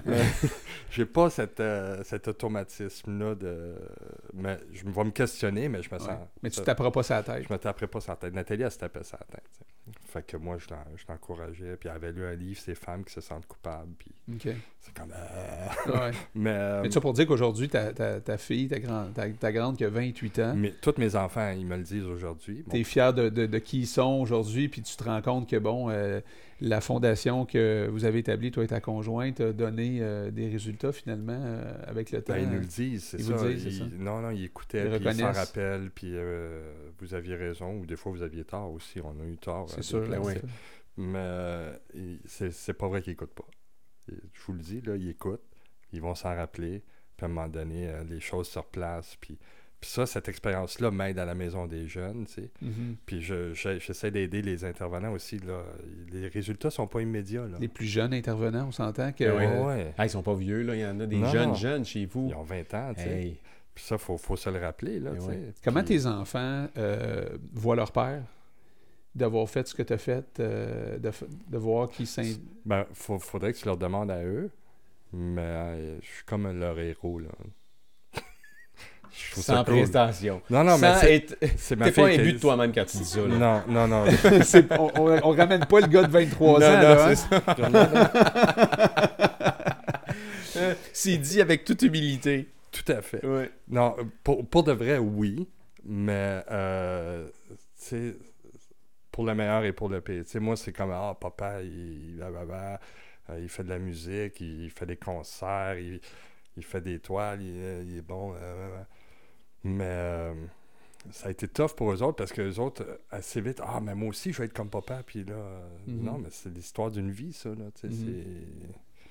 J'ai 0.92 1.06
pas 1.06 1.30
cette, 1.30 1.60
euh, 1.60 2.04
cet 2.04 2.28
automatisme-là 2.28 3.36
de. 3.36 3.76
Mais 4.34 4.60
je 4.72 4.86
vais 4.86 5.04
me 5.04 5.12
questionner, 5.12 5.68
mais 5.70 5.82
je 5.84 5.94
me 5.94 6.00
sens. 6.00 6.10
Ouais. 6.10 6.18
Mais 6.42 6.50
tu 6.50 6.58
ça- 6.58 6.64
taperas 6.64 6.92
pas 6.92 7.04
sa 7.04 7.22
tête. 7.24 7.46
je 7.48 7.54
me 7.54 7.58
taperais 7.60 7.88
pas 7.88 8.02
sa 8.02 8.16
tête. 8.16 8.34
Nathalie, 8.34 8.64
elle 8.64 8.72
se 8.72 8.78
tapait 8.80 9.04
sa 9.04 9.18
tête. 9.18 9.44
tu 9.52 9.60
sais. 9.60 9.66
Fait 10.06 10.26
que 10.26 10.38
moi, 10.38 10.58
je 10.60 10.70
l'en- 10.74 10.96
je 10.96 11.04
l'encourageais. 11.10 11.76
Puis 11.78 11.90
elle 11.90 11.96
avait 11.96 12.12
lu 12.14 12.26
un 12.26 12.36
livre, 12.36 12.60
Ces 12.60 12.76
femmes 12.76 13.04
qui 13.04 13.12
se 13.14 13.20
sentent 13.22 13.46
coupables. 13.48 13.92
Puis 13.98 14.12
c'est 14.80 14.94
comme. 14.94 15.12
euh, 15.14 15.92
Ouais. 15.92 16.12
Mais, 16.36 16.52
euh, 16.52 16.82
Mais 16.84 16.92
ça 16.92 17.02
pour 17.02 17.14
dire 17.14 17.28
qu'aujourd'hui, 17.28 17.68
ta, 17.68 17.92
ta, 17.92 18.22
ta 18.22 18.38
fille, 18.38 18.68
ta, 18.70 18.80
grand, 18.80 19.08
ta, 19.14 19.30
ta 19.30 19.52
grande 19.52 19.76
qui 19.78 19.84
a 19.86 19.90
28 19.90 20.40
ans, 20.40 20.54
mais 20.56 20.72
tous 20.82 20.94
mes 20.98 21.16
enfants, 21.16 21.52
ils 21.52 21.66
me 21.66 21.76
le 21.78 21.84
disent 21.84 22.06
aujourd'hui. 22.06 22.64
Bon, 22.66 22.72
tu 22.72 22.80
es 22.80 22.84
fier 22.84 23.14
de, 23.14 23.28
de, 23.30 23.46
de 23.46 23.58
qui 23.60 23.80
ils 23.82 23.88
sont 23.88 24.20
aujourd'hui, 24.22 24.70
puis 24.70 24.82
tu 24.82 24.96
te 24.96 25.04
rends 25.04 25.22
compte 25.22 25.50
que, 25.50 25.58
bon, 25.58 25.90
euh, 25.90 26.22
la 26.64 26.80
fondation 26.80 27.46
que 27.46 27.90
vous 27.92 28.06
avez 28.06 28.20
établie, 28.20 28.50
toi 28.50 28.64
et 28.64 28.68
ta 28.68 28.80
conjointe, 28.80 29.42
a 29.42 29.52
donné 29.52 29.98
euh, 30.00 30.32
des 30.32 30.48
résultats 30.48 30.94
finalement 30.94 31.38
euh, 31.38 31.76
avec 31.86 32.12
le 32.12 32.22
temps. 32.22 32.34
ben, 32.34 32.44
ils 32.44 32.50
nous 32.50 32.62
le 32.62 32.66
disent, 32.66 33.04
c'est 33.04 33.22
ça. 33.22 33.50
disent, 33.50 33.80
Ils-. 33.80 33.98
Non, 34.02 34.22
non, 34.22 34.32
ils 34.32 34.46
écoutaient, 34.46 34.86
Ils 34.86 35.00
puis 35.00 35.10
ils 35.10 35.16
s'en 35.16 35.32
rappellent, 35.34 35.92
puis 35.94 36.12
euh, 36.14 36.74
vous 37.00 37.14
aviez 37.16 37.36
raison, 37.36 37.80
ou 37.80 37.86
des 37.86 37.98
fois 37.98 38.14
vous 38.14 38.22
aviez 38.22 38.46
tort 38.46 38.72
aussi. 38.72 39.02
On 39.02 39.20
a 39.20 39.26
eu 39.26 39.38
tort. 39.38 39.70
C'est 39.70 39.84
sûr. 39.84 40.06
places. 40.06 40.26
ouais. 40.26 40.42
Mais 40.96 42.20
c'est 42.26 42.74
pas 42.74 42.88
vrai 42.88 43.02
qu'ils 43.02 43.14
écoutent 43.14 43.34
pas. 43.34 43.48
Je 44.08 44.42
vous 44.48 44.54
le 44.54 44.60
dis, 44.60 44.80
là, 44.82 44.96
ils 44.96 45.10
écoutent, 45.10 45.44
ils 45.92 46.02
vont 46.02 46.16
s'en 46.16 46.34
rappeler, 46.34 46.82
puis 47.18 47.26
à 47.26 47.26
un 47.26 47.30
moment 47.30 47.50
donné, 47.50 47.92
les 48.10 48.22
choses 48.22 48.48
se 48.48 48.60
replacent, 48.60 49.18
puis, 49.20 49.38
puis 49.84 49.92
ça, 49.92 50.06
cette 50.06 50.30
expérience-là 50.30 50.92
m'aide 50.92 51.20
à 51.20 51.26
la 51.26 51.36
maison 51.36 51.68
des 51.68 51.88
jeunes, 51.88 52.26
tu 52.26 52.36
sais. 52.36 52.50
Mhm. 52.62 52.96
Puis 53.06 53.22
je- 53.22 53.54
je- 53.54 53.80
j'essaie 53.80 54.12
d'aider 54.12 54.42
les 54.42 54.64
intervenants 54.64 55.12
aussi, 55.12 55.40
là. 55.40 55.62
Les 56.10 56.30
résultats 56.30 56.70
sont 56.70 56.88
pas 56.88 57.02
immédiats, 57.02 57.46
là. 57.48 57.58
Les 57.60 57.68
plus 57.68 57.86
jeunes 57.86 58.14
intervenants, 58.14 58.68
on 58.70 58.72
s'entend 58.72 59.12
que. 59.12 59.26
Ouais. 59.26 59.46
euh, 59.46 59.66
Ouais. 59.66 59.94
Ah, 59.98 60.06
ils 60.06 60.10
sont 60.10 60.24
pas 60.24 60.36
vieux, 60.36 60.62
là. 60.62 60.74
Il 60.76 60.80
y 60.82 60.86
en 60.86 60.98
a 61.02 61.06
des 61.06 61.18
Non. 61.18 61.30
jeunes, 61.30 61.56
jeunes 61.56 61.84
chez 61.84 62.06
vous. 62.06 62.28
Ils 62.30 62.36
ont 62.36 62.44
20 62.44 62.74
ans, 62.74 62.94
tu 62.96 63.04
sais. 63.04 63.10
Hey. 63.10 63.38
Puis 63.76 63.84
ça, 63.84 63.98
faut, 63.98 64.18
faut 64.18 64.38
se 64.38 64.50
le 64.50 64.60
rappeler, 64.60 65.00
là, 65.02 65.12
Eh 65.16 65.20
ouais. 65.20 65.40
Comment 65.64 65.84
Puis- 65.84 65.98
tes 65.98 66.06
enfants 66.06 66.68
euh, 66.78 67.28
voient 67.54 67.76
leur 67.76 67.92
père 67.92 68.24
d'avoir 69.16 69.50
fait 69.50 69.68
ce 69.68 69.76
que 69.76 69.84
tu 69.84 69.92
as 69.94 69.98
fait, 69.98 70.40
euh, 70.40 70.98
de, 70.98 71.12
de 71.50 71.58
voir 71.58 71.90
qu'ils 71.90 72.08
s'in- 72.08 72.24
Ben, 72.66 72.86
faut- 72.94 73.20
faudrait 73.20 73.52
que 73.52 73.58
tu 73.58 73.66
leur 73.66 73.78
demandes 73.78 74.10
à 74.12 74.24
eux, 74.24 74.50
mais 75.12 75.42
euh, 75.42 76.00
je 76.02 76.06
suis 76.08 76.24
comme 76.26 76.50
leur 76.58 76.80
héros, 76.80 77.20
là. 77.20 77.28
Je 79.16 79.32
trouve 79.32 79.44
ça 79.44 79.54
Sans 79.58 79.64
cool. 79.64 79.76
prestation. 79.76 80.42
Non, 80.50 80.64
non, 80.64 80.78
mais 80.80 80.94
Sans 80.94 81.00
c'est- 81.02 81.16
être... 81.16 81.76
ma 81.78 81.92
T'es 81.92 82.02
pas 82.02 82.18
de 82.18 82.40
toi-même 82.40 82.72
quand 82.74 82.86
tu 82.86 82.98
dis 82.98 83.06
ça, 83.06 83.20
là. 83.22 83.28
Non, 83.28 83.62
non, 83.68 83.88
non. 83.88 84.06
On, 84.80 84.92
on, 85.02 85.20
on 85.24 85.32
ramène 85.36 85.66
pas 85.66 85.80
le 85.82 85.88
gars 85.88 86.04
de 86.04 86.12
23 86.12 86.50
ans. 86.50 86.54
Non, 86.54 86.60
là, 86.60 86.96
non, 86.96 87.02
hein? 87.02 87.16
c'est. 87.16 87.28
Euh, 90.56 90.76
C'est 90.94 91.18
dit 91.18 91.42
avec 91.42 91.64
toute 91.66 91.82
humilité. 91.82 92.48
Tout 92.72 92.92
à 92.92 93.02
fait. 93.02 93.26
Ouais. 93.26 93.52
Non, 93.68 93.96
pour, 94.24 94.48
pour 94.48 94.64
de 94.64 94.72
vrai, 94.72 94.98
oui, 94.98 95.48
mais 95.84 96.42
euh, 96.52 97.28
tu 97.50 97.54
sais, 97.76 98.16
pour 99.12 99.26
le 99.26 99.36
meilleur 99.36 99.64
et 99.64 99.74
pour 99.74 99.90
le 99.90 100.02
pire. 100.02 100.24
Tu 100.24 100.32
sais, 100.32 100.40
moi, 100.40 100.56
c'est 100.56 100.72
comme, 100.72 100.92
ah, 100.92 101.16
papa, 101.20 101.62
il, 101.62 102.16
blablabla, 102.18 102.80
euh, 103.30 103.40
il 103.42 103.50
fait 103.50 103.64
de 103.64 103.70
la 103.70 103.80
musique, 103.80 104.40
il, 104.42 104.70
fait 104.72 104.86
des 104.86 104.96
concerts, 104.98 105.78
il, 105.80 106.00
il 106.58 106.64
fait 106.64 106.82
des 106.82 107.00
toiles, 107.00 107.42
il, 107.42 107.58
est- 107.58 107.86
il 107.86 107.98
est 107.98 108.02
bon. 108.02 108.34
euh, 108.42 108.78
mais 109.64 109.84
euh, 109.88 110.34
ça 111.12 111.28
a 111.28 111.32
été 111.32 111.48
tough 111.48 111.74
pour 111.76 111.92
eux 111.92 112.02
autres 112.04 112.16
parce 112.18 112.32
que 112.32 112.42
les 112.42 112.60
autres, 112.60 112.84
euh, 112.84 112.98
assez 113.12 113.42
vite, 113.42 113.62
ah, 113.64 113.80
mais 113.82 113.96
moi 113.96 114.10
aussi, 114.10 114.32
je 114.34 114.40
vais 114.40 114.46
être 114.46 114.54
comme 114.54 114.70
papa. 114.70 115.04
Puis 115.06 115.24
là, 115.24 115.34
euh, 115.36 115.68
Mhm. 115.88 116.04
non, 116.04 116.18
mais 116.18 116.30
c'est 116.32 116.50
l'histoire 116.54 116.92
d'une 116.92 117.12
vie, 117.12 117.34
ça. 117.34 117.50
Là, 117.50 117.66
c'est. 117.76 117.90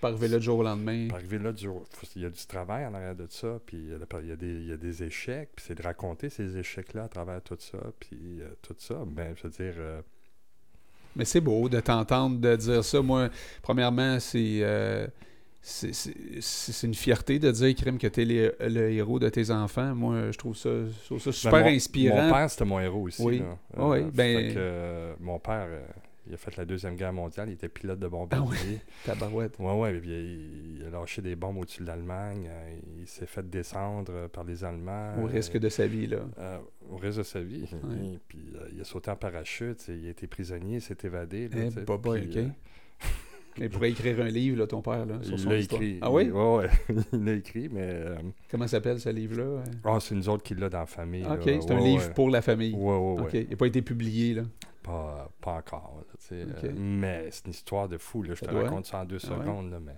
Pas 0.00 0.08
arriver 0.08 0.26
là 0.28 0.38
du 0.38 0.44
jour 0.44 0.58
au 0.58 0.62
lendemain. 0.64 1.08
Arriver 1.12 1.38
là, 1.38 1.52
du 1.52 1.62
jour- 1.64 1.84
il 2.16 2.22
y 2.22 2.24
a 2.24 2.30
du 2.30 2.44
travail 2.46 2.84
en 2.86 2.92
arrière 2.94 3.14
de 3.14 3.26
ça, 3.30 3.60
puis 3.64 3.76
il 3.76 3.88
y 3.90 3.94
a, 3.94 3.98
la- 3.98 4.20
il 4.20 4.28
y 4.28 4.32
a 4.32 4.36
des, 4.36 4.52
il 4.52 4.66
y 4.66 4.72
a 4.72 4.76
des 4.76 5.04
échecs, 5.04 5.50
puis 5.54 5.64
c'est 5.68 5.76
de 5.76 5.82
raconter 5.82 6.28
ces 6.28 6.56
échecs-là 6.56 7.04
à 7.04 7.08
travers 7.08 7.40
tout 7.40 7.56
ça, 7.60 7.78
puis 8.00 8.40
euh, 8.40 8.48
tout 8.62 8.74
ça. 8.78 9.04
Ben, 9.06 9.32
je 9.36 9.44
veux 9.44 9.50
dire, 9.50 9.74
euh, 9.78 10.02
Mais 11.14 11.24
c'est 11.24 11.40
beau 11.42 11.68
de 11.68 11.78
t'entendre 11.78 12.40
de 12.40 12.56
dire 12.56 12.82
ça. 12.84 13.00
Moi, 13.02 13.28
premièrement, 13.62 14.18
c'est. 14.18 14.60
Euh, 15.84 15.92
c'est- 16.40 16.86
une 16.86 16.94
fierté 16.94 17.38
de 17.38 17.50
dire, 17.50 17.74
Crime, 17.76 17.98
que 17.98 18.06
tu 18.08 18.22
es 18.22 18.54
le 18.68 18.90
héros 18.90 19.18
de 19.18 19.28
tes 19.28 19.50
enfants. 19.50 19.94
Moi, 19.94 20.30
je 20.32 20.38
trouve 20.38 20.56
ça, 20.56 20.70
je 20.70 21.04
trouve 21.06 21.20
ça 21.20 21.30
super 21.32 21.52
Ben, 21.52 21.64
mon- 21.70 21.76
inspirant. 21.76 22.22
Mon 22.26 22.32
père, 22.32 22.50
c'était 22.50 22.64
mon 22.64 22.80
héros 22.80 23.02
aussi. 23.06 23.22
Oui. 23.22 23.38
là. 23.38 23.56
Ah 23.76 23.88
oui, 23.88 24.02
ben- 24.12 24.36
fait 24.48 24.54
que, 24.54 24.58
euh, 24.58 25.14
mon 25.20 25.38
père, 25.38 25.66
euh, 25.68 25.80
il 26.26 26.34
a 26.34 26.36
fait 26.36 26.56
la 26.56 26.64
Deuxième 26.64 26.96
Guerre 26.96 27.12
mondiale. 27.12 27.48
Il 27.48 27.52
était 27.54 27.68
pilote 27.68 27.98
de 28.00 28.08
bombardier. 28.08 28.80
Tabarouette. 29.04 29.56
Ouais, 29.60 29.72
ouais. 29.78 29.92
puis 30.00 30.10
il, 30.10 30.78
il 30.80 30.84
a 30.84 30.90
lâché 30.90 31.22
des 31.22 31.36
bombes 31.36 31.58
au-dessus 31.58 31.82
de 31.82 31.86
l'Allemagne. 31.86 32.48
euh, 32.50 32.70
Il 33.00 33.06
s'est 33.06 33.26
fait 33.26 33.48
descendre 33.48 34.12
euh, 34.12 34.28
par 34.28 34.42
les 34.44 34.64
Allemands. 34.64 35.14
Au 35.18 35.26
euh, 35.26 35.30
risque 35.30 35.58
de 35.58 35.68
sa 35.68 35.86
vie, 35.86 36.06
là. 36.08 36.18
euh, 36.38 36.58
au 36.90 36.96
risque 36.96 37.18
de 37.18 37.22
sa 37.24 37.40
vie. 37.40 37.68
Ouais. 37.72 38.18
Puis 38.28 38.38
euh, 38.56 38.66
il 38.74 38.80
a 38.80 38.84
sauté 38.84 39.10
en 39.12 39.16
parachute. 39.16 39.84
Il 39.88 40.06
a 40.06 40.10
été 40.10 40.26
prisonnier, 40.26 40.76
il 40.76 40.82
s'est 40.82 40.96
évadé. 41.04 41.48
là, 41.48 41.56
Eh, 41.64 41.66
ok. 41.68 42.36
euh, 42.36 42.46
Il 43.58 43.68
pourrait 43.70 43.90
écrire 43.90 44.20
un 44.20 44.28
livre, 44.28 44.58
là, 44.58 44.66
ton 44.66 44.80
père, 44.82 45.04
là, 45.04 45.18
sur 45.22 45.34
il 45.34 45.38
son 45.38 45.50
l'a 45.50 45.58
histoire. 45.58 45.82
écrit. 45.82 45.98
Ah 46.00 46.10
oui? 46.10 46.30
Ouais. 46.30 46.68
il 47.12 47.24
l'a 47.24 47.32
écrit, 47.34 47.68
mais. 47.68 47.82
euh, 47.86 48.16
Comment 48.50 48.66
s'appelle 48.66 48.98
ce 49.00 49.08
livre-là? 49.10 49.62
ah, 49.84 49.98
c'est 50.00 50.14
nous 50.14 50.28
autres 50.28 50.42
qui 50.42 50.54
l'a 50.54 50.68
dans 50.68 50.80
la 50.80 50.86
famille. 50.86 51.26
Ok, 51.26 51.42
c'est 51.44 51.70
un 51.70 51.76
Ouais, 51.76 51.82
livre 51.84 52.14
pour 52.14 52.30
la 52.30 52.40
famille. 52.42 52.74
Ouais. 52.74 53.22
Ok, 53.22 53.34
il 53.34 53.48
n'a 53.50 53.56
pas 53.56 53.66
été 53.66 53.82
publié, 53.82 54.34
là. 54.34 54.42
Pas, 54.82 55.30
pas 55.40 55.52
encore. 55.52 56.02
là, 56.30 56.36
euh, 56.36 56.72
mais 56.76 57.28
c'est 57.30 57.44
une 57.46 57.50
histoire 57.52 57.88
de 57.88 57.98
fou. 57.98 58.22
Là. 58.22 58.34
Je 58.34 58.40
Ça 58.40 58.46
te 58.46 58.50
doit. 58.50 58.64
raconte 58.64 58.86
ça 58.86 59.00
en 59.00 59.04
deux 59.04 59.18
Ah 59.24 59.30
ouais? 59.32 59.38
secondes. 59.38 59.70
Là, 59.70 59.78
mais 59.80 59.96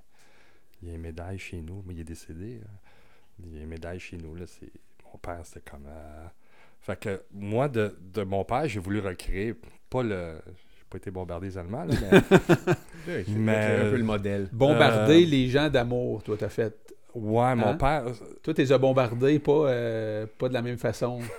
il 0.83 0.89
y 0.89 0.93
a 0.93 0.95
une 0.97 1.01
médaille 1.01 1.39
chez 1.39 1.63
nous. 1.63 1.83
Mais 1.87 1.95
il 1.95 2.01
est 2.01 2.05
décédé. 2.05 2.59
là. 2.59 2.67
Il 3.45 3.55
y 3.57 3.59
a 3.59 3.63
une 3.63 3.69
médaille 3.69 3.99
chez 4.01 4.17
nous. 4.19 4.35
Là, 4.35 4.45
c'est... 4.47 4.71
Mon 5.11 5.19
père, 5.19 5.41
c'était 5.45 5.69
comme. 5.71 5.87
euh, 5.87 6.27
Fait 6.81 6.99
que 6.99 7.23
moi, 7.33 7.69
de, 7.69 7.97
de 8.13 8.23
mon 8.25 8.45
père, 8.45 8.67
j'ai 8.69 8.81
voulu 8.81 9.01
recréer. 9.01 9.55
Pas 9.89 10.03
le. 10.03 10.39
Pas 10.90 10.98
été 10.98 11.11
bombardé 11.11 11.48
les 11.48 11.59
Allemands, 11.59 11.85
là, 11.85 11.94
mais. 13.06 13.24
Mais- 13.28 13.77
un 13.86 13.90
peu 13.90 13.97
le 13.97 14.05
modèle. 14.05 14.48
Bombarder 14.52 15.24
Euh, 15.24 15.27
les 15.28 15.48
gens 15.48 15.69
d'amour, 15.69 16.23
toi, 16.23 16.36
t'as 16.39 16.48
fait. 16.48 16.74
ouais, 17.15 17.55
mon 17.56 17.69
Hein? 17.69 17.77
père. 17.77 18.05
Toi, 18.43 18.55
t'es 18.55 18.70
as 18.70 18.78
bombardé, 18.78 19.39
pas, 19.39 19.52
euh, 19.69 20.27
pas 20.39 20.48
de 20.48 20.55
la 20.55 20.62
même 20.62 20.78
façon. 20.78 21.20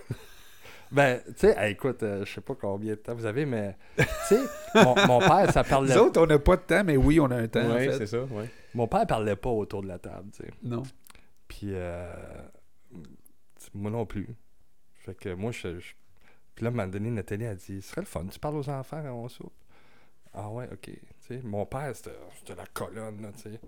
Ben, 0.92 1.20
tu 1.26 1.34
sais, 1.38 1.56
hey, 1.58 1.72
écoute, 1.74 2.04
euh, 2.04 2.24
je 2.26 2.34
sais 2.36 2.42
pas 2.42 2.54
combien 2.54 2.92
de 2.92 2.96
temps 3.00 3.16
vous 3.16 3.26
avez, 3.26 3.46
mais. 3.46 3.76
Tu 3.98 4.06
sais, 4.28 4.40
mon, 4.76 4.96
mon 5.08 5.20
père, 5.20 5.52
ça 5.52 5.64
parlait. 5.64 5.94
Nous 5.94 6.00
autres, 6.00 6.22
on 6.22 6.28
n'a 6.28 6.38
pas 6.38 6.56
de 6.58 6.62
temps, 6.62 6.84
mais 6.86 6.96
oui, 6.96 7.20
on 7.20 7.26
a 7.32 7.36
un 7.38 7.48
temps, 7.48 7.66
en 7.68 7.74
Ouais, 7.74 7.90
fait. 7.90 7.98
c'est 7.98 8.06
ça, 8.06 8.20
ouais. 8.24 8.50
Mon 8.76 8.88
père 8.88 9.06
parlait 9.08 9.36
pas 9.36 9.50
autour 9.50 9.82
de 9.82 9.88
la 9.88 9.98
table, 9.98 10.30
tu 10.32 10.44
sais. 10.44 10.52
Non. 10.64 10.84
Puis, 11.48 11.72
euh, 11.74 12.14
moi 13.74 13.90
non 13.92 14.06
plus. 14.06 14.28
Fait 15.00 15.16
que 15.16 15.34
moi, 15.34 15.52
je. 15.52 15.80
je- 15.80 15.94
Puis 16.56 16.64
là, 16.64 16.70
à 16.70 16.72
un 16.72 16.76
moment 16.76 16.88
donné, 16.88 17.12
Nathalie 17.12 17.46
a 17.46 17.56
dit 17.56 17.82
Ce 17.82 17.90
serait 17.90 18.02
le 18.02 18.08
fun, 18.08 18.26
tu 18.26 18.40
parles 18.40 18.56
aux 18.56 18.70
enfants 18.70 19.02
quand 19.04 19.14
on 19.14 19.28
soupe. 19.30 19.54
Ah 20.34 20.50
ouais, 20.50 20.68
ok. 20.72 20.90
Mon 21.44 21.66
père, 21.66 21.94
c'était 21.96 22.56
la 22.56 22.66
colonne, 22.68 23.22
là, 23.22 23.30
tu 23.36 23.44
sais. 23.44 23.60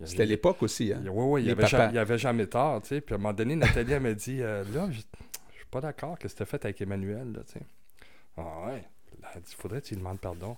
Il- 0.00 0.08
C'était 0.08 0.26
l'époque 0.26 0.62
aussi, 0.62 0.92
hein? 0.92 1.02
Ouais, 1.06 1.24
ouais, 1.24 1.42
il 1.42 1.46
Les 1.46 1.52
avait, 1.52 1.66
jamais, 1.66 1.92
il 1.92 1.98
avait 1.98 2.18
jamais 2.18 2.46
tort, 2.46 2.82
tu 2.82 2.88
sais. 2.88 3.00
Puis 3.00 3.14
à 3.14 3.16
un 3.16 3.20
moment 3.20 3.32
donné, 3.34 3.54
Nathalie, 3.56 3.92
elle 3.92 4.02
m'a 4.02 4.12
dit 4.14 4.42
euh, 4.42 4.64
Là, 4.74 4.88
je 4.90 4.98
suis 4.98 5.66
pas 5.70 5.80
d'accord 5.80 6.18
que 6.18 6.26
c'était 6.28 6.44
fait 6.44 6.64
avec 6.64 6.80
Emmanuel, 6.80 7.32
là, 7.32 7.40
tu 7.46 7.52
sais. 7.54 7.62
Ah 8.36 8.66
ouais. 8.66 8.84
Elle 9.18 9.38
a 9.38 9.40
dit 9.40 9.54
Faudrait 9.56 9.80
que 9.80 9.86
tu 9.86 9.94
lui 9.94 10.00
demandes 10.00 10.18
pardon. 10.20 10.56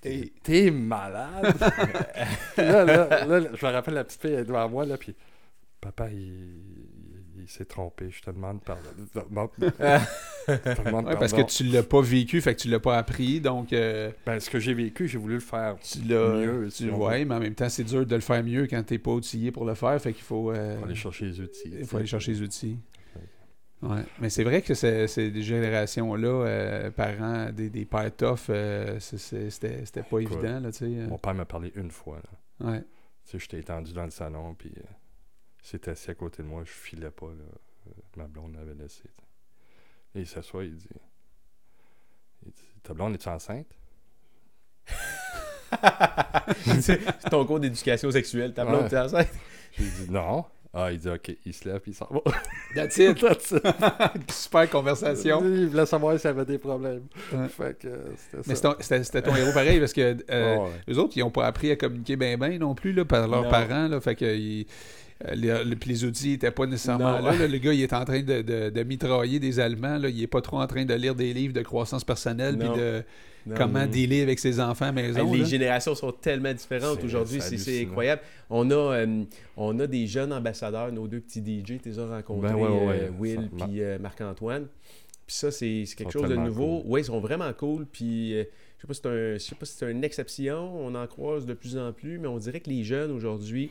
T'es 0.00 0.70
malade! 0.70 1.56
là, 2.56 2.84
là, 2.84 3.24
là, 3.26 3.40
je 3.54 3.66
me 3.66 3.72
rappelle 3.72 3.94
la 3.94 4.04
petite 4.04 4.20
fille 4.20 4.32
elle 4.32 4.40
est 4.40 4.44
devant 4.44 4.68
moi, 4.68 4.84
là, 4.86 4.96
puis 4.96 5.16
papa, 5.80 6.08
il, 6.10 6.54
il- 7.48 7.52
s'est 7.52 7.64
trompé, 7.64 8.10
je 8.10 8.20
te 8.22 8.30
demande 8.30 8.62
pardon. 8.62 8.82
Non, 9.30 9.48
je 9.58 10.54
te 10.54 10.84
demande 10.84 11.06
Ouais, 11.06 11.16
parce 11.16 11.32
que 11.32 11.42
tu 11.42 11.64
l'as 11.64 11.82
pas 11.82 12.00
vécu, 12.00 12.40
fait 12.40 12.54
que 12.54 12.60
tu 12.60 12.68
l'as 12.68 12.80
pas 12.80 12.96
appris, 12.98 13.40
donc 13.40 13.72
euh, 13.72 14.10
Ben, 14.26 14.38
ce 14.40 14.48
que 14.50 14.58
j'ai 14.60 14.74
vécu, 14.74 15.08
j'ai 15.08 15.18
voulu 15.18 15.34
le 15.34 15.40
faire. 15.40 15.76
tu 15.80 16.00
l'as. 16.02 16.34
Mieux, 16.34 16.68
tu 16.70 16.84
mais 16.86 17.34
en 17.34 17.40
même 17.40 17.54
temps, 17.54 17.68
c'est 17.68 17.84
dur 17.84 18.04
de 18.06 18.14
le 18.14 18.20
faire 18.20 18.42
mieux 18.44 18.66
quand 18.66 18.82
t'es 18.84 18.98
pas 18.98 19.10
outillé 19.12 19.50
pour 19.50 19.64
le 19.64 19.74
faire, 19.74 20.00
fait 20.00 20.12
qu'il 20.12 20.24
faut. 20.24 20.50
euh, 20.52 20.78
Faut 20.78 20.84
aller 20.84 20.94
chercher 20.94 21.24
les 21.26 21.40
outils. 21.40 21.72
Il 21.80 21.84
faut 21.86 21.96
aller 21.96 22.06
chercher 22.06 22.32
les 22.32 22.42
outils. 22.42 22.78
Ouais. 23.80 24.02
Mais 24.20 24.28
c'est 24.28 24.42
vrai 24.42 24.60
que 24.60 24.72
des 25.30 25.42
générations-là, 25.42 26.28
euh, 26.28 26.90
parents, 26.90 27.50
des, 27.52 27.70
des 27.70 27.84
pères 27.84 28.10
tough, 28.16 28.50
c'était 28.98 30.02
pas 30.02 30.18
Écoute, 30.18 30.38
évident, 30.42 30.60
là, 30.60 30.72
tu. 30.72 30.84
Mon 30.86 31.18
père 31.18 31.34
m'a 31.34 31.44
parlé 31.44 31.72
une 31.76 31.90
fois, 31.92 32.16
là. 32.60 32.70
Ouais. 32.72 32.80
Tu 32.80 33.32
sais, 33.32 33.38
j'étais 33.38 33.60
étendu 33.60 33.92
dans 33.92 34.04
le 34.04 34.10
salon, 34.10 34.54
puis 34.58 34.72
s'était 35.62 35.90
assis 35.90 36.10
à 36.10 36.14
côté 36.14 36.42
de 36.42 36.48
moi, 36.48 36.62
je 36.64 36.70
filais 36.70 37.10
pas, 37.10 37.26
là. 37.26 37.44
Euh, 37.88 37.90
Ma 38.16 38.26
blonde 38.26 38.54
l'avait 38.54 38.74
laissé. 38.74 39.02
tu. 39.02 40.18
Et 40.18 40.22
il 40.22 40.26
s'assoit, 40.26 40.64
il 40.64 40.76
dit, 40.76 40.88
il 42.46 42.52
dit 42.52 42.62
Ta 42.82 42.94
blonde, 42.94 43.14
es-tu 43.14 43.28
enceinte? 43.28 43.66
C'est 46.80 47.00
c'est 47.20 47.30
ton 47.30 47.44
cours 47.44 47.60
d'éducation 47.60 48.10
sexuelle, 48.10 48.52
ta 48.54 48.64
blonde, 48.64 48.84
Ouais. 48.84 48.88
t'es 48.88 48.98
enceinte? 48.98 49.28
J'ai 49.78 49.84
dit 49.84 50.10
Non. 50.10 50.44
Ah, 50.72 50.92
il 50.92 50.98
dit 50.98 51.08
Ok, 51.08 51.34
il 51.44 51.52
se 51.54 51.68
lève, 51.68 51.80
puis 51.80 51.92
il 51.92 51.94
s'en 51.94 52.06
va. 52.10 52.20
That's 52.74 52.96
it. 52.98 53.18
That's 53.20 53.50
it. 53.52 54.30
Super 54.32 54.68
conversation. 54.70 55.40
Il 55.44 55.68
voulait 55.68 55.86
savoir 55.86 56.18
s'il 56.18 56.28
avait 56.30 56.44
des 56.44 56.58
problèmes. 56.58 57.06
Ouais. 57.32 57.48
Fait 57.48 57.78
que 57.78 57.88
euh, 57.88 57.98
c'était 58.16 58.42
Mais 58.48 58.54
ça. 58.54 58.76
c'était- 59.02 59.22
ton 59.22 59.34
héros 59.34 59.52
pareil, 59.52 59.78
parce 59.78 59.92
que 59.92 60.16
euh, 60.30 60.56
ouais. 60.56 60.70
eux 60.90 60.98
autres, 60.98 61.16
ils 61.16 61.20
n'ont 61.20 61.30
pas 61.30 61.46
appris 61.46 61.70
à 61.70 61.76
communiquer 61.76 62.16
bien 62.16 62.36
bien 62.36 62.58
non 62.58 62.74
plus 62.74 62.92
là, 62.92 63.04
par 63.04 63.26
leurs 63.28 63.44
Non. 63.44 63.50
parents. 63.50 63.88
Là, 63.88 64.00
fait 64.00 64.14
que 64.16 64.24
ils- 64.36 64.66
euh, 65.26 65.34
les, 65.34 65.64
le- 65.64 65.74
puis 65.76 65.90
les 65.90 66.04
outils 66.04 66.30
n'étaient 66.30 66.50
pas 66.50 66.66
nécessairement 66.66 67.18
Non. 67.18 67.24
là, 67.26 67.36
là. 67.36 67.46
Le 67.48 67.58
gars, 67.58 67.72
il 67.72 67.82
est 67.82 67.92
en 67.92 68.04
train 68.04 68.20
de, 68.22 68.42
de- 68.42 68.70
de 68.70 68.82
mitrailler 68.84 69.40
des 69.40 69.58
Allemands. 69.58 69.98
Là. 69.98 70.08
Il 70.08 70.22
est 70.22 70.26
pas 70.28 70.40
trop 70.40 70.58
en 70.60 70.66
train 70.66 70.84
de 70.84 70.94
lire 70.94 71.14
des 71.14 71.32
livres 71.32 71.52
de 71.54 71.62
croissance 71.62 72.04
personnelle 72.04 72.56
puis 72.56 72.68
Non. 72.68 72.76
de 72.76 73.02
Non, 73.46 73.54
comment 73.56 73.80
non. 73.80 73.86
dealer 73.90 74.22
avec 74.22 74.38
ses 74.38 74.60
enfants 74.60 74.84
à 74.84 74.88
Hey, 74.88 74.94
maison. 74.94 75.32
les 75.32 75.38
là. 75.40 75.44
générations 75.44 75.94
sont 75.96 76.12
tellement 76.12 76.52
différentes 76.52 77.02
aujourd'hui, 77.02 77.40
c'est 77.40 77.82
incroyable. 77.82 78.22
On 78.50 78.70
a, 78.70 78.74
euh, 78.74 79.24
on 79.56 79.78
a 79.80 79.86
des 79.86 80.06
jeunes 80.06 80.32
ambassadeurs, 80.32 80.92
nos 80.92 81.08
deux 81.08 81.20
petits 81.20 81.40
DJ, 81.40 81.80
tu 81.82 81.88
les 81.88 81.98
as 81.98 82.06
rencontrés, 82.06 82.48
Ben 82.52 82.54
ouais, 82.56 82.68
ouais, 82.86 83.00
euh, 83.04 83.10
Will 83.18 83.50
puis 83.56 83.80
euh, 83.82 83.98
Marc-Antoine. 83.98 84.66
Puis 85.26 85.36
ça, 85.36 85.50
c'est 85.50 85.84
c'est 85.84 85.94
quelque 85.96 86.12
chose 86.12 86.28
de 86.28 86.36
nouveau. 86.36 86.78
cool. 86.80 86.90
Oui, 86.92 87.00
ils 87.02 87.04
sont 87.04 87.20
vraiment 87.20 87.52
cool. 87.52 87.86
Puis 87.90 88.34
euh, 88.34 88.44
je 88.78 88.82
sais 88.82 88.86
pas 88.86 88.94
si 88.94 89.00
c'est 89.02 89.08
un- 89.08 89.32
je 89.34 89.38
sais 89.38 89.54
pas 89.56 89.66
si 89.66 89.74
c'est 89.76 89.90
une 89.90 90.04
exception, 90.04 90.80
on 90.86 90.94
en 90.94 91.06
croise 91.06 91.44
de 91.44 91.52
plus 91.54 91.76
en 91.76 91.92
plus, 91.92 92.18
mais 92.18 92.28
on 92.28 92.38
dirait 92.38 92.60
que 92.60 92.70
les 92.70 92.82
jeunes 92.84 93.10
aujourd'hui, 93.10 93.70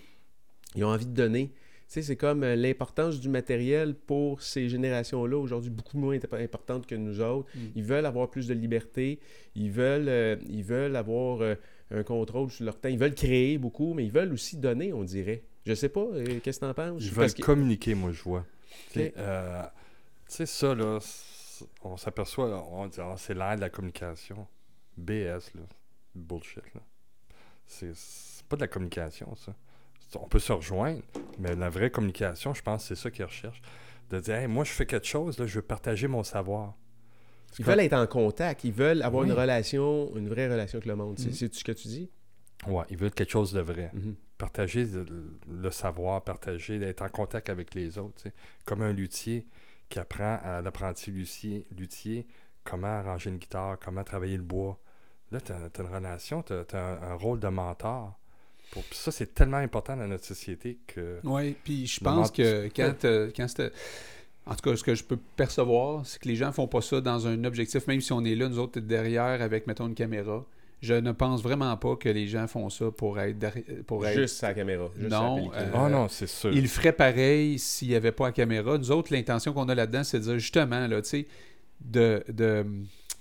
ils 0.76 0.84
ont 0.84 0.90
envie 0.90 1.06
de 1.06 1.14
donner. 1.14 1.50
Tu 1.50 1.94
sais, 1.94 2.02
c'est 2.02 2.18
comme 2.18 2.44
euh, 2.44 2.56
l'importance 2.58 3.20
du 3.20 3.30
matériel 3.30 3.96
pour 3.96 4.42
ces 4.42 4.68
générations-là, 4.68 5.38
aujourd'hui, 5.38 5.70
beaucoup 5.70 5.98
moins 5.98 6.16
imp- 6.16 6.34
importante 6.34 6.86
que 6.86 6.96
nous 6.96 7.22
autres. 7.22 7.48
Mm. 7.56 7.60
Ils 7.76 7.84
veulent 7.84 8.06
avoir 8.06 8.30
plus 8.30 8.46
de 8.48 8.54
liberté, 8.54 9.20
ils 9.56 9.72
veulent, 9.72 10.10
euh, 10.10 10.36
ils 10.50 10.64
veulent 10.66 10.98
avoir 10.98 11.40
euh, 11.42 11.56
un 11.92 12.04
contrôle 12.04 12.52
sur 12.52 12.66
leur 12.66 12.78
temps, 12.80 12.90
ils 12.90 13.00
veulent 13.00 13.16
créer 13.16 13.58
beaucoup, 13.58 13.94
mais 13.94 14.04
ils 14.06 14.12
veulent 14.12 14.34
aussi 14.34 14.58
donner, 14.58 14.92
on 14.92 15.04
dirait. 15.06 15.44
Je 15.66 15.74
sais 15.74 15.88
pas, 15.90 16.02
euh, 16.14 16.40
qu'est-ce 16.44 16.60
que 16.60 16.66
t'en 16.66 16.74
penses? 16.74 17.02
Ils 17.06 17.12
veulent 17.12 17.34
que- 17.34 17.42
communiquer, 17.42 17.96
moi, 17.96 18.12
je 18.12 18.22
vois. 18.22 18.46
Tu 18.92 19.00
sais, 19.00 19.14
tu 20.30 20.46
ça, 20.46 20.76
là, 20.76 21.00
on 21.84 21.96
s'aperçoit, 21.96 22.68
on 22.72 22.88
dit, 22.88 22.98
Ah, 23.00 23.16
c'est 23.18 23.34
l'ère 23.34 23.56
de 23.56 23.62
la 23.62 23.70
communication. 23.70 24.46
BS, 24.98 25.54
là. 25.56 25.62
Bullshit, 26.14 26.64
là. 26.76 26.82
C'est 27.66 27.94
pas 28.50 28.56
de 28.58 28.62
la 28.62 28.68
communication, 28.68 29.34
ça. 29.36 29.56
On 30.16 30.28
peut 30.28 30.40
se 30.40 30.54
rejoindre, 30.54 31.02
mais 31.40 31.56
la 31.56 31.70
vraie 31.70 31.90
communication, 31.92 32.54
je 32.54 32.62
pense, 32.62 32.86
c'est 32.86 32.96
ça 32.96 33.12
qu'ils 33.12 33.26
recherchent. 33.26 33.62
De 34.10 34.20
dire, 34.20 34.36
Hey, 34.36 34.48
moi, 34.48 34.64
je 34.64 34.72
fais 34.72 34.86
quelque 34.86 35.06
chose, 35.08 35.38
là, 35.38 35.46
je 35.48 35.56
veux 35.56 35.62
partager 35.66 36.08
mon 36.08 36.24
savoir. 36.24 36.76
Ils 37.60 37.66
veulent 37.66 37.80
être 37.82 37.94
en 37.94 38.08
contact, 38.08 38.64
ils 38.64 38.72
veulent 38.72 39.02
avoir 39.02 39.24
Oui. 39.24 39.30
une 39.30 39.36
relation, 39.38 40.16
une 40.16 40.30
vraie 40.30 40.48
relation 40.48 40.78
avec 40.78 40.86
le 40.88 40.96
monde. 40.96 41.18
C'est 41.20 41.28
Mhm. 41.28 41.34
c'est 41.34 41.54
ce 41.54 41.64
que 41.64 41.72
tu 41.72 41.88
dis? 41.88 42.10
Ouais, 42.68 42.84
ils 42.90 42.98
veulent 42.98 43.12
quelque 43.14 43.32
chose 43.32 43.52
de 43.54 43.62
vrai. 43.62 43.92
Mhm. 43.94 44.16
partager 44.38 44.86
le, 44.86 45.06
le 45.52 45.72
savoir, 45.72 46.24
partager, 46.24 46.78
d'être 46.78 47.02
en 47.02 47.10
contact 47.10 47.50
avec 47.50 47.74
les 47.74 47.98
autres. 47.98 48.24
Comme 48.66 48.84
un 48.84 48.94
luthier 48.94 49.48
qui 49.90 49.98
apprend 49.98 50.38
à 50.44 50.62
l'apprenti 50.62 51.10
luthier, 51.10 51.66
luthier 51.76 52.28
comment 52.64 52.86
arranger 53.00 53.32
une 53.32 53.38
guitare, 53.38 53.80
comment 53.80 54.04
travailler 54.04 54.38
le 54.38 54.44
bois. 54.44 54.80
Là, 55.32 55.42
tu 55.42 55.52
as, 55.54 55.70
une 55.80 55.88
relation, 55.94 56.44
tu 56.44 56.54
as, 56.54 56.66
un, 56.78 57.02
un 57.12 57.14
rôle 57.16 57.40
de 57.40 57.48
mentor. 57.48 58.20
Pour, 58.72 58.84
ça, 58.92 59.12
c'est 59.12 59.34
tellement 59.34 59.58
important 59.58 59.96
dans 59.96 60.08
notre 60.08 60.26
société 60.26 60.78
que. 60.88 61.20
Oui, 61.24 61.56
puis 61.64 61.88
je 61.88 62.00
pense 62.00 62.32
que 62.32 62.70
quand, 62.76 63.06
euh, 63.06 63.32
quand 63.36 63.48
c'était. 63.48 63.72
En 64.46 64.56
tout 64.56 64.70
cas, 64.70 64.76
ce 64.78 64.84
que 64.84 64.96
je 64.96 65.04
peux 65.04 65.18
percevoir, 65.36 66.06
c'est 66.06 66.20
que 66.22 66.28
les 66.28 66.36
gens 66.38 66.52
font 66.54 66.68
pas 66.68 66.82
ça 66.82 67.02
dans 67.02 67.28
un 67.28 67.44
objectif, 67.44 67.86
même 67.88 68.00
si 68.00 68.14
on 68.14 68.24
est 68.24 68.36
là, 68.36 68.48
nous 68.48 68.60
autres, 68.60 68.80
derrière 68.80 69.42
avec, 69.42 69.68
mettons, 69.68 69.88
une 69.88 69.96
caméra. 69.96 70.46
Je 70.82 70.94
ne 70.94 71.12
pense 71.12 71.42
vraiment 71.42 71.76
pas 71.76 71.96
que 71.96 72.08
les 72.08 72.28
gens 72.28 72.48
font 72.48 72.70
ça 72.70 72.92
pour 72.92 73.20
être. 73.20 73.38
Pour 73.88 74.06
être... 74.06 74.20
Juste 74.20 74.38
sa 74.38 74.54
caméra. 74.54 74.90
Juste 74.96 75.12
Non, 75.12 75.36
pellicule. 75.36 75.60
euh, 75.60 75.72
Ah 75.74 75.90
non, 75.90 76.08
c'est 76.08 76.28
sûr. 76.28 76.52
Ils 76.54 76.68
feraient 76.68 76.94
pareil 76.94 77.58
s'il 77.58 77.88
n'y 77.90 77.96
avait 77.96 78.12
pas 78.12 78.28
la 78.28 78.32
caméra. 78.32 78.78
Nous 78.78 78.92
autres, 78.92 79.12
l'intention 79.12 79.54
qu'on 79.54 79.68
a 79.70 79.76
là-dedans, 79.76 80.04
c'est 80.04 80.20
de 80.20 80.24
dire 80.26 80.40
justement, 80.40 80.86
là, 80.88 81.02
tu 81.02 81.10
sais, 81.10 81.28
de, 81.82 82.24
de. 82.30 82.64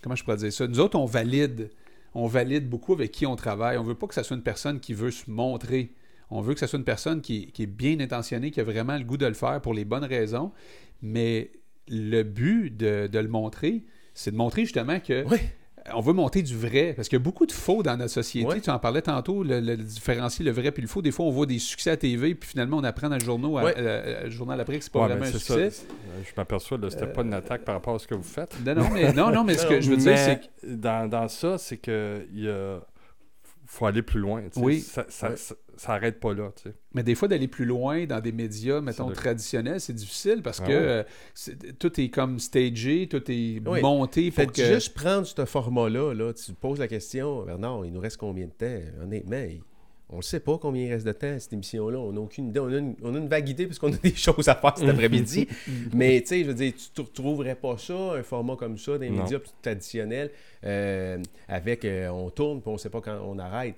Comment 0.03 0.15
je 0.15 0.23
pourrais 0.23 0.37
dire 0.37 0.53
ça? 0.53 0.67
Nous 0.67 0.81
autres, 0.81 0.99
on 0.99 1.07
valide. 1.07 1.71
On 2.19 2.27
valide 2.27 2.69
beaucoup 2.69 2.95
avec 2.95 3.13
qui 3.13 3.27
on 3.27 3.37
travaille. 3.37 3.77
On 3.77 3.83
veut 3.83 3.95
pas 3.95 4.07
que 4.07 4.15
ça 4.15 4.25
soit 4.25 4.37
une 4.37 4.43
personne 4.43 4.81
qui 4.81 4.95
veut 4.95 5.11
se 5.11 5.31
montrer. 5.31 5.93
On 6.31 6.41
veut 6.41 6.55
que 6.55 6.61
ça 6.61 6.67
soit 6.67 6.79
une 6.79 6.85
personne 6.85 7.21
qui, 7.21 7.53
est 7.59 7.67
bien 7.67 8.01
intentionnée, 8.01 8.51
qui 8.51 8.59
a 8.59 8.65
vraiment 8.65 8.97
le 8.97 9.05
goût 9.05 9.19
de 9.19 9.27
le 9.27 9.35
faire 9.35 9.61
pour 9.61 9.75
les 9.75 9.85
bonnes 9.85 10.05
raisons. 10.05 10.51
Mais 11.03 11.53
le 11.89 12.23
but 12.23 12.75
de, 12.75 13.07
de 13.07 13.19
le 13.19 13.29
montrer, 13.29 13.85
c'est 14.15 14.31
de 14.31 14.37
montrer 14.37 14.63
justement 14.63 14.99
que. 14.99 15.25
On 15.95 16.01
veut 16.01 16.13
monter 16.13 16.43
du 16.43 16.57
vrai, 16.57 16.93
parce 16.95 17.09
qu'il 17.09 17.17
y 17.19 17.21
a 17.21 17.25
beaucoup 17.25 17.47
de 17.47 17.53
faux 17.53 17.83
dans 17.83 17.97
notre 17.97 18.11
société. 18.13 18.47
Ouais. 18.49 18.61
Tu 18.61 18.71
en 18.71 18.79
parlais 18.79 19.03
tantôt, 19.03 19.43
le, 19.43 19.61
le 19.61 19.77
différencier 19.77 20.45
le 20.45 20.51
vrai 20.51 20.71
puis 20.73 20.83
le 20.83 20.89
faux. 20.89 21.03
Des 21.03 21.11
fois, 21.13 21.27
on 21.27 21.31
voit 21.31 21.47
des 21.47 21.59
succès 21.59 21.91
à 21.91 21.97
TV, 21.97 22.35
puis 22.35 22.49
finalement, 22.51 22.79
on 22.79 22.85
apprend 22.85 23.09
dans 23.09 23.17
le 23.19 23.25
journal, 23.25 23.51
à- 23.51 23.65
Ouais. 23.65 23.75
euh, 23.79 24.25
le 24.25 24.31
journal 24.31 24.61
après 24.61 24.79
que 24.79 24.85
c'est 24.85 24.93
pas 24.93 25.01
Ouais, 25.01 25.07
vraiment 25.09 25.25
un 25.27 25.31
succès. 25.33 25.71
ça. 25.71 25.83
Je 26.25 26.31
m'aperçois, 26.37 26.79
là, 26.79 26.91
c'était 26.91 27.07
pas 27.07 27.23
une 27.23 27.35
attaque 27.35 27.63
par 27.65 27.75
rapport 27.75 27.95
à 27.95 27.99
ce 27.99 28.07
que 28.07 28.15
vous 28.15 28.23
faites. 28.23 28.57
Non, 28.65 28.75
non, 28.75 28.89
mais, 28.93 29.13
non, 29.13 29.31
non, 29.31 29.45
mais 29.45 29.55
ce 29.55 29.67
que 29.69 29.81
je 29.81 29.91
veux 29.91 29.97
dire, 29.97 30.17
c'est 30.19 30.41
que. 30.41 30.67
Dans, 30.75 31.09
dans 31.09 31.29
ça, 31.29 31.59
c'est 31.59 31.77
que 31.77 32.27
il 32.35 32.45
y 32.45 32.49
a- 32.49 32.81
faut 33.67 33.87
aller 33.87 34.03
plus 34.03 34.21
loin. 34.21 34.43
tu 34.43 34.59
sais. 34.59 34.61
Oui. 34.65 34.81
Ça, 34.81 35.05
ça, 35.09 35.31
Ouais. 35.31 35.37
ça, 35.37 35.55
ça 35.77 35.93
arrête 35.93 36.21
pas 36.21 36.33
là. 36.35 36.53
tu 36.57 36.63
sais. 36.71 36.75
Mais 36.95 37.03
des 37.03 37.15
fois, 37.15 37.29
d'aller 37.29 37.49
plus 37.49 37.65
loin 37.65 38.07
dans 38.07 38.21
des 38.21 38.33
médias, 38.33 38.81
mettons, 38.81 39.11
traditionnels, 39.11 39.81
c'est 39.81 39.93
difficile 39.93 40.41
parce 40.43 40.61
Ah 40.63 40.67
que 40.67 40.73
ouais. 40.73 41.05
euh, 41.59 41.73
tout 41.79 42.01
est 42.01 42.09
comme 42.09 42.39
stagé, 42.39 43.09
tout 43.09 43.23
est 43.31 43.61
Oui. 43.67 43.81
monté 43.83 44.31
pour 44.31 44.37
Faites 44.37 44.53
que... 44.53 44.65
juste 44.75 44.95
prendre 44.95 45.27
ce 45.27 45.45
format-là, 45.45 46.15
là, 46.15 46.33
tu 46.33 46.45
te 46.47 46.53
poses 46.53 46.79
la 46.79 46.89
question, 46.89 47.45
Bernard, 47.45 47.85
il 47.85 47.93
nous 47.93 48.01
reste 48.01 48.17
combien 48.17 48.47
de 48.47 48.53
temps? 48.53 49.03
Honnêtement, 49.03 49.37
il- 49.49 49.61
on 50.09 50.19
ne 50.19 50.23
sait 50.23 50.39
pas 50.39 50.57
combien 50.59 50.85
il 50.85 50.93
reste 50.93 51.05
de 51.05 51.13
temps 51.13 51.33
à 51.35 51.39
cette 51.41 51.53
émission-là. 51.53 51.99
On 51.99 52.13
n'a 52.13 52.21
aucune 52.21 52.49
idée. 52.49 52.61
On 52.61 52.69
a 52.69 52.77
une, 52.79 52.95
on 53.03 53.15
a 53.15 53.19
une 53.19 53.29
vague 53.29 53.49
idée 53.49 53.67
parce 53.67 53.79
qu'on 53.79 53.93
a 53.93 53.97
des 54.03 54.15
choses 54.15 54.49
à 54.49 54.55
faire 54.55 54.79
cet 54.79 54.89
après-midi. 54.89 55.49
Mais 55.93 56.21
tu 56.21 56.29
sais, 56.29 56.41
je 56.43 56.47
veux 56.47 56.55
dire, 56.55 56.73
tu 56.77 57.01
ne 57.01 57.07
retrouverais 57.07 57.57
pas 57.57 57.77
ça, 57.77 57.95
un 57.95 58.23
format 58.23 58.55
comme 58.55 58.79
ça, 58.79 58.93
Non. 58.93 58.99
médias 58.99 59.41
plus 59.41 59.51
traditionnels, 59.61 60.31
euh, 60.65 61.19
avec 61.49 61.85
euh, 61.85 62.09
on 62.09 62.31
tourne 62.31 62.61
puis 62.61 62.71
on 62.71 62.75
ne 62.75 62.79
sait 62.79 62.91
pas 62.91 63.01
quand 63.01 63.19
on 63.25 63.39
arrête. 63.39 63.75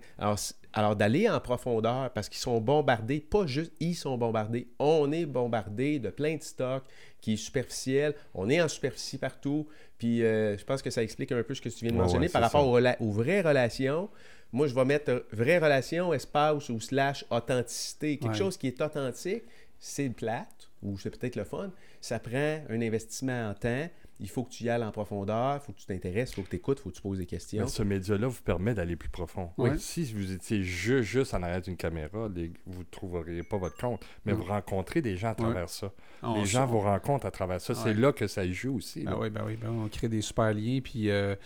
Alors, 0.74 0.96
d'aller 0.96 1.30
en 1.30 1.40
profondeur, 1.40 2.10
parce 2.10 2.28
qu'ils 2.28 2.40
sont 2.40 2.60
bombardés, 2.60 3.20
pas 3.20 3.46
juste 3.46 3.72
ils 3.80 3.94
sont 3.94 4.18
bombardés, 4.18 4.68
on 4.78 5.10
est 5.12 5.24
bombardé 5.24 5.98
de 5.98 6.10
plein 6.10 6.36
de 6.36 6.42
stocks 6.42 6.84
qui 7.20 7.32
est 7.32 7.36
superficiel. 7.36 8.14
On 8.34 8.48
est 8.50 8.60
en 8.60 8.68
superficie 8.68 9.18
partout. 9.18 9.66
Puis 9.98 10.22
euh, 10.22 10.56
je 10.56 10.64
pense 10.64 10.82
que 10.82 10.90
ça 10.90 11.02
explique 11.02 11.32
un 11.32 11.42
peu 11.42 11.54
ce 11.54 11.60
que 11.60 11.68
tu 11.68 11.84
viens 11.84 11.92
de 11.92 11.98
mentionner 11.98 12.26
ouais, 12.26 12.32
par 12.32 12.42
rapport 12.42 12.68
aux 12.68 13.10
vraies 13.10 13.40
relations. 13.40 14.08
Moi, 14.52 14.66
je 14.66 14.74
vais 14.74 14.84
mettre 14.84 15.24
vraie 15.32 15.58
relation, 15.58 16.12
espace 16.14 16.68
ou 16.70 16.80
slash 16.80 17.24
authenticité. 17.30 18.16
Quelque 18.18 18.32
Ouais. 18.32 18.38
chose 18.38 18.56
qui 18.56 18.66
est 18.68 18.80
authentique, 18.80 19.42
c'est 19.78 20.08
plate 20.10 20.70
ou 20.82 20.98
c'est 20.98 21.10
peut-être 21.18 21.36
le 21.36 21.44
fun. 21.44 21.70
Ça 22.00 22.18
prend 22.18 22.60
un 22.68 22.80
investissement 22.80 23.50
en 23.50 23.54
temps. 23.54 23.88
Il 24.20 24.28
faut 24.28 24.42
que 24.42 24.50
tu 24.50 24.64
y 24.64 24.68
ailles 24.68 24.82
en 24.82 24.90
profondeur, 24.90 25.60
il 25.62 25.64
faut 25.64 25.72
que 25.72 25.78
tu 25.78 25.86
t'intéresses, 25.86 26.32
il 26.32 26.34
faut 26.34 26.42
que 26.42 26.48
tu 26.50 26.56
écoutes, 26.56 26.78
il 26.80 26.82
faut 26.82 26.90
que 26.90 26.96
tu 26.96 27.02
poses 27.02 27.18
des 27.18 27.26
questions. 27.26 27.62
Mais 27.62 27.68
ce 27.70 27.82
média-là 27.84 28.26
vous 28.26 28.42
permet 28.42 28.74
d'aller 28.74 28.96
plus 28.96 29.08
profond. 29.10 29.50
Ouais. 29.58 29.78
Si 29.78 30.12
vous 30.12 30.32
étiez 30.32 30.64
juste, 30.64 31.08
juste 31.08 31.34
en 31.34 31.42
arrière 31.44 31.60
d'une 31.62 31.76
caméra, 31.76 32.28
les- 32.34 32.50
vous 32.66 32.80
ne 32.80 32.84
trouveriez 32.90 33.44
pas 33.44 33.58
votre 33.58 33.76
compte. 33.76 34.04
Mais 34.24 34.32
Mm. 34.32 34.36
vous 34.36 34.42
rencontrez 34.44 35.02
des 35.02 35.16
gens 35.16 35.28
à 35.30 35.34
travers 35.36 35.68
ça. 35.68 35.92
on- 36.24 36.34
les 36.34 36.46
gens 36.46 36.66
vous 36.66 36.80
rencontrent 36.80 37.26
à 37.26 37.30
travers 37.30 37.60
ça. 37.60 37.76
C'est 37.76 37.94
là 37.94 38.12
que 38.12 38.26
ça 38.26 38.44
joue 38.50 38.74
aussi. 38.78 39.04
Ben 39.04 39.12
là. 39.12 39.18
oui, 39.20 39.30
ben 39.30 39.44
oui, 39.46 39.54
ben 39.56 39.68
on 39.70 39.88
crée 39.88 40.08
des 40.08 40.20
super 40.20 40.52
liens. 40.52 40.80
Puis, 40.82 41.10
euh, 41.10 41.36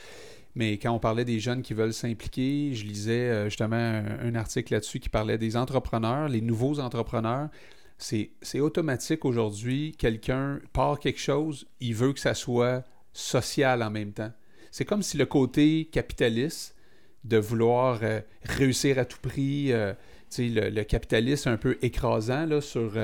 mais 0.54 0.78
quand 0.78 0.92
on 0.92 0.98
parlait 0.98 1.24
des 1.24 1.40
jeunes 1.40 1.62
qui 1.62 1.72
veulent 1.72 1.94
s'impliquer, 1.94 2.74
je 2.74 2.84
lisais 2.84 3.30
euh, 3.30 3.44
justement 3.46 3.76
un, 3.76 4.34
article 4.34 4.74
là-dessus 4.74 5.00
qui 5.00 5.08
parlait 5.08 5.38
des 5.38 5.56
entrepreneurs, 5.56 6.28
les 6.28 6.42
nouveaux 6.42 6.78
entrepreneurs. 6.78 7.48
C'est 7.98 8.60
automatique 8.60 9.24
aujourd'hui. 9.24 9.94
Quelqu'un 9.96 10.60
part 10.72 10.98
quelque 10.98 11.20
chose, 11.20 11.66
il 11.80 11.94
veut 11.94 12.12
que 12.12 12.18
ça 12.18 12.34
soit 12.34 12.82
social 13.12 13.82
en 13.82 13.90
même 13.90 14.12
temps. 14.12 14.32
C'est 14.72 14.84
comme 14.84 15.02
si 15.02 15.16
le 15.16 15.24
côté 15.24 15.88
capitaliste 15.90 16.74
de 17.24 17.36
vouloir 17.36 18.00
euh, 18.02 18.20
réussir 18.42 18.98
à 18.98 19.04
tout 19.04 19.20
prix, 19.22 19.72
euh, 19.72 19.94
le, 20.36 20.68
le 20.68 20.82
capitalisme 20.82 21.50
un 21.50 21.56
peu 21.56 21.78
écrasant 21.80 22.46
là, 22.46 22.60
sur 22.60 22.94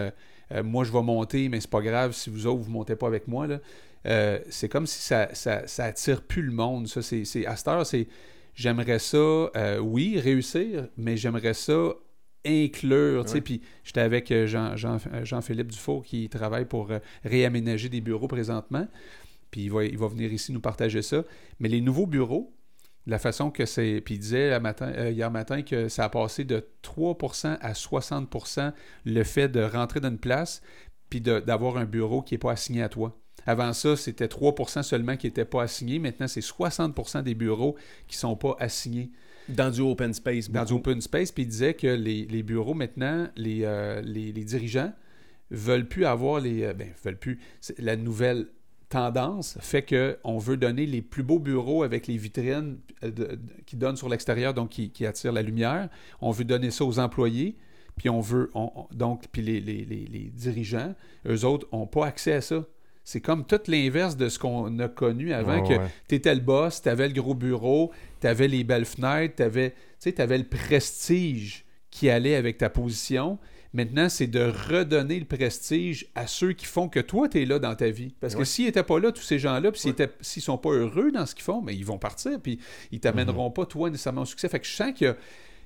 moi 0.65 0.83
je 0.83 0.91
vais 0.91 1.03
monter, 1.03 1.51
mais 1.51 1.61
c'est 1.61 1.71
pas 1.71 1.83
grave 1.83 2.13
si 2.13 2.31
vous 2.31 2.47
autres 2.47 2.63
vous 2.63 2.71
montez 2.71 2.97
pas 2.97 3.07
avec 3.07 3.29
moi. 3.29 3.47
Là. 3.47 3.61
Euh, 4.07 4.39
c'est 4.51 4.69
comme 4.69 4.87
si 4.87 5.01
ça, 5.03 5.29
ça, 5.35 5.67
ça 5.67 5.85
attire 5.85 6.23
plus 6.23 6.43
le 6.43 6.53
monde. 6.53 6.87
Ça, 6.89 7.03
c'est, 7.03 7.25
c'est- 7.25 7.47
à 7.47 7.57
cette 7.57 7.69
heure, 7.69 7.87
c'est 7.87 8.09
j'aimerais 8.55 8.99
ça, 8.99 9.17
euh, 9.17 9.79
oui, 9.79 10.19
réussir, 10.21 10.89
mais 10.97 11.17
j'aimerais 11.17 11.55
ça 11.55 11.93
inclure. 12.47 13.25
Ouais. 13.35 13.41
Puis 13.41 13.61
j'étais 13.85 14.01
avec 14.01 14.31
euh, 14.31 14.47
Jean, 14.47 14.77
Jean, 14.77 14.99
Jean-Philippe 15.25 15.71
Dufault 15.73 16.01
qui 16.03 16.29
travaille 16.29 16.65
pour 16.65 16.91
euh, 16.91 16.99
réaménager 17.25 17.89
des 17.89 18.01
bureaux 18.01 18.29
présentement. 18.29 18.87
Puis 19.51 19.63
il 19.65 19.71
va, 19.71 19.85
il 19.85 19.97
va 19.99 20.07
venir 20.09 20.33
ici 20.33 20.53
nous 20.53 20.61
partager 20.61 21.03
ça. 21.03 21.25
Mais 21.59 21.69
les 21.69 21.81
nouveaux 21.81 22.07
bureaux, 22.07 22.55
la 23.07 23.19
façon 23.19 23.51
que 23.51 23.65
c'est. 23.67 24.01
Puis 24.05 24.15
il 24.17 24.19
disait 24.19 24.59
matin, 24.61 24.93
euh, 24.97 25.11
hier 25.11 25.31
matin 25.31 25.63
que 25.63 25.89
ça 25.89 26.05
a 26.05 26.09
passé 26.09 26.45
de 26.45 26.67
3% 26.83 27.57
à 27.61 27.73
60% 27.75 28.73
le 29.05 29.25
fait 29.25 29.49
de 29.49 29.63
rentrer 29.63 30.01
dans 30.01 30.11
une 30.11 30.19
place 30.19 30.63
puis 31.11 31.21
de- 31.21 31.41
d'avoir 31.41 31.79
un 31.79 31.87
bureau 31.87 32.23
qui 32.23 32.35
n'est 32.35 32.39
pas 32.39 32.53
assigné 32.53 32.83
à 32.83 32.89
toi. 32.89 33.19
Avant 33.49 33.73
ça, 33.73 33.97
c'était 33.97 34.27
3% 34.27 34.83
seulement 34.83 35.17
qui 35.17 35.27
n'étaient 35.27 35.47
pas 35.47 35.63
assignés. 35.63 35.99
Maintenant, 35.99 36.29
c'est 36.29 36.41
60% 36.41 37.23
des 37.23 37.35
bureaux 37.35 37.77
qui 38.07 38.17
ne 38.17 38.21
sont 38.21 38.37
pas 38.37 38.55
assignés 38.61 39.11
Dans 39.49 39.71
du 39.71 39.81
open 39.81 40.13
space. 40.13 40.51
dans 40.51 40.65
du 40.65 40.75
beaucoup. 40.75 40.91
open 40.91 41.01
space. 41.01 41.33
Puis 41.33 41.45
il 41.45 41.49
disait 41.49 41.73
que 41.75 41.87
les, 41.87 42.27
les 42.27 42.43
bureaux, 42.43 42.75
maintenant, 42.75 43.27
les, 43.37 43.61
euh, 43.65 44.03
les, 44.03 44.33
les 44.33 44.45
dirigeants 44.45 44.93
veulent 45.51 45.89
plus 45.89 46.05
avoir 46.05 46.41
les... 46.41 46.63
euh, 46.65 46.75
ben, 46.75 46.89
veulent 47.03 47.17
plus... 47.19 47.39
La 47.79 47.97
nouvelle 47.97 48.49
tendance 48.91 49.57
fait 49.61 49.83
qu'on 50.23 50.39
veut 50.39 50.57
donner 50.59 50.85
les 50.87 51.01
plus 51.03 51.23
beaux 51.23 51.39
bureaux 51.39 51.83
avec 51.83 52.07
les 52.07 52.17
vitrines 52.19 52.79
euh, 53.03 53.11
de- 53.11 53.25
de- 53.25 53.39
qui 53.67 53.77
donnent 53.77 53.97
sur 53.97 54.09
l'extérieur, 54.11 54.53
donc 54.53 54.69
qui, 54.71 54.91
qui 54.91 55.07
attirent 55.07 55.33
la 55.33 55.43
lumière. 55.43 55.89
On 56.21 56.33
veut 56.33 56.45
donner 56.45 56.71
ça 56.71 56.85
aux 56.85 56.99
employés. 56.99 57.57
Puis 57.97 58.11
on 58.11 58.21
veut... 58.21 58.51
on- 58.55 58.71
on- 58.77 58.95
donc, 58.95 59.25
puis 59.33 59.41
les, 59.41 59.61
les, 59.61 59.87
les, 59.87 60.05
les 60.07 60.31
dirigeants, 60.35 60.95
eux 61.27 61.45
autres, 61.47 61.67
n'ont 61.73 61.87
pas 61.87 62.07
accès 62.07 62.35
à 62.35 62.41
ça. 62.43 62.65
C'est 63.09 63.23
comme 63.23 63.47
tout 63.47 63.61
l'inverse 63.69 64.19
de 64.19 64.29
ce 64.29 64.39
qu'on 64.39 64.79
a 64.81 64.87
connu 64.87 65.33
avant, 65.33 65.63
que 65.63 65.79
ouais. 65.79 65.89
tu 66.11 66.17
étais 66.17 66.35
le 66.35 66.43
boss, 66.43 66.83
tu 66.83 66.91
avais 66.91 67.09
le 67.09 67.15
gros 67.15 67.35
bureau, 67.35 67.91
tu 68.21 68.27
avais 68.27 68.49
les 68.49 68.65
belles 68.65 68.85
fenêtres, 68.85 69.37
tu 69.37 69.43
avais, 69.43 69.73
le 70.37 70.45
prestige 70.45 71.65
qui 71.91 72.11
allait 72.11 72.35
avec 72.35 72.59
ta 72.59 72.69
position. 72.69 73.39
Maintenant, 73.73 74.11
c'est 74.11 74.27
de 74.27 74.53
redonner 74.69 75.19
le 75.19 75.25
prestige 75.25 76.07
à 76.15 76.27
ceux 76.27 76.53
qui 76.53 76.67
font 76.67 76.91
que 76.91 77.01
toi, 77.01 77.31
tu 77.31 77.41
es 77.41 77.47
là 77.47 77.59
dans 77.59 77.75
ta 77.75 77.89
vie. 77.89 78.15
Parce 78.21 78.35
que 78.35 78.45
s'ils 78.45 78.67
n'étaient 78.67 78.83
pas 78.83 79.01
là, 79.01 79.11
tous 79.11 79.23
ces 79.23 79.39
gens-là, 79.39 79.73
puis 79.73 79.81
s'ils 79.81 79.95
s'ils 80.21 80.43
sont 80.43 80.59
pas 80.59 80.73
heureux 80.73 81.11
dans 81.11 81.25
ce 81.25 81.35
qu'ils 81.35 81.45
font, 81.45 81.63
mais 81.63 81.75
ils 81.75 81.87
vont 81.87 81.97
partir, 81.97 82.39
puis 82.39 82.61
ils 82.93 83.01
t'amèneront 83.01 83.51
pas, 83.51 83.65
toi, 83.65 83.89
nécessairement 83.89 84.23
au 84.23 84.27
succès. 84.27 84.51
Fait 84.51 84.61
que 84.61 84.67
je 84.67 84.73
sens 84.73 84.93
qu'il 84.93 85.17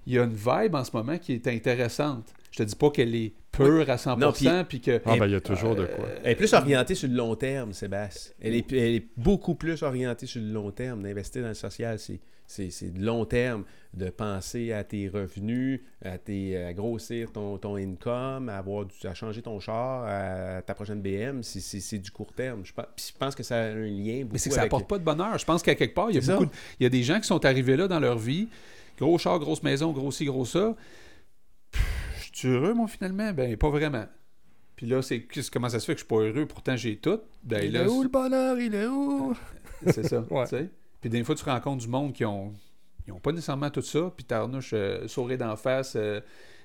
y 0.06 0.12
y 0.14 0.18
a 0.20 0.22
une 0.22 0.34
vibe 0.34 0.76
en 0.76 0.84
ce 0.84 0.92
moment 0.96 1.18
qui 1.18 1.32
est 1.32 1.48
intéressante. 1.48 2.32
Je 2.52 2.58
te 2.58 2.62
dis 2.62 2.76
pas 2.76 2.90
qu'elle 2.90 3.16
est 3.16 3.32
pure 3.52 3.88
à 3.90 3.96
100%, 3.96 4.18
Non, 4.18 4.32
puis- 4.32 4.48
puis 4.68 4.80
que... 4.80 5.00
Ah, 5.04 5.16
ben, 5.16 5.26
il 5.26 5.32
y 5.32 5.34
a 5.36 5.40
toujours 5.40 5.74
de 5.74 5.84
quoi. 5.86 6.06
Elle 6.24 6.32
est 6.32 6.36
plus 6.36 6.52
orientée 6.54 6.94
sur 6.94 7.08
le 7.08 7.14
long 7.14 7.34
terme, 7.36 7.72
Sébastien. 7.72 8.32
Elle 8.40 8.54
est, 8.54 8.72
elle 8.72 8.94
est 8.96 9.06
beaucoup 9.16 9.54
plus 9.54 9.82
orientée 9.82 10.26
sur 10.26 10.40
le 10.40 10.48
long 10.50 10.70
terme. 10.70 11.02
D'investir 11.02 11.42
dans 11.42 11.48
le 11.48 11.54
social, 11.54 11.98
c'est, 11.98 12.18
c'est, 12.46 12.70
c'est 12.70 12.90
de 12.92 13.04
long 13.04 13.24
terme, 13.26 13.64
de 13.94 14.08
penser 14.08 14.72
à 14.72 14.84
tes 14.84 15.06
revenus, 15.08 15.80
à, 16.04 16.16
tes, 16.18 16.56
à 16.56 16.72
grossir 16.72 17.30
ton, 17.30 17.58
ton 17.58 17.76
income, 17.76 18.48
à, 18.48 18.56
avoir 18.56 18.86
du- 18.86 19.06
à 19.06 19.12
changer 19.14 19.42
ton 19.42 19.60
char, 19.60 20.04
à 20.06 20.62
ta 20.62 20.74
prochaine 20.74 21.02
BM. 21.02 21.42
C'est, 21.42 21.60
c'est- 21.60 21.80
c'est 21.80 21.98
du 21.98 22.10
court 22.10 22.32
terme. 22.32 22.62
Je 22.64 22.72
pense, 22.72 22.86
puis 22.96 23.06
je 23.12 23.18
pense 23.18 23.34
que 23.34 23.42
ça 23.42 23.56
a 23.56 23.64
un 23.66 23.84
lien 23.84 24.20
beaucoup 24.22 24.32
Mais 24.32 24.38
c'est 24.38 24.48
que 24.48 24.54
ça 24.54 24.62
avec- 24.62 24.72
apporte 24.72 24.88
pas 24.88 24.98
de 24.98 25.04
bonheur. 25.04 25.38
Je 25.38 25.44
pense 25.44 25.62
qu'à 25.62 25.74
quelque 25.74 25.94
part, 25.94 26.10
il 26.10 26.16
y 26.16 26.18
a 26.18 26.32
beaucoup 26.32 26.46
de- 26.46 26.52
il 26.80 26.84
y 26.84 26.86
a 26.86 26.90
des 26.90 27.02
gens 27.02 27.20
qui 27.20 27.26
sont 27.26 27.44
arrivés 27.44 27.76
là 27.76 27.86
dans 27.86 28.00
leur 28.00 28.16
vie, 28.18 28.48
gros 28.98 29.18
char, 29.18 29.38
grosse 29.38 29.62
maison, 29.62 29.92
gros 29.92 30.10
ci, 30.10 30.24
gros 30.24 30.46
ça. 30.46 30.74
Suis 32.42 32.48
heureux, 32.50 32.74
moi, 32.74 32.88
finalement? 32.88 33.32
Ben, 33.32 33.56
pas 33.56 33.70
vraiment. 33.70 34.04
Puis 34.76 34.86
là, 34.86 35.00
c'est 35.02 35.22
qu'est-ce- 35.22 35.50
comment 35.50 35.68
ça 35.68 35.78
se 35.78 35.84
fait 35.86 35.92
que 35.94 36.00
je 36.00 36.04
suis 36.04 36.08
pas 36.08 36.16
heureux, 36.22 36.46
pourtant 36.46 36.76
j'ai 36.76 36.96
tout. 36.96 37.20
Ben, 37.44 37.62
Il 37.64 37.72
là, 37.72 37.82
est 37.84 37.86
où 37.88 38.02
le 38.02 38.08
bonheur? 38.08 38.58
Il 38.58 38.74
est 38.74 38.86
où? 38.86 39.32
c'est 39.86 40.06
ça. 40.08 40.24
Ouais. 40.30 40.44
tu 40.44 40.50
sais. 40.56 40.70
Puis 41.00 41.08
des 41.10 41.22
fois, 41.22 41.34
tu 41.34 41.44
rencontres 41.44 41.82
du 41.82 41.88
monde 41.88 42.12
qui 42.12 42.24
ont, 42.24 42.52
ils 43.06 43.12
ont 43.12 43.20
pas 43.20 43.30
nécessairement 43.32 43.70
tout 43.70 43.82
ça. 43.82 44.12
Puis 44.16 44.24
tarnouche, 44.24 44.70
euh, 44.72 45.06
sourire 45.06 45.38
d'en 45.38 45.54
face, 45.56 45.94
euh, 45.96 46.20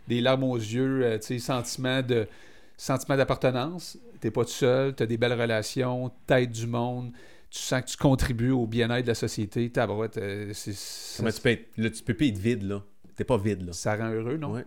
des 0.07 0.21
larmes 0.21 0.45
aux 0.45 0.55
yeux, 0.57 1.03
euh, 1.03 1.17
tu 1.19 1.27
sais, 1.27 1.39
sentiment 1.39 2.01
de 2.01 2.27
sentiment 2.75 3.17
d'appartenance. 3.17 3.97
T'es 4.19 4.31
pas 4.31 4.45
tout 4.45 4.51
seul, 4.51 4.95
t'as 4.95 5.05
des 5.05 5.17
belles 5.17 5.39
relations, 5.39 6.11
t'aides 6.25 6.51
du 6.51 6.65
monde, 6.67 7.11
tu 7.51 7.59
sens 7.59 7.81
que 7.81 7.87
tu 7.87 7.97
contribues 7.97 8.51
au 8.51 8.65
bien-être 8.67 9.03
de 9.03 9.09
la 9.09 9.15
société. 9.15 9.69
Tabarouette, 9.71 10.17
euh, 10.17 10.51
c'est- 10.53 10.73
ça, 10.75 11.17
Comment 11.17 11.31
tu 11.31 11.41
peux 11.41 11.49
être, 11.49 11.67
là, 11.77 11.89
tu 11.91 12.01
peux 12.03 12.13
pas 12.15 12.25
être 12.25 12.37
vide, 12.37 12.63
là. 12.63 12.83
T'es 13.15 13.23
pas 13.23 13.37
vide, 13.37 13.63
là. 13.65 13.73
ça 13.73 13.95
rend 13.95 14.09
heureux, 14.11 14.37
non? 14.37 14.53
Ouais. 14.53 14.65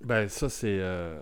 Ben, 0.00 0.28
ça, 0.28 0.48
c'est. 0.48 0.78
euh, 0.80 1.20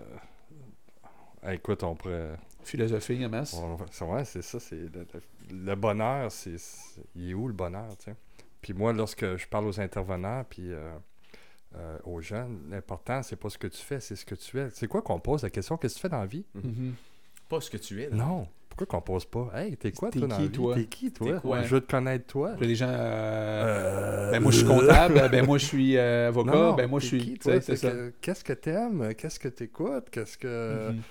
écoute, 1.49 1.83
on 1.83 1.95
pourrait. 1.95 2.37
Philosophie, 2.63 3.17
masse. 3.27 3.53
on- 3.53 3.77
c'est- 3.91 4.03
ouais, 4.05 4.25
c'est 4.25 4.41
ça. 4.41 4.59
c'est 4.59 4.75
le, 4.75 4.89
le- 4.89 5.65
le 5.65 5.75
bonheur, 5.75 6.31
c'est. 6.31 6.55
Il 7.15 7.29
est 7.29 7.33
où 7.33 7.47
le 7.47 7.53
bonheur, 7.53 7.95
tu 7.97 8.05
sais? 8.05 8.15
Puis 8.61 8.73
moi, 8.73 8.91
lorsque 8.93 9.37
je 9.37 9.47
parle 9.47 9.65
aux 9.67 9.79
intervenants, 9.79 10.43
puis 10.49 10.71
euh, 10.73 10.91
euh, 11.75 11.97
aux 12.03 12.19
jeunes, 12.21 12.59
l'important, 12.69 13.23
c'est 13.23 13.35
pas 13.37 13.49
ce 13.49 13.57
que 13.57 13.67
tu 13.67 13.81
fais, 13.81 13.99
c'est 13.99 14.15
ce 14.15 14.25
que 14.25 14.35
tu 14.35 14.59
es. 14.59 14.69
C'est 14.71 14.87
quoi 14.87 15.01
qu'on 15.01 15.19
pose 15.19 15.43
la 15.43 15.49
question? 15.49 15.77
Qu'est-ce 15.77 15.95
que 15.95 15.99
tu 15.99 16.01
fais 16.01 16.09
dans 16.09 16.19
la 16.19 16.25
vie? 16.25 16.45
Mhm. 16.55 16.93
Pas 17.47 17.61
ce 17.61 17.69
que 17.69 17.77
tu 17.77 18.01
es, 18.03 18.09
là. 18.09 18.15
Non. 18.17 18.47
Pourquoi 18.77 18.99
qu'on 18.99 19.01
pose 19.03 19.25
pas? 19.25 19.49
Hey, 19.55 19.75
t'es 19.75 19.91
quoi, 19.91 20.11
T'es 20.11 20.19
toi, 20.19 20.27
dans 20.27 20.35
qui, 20.35 20.41
la 20.43 20.47
vie? 20.47 20.53
toi? 20.53 20.75
T'es 20.75 20.85
qui, 20.85 21.11
toi? 21.11 21.33
T'es 21.33 21.39
quoi? 21.41 21.61
Je 21.63 21.73
veux 21.75 21.81
te 21.81 21.89
connaître, 21.91 22.27
toi. 22.27 22.53
Puis 22.57 22.67
Les 22.67 22.75
gens, 22.75 22.87
euh, 22.89 24.27
Euh, 24.27 24.31
ben 24.31 24.39
moi 24.43 24.51
je 24.51 24.57
suis 24.59 24.67
comptable, 24.67 25.13
ben 25.31 25.45
moi 25.45 25.57
je 25.57 25.65
suis 25.65 25.97
euh, 25.97 26.27
avocat, 26.27 26.51
Non, 26.51 26.63
non, 26.69 26.73
ben 26.75 26.87
moi 26.87 26.99
je 26.99 27.09
t'es 27.09 27.17
suis. 27.19 27.25
qui, 27.25 27.33
tu 27.39 27.43
sais, 27.43 27.51
toi? 27.53 27.61
c'est 27.61 27.75
C'est 27.75 27.87
ça. 27.87 27.91
que- 27.91 28.13
Qu'est-ce 28.21 28.43
que 28.43 28.53
t'aimes? 28.53 29.13
Qu'est-ce 29.15 29.39
que 29.39 29.47
t'écoutes? 29.47 30.09
Qu'est-ce 30.11 30.37
que. 30.37 30.91
Mhm. 30.91 31.01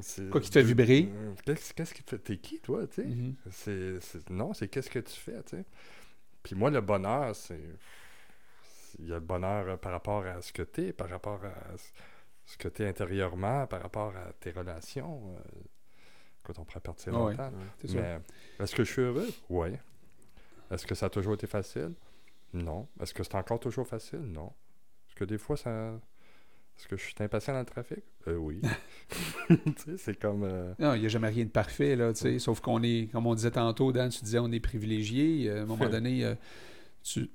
c'est- 0.00 0.30
Quoi 0.30 0.40
qui 0.40 0.48
te 0.48 0.54
fait 0.54 0.62
vibrer? 0.64 1.10
Qu'est-ce 1.44 1.74
qu'est-ce 1.74 1.92
qui 1.92 2.02
te 2.02 2.10
fait. 2.10 2.18
T'es 2.18 2.36
qui, 2.38 2.58
toi, 2.60 2.86
tu 2.86 3.02
sais? 3.02 3.06
Mhm. 3.08 3.34
C'est, 3.50 4.00
c'est- 4.00 4.30
Non, 4.30 4.54
c'est 4.54 4.68
qu'est-ce 4.68 4.88
que 4.88 5.00
tu 5.00 5.12
fais, 5.20 5.42
tu 5.42 5.56
sais? 5.58 5.64
Puis 6.42 6.54
moi, 6.56 6.70
le 6.70 6.80
bonheur, 6.80 7.36
c'est. 7.36 7.60
Il 8.98 9.08
y 9.08 9.12
a 9.12 9.16
le 9.16 9.20
bonheur 9.20 9.78
par 9.78 9.92
rapport 9.92 10.24
à 10.24 10.40
ce 10.40 10.52
que 10.52 10.62
tu 10.62 10.86
es, 10.86 10.92
par 10.94 11.08
rapport 11.10 11.40
à 11.44 11.76
ce- 12.46 12.56
que 12.56 12.68
tu 12.68 12.82
es 12.82 12.88
intérieurement, 12.88 13.66
par 13.66 13.82
rapport 13.82 14.12
à 14.16 14.32
tes 14.40 14.50
relations. 14.50 15.36
Euh, 16.40 16.44
Écoute, 16.44 16.56
on 16.58 16.64
pourrait 16.64 16.80
partir 16.80 17.12
ouais. 17.14 17.32
longtemps. 17.32 17.52
Mais 17.94 18.20
est-ce 18.60 18.74
que 18.74 18.84
je 18.84 18.92
suis 18.92 19.02
heureux? 19.02 19.28
Oui. 19.48 19.68
Est-ce 20.70 20.86
que 20.86 20.94
ça 20.94 21.06
a 21.06 21.10
toujours 21.10 21.34
été 21.34 21.46
facile? 21.46 21.92
Non. 22.52 22.88
Est-ce 23.00 23.14
que 23.14 23.22
c'est 23.22 23.34
encore 23.34 23.60
toujours 23.60 23.86
facile? 23.86 24.20
Non. 24.20 24.52
Est-ce 25.08 25.14
que 25.16 25.24
des 25.24 25.38
fois, 25.38 25.56
ça. 25.56 26.00
Est-ce 26.78 26.88
que 26.88 26.96
je 26.96 27.02
suis 27.02 27.14
impatient 27.20 27.52
dans 27.52 27.60
le 27.60 27.66
trafic? 27.66 28.02
Euh, 28.26 28.36
oui. 28.36 28.60
c'est 29.98 30.18
comme. 30.18 30.44
euh, 30.44 30.72
Non, 30.78 30.94
il 30.94 31.00
n'y 31.00 31.06
a 31.06 31.08
jamais 31.08 31.28
rien 31.28 31.44
de 31.44 31.50
parfait, 31.50 31.94
là, 31.94 32.12
tu 32.12 32.20
sais. 32.20 32.38
Sauf 32.38 32.60
qu'on 32.60 32.82
est, 32.82 33.10
comme 33.12 33.26
on 33.26 33.34
disait 33.34 33.50
tantôt, 33.50 33.92
Dan, 33.92 34.08
tu 34.08 34.22
disais, 34.24 34.38
on 34.38 34.50
est 34.50 34.60
privilégié. 34.60 35.50
À 35.50 35.62
un 35.62 35.66
moment 35.66 35.88
donné, 35.90 36.24
euh, 36.24 36.34
tu, 37.02 37.30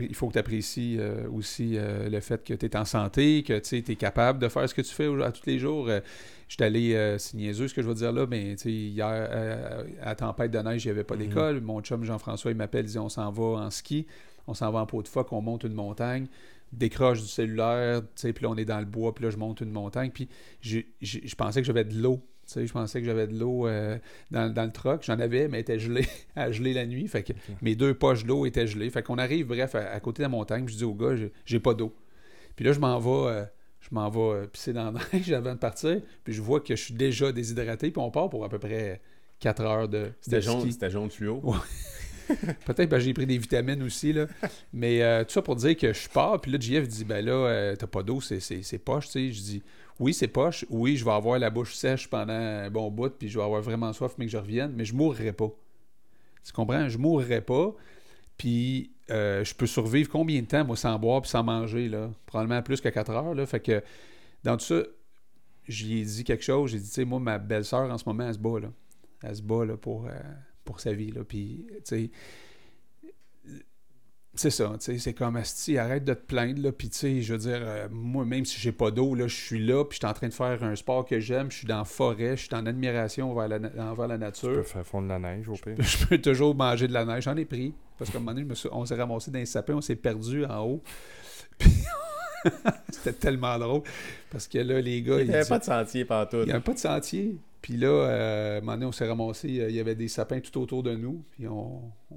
il 0.00 0.14
faut 0.14 0.28
que 0.28 0.34
tu 0.34 0.38
apprécies 0.38 0.98
aussi 1.32 1.76
euh, 1.76 2.08
le 2.08 2.20
fait 2.20 2.44
que 2.44 2.54
tu 2.54 2.66
es 2.66 2.76
en 2.76 2.84
santé, 2.84 3.42
que 3.42 3.58
tu 3.58 3.76
es 3.76 3.96
capable 3.96 4.38
de 4.38 4.48
faire 4.48 4.68
ce 4.68 4.74
que 4.74 4.82
tu 4.82 4.92
fais 4.94 5.06
à 5.22 5.32
tous 5.32 5.46
les 5.46 5.58
jours. 5.58 5.88
Euh, 5.88 6.00
je 6.48 6.54
suis 6.54 6.64
allé, 6.64 6.94
euh, 6.94 7.16
c'est 7.18 7.34
niaiseux 7.36 7.68
ce 7.68 7.74
que 7.74 7.80
je 7.82 7.86
veux 7.88 7.94
dire 7.94 8.12
là, 8.12 8.26
mais 8.28 8.54
hier, 8.54 9.06
euh, 9.08 9.84
à 10.02 10.14
tempête 10.14 10.50
de 10.50 10.58
neige, 10.58 10.84
il 10.84 10.88
n'y 10.88 10.92
avait 10.92 11.04
pas 11.04 11.14
Mhm. 11.16 11.20
d'école. 11.22 11.60
Mon 11.60 11.80
chum 11.80 12.04
Jean-François, 12.04 12.50
il 12.50 12.56
m'appelle, 12.56 12.84
il 12.86 12.90
dit 12.90 12.98
on 12.98 13.08
s'en 13.08 13.30
va 13.30 13.42
en 13.64 13.70
ski, 13.70 14.06
on 14.46 14.54
s'en 14.54 14.70
va 14.70 14.80
en 14.80 14.86
pot 14.86 15.02
de 15.02 15.08
phoque, 15.08 15.32
on 15.32 15.40
monte 15.40 15.64
une 15.64 15.74
montagne 15.74 16.26
décroche 16.72 17.20
du 17.20 17.26
cellulaire, 17.26 18.00
tu 18.02 18.06
sais, 18.14 18.32
puis 18.32 18.44
là, 18.44 18.50
on 18.50 18.56
est 18.56 18.64
dans 18.64 18.78
le 18.78 18.84
bois, 18.84 19.12
puis 19.12 19.24
là, 19.24 19.30
je 19.30 19.36
monte 19.36 19.60
une 19.60 19.72
montagne, 19.72 20.10
puis 20.12 20.28
je 20.60 21.34
pensais 21.36 21.60
que 21.60 21.66
j'avais 21.66 21.82
de 21.84 22.00
l'eau, 22.00 22.20
sais, 22.52 22.66
je 22.66 22.72
pensais 22.72 23.00
que 23.00 23.06
j'avais 23.06 23.26
de 23.26 23.38
l'eau 23.38 23.66
euh, 23.66 23.98
dans, 24.30 24.52
dans 24.52 24.64
le 24.64 24.72
truck, 24.72 25.02
j'en 25.04 25.18
avais, 25.18 25.48
mais 25.48 25.58
elle 25.58 25.62
était 25.62 25.78
gelée, 25.78 26.06
à 26.36 26.50
geler 26.50 26.72
la 26.72 26.86
nuit, 26.86 27.08
fait 27.08 27.22
que 27.22 27.32
mes 27.62 27.74
deux 27.74 27.94
poches 27.94 28.24
d'eau 28.24 28.46
étaient 28.46 28.66
gelées, 28.66 28.90
fait 28.90 29.02
qu'on 29.02 29.18
arrive, 29.18 29.46
bref, 29.46 29.74
à, 29.74 29.90
à 29.90 30.00
côté 30.00 30.18
de 30.18 30.24
la 30.24 30.28
montagne, 30.28 30.64
puis 30.64 30.74
je 30.74 30.78
dis 30.78 30.84
au 30.84 30.94
gars, 30.94 31.14
j'ai- 31.44 31.60
pas 31.60 31.74
d'eau. 31.74 31.94
Puis 32.56 32.64
là, 32.64 32.72
je 32.72 32.78
m'en 32.80 32.98
vais, 32.98 33.30
euh, 33.30 33.44
je 33.80 33.88
m'en 33.92 34.08
vais 34.10 34.20
euh, 34.42 34.46
pisser 34.46 34.72
dans 34.72 34.90
la 34.90 35.00
neige 35.12 35.32
avant 35.32 35.52
de 35.52 35.58
partir, 35.58 36.00
puis 36.24 36.32
je 36.32 36.42
vois 36.42 36.60
que 36.60 36.74
je 36.76 36.82
suis 36.82 36.94
déjà 36.94 37.32
déshydraté, 37.32 37.90
puis 37.90 38.00
on 38.02 38.10
part 38.10 38.28
pour 38.30 38.44
à 38.44 38.48
peu 38.48 38.58
près 38.58 39.00
4 39.40 39.62
heures 39.62 39.88
de, 39.88 40.10
C'était 40.20 40.42
jaune, 40.42 40.70
c'était 40.70 40.90
jaune. 40.90 41.08
Ouais. 41.42 41.56
Peut-être 42.66 42.88
que 42.90 42.98
j'ai 43.00 43.12
pris 43.12 43.26
des 43.26 43.38
vitamines 43.38 43.82
aussi, 43.82 44.12
là. 44.12 44.26
Mais 44.72 45.02
euh, 45.02 45.24
tout 45.24 45.30
ça 45.32 45.42
pour 45.42 45.56
dire 45.56 45.76
que 45.76 45.92
je 45.92 46.08
pars, 46.08 46.40
puis 46.40 46.52
là, 46.52 46.58
JF 46.60 46.86
dit, 46.86 47.04
ben 47.04 47.24
là, 47.24 47.32
euh, 47.32 47.76
t'as 47.76 47.86
pas 47.86 48.02
d'eau, 48.02 48.20
c'est, 48.20 48.38
poche. 48.78 49.08
Je 49.12 49.28
dis, 49.28 49.62
oui, 50.00 50.14
c'est 50.14 50.28
poche, 50.28 50.64
oui, 50.70 50.96
je 50.96 51.04
vais 51.04 51.10
avoir 51.10 51.38
la 51.38 51.50
bouche 51.50 51.74
sèche 51.74 52.08
pendant 52.08 52.32
un 52.32 52.70
bon 52.70 52.90
bout, 52.90 53.10
puis 53.10 53.28
je 53.28 53.38
vais 53.38 53.44
avoir 53.44 53.60
vraiment 53.60 53.92
soif, 53.92 54.14
mais 54.16 54.24
que 54.24 54.32
je 54.32 54.38
revienne, 54.38 54.72
mais 54.74 54.86
je 54.86 54.94
mourrai 54.94 55.32
pas. 55.32 55.50
Tu 56.42 56.52
comprends? 56.52 56.88
Je 56.88 56.96
mourrai 56.96 57.42
pas, 57.42 57.74
puis 58.38 58.92
euh, 59.10 59.44
je 59.44 59.54
peux 59.54 59.66
survivre 59.66 60.08
combien 60.08 60.40
de 60.40 60.46
temps, 60.46 60.74
sans 60.74 60.98
boire 60.98 61.20
puis 61.20 61.30
sans 61.30 61.44
manger, 61.44 61.90
là? 61.90 62.10
Probablement 62.24 62.62
plus 62.62 62.80
que 62.80 62.88
4 62.88 63.10
heures, 63.10 63.34
là. 63.34 63.44
Fait 63.44 63.60
que, 63.60 63.82
dans 64.42 64.56
tout 64.56 64.64
ça, 64.64 64.82
j'y 65.68 66.00
ai 66.00 66.04
dit 66.04 66.24
quelque 66.24 66.44
chose, 66.44 66.70
j'ai 66.70 66.78
dit, 66.78 66.88
tu 66.88 66.94
sais, 66.94 67.04
moi, 67.04 67.20
ma 67.20 67.36
belle-sœur, 67.36 67.90
en 67.90 67.98
ce 67.98 68.04
moment, 68.06 68.26
elle 68.26 68.34
se 68.34 68.38
bat, 68.38 68.58
là. 68.58 68.68
Elle 69.22 69.36
se 69.36 69.42
bat, 69.42 69.66
euh, 69.66 69.76
pour 70.64 70.80
sa 70.80 70.94
vie. 70.94 71.10
Là. 71.10 71.24
Puis, 71.24 71.66
tu 71.68 71.80
sais, 71.84 72.10
c'est 74.34 74.50
ça, 74.50 74.68
tu 74.78 74.84
sais, 74.92 74.98
c'est 74.98 75.12
comme 75.12 75.36
Asti, 75.36 75.76
arrête 75.76 76.04
de 76.04 76.14
te 76.14 76.20
plaindre, 76.24 76.62
là, 76.62 76.72
puis 76.72 76.88
tu 76.88 76.96
sais, 76.98 77.20
je 77.22 77.32
veux 77.32 77.38
dire, 77.40 77.58
euh, 77.60 77.88
moi, 77.90 78.24
même 78.24 78.44
si 78.44 78.60
j'ai 78.60 78.72
pas 78.72 78.90
d'eau, 78.90 79.14
là, 79.14 79.26
je 79.26 79.34
suis 79.34 79.64
là, 79.64 79.84
puis 79.84 79.96
je 79.96 80.06
suis 80.06 80.10
en 80.10 80.14
train 80.14 80.28
de 80.28 80.32
faire 80.32 80.62
un 80.62 80.76
sport 80.76 81.04
que 81.04 81.18
j'aime, 81.20 81.50
je 81.50 81.58
suis 81.58 81.66
dans 81.66 81.78
la 81.78 81.84
forêt, 81.84 82.36
je 82.36 82.46
suis 82.46 82.54
en 82.54 82.64
admiration 82.66 83.30
envers 83.32 83.48
la, 83.48 83.58
na- 83.58 83.90
envers 83.90 84.06
la 84.06 84.14
Tu 84.30 84.42
peux 84.46 84.48
nature. 84.54 84.66
faire 84.66 84.86
fondre 84.86 85.08
la 85.08 85.18
neige 85.18 85.48
au 85.48 85.54
pire. 85.54 85.74
Je 85.78 86.06
peux 86.06 86.18
toujours 86.18 86.54
manger 86.54 86.86
de 86.88 86.92
la 86.92 87.04
neige, 87.04 87.24
j'en 87.24 87.36
ai 87.36 87.44
pris, 87.44 87.74
parce 87.98 88.10
qu'à 88.10 88.18
un 88.18 88.20
moment 88.20 88.32
donné, 88.32 88.44
je 88.44 88.48
me 88.50 88.54
suis- 88.54 88.68
on 88.72 88.86
s'est 88.86 88.94
ramassé 88.94 89.30
dans 89.30 89.38
les 89.40 89.46
sapins, 89.46 89.74
on 89.74 89.80
s'est 89.80 89.96
perdu 89.96 90.44
en 90.44 90.60
haut. 90.64 90.82
Puis, 91.58 91.70
C'était 92.90 93.12
tellement 93.12 93.58
drôle, 93.58 93.82
parce 94.30 94.48
que 94.48 94.58
là, 94.58 94.80
les 94.80 95.02
gars, 95.02 95.20
Il 95.20 95.28
n'y 95.28 95.34
avait 95.34 95.46
pas 95.48 95.58
de 95.58 95.64
sentier 95.64 96.04
partout. 96.06 96.38
il 96.38 96.44
n'y 96.46 96.52
avait 96.52 96.60
pas 96.62 96.72
de 96.72 96.78
sentier. 96.78 97.36
Puis 97.60 97.76
là, 97.76 97.88
euh, 97.88 98.54
à 98.54 98.56
un 98.58 98.60
moment 98.60 98.72
donné, 98.72 98.86
on 98.86 98.92
s'est 98.92 99.06
ramassé, 99.06 99.60
euh, 99.60 99.68
il 99.68 99.76
y 99.76 99.80
avait 99.80 99.94
des 99.94 100.08
sapins 100.08 100.40
tout 100.40 100.58
autour 100.58 100.82
de 100.82 100.94
nous. 100.94 101.22
Puis 101.32 101.46
on, 101.46 101.82
on, 102.10 102.16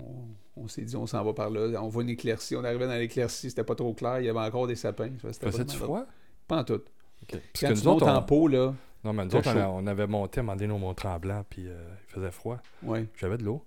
on 0.55 0.67
s'est 0.67 0.83
dit, 0.83 0.95
on 0.95 1.05
s'en 1.07 1.23
va 1.23 1.33
par 1.33 1.49
là. 1.49 1.81
On 1.81 1.87
voit 1.89 2.03
une 2.03 2.09
éclaircie. 2.09 2.55
On 2.55 2.63
arrivait 2.63 2.87
dans 2.87 2.93
l'éclaircie, 2.95 3.49
c'était 3.49 3.63
pas 3.63 3.75
trop 3.75 3.93
clair. 3.93 4.19
Il 4.19 4.25
y 4.25 4.29
avait 4.29 4.39
encore 4.39 4.67
des 4.67 4.75
sapins. 4.75 5.11
Faisait-tu 5.19 5.77
froid? 5.77 6.05
Pas 6.47 6.57
en 6.59 6.63
tout. 6.63 6.73
Ok. 6.73 6.81
Parce 7.29 7.39
Quand 7.59 7.67
que 7.69 7.79
tu 7.79 7.85
montes 7.87 8.03
en 8.03 8.19
on... 8.19 8.23
pot, 8.23 8.47
là, 8.47 8.73
Non, 9.03 9.13
mais 9.13 9.25
nous 9.25 9.35
autres, 9.35 9.49
on, 9.49 9.53
chaud. 9.53 9.59
a- 9.59 9.69
on 9.69 9.87
avait 9.87 10.07
monté 10.07 10.39
à 10.39 10.43
un 10.43 10.45
moment 10.45 10.57
donné 10.57 10.73
au 10.73 10.77
Mont-Tremblant, 10.77 11.43
puis 11.49 11.67
euh, 11.67 11.81
il 12.07 12.13
faisait 12.13 12.31
froid. 12.31 12.57
ouais. 12.83 13.07
J'avais 13.17 13.37
de 13.37 13.43
l'eau. 13.43 13.63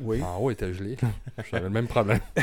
Oui. 0.00 0.20
En 0.22 0.38
haut, 0.38 0.50
il 0.50 0.54
était 0.54 0.72
gelé. 0.74 0.96
J'avais 1.50 1.64
le 1.64 1.70
même 1.70 1.86
problème. 1.86 2.20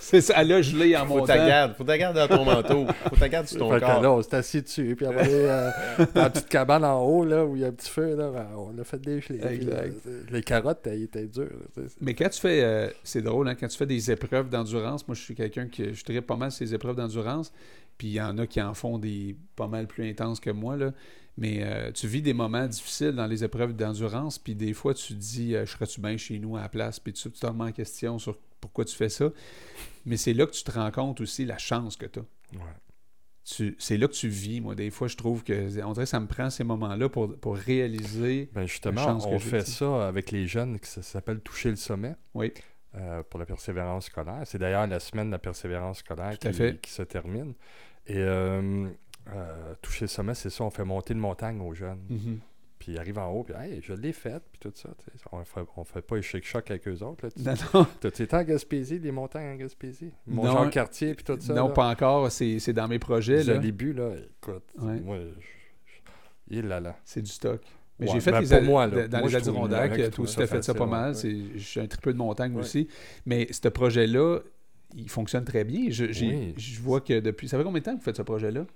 C'est 0.00 0.20
ça. 0.20 0.34
Elle 0.38 0.52
a 0.52 0.62
gelé 0.62 0.96
en 0.96 1.06
Faut 1.06 1.14
montant. 1.18 1.26
ta 1.26 1.46
garde, 1.46 1.74
faut 1.76 1.84
ta 1.84 1.98
garde 1.98 2.16
dans 2.16 2.28
ton 2.28 2.44
manteau. 2.44 2.86
Faut 3.08 3.16
ta 3.16 3.28
garde 3.28 3.46
sur 3.46 3.58
ton 3.58 3.70
Fait 3.72 3.80
corps. 3.80 4.00
là, 4.02 4.12
on 4.12 4.22
s'est 4.22 4.36
assis 4.36 4.62
dessus, 4.62 4.94
puis 4.96 5.06
après, 5.06 5.28
euh, 5.28 5.70
dans 6.14 6.22
la 6.22 6.30
petite 6.30 6.48
cabane 6.48 6.84
en 6.84 7.00
haut, 7.02 7.24
là, 7.24 7.44
où 7.44 7.56
il 7.56 7.62
y 7.62 7.64
a 7.64 7.68
un 7.68 7.72
petit 7.72 7.90
feu, 7.90 8.16
là, 8.16 8.30
ben, 8.30 8.46
on 8.56 8.78
a 8.78 8.84
fait 8.84 9.00
des 9.00 9.20
gelées. 9.20 9.38
Puis, 9.38 9.68
euh, 9.70 9.90
les 10.30 10.42
carottes, 10.42 10.86
elles 10.86 11.02
étaient 11.02 11.26
dures. 11.26 11.48
Mais 12.00 12.14
quand 12.14 12.28
tu 12.30 12.40
fais, 12.40 12.62
euh, 12.62 12.88
c'est 13.04 13.22
drôle, 13.22 13.48
hein, 13.48 13.54
quand 13.54 13.68
tu 13.68 13.76
fais 13.76 13.86
des 13.86 14.10
épreuves 14.10 14.48
d'endurance, 14.48 15.06
moi 15.06 15.14
je 15.14 15.22
suis 15.22 15.34
quelqu'un 15.34 15.66
qui, 15.68 15.94
je 15.94 16.04
tripe 16.04 16.26
pas 16.26 16.36
mal 16.36 16.50
ces 16.50 16.74
épreuves 16.74 16.96
d'endurance, 16.96 17.52
puis 17.98 18.08
il 18.08 18.14
y 18.14 18.20
en 18.20 18.38
a 18.38 18.46
qui 18.46 18.62
en 18.62 18.74
font 18.74 18.98
des 18.98 19.36
pas 19.56 19.66
mal 19.66 19.86
plus 19.86 20.08
intenses 20.08 20.40
que 20.40 20.50
moi, 20.50 20.76
là. 20.76 20.92
Mais 21.38 21.60
euh, 21.62 21.92
tu 21.92 22.06
vis 22.08 22.20
des 22.20 22.34
moments 22.34 22.66
difficiles 22.66 23.12
dans 23.12 23.26
les 23.26 23.44
épreuves 23.44 23.72
d'endurance, 23.72 24.38
puis 24.38 24.54
des 24.56 24.74
fois 24.74 24.92
tu 24.92 25.14
te 25.14 25.18
dis, 25.18 25.54
euh, 25.54 25.64
je 25.64 25.70
serais-tu 25.70 26.00
bien 26.00 26.16
chez 26.16 26.38
nous 26.38 26.56
à 26.56 26.62
la 26.62 26.68
place, 26.68 26.98
puis 26.98 27.12
tu 27.12 27.30
tu 27.30 27.38
te 27.38 27.46
remets 27.46 27.64
en 27.64 27.72
question 27.72 28.18
sur 28.18 28.36
pourquoi 28.60 28.84
tu 28.84 28.96
fais 28.96 29.08
ça, 29.08 29.30
mais 30.04 30.16
c'est 30.16 30.34
là 30.34 30.46
que 30.46 30.50
tu 30.50 30.64
te 30.64 30.70
rends 30.72 30.90
compte 30.90 31.20
aussi 31.20 31.44
la 31.44 31.56
chance 31.56 31.96
que 31.96 32.06
tu 32.06 32.18
as. 32.18 32.22
Ouais. 32.54 32.74
Tu, 33.44 33.76
c'est 33.78 33.96
là 33.96 34.08
que 34.08 34.12
tu 34.12 34.28
vis, 34.28 34.60
moi. 34.60 34.74
Des 34.74 34.90
fois, 34.90 35.08
je 35.08 35.16
trouve 35.16 35.42
que, 35.42 35.82
on 35.82 35.92
dirait 35.92 36.04
que 36.04 36.10
ça 36.10 36.20
me 36.20 36.26
prend 36.26 36.50
ces 36.50 36.64
moments-là 36.64 37.08
pour, 37.08 37.34
pour 37.38 37.56
réaliser. 37.56 38.50
Ben 38.52 38.66
justement, 38.66 39.02
chance 39.02 39.24
que 39.24 39.30
on 39.30 39.38
fait 39.38 39.66
ça 39.66 40.06
avec 40.06 40.32
les 40.32 40.46
jeunes, 40.46 40.78
qui 40.78 40.90
ça 40.90 41.00
s'appelle 41.02 41.40
Toucher 41.40 41.70
le 41.70 41.76
sommet. 41.76 42.14
Oui. 42.34 42.52
euh, 42.94 43.22
pour 43.22 43.38
la 43.38 43.46
persévérance 43.46 44.06
scolaire. 44.06 44.42
C'est 44.44 44.58
d'ailleurs 44.58 44.86
la 44.86 45.00
semaine 45.00 45.28
de 45.28 45.32
la 45.32 45.38
persévérance 45.38 45.98
scolaire 45.98 46.38
qui, 46.38 46.50
qui 46.82 46.90
se 46.90 47.02
termine. 47.02 47.54
Et 48.06 48.16
euh, 49.34 49.74
toucher 49.82 50.04
le 50.04 50.08
sommet, 50.08 50.34
c'est 50.34 50.50
ça, 50.50 50.64
on 50.64 50.70
fait 50.70 50.84
monter 50.84 51.14
une 51.14 51.20
montagne 51.20 51.60
aux 51.60 51.74
jeunes. 51.74 52.00
Mhm. 52.08 52.38
Puis 52.78 52.92
ils 52.92 52.98
arrivent 52.98 53.18
en 53.18 53.28
haut, 53.32 53.42
puis 53.42 53.54
hey, 53.58 53.80
je 53.82 53.92
l'ai 53.92 54.12
faite, 54.12 54.44
puis 54.52 54.60
tout 54.60 54.72
ça. 54.74 54.88
On 55.32 55.42
fait, 55.44 55.60
on 55.76 55.82
fait 55.82 56.00
pas 56.00 56.16
échec 56.16 56.44
choc 56.46 56.70
avec 56.70 56.86
eux 56.86 57.02
autres. 57.02 57.26
Là, 57.26 57.30
tu 57.32 57.42
Non, 57.42 57.80
non, 57.80 57.86
T'as-tu 58.00 58.22
été 58.22 58.36
en 58.36 58.44
Gaspésie, 58.44 59.00
des 59.00 59.10
montagnes 59.10 59.52
en 59.52 59.56
Gaspésie? 59.56 60.12
Mon 60.28 60.44
Non. 60.44 60.52
genre 60.52 60.70
quartier, 60.70 61.14
puis 61.14 61.24
tout 61.24 61.36
ça. 61.40 61.54
non 61.54 61.68
là. 61.68 61.74
pas 61.74 61.88
encore. 61.90 62.30
C'est, 62.30 62.72
dans 62.72 62.86
mes 62.86 63.00
projets. 63.00 63.48
Avez 63.50 63.72
bu, 63.72 63.92
là, 63.92 64.12
écoute, 64.40 64.62
Ouais. 64.78 65.00
moi, 65.00 65.18
je- 65.18 65.40
je- 65.40 66.56
il 66.56 66.68
là 66.68 66.78
là. 66.78 66.96
C'est 67.04 67.20
du 67.20 67.30
stock. 67.30 67.60
Mais 67.98 68.06
Ouais, 68.06 68.12
j'ai 68.12 68.20
fait 68.20 68.30
ben, 68.30 68.40
les 68.42 68.60
moi, 68.60 68.86
là. 68.86 69.08
dans 69.08 69.18
Moi, 69.18 69.28
les 69.28 69.34
Adirondacks, 69.36 70.18
aussi 70.20 70.34
ça 70.34 70.46
fait 70.46 70.62
ça 70.62 70.72
pas 70.72 70.86
mal. 70.86 71.08
ouais. 71.08 71.14
C'est- 71.14 71.58
Je 71.58 71.58
suis 71.58 71.80
un 71.80 71.86
triple 71.88 72.12
de 72.12 72.18
montagne 72.18 72.54
Ouais. 72.54 72.60
aussi. 72.60 72.86
Mais 73.26 73.48
ce 73.50 73.66
projet-là, 73.66 74.38
il 74.94 75.10
fonctionne 75.10 75.44
très 75.44 75.64
bien. 75.64 75.86
Je, 75.90 76.12
j'ai- 76.12 76.28
Oui. 76.28 76.54
je 76.56 76.80
vois 76.80 77.00
que 77.00 77.18
depuis. 77.18 77.48
Ça 77.48 77.58
fait 77.58 77.64
combien 77.64 77.80
de 77.80 77.84
temps 77.84 77.92
que 77.94 77.98
vous 77.98 78.04
faites 78.04 78.16
ce 78.16 78.22
projet-là? 78.22 78.66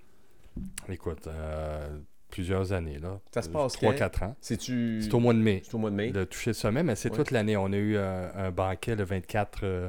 Écoute, 0.88 1.26
euh, 1.26 1.98
plusieurs 2.30 2.72
années, 2.72 2.98
là. 2.98 3.20
Ça 3.32 3.42
se 3.42 3.48
passe 3.48 3.74
3-4 3.76 4.22
ans. 4.24 4.36
C'est-tu. 4.40 5.02
C'est 5.02 5.12
au 5.14 5.20
mois 5.20 5.34
de 5.34 5.38
mai. 5.38 5.62
C'est 5.64 5.74
au 5.74 5.78
mois 5.78 5.90
de 5.90 5.94
mai? 5.96 6.10
Le 6.10 6.26
toucher 6.26 6.50
le 6.50 6.54
sommet, 6.54 6.82
mais 6.82 6.94
c'est 6.96 7.10
Ouais. 7.10 7.16
toute 7.16 7.30
l'année. 7.30 7.56
On 7.56 7.72
a 7.72 7.76
eu 7.76 7.96
euh, 7.96 8.30
un 8.34 8.50
banquet 8.50 8.96
le 8.96 9.04
24, 9.04 9.60
euh, 9.64 9.88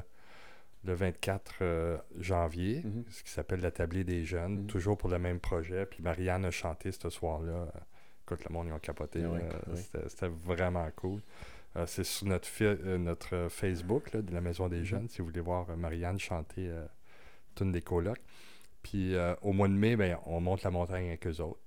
le 0.86 0.94
24 0.94 1.56
euh, 1.62 1.98
janvier, 2.20 2.82
Mhm. 2.84 3.04
ce 3.10 3.24
qui 3.24 3.32
s'appelle 3.32 3.62
la 3.62 3.72
tablée 3.72 4.04
des 4.04 4.24
jeunes, 4.26 4.60
Mhm. 4.62 4.68
toujours 4.68 4.98
pour 4.98 5.10
le 5.10 5.20
même 5.20 5.40
projet. 5.40 5.86
Puis 5.86 6.04
Marianne 6.04 6.46
a 6.46 6.52
chanté 6.52 6.92
ce 6.92 7.10
soir-là. 7.10 7.68
Écoute, 8.26 8.44
le 8.48 8.54
monde, 8.54 8.68
ils 8.68 8.74
ont 8.74 8.80
capoté. 8.80 9.22
Ah 9.26 9.30
ouais. 9.30 9.42
C'était 10.08 10.28
vraiment 10.46 10.88
cool. 10.96 11.22
C'est 11.88 12.04
sur 12.04 12.28
notre, 12.28 12.96
notre 12.98 13.48
Facebook 13.50 14.14
là, 14.14 14.22
de 14.22 14.32
la 14.34 14.42
Maison 14.42 14.68
des 14.70 14.80
Mhm. 14.80 14.84
Jeunes, 14.86 15.10
si 15.10 15.20
vous 15.20 15.28
voulez 15.28 15.40
voir 15.42 15.76
Marianne 15.76 16.20
chanter 16.20 16.70
toute 17.56 17.66
une 17.66 17.72
des 17.72 17.82
colocs. 17.82 18.22
Puis 18.84 19.16
euh, 19.16 19.36
au 19.42 19.54
mois 19.54 19.68
de 19.68 19.74
mai, 19.74 19.96
ben, 19.96 20.20
on 20.26 20.42
monte 20.42 20.64
la 20.64 20.72
montagne 20.72 21.08
avec 21.08 21.26
eux 21.28 21.42
autres. 21.42 21.60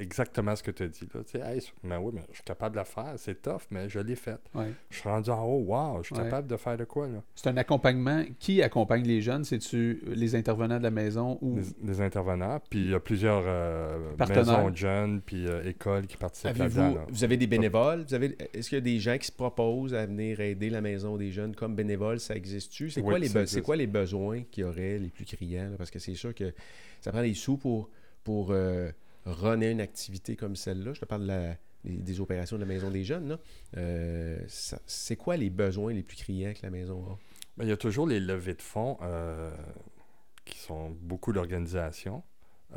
Exactement 0.00 0.56
ce 0.56 0.62
que 0.62 0.70
tu 0.70 0.82
as 0.84 0.88
dit. 0.88 1.08
Là. 1.14 1.20
Tu 1.24 1.38
sais, 1.38 1.40
Hey, 1.40 1.60
mais 1.82 1.96
oui, 1.96 2.12
mais 2.14 2.22
je 2.30 2.36
suis 2.36 2.44
capable 2.44 2.74
de 2.74 2.78
la 2.80 2.84
faire. 2.84 3.14
C'est 3.16 3.40
tough, 3.42 3.62
mais 3.70 3.88
je 3.88 3.98
l'ai 4.00 4.16
faite. 4.16 4.40
Ouais. 4.54 4.72
Je 4.90 4.98
suis 4.98 5.08
rendu 5.08 5.30
en 5.30 5.44
haut. 5.44 5.60
Wow, 5.66 5.98
je 6.02 6.06
suis 6.06 6.14
Ouais. 6.16 6.22
capable 6.24 6.48
de 6.48 6.56
faire 6.56 6.76
de 6.76 6.84
quoi, 6.84 7.06
là? 7.08 7.22
C'est 7.34 7.48
un 7.48 7.56
accompagnement. 7.56 8.24
Qui 8.38 8.62
accompagne 8.62 9.04
les 9.04 9.20
jeunes? 9.20 9.44
C'est-tu 9.44 10.02
les 10.06 10.34
intervenants 10.34 10.78
de 10.78 10.82
la 10.82 10.90
maison 10.90 11.38
ou. 11.40 11.58
Des 11.82 12.00
intervenants. 12.00 12.60
Puis 12.70 12.80
il 12.80 12.90
y 12.90 12.94
a 12.94 13.00
plusieurs 13.00 13.42
euh, 13.46 13.98
maisons 14.28 14.70
de 14.70 14.76
jeunes, 14.76 15.20
puis 15.20 15.46
euh, 15.46 15.62
écoles 15.68 16.06
qui 16.06 16.16
participent 16.16 16.56
là-dedans. 16.56 16.94
Là. 16.94 17.06
vous 17.08 17.24
avez 17.24 17.36
des 17.36 17.46
bénévoles? 17.46 18.04
Vous 18.08 18.14
avez, 18.14 18.36
est-ce 18.54 18.68
qu'il 18.68 18.76
y 18.78 18.80
a 18.80 18.84
des 18.84 18.98
gens 18.98 19.18
qui 19.18 19.26
se 19.26 19.32
proposent 19.32 19.94
à 19.94 20.06
venir 20.06 20.40
aider 20.40 20.70
la 20.70 20.80
maison 20.80 21.16
des 21.16 21.30
jeunes 21.30 21.54
comme 21.54 21.74
bénévoles? 21.74 22.20
Ça 22.20 22.34
existe-tu? 22.34 22.90
C'est, 22.90 23.00
Oui, 23.00 23.08
quoi 23.08 23.18
les, 23.18 23.28
be- 23.28 23.46
c'est 23.46 23.62
quoi 23.62 23.76
les 23.76 23.86
besoins 23.86 24.42
qu'il 24.50 24.62
y 24.62 24.66
aurait 24.66 24.98
les 24.98 25.08
plus 25.08 25.24
criants? 25.24 25.70
là? 25.70 25.76
Parce 25.76 25.90
que 25.90 25.98
c'est 25.98 26.14
sûr 26.14 26.34
que 26.34 26.52
ça 27.00 27.10
prend 27.12 27.22
des 27.22 27.34
sous 27.34 27.56
pour, 27.56 27.88
pour 28.24 28.48
euh, 28.50 28.90
runner 29.26 29.70
une 29.70 29.80
activité 29.80 30.36
comme 30.36 30.56
celle-là. 30.56 30.92
Je 30.94 31.00
te 31.00 31.04
parle 31.04 31.22
de 31.22 31.26
la, 31.28 31.56
les- 31.84 31.96
des 31.96 32.20
opérations 32.20 32.56
de 32.56 32.62
la 32.62 32.66
Maison 32.68 32.90
des 32.90 33.04
Jeunes. 33.04 33.28
là. 33.28 33.38
Euh, 33.76 34.38
c'est 34.86 35.16
quoi 35.16 35.36
les 35.36 35.50
besoins 35.50 35.92
les 35.92 36.02
plus 36.02 36.16
criants 36.16 36.52
que 36.52 36.60
la 36.62 36.70
maison 36.70 37.04
a? 37.12 37.18
Ben, 37.56 37.64
il 37.64 37.68
y 37.68 37.72
a 37.72 37.76
toujours 37.76 38.06
les 38.06 38.20
levées 38.20 38.54
de 38.54 38.62
fonds 38.62 38.96
euh, 39.02 39.50
qui 40.44 40.58
sont 40.58 40.90
beaucoup 41.02 41.32
d'organisations. 41.32 42.22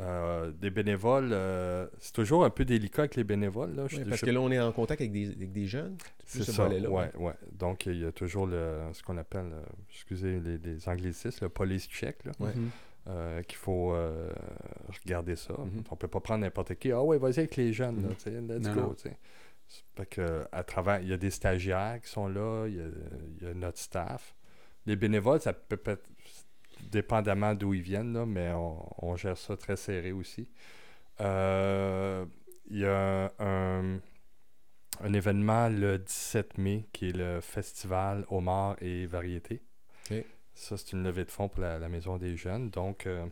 Euh, 0.00 0.50
des 0.50 0.70
bénévoles, 0.70 1.30
euh, 1.32 1.86
c'est 2.00 2.12
toujours 2.12 2.44
un 2.44 2.50
peu 2.50 2.64
délicat 2.64 3.02
avec 3.02 3.14
les 3.14 3.22
bénévoles. 3.22 3.76
Là. 3.76 3.86
Je- 3.86 3.98
Ouais, 3.98 4.04
je- 4.04 4.08
parce 4.08 4.20
que 4.22 4.30
là, 4.30 4.40
on 4.40 4.50
est 4.50 4.58
en 4.58 4.72
contact 4.72 5.00
avec 5.00 5.12
des, 5.12 5.28
avec 5.30 5.52
des 5.52 5.66
jeunes. 5.66 5.96
c'est 6.26 6.42
ce 6.42 6.50
ça, 6.50 6.64
volet-là, 6.64 6.90
ouais, 6.90 7.10
ouais. 7.16 7.34
Donc, 7.52 7.86
il 7.86 8.00
y 8.00 8.04
a 8.04 8.10
toujours 8.10 8.48
le, 8.48 8.80
ce 8.92 9.04
qu'on 9.04 9.16
appelle, 9.18 9.52
excusez 9.92 10.40
les, 10.40 10.58
les 10.58 10.88
anglicismes, 10.88 11.44
le 11.44 11.48
police 11.48 11.86
check, 11.88 12.24
là, 12.24 12.32
Ouais. 12.40 12.52
Mhm. 12.56 12.70
Euh, 13.06 13.42
qu'il 13.42 13.58
faut 13.58 13.92
euh, 13.92 14.32
regarder 15.04 15.36
ça. 15.36 15.54
Mhm. 15.54 15.84
On 15.90 15.96
peut 15.96 16.08
pas 16.08 16.20
prendre 16.20 16.40
n'importe 16.40 16.74
qui. 16.76 16.90
Ah 16.90 17.02
ouais, 17.02 17.18
vas-y 17.18 17.40
avec 17.40 17.56
les 17.56 17.72
jeunes, 17.72 18.02
là, 18.02 18.08
let's 18.40 18.66
Non, 18.66 18.74
go. 18.74 18.96
Fait 19.96 20.06
que, 20.06 20.44
à 20.52 20.62
travers, 20.62 21.00
il 21.00 21.08
y 21.08 21.12
a 21.12 21.16
des 21.16 21.30
stagiaires 21.30 22.00
qui 22.02 22.08
sont 22.10 22.28
là, 22.28 22.66
il 22.66 22.76
y 22.76 22.80
a, 22.80 22.84
il 23.40 23.46
y 23.46 23.50
a 23.50 23.54
notre 23.54 23.78
staff. 23.78 24.34
Les 24.86 24.96
bénévoles, 24.96 25.40
ça 25.40 25.52
peut 25.52 25.80
être 25.86 26.06
dépendamment 26.90 27.54
d'où 27.54 27.74
ils 27.74 27.82
viennent, 27.82 28.12
là, 28.12 28.26
mais 28.26 28.52
on, 28.52 28.86
on 28.98 29.16
gère 29.16 29.36
ça 29.36 29.56
très 29.56 29.76
serré 29.76 30.12
aussi. 30.12 30.48
Euh, 31.20 32.24
il 32.70 32.78
y 32.78 32.86
a 32.86 33.32
un, 33.38 33.98
un 35.00 35.12
événement 35.12 35.68
le 35.68 35.98
17 35.98 36.58
mai 36.58 36.88
qui 36.92 37.08
est 37.08 37.16
le 37.16 37.40
festival 37.40 38.24
Homard 38.28 38.76
et 38.80 39.06
Variété. 39.06 39.62
Ça, 40.54 40.76
c'est 40.76 40.92
une 40.92 41.02
levée 41.02 41.24
de 41.24 41.30
fonds 41.30 41.48
pour 41.48 41.60
la, 41.60 41.78
la 41.78 41.88
Maison 41.88 42.16
des 42.16 42.36
Jeunes. 42.36 42.70
Donc, 42.70 43.06
euh, 43.06 43.24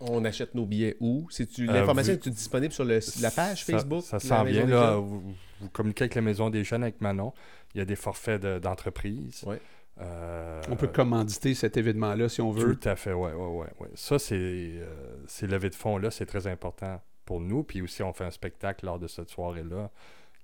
On 0.00 0.24
achète 0.24 0.54
nos 0.54 0.66
billets 0.66 0.96
où? 1.00 1.26
C'est-tu 1.30 1.68
Euh, 1.68 1.72
l'information 1.72 2.12
vous- 2.14 2.28
est 2.28 2.32
disponible 2.32 2.72
sur 2.72 2.84
le- 2.84 3.00
la 3.20 3.30
page 3.30 3.64
ça- 3.64 3.72
Facebook? 3.72 4.02
Ça, 4.02 4.18
de 4.18 4.22
la 4.22 4.28
s'en 4.28 4.44
Maison 4.44 4.56
vient, 4.58 4.66
des 4.66 4.72
là. 4.72 4.96
Vous, 4.96 5.34
vous 5.60 5.68
communiquez 5.70 6.02
avec 6.04 6.14
la 6.14 6.20
Maison 6.22 6.50
des 6.50 6.64
Jeunes, 6.64 6.82
avec 6.82 7.00
Manon. 7.00 7.32
Il 7.74 7.78
y 7.78 7.80
a 7.80 7.84
des 7.84 7.96
forfaits 7.96 8.42
de- 8.42 8.58
d'entreprise. 8.58 9.42
Ouais. 9.46 9.60
Euh, 10.00 10.60
On 10.70 10.76
peut 10.76 10.88
commanditer 10.88 11.54
cet 11.54 11.76
événement-là 11.76 12.28
si 12.28 12.40
on 12.40 12.50
veut. 12.50 12.76
Tout 12.76 12.88
à 12.88 12.96
fait, 12.96 13.12
oui, 13.12 13.30
oui, 13.36 13.46
oui. 13.60 13.66
Ouais. 13.80 13.88
Ça, 13.94 14.18
c'est 14.18 14.34
euh, 14.36 14.86
ces 15.28 15.46
levées 15.46 15.70
de 15.70 15.74
fonds-là, 15.76 16.10
c'est 16.10 16.26
très 16.26 16.46
important 16.48 17.00
pour 17.24 17.40
nous. 17.40 17.62
Puis 17.62 17.80
aussi, 17.80 18.02
on 18.02 18.12
fait 18.12 18.24
un 18.24 18.30
spectacle 18.32 18.84
lors 18.86 18.98
de 18.98 19.06
cette 19.06 19.30
soirée-là. 19.30 19.90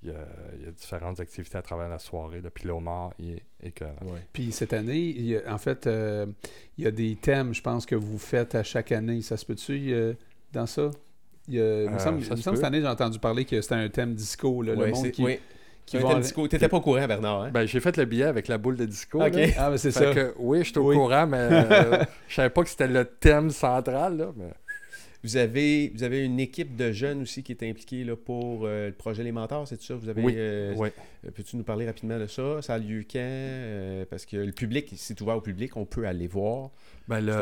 Il 0.02 0.08
y, 0.08 0.12
a, 0.12 0.18
il 0.58 0.64
y 0.64 0.68
a 0.68 0.70
différentes 0.70 1.20
activités 1.20 1.58
à 1.58 1.62
travers 1.62 1.88
la 1.88 1.98
soirée. 1.98 2.40
Puis 2.54 2.66
l'Omar, 2.66 3.12
il 3.18 3.32
est 3.34 3.42
écœurant. 3.62 3.92
Ouais. 4.02 4.24
Puis 4.32 4.50
cette 4.50 4.72
année, 4.72 4.96
il 4.98 5.26
y 5.26 5.36
a- 5.36 5.52
en 5.52 5.58
fait, 5.58 5.86
euh, 5.86 6.24
il 6.78 6.84
y 6.84 6.86
a 6.86 6.90
des 6.90 7.16
thèmes, 7.16 7.52
je 7.52 7.60
pense, 7.60 7.84
que 7.84 7.94
vous 7.96 8.16
faites 8.18 8.54
à 8.54 8.62
chaque 8.62 8.92
année. 8.92 9.20
Ça 9.20 9.36
se 9.36 9.44
peut-tu 9.44 9.92
a- 9.94 10.12
dans 10.54 10.64
ça? 10.66 10.90
Il, 11.48 11.54
y 11.56 11.60
a- 11.60 11.82
il 11.84 11.90
me 11.90 11.96
Euh, 11.96 11.98
semble, 11.98 12.20
ça 12.22 12.28
il 12.28 12.30
me 12.30 12.36
se 12.36 12.42
semble 12.42 12.54
peut. 12.56 12.62
cette 12.62 12.64
année, 12.64 12.80
j'ai 12.80 12.86
entendu 12.86 13.18
parler 13.18 13.44
que 13.44 13.60
c'était 13.60 13.74
un 13.74 13.88
thème 13.90 14.14
disco. 14.14 14.62
là, 14.62 14.72
Ouais, 14.72 14.86
le 14.86 14.92
monde 14.92 15.04
c'est- 15.04 15.10
qui, 15.10 15.22
oui. 15.22 15.38
disco. 16.20 16.48
T'étais 16.48 16.68
pas 16.68 16.76
au 16.78 16.80
courant, 16.80 17.06
Bernard, 17.06 17.42
hein? 17.42 17.50
Ben, 17.52 17.66
j'ai 17.66 17.80
fait 17.80 17.96
le 17.98 18.04
billet 18.06 18.24
avec 18.24 18.48
la 18.48 18.56
boule 18.56 18.76
de 18.76 18.86
disco. 18.86 19.20
Ah, 19.20 19.28
ben 19.28 19.76
c'est 19.76 19.90
ça. 19.90 20.14
que, 20.14 20.32
oui, 20.38 20.60
je 20.60 20.70
suis 20.70 20.78
au 20.78 20.88
Oui. 20.88 20.94
courant, 20.94 21.26
mais 21.26 21.38
euh, 21.40 22.04
je 22.28 22.34
savais 22.36 22.48
pas 22.50 22.62
que 22.62 22.70
c'était 22.70 22.88
le 22.88 23.04
thème 23.04 23.50
central. 23.50 24.16
Là, 24.16 24.32
mais... 24.36 24.50
Vous 25.22 25.36
avez, 25.36 25.92
vous 25.94 26.02
avez 26.02 26.24
une 26.24 26.40
équipe 26.40 26.76
de 26.76 26.92
jeunes 26.92 27.22
aussi 27.22 27.42
qui 27.42 27.52
est 27.52 27.62
impliquée 27.68 28.04
là, 28.04 28.16
pour 28.16 28.64
euh, 28.64 28.86
le 28.86 28.92
projet 28.94 29.22
Les 29.22 29.32
Mentors, 29.32 29.68
c'est 29.68 29.80
ça? 29.82 29.94
Vous 29.94 30.08
avez, 30.08 30.22
Oui, 30.22 30.34
euh, 30.36 30.72
oui. 30.78 30.88
euh, 31.26 31.30
Peux-tu 31.34 31.56
nous 31.56 31.62
parler 31.62 31.84
rapidement 31.86 32.18
de 32.18 32.26
ça? 32.26 32.62
Ça 32.62 32.74
a 32.74 32.78
lieu 32.78 33.00
quand? 33.10 33.18
Euh, 33.18 34.04
parce 34.08 34.24
que 34.24 34.38
le 34.38 34.52
public, 34.52 34.90
c'est 34.96 35.20
ouvert 35.20 35.36
au 35.36 35.40
public, 35.42 35.76
on 35.76 35.84
peut 35.84 36.06
aller 36.06 36.26
voir. 36.26 36.70
Ben, 37.06 37.20
le, 37.20 37.32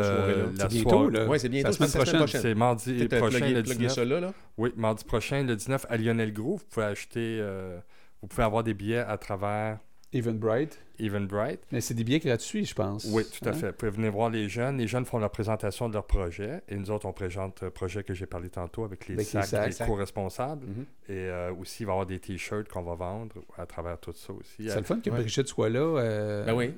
C'est 0.59 0.69
bientôt, 0.69 0.89
soirée- 0.91 1.11
là. 1.13 1.27
Oui, 1.29 1.39
c'est 1.39 1.49
bientôt. 1.49 1.69
la 1.69 1.73
semaine 1.73 1.89
c'est 1.89 1.99
prochaine. 1.99 2.41
C'est 2.43 2.55
mardi 2.55 3.07
prochain, 3.07 3.39
plugger- 3.39 3.55
le 3.55 3.63
plugger 3.63 3.75
19. 3.79 3.93
ça 3.93 4.05
là, 4.05 4.21
là? 4.21 4.35
Oui, 4.57 4.71
mardi 4.77 5.05
prochain, 5.05 5.45
le 5.45 5.55
19, 5.55 5.87
à 5.89 5.97
Lionel 5.97 6.33
Groove. 6.33 6.61
Vous 6.61 6.67
pouvez 6.71 6.87
acheter, 6.87 7.39
euh, 7.41 7.79
vous 8.23 8.27
pouvez 8.29 8.43
avoir 8.43 8.65
des 8.65 8.75
billets 8.75 8.99
à 8.99 9.17
travers 9.19 9.79
Even 10.13 10.39
Bright. 10.39 10.79
Eventbrite. 11.01 11.61
Mais 11.71 11.81
c'est 11.81 11.95
des 11.95 12.03
billets 12.03 12.19
gratuits, 12.19 12.65
je 12.65 12.75
pense. 12.75 13.05
Oui, 13.13 13.23
tout 13.25 13.45
à 13.47 13.51
Hein? 13.51 13.53
fait. 13.53 13.67
Vous 13.69 13.73
pouvez 13.75 13.91
venir 13.93 14.11
voir 14.11 14.31
les 14.31 14.49
jeunes. 14.49 14.79
Les 14.79 14.87
jeunes 14.89 15.05
font 15.05 15.19
la 15.19 15.29
présentation 15.29 15.89
de 15.89 15.95
leur 15.95 16.07
projet 16.07 16.63
et 16.69 16.77
nous 16.77 16.91
autres, 16.91 17.07
on 17.07 17.13
présente 17.13 17.61
le 17.63 17.71
projet 17.71 18.03
que 18.03 18.15
j'ai 18.15 18.27
parlé 18.27 18.49
tantôt 18.49 18.85
avec 18.85 19.07
les 19.07 19.15
Avec 19.15 19.33
les 19.33 19.43
sacs, 19.43 19.67
les, 19.67 19.73
sacs. 19.73 19.87
co-responsables. 19.87 20.67
Mhm. 20.67 20.87
Et 21.11 21.13
euh, 21.29 21.53
aussi, 21.55 21.83
il 21.83 21.87
va 21.87 21.93
y 21.93 21.95
avoir 21.95 22.07
des 22.07 22.19
t-shirts 22.19 22.69
qu'on 22.69 22.83
va 22.83 22.95
vendre 22.95 23.37
à 23.57 23.67
travers 23.67 23.99
tout 24.01 24.13
ça 24.15 24.33
aussi. 24.33 24.69
C'est 24.69 24.77
le 24.77 24.83
fun 24.83 24.99
que 25.01 25.11
Ouais. 25.11 25.19
Brigitte 25.21 25.47
soit 25.47 25.69
là. 25.69 25.81
euh, 25.81 26.45
Ben 26.47 26.55
oui. 26.55 26.73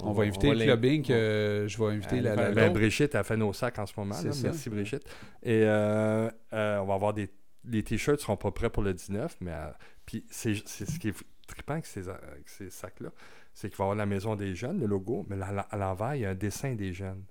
On, 0.00 0.12
va 0.12 0.24
inviter 0.24 0.50
le 0.50 0.56
l'in- 0.58 0.64
clubbing, 0.66 1.02
que 1.02 1.64
je 1.66 1.78
vais 1.78 1.86
inviter 1.86 2.20
la, 2.20 2.36
Ben. 2.52 2.70
Brigitte 2.72 3.14
a 3.14 3.24
fait 3.24 3.38
nos 3.38 3.54
sacs 3.54 3.78
en 3.78 3.86
ce 3.86 3.94
moment. 3.96 4.14
Là. 4.22 4.30
Merci 4.42 4.68
Brigitte. 4.68 5.02
Et 5.42 5.62
euh, 5.64 6.30
euh, 6.52 6.78
on 6.80 6.84
va 6.84 6.94
avoir 6.94 7.14
des. 7.14 7.30
Les 7.68 7.82
t-shirts 7.82 8.20
seront 8.20 8.36
pas 8.36 8.50
prêts 8.52 8.70
pour 8.70 8.82
le 8.84 8.92
19, 8.92 9.38
mais 9.40 9.50
euh, 9.50 9.66
puis 10.04 10.24
c'est 10.30 10.54
c'est 10.66 10.88
ce 10.88 11.00
qui 11.00 11.08
est 11.08 11.14
trippant 11.46 11.74
avec 11.74 11.86
ces, 11.86 12.08
avec 12.08 12.48
ces 12.48 12.70
sacs-là, 12.70 13.10
c'est 13.54 13.68
qu'il 13.68 13.76
va 13.78 13.84
y 13.84 13.86
avoir 13.86 13.96
la 13.96 14.06
maison 14.06 14.36
des 14.36 14.54
jeunes, 14.54 14.78
le 14.80 14.86
logo, 14.86 15.24
mais 15.28 15.36
là, 15.36 15.66
à 15.70 15.76
l'envers, 15.76 16.14
il 16.14 16.22
y 16.22 16.26
a 16.26 16.30
un 16.30 16.34
dessin 16.34 16.74
des 16.74 16.92
jeunes. 16.92 17.22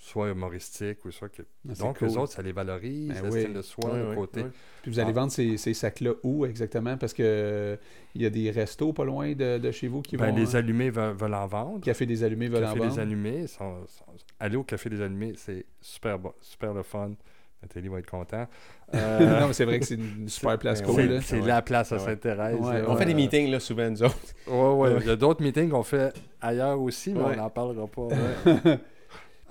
Soit 0.00 0.30
humoristique 0.30 1.04
ou 1.04 1.10
soit 1.10 1.28
que. 1.28 1.42
Ah, 1.68 1.72
Donc, 1.80 1.98
cool. 1.98 2.06
les 2.08 2.16
autres, 2.16 2.32
ça 2.32 2.40
les 2.40 2.52
valorise, 2.52 3.08
Ben 3.20 3.30
oui. 3.32 3.46
le 3.52 4.08
ouais, 4.08 4.14
côté. 4.14 4.44
Puis 4.82 4.92
vous 4.92 5.00
allez 5.00 5.10
Ah. 5.10 5.12
vendre 5.12 5.32
ces, 5.32 5.56
ces 5.56 5.74
sacs-là 5.74 6.12
où 6.22 6.46
exactement? 6.46 6.96
Parce 6.96 7.12
que 7.12 7.22
euh, 7.24 7.76
il 8.14 8.22
y 8.22 8.26
a 8.26 8.30
des 8.30 8.52
restos 8.52 8.92
pas 8.92 9.04
loin 9.04 9.32
de, 9.34 9.58
de 9.58 9.70
chez 9.72 9.88
vous 9.88 10.00
qui 10.00 10.16
Ben, 10.16 10.30
vont. 10.30 10.36
les 10.36 10.54
euh, 10.54 10.58
allumés 10.60 10.90
veulent, 10.90 11.16
veulent 11.16 11.34
en 11.34 11.46
vendre. 11.48 11.80
Café 11.80 12.06
des 12.06 12.22
Allumés 12.22 12.46
veulent 12.48 12.62
en 12.64 12.68
Café 12.68 12.78
des 12.80 12.86
vendre. 12.86 13.00
Allumés, 13.00 13.46
sont- 13.48 13.84
sont- 13.88 14.04
aller 14.38 14.56
au 14.56 14.62
Café 14.62 14.88
des 14.88 15.02
Allumés, 15.02 15.32
c'est 15.36 15.66
super 15.80 16.16
bon, 16.16 16.32
super 16.40 16.72
le 16.72 16.84
fun. 16.84 17.10
Nathalie 17.62 17.88
va 17.88 17.98
être 17.98 18.10
content. 18.10 18.46
Euh, 18.94 19.40
non, 19.40 19.48
mais 19.48 19.52
c'est 19.52 19.66
vrai 19.66 19.78
que 19.80 19.84
c'est 19.84 19.96
une 19.96 20.30
super 20.30 20.56
place 20.58 20.80
Ben 20.80 20.86
cool. 20.86 20.94
c'est 21.02 21.06
là. 21.08 21.20
c'est 21.20 21.40
Ouais. 21.40 21.46
la 21.46 21.60
place 21.60 21.92
à 21.92 21.96
Ouais. 21.96 22.00
Sainte-Thérèse. 22.06 22.56
Ouais. 22.58 22.82
On 22.88 22.96
fait 22.96 23.04
des 23.04 23.12
meetings 23.12 23.50
là, 23.50 23.60
souvent, 23.60 23.90
nous 23.90 24.02
autres. 24.02 24.16
Ouais, 24.46 24.54
ouais. 24.54 24.94
Ouais. 24.94 24.98
Il 25.02 25.06
y 25.08 25.10
a 25.10 25.16
d'autres 25.16 25.42
meetings 25.42 25.68
qu'on 25.68 25.82
fait 25.82 26.10
ailleurs 26.40 26.80
aussi, 26.80 27.12
mais 27.12 27.20
Ouais. 27.20 27.34
on 27.34 27.36
n'en 27.36 27.50
parlera 27.50 27.86
pas. 27.86 28.08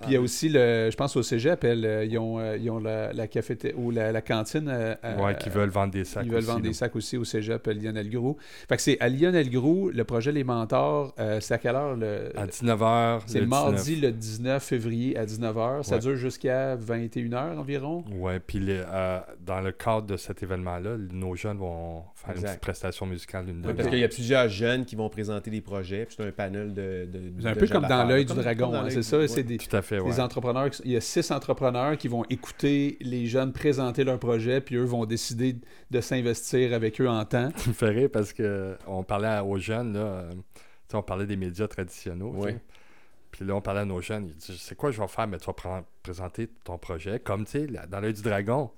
Puis 0.02 0.12
il 0.12 0.14
y 0.14 0.16
a 0.18 0.22
aussi, 0.22 0.50
le, 0.50 0.90
je 0.92 0.96
pense 0.96 1.16
au 1.16 1.24
cégep, 1.24 1.64
elles, 1.64 1.86
euh, 1.86 2.06
ils 2.06 2.18
ont, 2.20 2.40
euh, 2.40 2.58
ils 2.58 2.70
ont 2.70 2.80
la, 2.80 3.14
la 3.14 3.28
cafété- 3.28 3.74
ou 3.76 3.92
la, 3.92 4.12
la 4.12 4.22
cantine. 4.22 4.68
euh, 4.70 4.96
euh, 5.04 5.18
ouais, 5.18 5.36
qui 5.38 5.50
veulent 5.50 5.70
vendre 5.70 5.92
des 5.94 6.04
sacs. 6.06 6.24
Ils 6.26 6.30
veulent 6.32 6.40
aussi, 6.40 6.48
vendre 6.48 6.60
là. 6.64 6.68
des 6.70 6.74
sacs 6.74 6.96
aussi 6.96 7.18
au 7.18 7.24
cégep 7.24 7.66
Lionel 7.68 8.10
Groux. 8.10 8.38
Fait 8.70 8.76
que 8.76 8.82
c'est 8.82 9.00
à 9.00 9.10
Lionel 9.10 9.50
Groux, 9.50 9.90
le 9.90 10.04
projet 10.04 10.32
Les 10.32 10.44
Mentors, 10.44 11.14
euh, 11.20 11.40
c'est 11.40 11.54
à 11.56 11.58
quelle 11.58 11.76
heure 11.76 11.96
le... 11.96 12.32
À 12.38 12.46
19h. 12.46 13.22
C'est 13.26 13.40
le 13.42 13.48
mardi 13.48 13.96
le 13.96 14.12
19 14.12 14.64
février 14.64 15.18
à 15.18 15.26
19h. 15.26 15.84
Ça 15.84 15.96
Ouais. 15.96 16.02
dure 16.02 16.16
jusqu'à 16.16 16.76
21h 16.76 17.58
environ. 17.58 18.04
Ouais, 18.12 18.40
puis 18.40 18.60
les- 18.60 18.84
euh, 18.88 19.20
dans 19.46 19.62
le 19.62 19.72
cadre 19.72 20.08
de 20.08 20.18
cet 20.18 20.44
événement-là, 20.44 20.98
nos 21.12 21.36
jeunes 21.36 21.58
vont 21.58 22.04
faire 22.16 22.36
une 22.36 22.44
petite 22.44 22.60
prestation 22.60 23.06
musicale 23.06 23.46
d'une 23.46 23.66
Ouais, 23.66 23.74
parce 23.74 23.90
qu'il 23.90 24.00
y 24.00 24.04
a 24.04 24.08
plusieurs 24.10 24.48
jeunes 24.50 24.86
qui 24.86 24.96
vont 24.96 25.10
présenter 25.10 25.50
des 25.52 25.62
projets, 25.62 26.06
puis 26.06 26.16
c'est 26.18 26.28
un 26.28 26.32
panel 26.32 26.74
de. 26.74 27.08
de 27.12 27.20
C'est 27.40 27.48
un 27.48 27.54
de 27.54 27.60
peu 27.60 27.68
comme 27.68 27.88
dans 27.88 28.04
l'œil 28.06 28.26
du 28.26 28.34
dragon, 28.34 28.74
hein, 28.74 28.84
l'œil 28.84 28.92
c'est 28.92 29.02
ça? 29.04 29.28
C'est 29.28 29.44
des, 29.44 29.58
Tout 29.58 29.76
à 29.76 29.82
fait, 29.88 30.00
ouais. 30.00 30.12
des 30.12 30.20
entrepreneurs. 30.20 30.70
Il 30.86 30.92
y 30.92 30.96
a 30.98 31.02
six 31.02 31.32
entrepreneurs 31.32 31.98
qui 31.98 32.08
vont 32.08 32.24
écouter 32.30 32.98
les 33.02 33.26
jeunes 33.28 33.54
présenter 33.54 34.04
leur 34.04 34.20
projet, 34.20 34.62
puis 34.62 34.76
eux 34.76 34.84
vont 34.84 35.06
décider 35.06 35.56
de 35.90 36.02
s'investir 36.02 36.74
avec 36.74 37.00
eux 37.02 37.10
en 37.10 37.24
temps. 37.26 37.50
Ça 37.74 37.86
me 37.86 37.92
rire 37.92 38.10
parce 38.12 38.34
que 38.34 38.78
on 38.88 39.04
parlait 39.04 39.40
aux 39.40 39.58
jeunes, 39.58 39.94
là, 39.94 40.00
euh, 40.00 40.32
tu 40.34 40.40
sais, 40.92 40.98
on 40.98 41.04
parlait 41.04 41.26
des 41.26 41.36
médias 41.38 41.68
traditionnels. 41.68 42.32
tu. 42.32 42.38
Ouais. 42.38 42.58
Puis 43.32 43.46
là, 43.46 43.56
on 43.56 43.62
parlait 43.62 43.82
à 43.82 43.86
nos 43.86 44.02
jeunes. 44.02 44.28
Ils 44.30 44.36
disent 44.36 44.60
C'est 44.60 44.76
quoi 44.76 44.92
je 44.92 45.00
vais 45.02 45.08
faire 45.08 45.28
Mais 45.28 45.38
tu 45.38 45.46
vas 45.46 45.84
présenter 46.02 46.48
ton 46.64 46.78
projet 46.78 47.20
comme, 47.20 47.46
tu 47.46 47.52
sais, 47.52 47.68
dans 47.90 48.00
l'œil 48.00 48.14
du 48.14 48.22
dragon. 48.22 48.72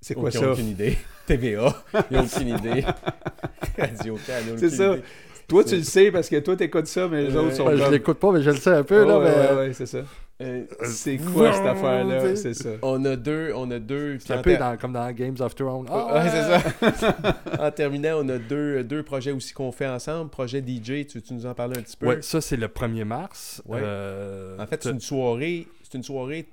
C'est 0.00 0.14
quoi 0.14 0.30
Ils 0.32 0.38
ont 0.38 0.40
ça? 0.40 0.52
aucune 0.52 0.68
idée. 0.68 0.96
TVA, 1.26 1.74
ils 2.10 2.16
n'ont 2.16 2.24
aucune 2.24 2.48
idée. 2.48 2.84
Radio 3.78 4.16
Can, 4.26 4.32
ils 4.46 4.52
ont 4.52 4.56
C'est 4.56 4.66
aucune 4.66 4.70
ça. 4.70 4.92
idée. 4.94 5.02
Toi, 5.50 5.64
tu 5.64 5.76
le 5.76 5.82
sais 5.82 6.10
parce 6.10 6.28
que 6.30 6.36
toi, 6.36 6.56
t'écoutes 6.56 6.86
ça, 6.86 7.06
mais 7.08 7.24
les 7.24 7.30
Ouais. 7.32 7.36
autres 7.36 7.56
sont 7.56 7.66
Ouais, 7.66 7.76
je 7.76 7.90
l'écoute 7.90 8.18
pas, 8.18 8.32
mais 8.32 8.40
je 8.42 8.50
le 8.50 8.56
sais 8.56 8.70
un 8.70 8.82
peu. 8.82 9.04
là, 9.06 9.18
Ouais, 9.18 9.24
mais... 9.24 9.48
ouais, 9.50 9.56
ouais, 9.66 9.72
c'est 9.74 9.84
ça. 9.86 9.98
Euh, 10.42 10.64
C'est 10.84 11.18
quoi 11.18 11.52
cette 11.52 11.66
affaire-là? 11.66 12.34
C'est 12.34 12.54
ça. 12.54 12.70
on 12.80 13.04
a 13.04 13.14
deux. 13.16 13.52
On 13.54 13.70
a 13.70 13.78
deux 13.78 14.16
C'est 14.20 14.32
un 14.32 14.38
peu 14.40 14.52
en 14.54 14.56
ter- 14.56 14.58
dans- 14.70 14.76
comme 14.78 14.92
dans 14.94 15.12
Games 15.12 15.36
of 15.40 15.54
Thrones. 15.54 15.86
Ah, 15.90 16.14
Ouais, 16.14 16.30
c'est 16.30 16.92
ça. 16.94 17.12
en 17.60 17.70
terminant, 17.70 18.20
on 18.22 18.28
a 18.30 18.38
deux, 18.38 18.82
deux 18.82 19.02
projets 19.02 19.32
aussi 19.32 19.52
qu'on 19.52 19.70
fait 19.70 19.86
ensemble. 19.86 20.30
Projet 20.30 20.62
DJ, 20.66 21.06
tu, 21.06 21.20
tu 21.20 21.34
nous 21.34 21.44
en 21.44 21.52
parles 21.52 21.72
un 21.76 21.82
petit 21.82 21.96
peu? 21.98 22.06
Ouais, 22.06 22.22
ça, 22.22 22.40
c'est 22.40 22.56
le 22.56 22.68
1er 22.68 23.04
mars. 23.04 23.60
Ouais. 23.66 23.80
Euh, 23.82 24.56
En 24.58 24.66
fait, 24.66 24.82
c'est 24.82 24.90
une 24.92 25.00
soirée, 25.00 25.66
c'est 25.82 25.98
une 25.98 26.04
soirée 26.04 26.46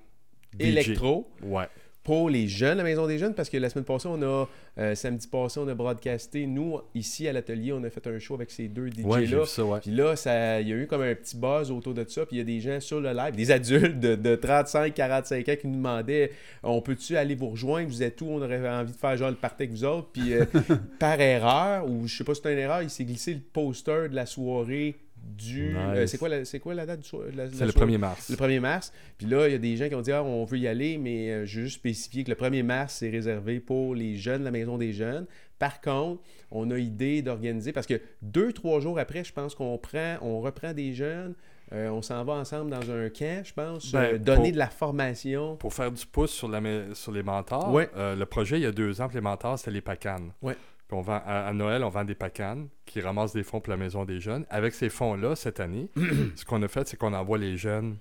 électro 0.60 1.30
Ouais. 1.44 1.68
Pour 2.08 2.30
les 2.30 2.48
jeunes, 2.48 2.78
la 2.78 2.86
Maison 2.86 3.06
des 3.06 3.18
Jeunes, 3.18 3.34
parce 3.34 3.50
que 3.50 3.58
la 3.58 3.70
semaine 3.70 3.84
passée, 3.84 4.08
on 4.08 4.22
a, 4.22 4.48
euh, 4.78 4.96
samedi 4.96 5.28
passé, 5.28 5.60
on 5.60 5.68
a 5.68 5.74
broadcasté. 5.74 6.48
Nous, 6.48 6.80
ici 6.96 7.28
à 7.28 7.34
l'atelier, 7.34 7.74
on 7.74 7.84
a 7.84 7.90
fait 7.90 8.08
un 8.08 8.18
show 8.18 8.36
avec 8.36 8.50
ces 8.50 8.70
deux 8.70 8.88
DJ-là. 8.88 9.44
ouais. 9.66 9.80
Puis 9.82 9.92
là, 9.92 10.16
ça, 10.16 10.62
il 10.62 10.70
y 10.70 10.72
a 10.72 10.78
eu 10.78 10.88
comme 10.88 11.02
un 11.02 11.14
petit 11.14 11.36
buzz 11.36 11.70
autour 11.70 11.94
de 11.94 12.06
ça. 12.08 12.26
Puis 12.26 12.38
il 12.38 12.40
y 12.40 12.42
a 12.42 12.46
des 12.46 12.62
gens 12.62 12.80
sur 12.80 13.02
le 13.02 13.12
live, 13.12 13.36
des 13.36 13.52
adultes 13.52 14.00
de, 14.00 14.16
de 14.16 14.36
35, 14.38 14.94
45 14.94 15.50
ans 15.50 15.56
qui 15.60 15.68
nous 15.68 15.76
demandaient 15.76 16.32
On 16.64 16.82
peut-tu 16.82 17.18
aller 17.18 17.36
vous 17.36 17.50
rejoindre? 17.50 17.90
Vous 17.90 18.02
êtes 18.02 18.22
où? 18.22 18.28
On 18.28 18.42
aurait 18.42 18.70
envie 18.70 18.94
de 18.94 18.98
faire 18.98 19.18
genre 19.18 19.30
le 19.30 19.36
party 19.36 19.64
avec 19.64 19.72
vous 19.72 19.84
autres. 19.84 20.08
Puis 20.14 20.32
euh, 20.32 20.46
par 21.00 21.20
erreur, 21.20 21.90
ou 21.90 22.08
je 22.08 22.16
sais 22.20 22.24
pas 22.24 22.34
si 22.36 22.40
c'est 22.42 22.54
une 22.54 22.60
erreur, 22.60 22.84
il 22.84 22.90
s'est 22.90 23.04
glissé 23.04 23.34
le 23.34 23.42
poster 23.42 24.08
de 24.08 24.16
la 24.16 24.26
soirée 24.26 24.96
du. 25.28 25.70
Nice. 25.70 25.76
euh, 25.78 26.08
c'est, 26.08 26.18
quoi 26.18 26.30
la, 26.30 26.46
c'est 26.46 26.60
quoi 26.60 26.74
la 26.74 26.86
date 26.86 27.02
du 27.02 27.08
soir- 27.08 27.24
C'est 27.54 27.66
le 27.66 27.72
soirée? 27.72 27.92
1er 27.94 27.98
mars. 27.98 28.30
Le 28.30 28.36
1er 28.38 28.60
mars. 28.60 28.94
Puis 29.18 29.28
là, 29.28 29.48
il 29.48 29.52
y 29.52 29.56
a 29.56 29.60
des 29.60 29.76
gens 29.78 29.88
qui 29.90 29.96
ont 29.96 30.02
dit 30.02 30.12
Ah, 30.12 30.24
on 30.24 30.46
veut 30.46 30.58
y 30.58 30.68
aller, 30.68 30.98
mais 30.98 31.30
euh, 31.32 31.46
je 31.46 31.60
veux 31.60 31.66
juste 31.66 31.78
spécifier 31.78 32.24
que 32.24 32.30
le 32.32 32.36
1er 32.36 32.64
mars, 32.64 32.96
c'est 33.00 33.10
réservé 33.10 33.60
pour 33.60 33.94
les 33.94 34.16
jeunes, 34.16 34.44
la 34.44 34.52
maison 34.52 34.78
des 34.78 34.94
jeunes. 34.94 35.26
Par 35.60 35.82
contre, 35.82 36.22
on 36.52 36.70
a 36.72 36.78
idée 36.78 37.22
d'organiser 37.22 37.72
parce 37.74 37.88
que 37.88 38.00
deux, 38.22 38.54
trois 38.54 38.80
jours 38.80 39.00
après, 39.00 39.24
je 39.24 39.34
pense 39.34 39.56
qu'on 39.56 39.78
prend, 39.78 40.18
on 40.22 40.40
reprend 40.40 40.72
des 40.72 40.94
jeunes, 40.94 41.34
euh, 41.74 41.90
on 41.90 42.02
s'en 42.04 42.24
va 42.24 42.34
ensemble 42.34 42.70
dans 42.70 42.90
un 42.92 43.10
camp, 43.10 43.44
je 43.44 43.54
pense, 43.54 43.92
Ben, 43.92 44.00
euh, 44.14 44.18
donner 44.20 44.44
pour- 44.44 44.52
de 44.54 44.58
la 44.58 44.70
formation. 44.70 45.58
Pour 45.58 45.74
faire 45.74 45.92
du 45.92 46.06
pouce 46.06 46.32
sur, 46.32 46.48
la, 46.48 46.62
mé- 46.62 46.94
sur 46.94 47.12
les 47.12 47.24
mentors, 47.24 47.74
Ouais. 47.74 47.90
euh, 47.98 48.16
le 48.16 48.26
projet, 48.28 48.58
il 48.60 48.64
y 48.64 48.66
a 48.68 48.72
deux 48.72 49.02
ans, 49.02 49.08
pour 49.08 49.16
les 49.16 49.22
mentors, 49.22 49.58
c'était 49.58 49.72
les 49.72 49.82
pacanes. 49.82 50.32
Ouais. 50.44 50.56
Puis 50.88 50.98
on 50.98 51.02
vend, 51.02 51.22
à, 51.26 51.48
à 51.48 51.54
Noël, 51.54 51.84
on 51.84 51.90
vend 51.90 52.06
des 52.06 52.16
pacanes 52.16 52.70
qui 52.86 53.02
ramassent 53.02 53.34
des 53.34 53.44
fonds 53.44 53.60
pour 53.60 53.72
la 53.72 53.78
Maison 53.78 54.06
des 54.06 54.20
Jeunes. 54.22 54.46
Avec 54.50 54.74
ces 54.74 54.90
fonds-là, 54.90 55.36
cette 55.36 55.60
année, 55.60 55.90
ce 56.36 56.46
qu'on 56.46 56.62
a 56.64 56.68
fait, 56.68 56.88
c'est 56.88 56.96
qu'on 56.98 57.14
envoie 57.14 57.38
les 57.38 57.58
jeunes 57.58 57.98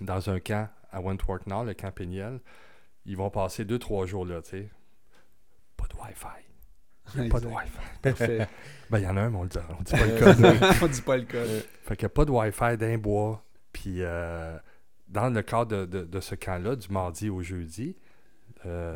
dans 0.00 0.30
un 0.30 0.40
camp 0.40 0.68
à 0.90 1.00
Wentworth 1.00 1.46
Nord, 1.46 1.64
le 1.64 1.74
camp 1.74 1.92
Péniel. 1.92 2.40
Ils 3.06 3.16
vont 3.16 3.30
passer 3.30 3.64
deux, 3.64 3.78
trois 3.78 4.06
jours 4.06 4.24
là, 4.26 4.42
tu 4.42 4.50
sais. 4.50 4.70
Pas 5.76 5.84
de 5.86 5.94
Wi-Fi. 6.00 7.28
Pas 7.28 7.40
de. 7.40 7.46
Wi-Fi. 7.46 7.78
Parfait. 8.02 8.48
Ben, 8.90 8.98
il 8.98 9.04
y 9.04 9.06
en 9.08 9.16
a 9.16 9.22
un, 9.22 9.30
mais 9.30 9.38
on 9.38 9.42
le 9.44 9.48
dit, 9.48 9.58
on 9.78 9.82
dit 9.82 9.92
pas 9.92 10.04
le 10.06 10.12
Euh, 10.12 10.34
code. 10.34 10.78
on 10.82 10.86
dit 10.88 11.02
pas 11.02 11.16
le 11.16 11.24
code. 11.24 11.64
Fait 11.84 11.96
qu'il 11.96 12.04
n'y 12.04 12.10
a 12.10 12.10
pas 12.10 12.24
de 12.26 12.30
Wi-Fi 12.30 12.76
d'un 12.76 12.98
bois. 12.98 13.42
Puis, 13.72 13.96
euh, 14.02 14.56
dans 15.08 15.30
le 15.30 15.42
cadre 15.42 15.74
de, 15.74 15.86
de- 15.86 16.04
de 16.04 16.20
ce 16.20 16.34
camp-là, 16.34 16.76
du 16.76 16.88
mardi 16.90 17.30
au 17.30 17.42
jeudi, 17.42 17.96
euh, 17.96 18.03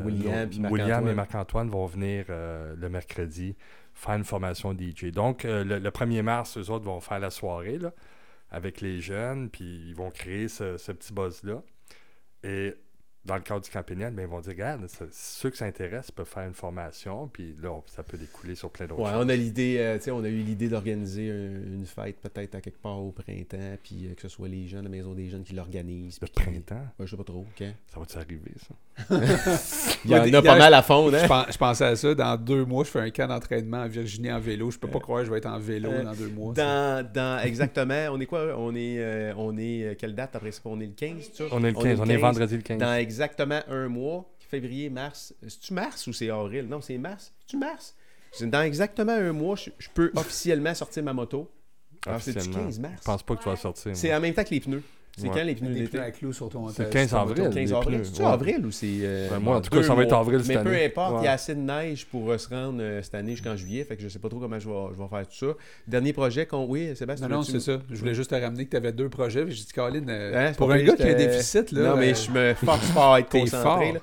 William 0.03 0.33
nos- 0.33 0.49
puis 0.49 0.59
William 0.71 1.01
et 1.07 1.13
Marc-Antoine 1.15 1.69
vont 1.69 1.85
venir 1.85 2.25
euh, 2.29 2.75
le 2.77 2.89
mercredi 2.89 3.55
faire 3.93 4.15
une 4.15 4.23
formation 4.23 4.73
DJ. 4.73 5.05
Donc, 5.11 5.45
euh, 5.45 5.63
le, 5.63 5.79
le 5.79 5.89
1er 5.91 6.21
mars, 6.21 6.57
eux 6.57 6.69
autres 6.71 6.85
vont 6.85 6.99
faire 7.01 7.19
la 7.19 7.29
soirée 7.29 7.77
là, 7.77 7.91
avec 8.51 8.81
les 8.81 8.99
jeunes, 9.01 9.49
puis 9.49 9.83
ils 9.87 9.95
vont 9.95 10.09
créer 10.09 10.47
ce, 10.47 10.77
ce 10.77 10.91
petit 10.91 11.13
buzz-là. 11.13 11.61
Et 12.43 12.73
dans 13.25 13.35
le 13.35 13.41
cadre 13.41 13.61
du 13.61 13.69
camp 13.69 13.83
pénal, 13.83 14.13
ben, 14.13 14.23
ils 14.23 14.27
vont 14.27 14.39
dire, 14.39 14.53
regarde, 14.53 14.87
ça- 14.87 15.05
ceux 15.11 15.49
qui 15.49 15.57
s'intéressent 15.57 16.11
peuvent 16.11 16.25
faire 16.27 16.47
une 16.47 16.53
formation, 16.53 17.27
puis 17.31 17.53
là, 17.61 17.71
on- 17.73 17.83
ça 17.85 18.01
peut 18.01 18.17
découler 18.17 18.55
sur 18.55 18.69
plein 18.71 18.87
d'autres 18.87 19.01
Ouais, 19.01 19.11
choses. 19.11 19.25
on 19.25 19.29
a 19.29 19.35
l'idée, 19.35 19.75
euh, 19.77 19.97
tu 19.97 20.05
sais, 20.05 20.11
on 20.11 20.23
a 20.23 20.29
eu 20.29 20.37
l'idée 20.41 20.69
d'organiser 20.69 21.29
un- 21.29 21.73
une 21.75 21.85
fête 21.85 22.15
peut-être 22.21 22.55
à 22.55 22.61
quelque 22.61 22.81
part 22.81 22.99
au 22.99 23.11
printemps, 23.11 23.75
puis 23.83 24.07
euh, 24.07 24.13
que 24.15 24.21
ce 24.21 24.29
soit 24.29 24.47
les 24.47 24.67
jeunes, 24.67 24.83
la 24.83 24.89
maison 24.89 25.13
des 25.13 25.29
jeunes 25.29 25.43
qui 25.43 25.53
l'organisent. 25.53 26.17
Le 26.21 26.27
printemps, 26.27 26.75
Ouais, 26.97 27.05
je 27.05 27.11
sais 27.11 27.17
pas 27.17 27.23
trop. 27.23 27.45
ok. 27.59 27.67
ça 27.93 27.99
va-tu 27.99 28.17
arriver, 28.17 28.51
ça? 28.57 28.75
Il 30.05 30.11
y 30.11 30.15
en 30.15 30.33
a 30.33 30.41
pas 30.41 30.57
mal 30.57 30.73
à 30.73 30.81
fond, 30.81 31.09
Je, 31.09 31.15
hein? 31.15 31.45
je 31.51 31.57
pensais 31.57 31.85
à 31.85 31.95
ça. 31.95 32.13
Dans 32.15 32.35
deux 32.37 32.65
mois, 32.65 32.83
je 32.83 32.89
fais 32.89 32.99
un 32.99 33.09
camp 33.11 33.27
d'entraînement 33.27 33.77
en 33.83 33.87
Virginie 33.87 34.31
en 34.31 34.39
vélo. 34.39 34.71
Je 34.71 34.79
peux 34.79 34.87
pas 34.89 34.97
Euh, 34.97 35.01
croire 35.01 35.19
que 35.21 35.25
je 35.27 35.31
vais 35.31 35.37
être 35.37 35.45
en 35.45 35.59
vélo 35.59 35.89
euh, 35.91 36.03
dans 36.03 36.13
deux 36.13 36.27
mois. 36.29 36.53
Dans, 36.53 37.05
dans, 37.13 37.39
exactement, 37.43 38.07
on 38.11 38.19
est 38.19 38.25
quoi? 38.25 38.55
On 38.57 38.73
est, 38.75 38.97
euh, 38.99 39.33
on 39.37 39.57
est 39.57 39.83
euh, 39.83 39.95
quelle 39.97 40.15
date 40.15 40.35
après 40.35 40.51
ça? 40.51 40.61
On 40.65 40.79
est 40.81 40.85
le 40.87 40.91
15, 40.93 41.29
tu 41.31 41.35
sais? 41.37 41.43
On 41.51 41.63
est 41.63 41.71
le 41.71 41.73
15, 41.81 41.99
on 42.01 42.05
est, 42.05 42.17
vendredi 42.17 42.55
le 42.57 42.61
15. 42.61 42.77
Dans 42.77 42.93
exactement 43.09 43.61
un 43.67 43.87
mois, 43.87 44.29
février, 44.39 44.89
mars. 44.89 45.33
C'est-tu 45.41 45.73
mars 45.73 46.05
ou 46.07 46.13
c'est 46.13 46.29
avril? 46.29 46.67
Non, 46.67 46.79
c'est 46.81 46.97
mars. 46.97 47.33
C'est-tu 47.39 47.57
mars? 47.57 47.95
C'est 48.31 48.47
Dans 48.49 48.61
exactement 48.61 49.13
un 49.13 49.31
mois, 49.33 49.55
je, 49.55 49.71
je 49.79 49.89
peux 49.91 50.11
officiellement 50.15 50.73
sortir 50.75 51.03
ma 51.03 51.13
moto. 51.13 51.49
Alors, 52.05 52.21
c'est-tu 52.21 52.37
Officiellement. 52.37 52.65
15 52.65 52.79
mars? 52.79 52.93
Je 52.99 53.05
pense 53.05 53.23
pas 53.23 53.35
que 53.35 53.43
tu 53.43 53.49
vas 53.49 53.55
sortir. 53.55 53.95
C'est 53.97 54.13
en 54.13 54.19
même 54.19 54.33
temps 54.33 54.43
que 54.43 54.51
les 54.51 54.59
pneus. 54.59 54.83
C'est 55.17 55.27
Ouais. 55.27 55.31
quand 55.35 55.43
les 55.43 55.55
pneus 55.55 55.73
d'été? 55.73 55.99
à 55.99 56.11
clous 56.11 56.31
sur 56.31 56.47
ton 56.49 56.69
C'est 56.69 56.83
le 56.83 56.89
ta- 56.89 56.93
15 56.99 57.09
sur 57.09 57.17
ton 57.17 57.23
avril. 57.23 57.43
moto. 57.43 57.55
15 57.55 57.55
les 57.69 57.73
avril. 57.73 57.99
C'est-tu 58.05 58.21
ouais. 58.21 58.27
avril 58.27 58.65
ou 58.65 58.71
c'est. 58.71 58.87
euh, 59.01 59.29
Ouais, 59.29 59.39
moi, 59.39 59.57
en 59.57 59.61
tout 59.61 59.69
cas, 59.69 59.83
ça 59.83 59.93
va 59.93 60.03
être 60.03 60.09
mois? 60.11 60.19
avril 60.19 60.39
cette 60.39 60.47
Mais 60.55 60.63
peu 60.63 60.69
année. 60.69 60.85
importe, 60.85 61.13
Ouais. 61.15 61.19
il 61.21 61.25
y 61.25 61.27
a 61.27 61.31
assez 61.33 61.55
de 61.55 61.59
neige 61.59 62.05
pour 62.05 62.31
euh, 62.31 62.37
se 62.37 62.47
rendre 62.49 62.77
euh, 62.81 63.01
cette 63.01 63.15
année 63.15 63.31
jusqu'en 63.35 63.55
juillet. 63.57 63.83
Fait 63.83 63.97
que 63.97 64.01
je 64.03 64.07
sais 64.07 64.19
pas 64.19 64.29
trop 64.29 64.39
comment 64.39 64.57
je 64.59 64.69
vais, 64.69 64.75
je 64.95 65.01
vais 65.01 65.07
faire 65.09 65.27
tout 65.27 65.35
ça. 65.35 65.53
Dernier 65.87 66.13
projet 66.13 66.45
qu'on. 66.45 66.65
Oui, 66.65 66.95
Sébastien. 66.95 67.27
Non, 67.27 67.37
non, 67.37 67.43
c'est 67.43 67.59
ça. 67.59 67.79
Je 67.89 67.95
voulais 67.99 68.13
juste 68.13 68.29
te 68.29 68.35
ramener 68.35 68.65
que 68.65 68.71
tu 68.71 68.77
avais 68.77 68.93
deux 68.93 69.09
projets. 69.09 69.43
puis 69.43 69.53
J'ai 69.53 69.63
dit, 69.65 69.73
Colin, 69.73 70.07
euh, 70.07 70.31
Hein, 70.33 70.51
c'est 70.53 70.57
pour 70.57 70.71
un 70.71 70.77
gars 70.81 70.95
qui 70.95 71.01
a 71.03 71.05
un 71.05 71.09
j'étais- 71.09 71.27
déficit, 71.27 71.71
là. 71.73 71.89
non, 71.89 71.97
mais 71.97 72.11
euh, 72.11 72.15
je 72.15 72.31
me 72.31 72.53
force 72.53 72.91
pas 72.91 73.15
à 73.15 73.19
être 73.19 73.29
t'es 73.29 73.39
concentré. 73.41 73.61
fort. 73.67 73.93
là. 73.95 73.99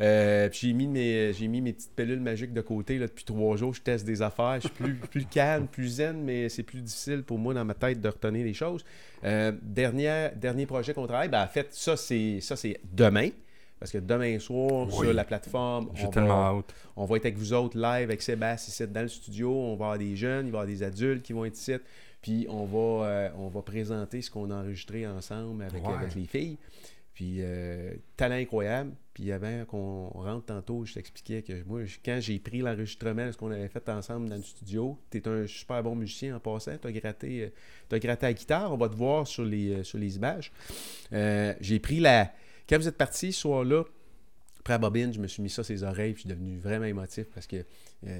Euh, 0.00 0.48
puis 0.48 0.58
j'ai 0.68 0.72
mis, 0.72 0.88
mes, 0.88 1.32
j'ai 1.32 1.46
mis 1.46 1.60
mes 1.60 1.72
petites 1.72 1.94
pilules 1.94 2.20
magiques 2.20 2.52
de 2.52 2.60
côté 2.60 2.98
là, 2.98 3.06
depuis 3.06 3.24
trois 3.24 3.56
jours. 3.56 3.72
Je 3.74 3.80
teste 3.80 4.04
des 4.04 4.22
affaires. 4.22 4.56
Je 4.56 4.60
suis 4.68 4.70
plus, 4.70 4.94
plus 5.10 5.24
calme, 5.26 5.66
plus 5.68 5.88
zen, 5.88 6.20
mais 6.22 6.48
c'est 6.48 6.62
plus 6.64 6.80
difficile 6.80 7.22
pour 7.22 7.38
moi 7.38 7.54
dans 7.54 7.64
ma 7.64 7.74
tête 7.74 8.00
de 8.00 8.08
retenir 8.08 8.44
les 8.44 8.54
choses. 8.54 8.84
Euh, 9.24 9.52
dernière, 9.62 10.34
dernier 10.34 10.66
projet 10.66 10.94
qu'on 10.94 11.06
travaille, 11.06 11.28
ben, 11.28 11.44
en 11.44 11.48
fait, 11.48 11.68
ça 11.72 11.96
c'est, 11.96 12.40
ça, 12.40 12.56
c'est 12.56 12.80
demain. 12.92 13.28
Parce 13.80 13.92
que 13.92 13.98
demain 13.98 14.38
soir, 14.38 14.86
Oui. 14.88 14.92
sur 15.06 15.12
la 15.12 15.24
plateforme, 15.24 15.90
on 16.02 16.08
va, 16.10 16.20
hâte. 16.22 16.74
on 16.96 17.04
va 17.04 17.16
être 17.16 17.26
avec 17.26 17.36
vous 17.36 17.52
autres 17.52 17.76
live 17.76 18.04
avec 18.04 18.22
Sébastien 18.22 18.72
ici 18.86 18.92
dans 18.92 19.02
le 19.02 19.08
studio. 19.08 19.52
On 19.52 19.76
va 19.76 19.86
avoir 19.86 19.98
des 19.98 20.16
jeunes, 20.16 20.46
il 20.46 20.52
va 20.52 20.58
y 20.58 20.62
avoir 20.62 20.66
des 20.66 20.82
adultes 20.82 21.22
qui 21.22 21.32
vont 21.34 21.44
être 21.44 21.56
ici. 21.58 21.74
Puis 22.22 22.46
on 22.48 22.64
va, 22.64 23.06
euh, 23.06 23.28
on 23.36 23.48
va 23.48 23.60
présenter 23.60 24.22
ce 24.22 24.30
qu'on 24.30 24.50
a 24.50 24.54
enregistré 24.54 25.06
ensemble 25.06 25.64
avec, 25.64 25.86
Ouais. 25.86 25.92
avec 25.94 26.14
les 26.14 26.24
filles. 26.24 26.56
Puis 27.14 27.36
euh, 27.40 27.94
talent 28.16 28.34
incroyable. 28.34 28.92
Puis 29.14 29.30
avant 29.30 29.64
qu'on 29.64 30.08
rentre 30.08 30.46
tantôt, 30.46 30.84
je 30.84 30.94
t'expliquais 30.94 31.42
que 31.42 31.62
moi, 31.64 31.82
quand 32.04 32.18
j'ai 32.20 32.40
pris 32.40 32.58
l'enregistrement 32.58 33.30
ce 33.30 33.38
qu'on 33.38 33.52
avait 33.52 33.68
fait 33.68 33.88
ensemble 33.88 34.28
dans 34.28 34.34
le 34.34 34.42
studio, 34.42 34.98
tu 35.10 35.18
es 35.18 35.28
un 35.28 35.46
super 35.46 35.84
bon 35.84 35.94
musicien 35.94 36.34
en 36.34 36.40
passant. 36.40 36.76
Tu 36.76 36.88
as 36.88 36.92
gratté, 36.92 37.42
euh, 37.44 37.48
t'as 37.88 38.00
gratté 38.00 38.26
la 38.26 38.32
guitare. 38.32 38.72
On 38.72 38.76
va 38.76 38.88
te 38.88 38.96
voir 38.96 39.28
sur 39.28 39.44
les, 39.44 39.70
euh, 39.70 39.84
sur 39.84 39.98
les 39.98 40.16
images. 40.16 40.50
Euh, 41.12 41.54
j'ai 41.60 41.78
pris 41.78 42.00
la. 42.00 42.32
Quand 42.68 42.76
vous 42.78 42.88
êtes 42.88 42.96
parti 42.96 43.32
ce 43.32 43.42
soir-là, 43.42 43.84
après 44.64 44.78
bobine, 44.78 45.12
je 45.12 45.20
me 45.20 45.26
suis 45.26 45.42
mis 45.42 45.50
ça 45.50 45.62
sur 45.62 45.74
les 45.74 45.82
oreilles, 45.84 46.14
puis 46.14 46.22
je 46.22 46.28
suis 46.28 46.38
devenu 46.38 46.56
vraiment 46.58 46.86
émotif 46.86 47.26
parce 47.34 47.46
que 47.46 47.56
euh, 48.06 48.18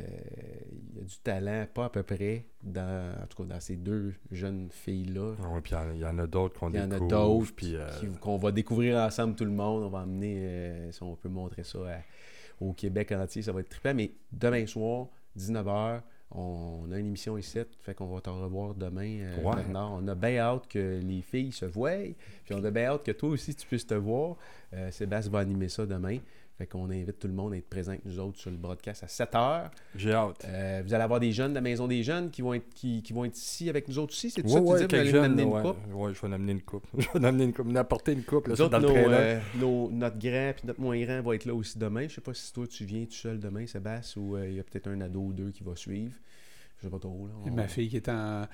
il 0.92 0.98
y 0.98 1.00
a 1.00 1.04
du 1.04 1.16
talent, 1.22 1.66
pas 1.72 1.86
à 1.86 1.88
peu 1.88 2.02
près, 2.02 2.44
dans, 2.62 3.14
en 3.22 3.26
tout 3.26 3.42
cas 3.42 3.48
dans 3.54 3.60
ces 3.60 3.76
deux 3.76 4.12
jeunes 4.30 4.68
filles-là. 4.70 5.36
Ouais, 5.50 5.60
puis 5.62 5.72
il 5.94 6.00
y 6.00 6.04
en 6.04 6.18
a- 6.18 6.26
d'autres 6.26 6.60
qu'on 6.60 6.68
Il 6.70 6.76
y 6.76 6.80
en 6.80 6.90
a 6.90 6.98
découvre. 7.00 7.08
d'autres 7.08 7.52
euh, 7.64 8.12
qu'on 8.20 8.36
va 8.36 8.52
découvrir 8.52 8.98
ensemble 8.98 9.34
tout 9.36 9.46
le 9.46 9.52
monde. 9.52 9.84
On 9.84 9.88
va 9.88 10.00
emmener, 10.00 10.36
euh, 10.38 10.92
si 10.92 11.02
on 11.02 11.16
peut 11.16 11.30
montrer 11.30 11.64
ça 11.64 11.78
à- 11.78 12.00
au 12.60 12.74
Québec 12.74 13.12
entier, 13.12 13.40
ça 13.40 13.52
va 13.52 13.60
être 13.60 13.70
trippant. 13.70 13.94
Mais 13.94 14.12
demain 14.30 14.66
soir, 14.66 15.08
19h, 15.38 16.02
on 16.35 16.90
a 16.93 16.98
une 16.98 17.06
émission 17.06 17.39
ici, 17.39 17.61
fait 17.82 17.94
qu'on 17.94 18.06
va 18.06 18.20
te 18.20 18.28
revoir 18.31 18.74
demain, 18.74 19.20
euh, 19.20 19.43
Ouais. 19.43 19.55
Bernard. 19.56 19.93
On 19.93 20.09
a 20.09 20.15
bien 20.15 20.39
hâte 20.39 20.66
que 20.69 21.01
les 21.02 21.23
filles 21.23 21.52
se 21.52 21.65
voient, 21.65 21.93
puis 22.44 22.55
on 22.55 22.65
a 22.65 22.70
bien 22.70 22.86
hâte 22.90 23.05
que 23.05 23.12
toi 23.12 23.28
aussi 23.31 23.55
tu 23.55 23.66
puisses 23.66 23.86
te 23.86 23.94
voir. 23.94 24.36
Euh, 24.73 24.90
Sébastien 24.90 25.31
va 25.32 25.39
animer 25.39 25.69
ça 25.69 25.86
demain. 25.86 26.19
Fait 26.56 26.66
qu'on 26.68 26.89
invite 26.89 27.18
tout 27.18 27.26
le 27.26 27.35
monde 27.35 27.52
à 27.52 27.56
être 27.56 27.68
présent 27.68 27.90
avec 27.90 28.05
nous 28.05 28.20
autres 28.20 28.39
sur 28.39 28.48
le 28.48 28.56
broadcast 28.56 29.02
à 29.02 29.06
7h. 29.06 29.70
J'ai 29.97 30.12
hâte. 30.12 30.44
Euh, 30.44 30.82
vous 30.86 30.94
allez 30.94 31.02
avoir 31.02 31.18
des 31.18 31.32
jeunes 31.32 31.51
de 31.51 31.56
la 31.56 31.60
Maison 31.60 31.89
des 31.89 32.05
Jeunes 32.05 32.31
qui 32.31 32.43
vont 32.43 32.55
être, 32.55 32.72
qui, 32.74 33.02
qui 33.02 33.12
vont 33.12 33.24
être 33.24 33.36
ici 33.36 33.68
avec 33.68 33.89
nous 33.89 33.98
autres 33.98 34.12
aussi. 34.12 34.31
C'est 34.31 34.43
tout 34.43 34.48
Ouais, 34.48 34.55
ça 34.55 34.60
que 34.60 34.64
ouais, 34.66 34.78
tu 34.78 34.85
disais? 34.85 34.85
Vous 34.85 34.89
quelques 34.89 35.01
allez 35.01 35.10
jeunes, 35.10 35.35
nous 35.35 35.40
amener 35.43 35.52
ouais. 35.52 35.60
une 35.60 35.74
coupe? 35.74 35.94
Ouais, 35.97 36.14
je 36.14 36.20
vais 36.20 36.28
en 36.28 36.32
amener 36.32 36.52
une 36.52 36.62
coupe. 36.62 36.86
je 36.97 37.05
vais 37.09 37.18
en 37.18 37.24
amener 37.24 37.44
une 37.44 37.52
coupe. 37.52 37.66
Nous 37.66 37.76
apporter 37.76 38.12
une 38.12 38.22
coupe. 38.22 38.47
Là, 38.47 38.55
dans 38.68 38.78
le 38.78 38.86
nos, 38.89 38.94
euh, 38.94 39.40
nos- 39.56 39.90
notre 39.90 40.18
grand 40.18 40.52
puis 40.55 40.66
notre 40.68 40.81
moins 40.81 41.01
grand 41.05 41.22
va 41.22 41.35
être 41.35 41.44
là 41.44 41.55
aussi 41.55 41.76
demain. 41.76 42.06
Je 42.06 42.14
sais 42.14 42.20
pas 42.20 42.35
si 42.35 42.52
toi 42.52 42.66
tu 42.68 42.85
viens 42.85 43.05
tout 43.05 43.12
seul 43.14 43.40
demain, 43.40 43.66
Sébastien, 43.66 44.22
ou 44.22 44.36
euh, 44.36 44.48
il 44.48 44.55
y 44.55 44.60
a 44.60 44.62
peut-être 44.62 44.86
un 44.86 45.01
ado 45.01 45.20
ou 45.22 45.32
deux 45.32 45.51
qui 45.51 45.64
va 45.64 45.74
suivre. 45.74 46.14
Je 46.78 46.82
sais 46.85 46.90
pas 46.90 47.01
trop. 47.01 47.26
Là. 47.26 47.32
On- 47.47 47.51
Ma 47.51 47.66
fille 47.66 47.89
qui 47.89 47.97
est 47.97 48.09
en, 48.09 48.47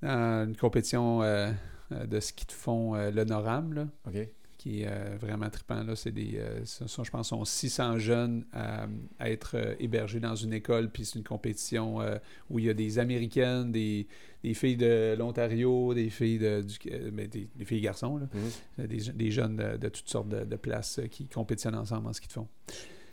dans 0.00 0.44
une 0.48 0.56
compétition 0.56 1.22
euh, 1.22 1.52
de 1.90 2.18
ski 2.18 2.46
de 2.46 2.52
fond, 2.52 2.94
euh, 2.94 3.10
le 3.10 3.24
Noram, 3.24 3.74
là, 3.74 3.86
OK. 4.06 4.26
Qui 4.66 4.82
est 4.82 4.88
euh, 4.88 5.16
vraiment 5.20 5.48
trippant. 5.48 5.84
Là. 5.84 5.94
C'est 5.94 6.10
des, 6.10 6.38
euh, 6.38 6.64
ce 6.64 6.88
sont, 6.88 7.04
je 7.04 7.10
pense, 7.10 7.28
sont 7.28 7.44
600 7.44 7.98
jeunes 7.98 8.44
à, 8.52 8.86
à 9.20 9.30
être 9.30 9.56
euh, 9.56 9.74
hébergés 9.78 10.18
dans 10.18 10.34
une 10.34 10.52
école, 10.52 10.90
puis 10.90 11.04
c'est 11.04 11.18
une 11.18 11.24
compétition 11.24 12.00
euh, 12.00 12.16
où 12.50 12.58
il 12.58 12.64
y 12.64 12.70
a 12.70 12.74
des 12.74 12.98
Américaines, 12.98 13.70
des, 13.70 14.08
des 14.42 14.54
filles 14.54 14.76
de 14.76 15.14
l'Ontario, 15.16 15.94
des 15.94 16.10
filles 16.10 16.38
de, 16.38 16.62
du, 16.62 16.76
euh, 16.90 17.10
mais 17.12 17.28
des, 17.28 17.48
des 17.54 17.64
filles 17.64 17.80
garçons, 17.80 18.16
là. 18.16 18.28
Mhm. 18.34 18.40
Euh, 18.80 18.86
des, 18.88 19.12
des 19.12 19.30
jeunes 19.30 19.56
de, 19.56 19.76
de 19.76 19.88
toutes 19.88 20.08
sortes 20.08 20.28
de, 20.28 20.44
de 20.44 20.56
places 20.56 20.98
euh, 20.98 21.06
qui 21.06 21.28
compétitionnent 21.28 21.76
ensemble 21.76 22.08
en 22.08 22.12
ski 22.12 22.26
de 22.26 22.32
fond. 22.32 22.48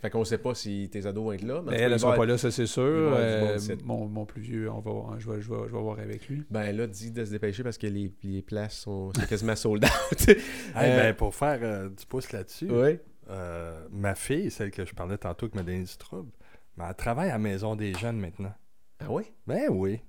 Fait 0.04 0.10
qu'on 0.10 0.22
sait 0.26 0.36
pas 0.36 0.54
si 0.54 0.90
tes 0.92 1.06
ados 1.06 1.24
vont 1.24 1.32
être 1.32 1.40
là. 1.44 1.54
mais 1.54 1.58
en 1.60 1.64
tout 1.64 1.70
Mais 1.70 1.76
cas, 1.78 1.84
elles 1.84 1.92
ne 1.92 1.96
sont 1.96 2.12
pas 2.14 2.26
là, 2.26 2.36
ça 2.36 2.50
c'est 2.50 2.66
sûr. 2.66 2.82
Euh, 2.84 3.58
mon, 3.84 4.06
mon 4.06 4.26
plus 4.26 4.42
vieux, 4.42 4.70
on 4.70 4.80
va, 4.80 5.18
je, 5.18 5.30
vais, 5.30 5.40
je, 5.40 5.48
vais, 5.48 5.66
je 5.66 5.72
vais 5.74 5.80
voir 5.80 5.98
avec 5.98 6.28
lui. 6.28 6.44
Ben 6.50 6.76
là, 6.76 6.86
dis 6.86 7.10
de 7.10 7.24
se 7.24 7.30
dépêcher 7.30 7.62
parce 7.62 7.78
que 7.78 7.86
les, 7.86 8.12
les 8.22 8.42
places 8.42 8.74
sont 8.80 9.12
c'est 9.16 9.26
quasiment 9.26 9.56
sold 9.56 9.82
out. 9.82 10.28
Hey, 10.28 10.36
Euh, 10.76 10.96
ben, 11.04 11.14
pour 11.14 11.34
faire 11.34 11.58
euh, 11.62 11.88
du 11.88 12.04
pouce 12.04 12.32
là-dessus, 12.32 12.68
oui. 12.70 12.98
euh, 13.30 13.86
ma 13.92 14.14
fille, 14.14 14.50
celle 14.50 14.70
que 14.72 14.84
je 14.84 14.92
parlais 14.94 15.16
tantôt 15.16 15.48
qui 15.48 15.56
m'a 15.56 15.62
donné 15.62 15.84
du 15.84 15.96
trouble, 15.96 16.30
ben, 16.76 16.84
elle 16.90 16.94
travaille 16.96 17.30
à 17.30 17.32
la 17.32 17.38
maison 17.38 17.74
des 17.74 17.94
jeunes 17.94 18.20
maintenant. 18.20 18.52
Ah 19.00 19.06
oui? 19.08 19.22
Ben 19.46 19.68
oui. 19.70 20.00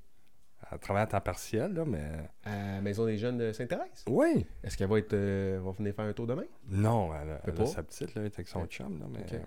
Elle 0.72 0.80
travaille 0.80 1.04
à 1.04 1.08
temps 1.08 1.22
partiel, 1.22 1.72
là, 1.74 1.86
mais. 1.86 2.04
À 2.44 2.74
la 2.76 2.82
Maison 2.82 3.06
des 3.06 3.18
Jeunes 3.18 3.38
de 3.38 3.52
Sainte-Thérèse? 3.54 4.04
Oui. 4.10 4.46
Est-ce 4.64 4.76
qu'elle 4.76 4.90
va 4.90 4.98
être 4.98 5.14
euh, 5.14 5.60
va 5.64 5.72
venir 5.72 5.94
faire 5.94 6.06
un 6.06 6.12
tour 6.14 6.26
demain? 6.28 6.44
Non, 6.68 7.12
elle 7.14 7.30
a, 7.30 7.36
Peut 7.36 7.52
elle 7.54 7.62
a 7.62 7.64
pas. 7.64 7.66
sa 7.68 7.84
petite, 7.84 8.16
là, 8.16 8.22
elle 8.22 8.26
est 8.26 8.34
avec 8.34 8.48
son 8.50 8.66
chum, 8.66 9.00
là, 9.00 9.06
mais. 9.10 9.40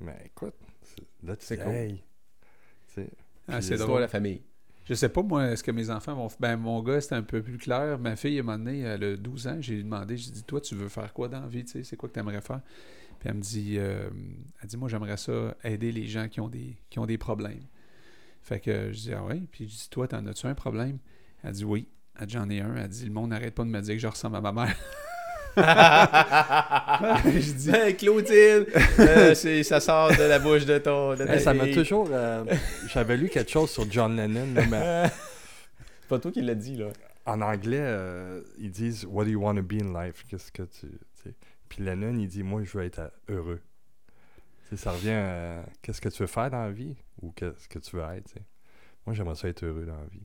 Mais 0.00 0.16
écoute, 0.26 0.54
c'est- 0.82 1.02
là, 1.26 1.36
tu 1.36 1.44
C'est 1.46 1.58
cool. 1.58 1.72
hey. 1.72 2.02
Sais, 2.88 3.08
Ah, 3.46 3.54
Puis 3.54 3.54
c'est 3.56 3.60
c'est 3.62 3.68
C'est 3.68 3.76
drôle. 3.78 3.88
toi 3.92 4.00
la 4.00 4.08
famille. 4.08 4.42
Je 4.86 4.94
sais 4.94 5.08
pas, 5.08 5.22
moi, 5.22 5.46
est-ce 5.50 5.62
que 5.64 5.70
mes 5.70 5.88
enfants 5.90 6.14
vont. 6.14 6.28
Ben, 6.40 6.56
mon 6.56 6.82
gars, 6.82 7.00
c'était 7.00 7.14
un 7.14 7.22
peu 7.22 7.42
plus 7.42 7.56
clair. 7.58 7.98
Ma 7.98 8.16
fille, 8.16 8.36
à 8.38 8.40
un 8.40 8.44
moment 8.44 8.58
donné, 8.58 8.80
elle 8.80 9.02
a 9.04 9.16
12 9.16 9.46
ans. 9.46 9.56
J'ai 9.60 9.82
demandé, 9.82 10.16
j'ai 10.18 10.30
dit, 10.30 10.42
toi, 10.44 10.60
tu 10.60 10.74
veux 10.74 10.88
faire 10.88 11.12
quoi 11.14 11.28
dans 11.28 11.40
la 11.40 11.46
vie? 11.46 11.64
tu 11.64 11.72
sais, 11.72 11.84
C'est 11.84 11.96
quoi 11.96 12.08
que 12.08 12.14
tu 12.14 12.20
aimerais 12.20 12.40
faire? 12.42 12.60
Puis 13.18 13.28
elle 13.30 13.34
me 13.36 13.40
dit, 13.40 13.76
euh, 13.78 14.10
elle 14.60 14.68
dit, 14.68 14.76
moi, 14.76 14.88
j'aimerais 14.90 15.16
ça 15.16 15.56
aider 15.64 15.90
les 15.92 16.06
gens 16.06 16.28
qui 16.28 16.40
ont 16.40 16.48
des, 16.48 16.76
qui 16.90 16.98
ont 16.98 17.06
des 17.06 17.16
problèmes. 17.16 17.62
Fait 18.42 18.60
que 18.60 18.92
je 18.92 19.00
dis, 19.00 19.12
ah 19.14 19.24
ouais? 19.24 19.40
Puis 19.50 19.68
je 19.70 19.74
dis, 19.74 19.88
toi, 19.90 20.06
t'en 20.06 20.26
as-tu 20.26 20.46
un 20.46 20.54
problème? 20.54 20.98
Elle 21.42 21.52
dit, 21.52 21.64
oui. 21.64 21.88
Elle 22.20 22.26
dit, 22.26 22.34
j'en 22.34 22.48
ai 22.50 22.60
un. 22.60 22.74
Elle 22.76 22.88
dit, 22.88 23.06
le 23.06 23.12
monde 23.12 23.30
n'arrête 23.30 23.54
pas 23.54 23.64
de 23.64 23.70
me 23.70 23.80
dire 23.80 23.94
que 23.94 24.00
je 24.00 24.06
ressemble 24.06 24.36
à 24.36 24.40
ma 24.42 24.52
mère. 24.52 24.76
je 25.56 27.52
dis, 27.52 27.70
hey, 27.70 27.96
Claudine, 27.96 28.66
euh, 28.98 29.34
c'est- 29.34 29.62
ça 29.62 29.80
sort 29.80 30.10
de 30.10 30.22
la 30.22 30.38
bouche 30.38 30.64
de 30.66 30.78
ton. 30.78 31.14
De 31.14 31.24
ta 31.24 31.34
Hey, 31.34 31.40
ça 31.40 31.54
m'a 31.54 31.66
toujours. 31.68 32.08
euh, 32.10 32.44
J'avais 32.88 33.16
lu 33.16 33.28
quelque 33.28 33.50
chose 33.50 33.70
sur 33.70 33.90
John 33.90 34.16
Lennon, 34.16 34.52
là, 34.54 34.62
mais 34.70 35.10
C'est 36.00 36.08
pas 36.08 36.18
toi 36.18 36.30
qui 36.30 36.42
l'as 36.42 36.54
dit, 36.54 36.76
là. 36.76 36.88
en 37.26 37.40
anglais, 37.40 37.78
euh, 37.80 38.42
ils 38.58 38.70
disent 38.70 39.06
What 39.08 39.24
do 39.24 39.30
you 39.30 39.40
want 39.42 39.54
to 39.56 39.62
be 39.62 39.74
in 39.82 39.92
life? 39.98 40.24
Qu'est-ce 40.28 40.52
que 40.52 40.62
tu. 40.64 40.86
Puis 41.68 41.82
Lennon, 41.82 42.16
il 42.18 42.28
dit 42.28 42.42
Moi, 42.42 42.62
je 42.64 42.76
veux 42.78 42.84
être 42.84 43.10
heureux. 43.28 43.60
Ça 44.76 44.90
revient 44.90 45.10
à 45.10 45.64
Qu'est-ce 45.82 46.00
que 46.00 46.08
tu 46.08 46.22
veux 46.22 46.26
faire 46.26 46.50
dans 46.50 46.64
la 46.64 46.70
vie 46.72 46.96
Ou 47.22 47.30
qu'est-ce 47.32 47.68
que 47.68 47.78
tu 47.78 47.94
veux 47.96 48.02
être. 48.02 48.34
Moi, 49.06 49.14
j'aimerais 49.14 49.36
ça 49.36 49.46
être 49.48 49.62
heureux 49.64 49.84
dans 49.86 49.96
la 49.96 50.06
vie. 50.10 50.22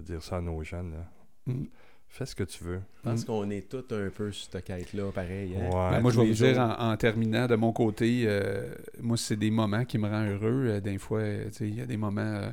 Dire 0.00 0.22
ça 0.22 0.36
à 0.36 0.40
nos 0.40 0.62
jeunes. 0.62 0.92
Là. 0.92 1.52
Mm. 1.52 1.64
Fais 2.10 2.26
ce 2.26 2.34
que 2.34 2.42
tu 2.44 2.64
veux. 2.64 2.80
Je 3.04 3.10
pense 3.10 3.24
qu'on 3.24 3.48
est 3.50 3.68
tous 3.68 3.84
un 3.94 4.08
peu 4.10 4.32
sur 4.32 4.50
cette 4.50 4.64
quête-là, 4.64 5.12
pareil. 5.12 5.54
hein. 5.56 5.68
Ouais. 5.68 5.90
Ben, 5.92 6.00
moi, 6.00 6.10
je 6.10 6.20
vais 6.20 6.26
vous 6.26 6.32
dire 6.32 6.58
en, 6.58 6.90
en 6.92 6.96
terminant 6.96 7.46
de 7.46 7.54
mon 7.54 7.72
côté, 7.72 8.24
euh, 8.26 8.72
moi, 9.00 9.16
c'est 9.16 9.36
des 9.36 9.50
moments 9.50 9.84
qui 9.84 9.98
me 9.98 10.08
rendent 10.08 10.28
heureux. 10.28 10.66
Euh, 10.68 10.80
des 10.80 10.98
fois, 10.98 11.20
euh, 11.20 11.44
tu 11.48 11.52
sais, 11.54 11.68
il 11.68 11.76
y 11.76 11.80
a 11.80 11.86
des 11.86 11.96
moments 11.98 12.22
euh, 12.22 12.50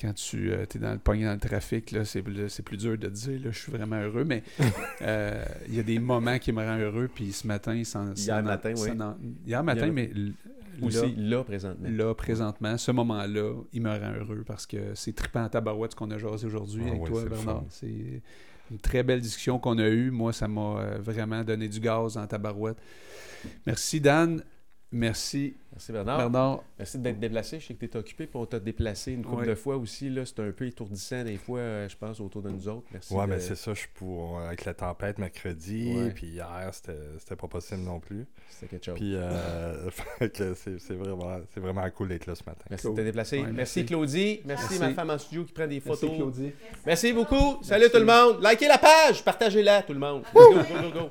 quand 0.00 0.12
tu 0.14 0.50
es 0.52 0.66
dans 0.78 0.92
le 0.92 0.98
pogné 0.98 1.24
dans 1.26 1.34
le 1.34 1.38
trafic, 1.40 1.90
là, 1.92 2.04
c'est, 2.04 2.22
plus 2.22 2.76
dur 2.78 2.96
de 2.98 3.08
dire 3.08 3.40
là, 3.44 3.50
je 3.50 3.58
suis 3.58 3.70
vraiment 3.72 3.96
heureux, 4.00 4.24
mais 4.24 4.42
euh, 5.02 5.44
il 5.68 5.74
y 5.74 5.80
a 5.80 5.82
des 5.84 5.98
moments 5.98 6.38
qui 6.38 6.50
me 6.52 6.64
rendent 6.64 6.80
heureux. 6.80 7.08
Puis 7.14 7.32
ce 7.32 7.46
matin, 7.46 7.82
sans, 7.84 8.12
Hier 8.14 8.42
matin, 8.42 8.72
oui. 8.76 8.90
Hier 9.46 9.62
matin, 9.62 9.84
Hier- 9.86 9.92
mais 9.92 10.04
l- 10.04 10.32
Aussi, 10.82 11.14
là, 11.16 11.38
là, 11.38 11.44
présentement. 11.44 11.88
là, 11.90 12.14
présentement, 12.14 12.78
ce 12.78 12.90
moment-là, 12.92 13.52
il 13.72 13.82
me 13.82 13.90
rend 13.90 14.12
heureux 14.18 14.44
parce 14.46 14.66
que 14.66 14.94
c'est 14.94 15.14
trippant 15.14 15.44
à 15.44 15.48
tabarouette 15.48 15.92
ce 15.92 15.96
qu'on 15.96 16.10
a 16.10 16.18
jasé 16.18 16.46
aujourd'hui 16.46 16.84
Ah 16.86 16.90
avec 16.90 17.04
toi, 17.04 17.24
Bernard. 17.24 17.64
C'est 17.68 18.22
une 18.70 18.78
très 18.78 19.02
belle 19.02 19.20
discussion 19.20 19.58
qu'on 19.58 19.78
a 19.78 19.88
eue. 19.88 20.10
Moi, 20.10 20.32
ça 20.32 20.48
m'a 20.48 20.80
euh, 20.80 20.98
vraiment 21.00 21.42
donné 21.42 21.68
du 21.68 21.80
gaz 21.80 22.16
en 22.16 22.26
tabarouette. 22.26 22.78
Merci, 23.66 24.00
Dan. 24.00 24.42
Merci, 24.90 25.54
Merci, 25.70 25.92
Bernard. 25.92 26.16
Bernard. 26.16 26.62
Merci 26.78 26.98
d'être 26.98 27.20
déplacé. 27.20 27.60
Je 27.60 27.66
sais 27.66 27.74
que 27.74 27.84
tu 27.84 27.92
es 27.92 27.96
occupé, 27.96 28.26
puis 28.26 28.36
on 28.38 28.46
t'a 28.46 28.58
déplacé 28.58 29.12
une 29.12 29.22
couple 29.22 29.46
de 29.46 29.54
fois 29.54 29.76
aussi. 29.76 30.08
là 30.08 30.24
C'est 30.24 30.40
un 30.40 30.50
peu 30.50 30.66
étourdissant 30.66 31.24
des 31.24 31.36
fois, 31.36 31.58
euh, 31.58 31.88
je 31.90 31.96
pense, 31.96 32.18
autour 32.20 32.40
de 32.40 32.48
nous 32.48 32.68
autres. 32.68 32.86
Merci. 32.90 33.12
Ouais, 33.12 33.26
de- 33.26 33.30
mais 33.32 33.38
c'est 33.40 33.54
ça, 33.54 33.74
je 33.74 33.80
suis 33.80 33.88
pour. 33.94 34.40
Avec 34.40 34.64
la 34.64 34.72
tempête 34.72 35.18
mercredi, 35.18 35.92
Ouais. 35.94 36.10
puis 36.10 36.28
hier, 36.28 36.70
c'était 36.72 36.96
c'était 37.18 37.36
pas 37.36 37.48
possible 37.48 37.82
non 37.82 38.00
plus. 38.00 38.26
C'était 38.48 38.68
quelque 38.78 38.84
chose. 38.86 38.94
Puis, 38.98 39.14
euh, 39.14 39.90
c'est 40.78 40.94
vraiment, 40.94 41.38
c'est 41.52 41.60
vraiment 41.60 41.88
cool 41.90 42.08
d'être 42.08 42.24
là 42.26 42.34
ce 42.34 42.44
matin. 42.44 42.64
Merci 42.70 42.86
Cool. 42.86 42.92
de 42.92 42.96
t'être 42.96 43.06
déplacé. 43.06 43.36
Ouais, 43.36 43.42
merci, 43.52 43.80
merci. 43.80 43.84
Claudie. 43.86 44.40
Merci, 44.46 44.64
Merci. 44.70 44.78
ma 44.80 44.90
femme 44.94 45.10
en 45.10 45.18
studio 45.18 45.44
qui 45.44 45.52
prend 45.52 45.66
des 45.66 45.80
photos. 45.80 46.10
Merci, 46.86 47.12
Claudie. 47.12 47.12
beaucoup. 47.12 47.62
Salut 47.62 47.90
tout 47.92 47.98
le 47.98 48.06
monde. 48.06 48.42
Likez 48.42 48.68
la 48.68 48.78
page. 48.78 49.22
Partagez-la, 49.22 49.82
tout 49.82 49.92
le 49.92 49.98
monde. 50.00 50.22
Go, 50.34 50.40
go, 50.54 50.60
go, 50.82 50.90
go. 51.00 51.10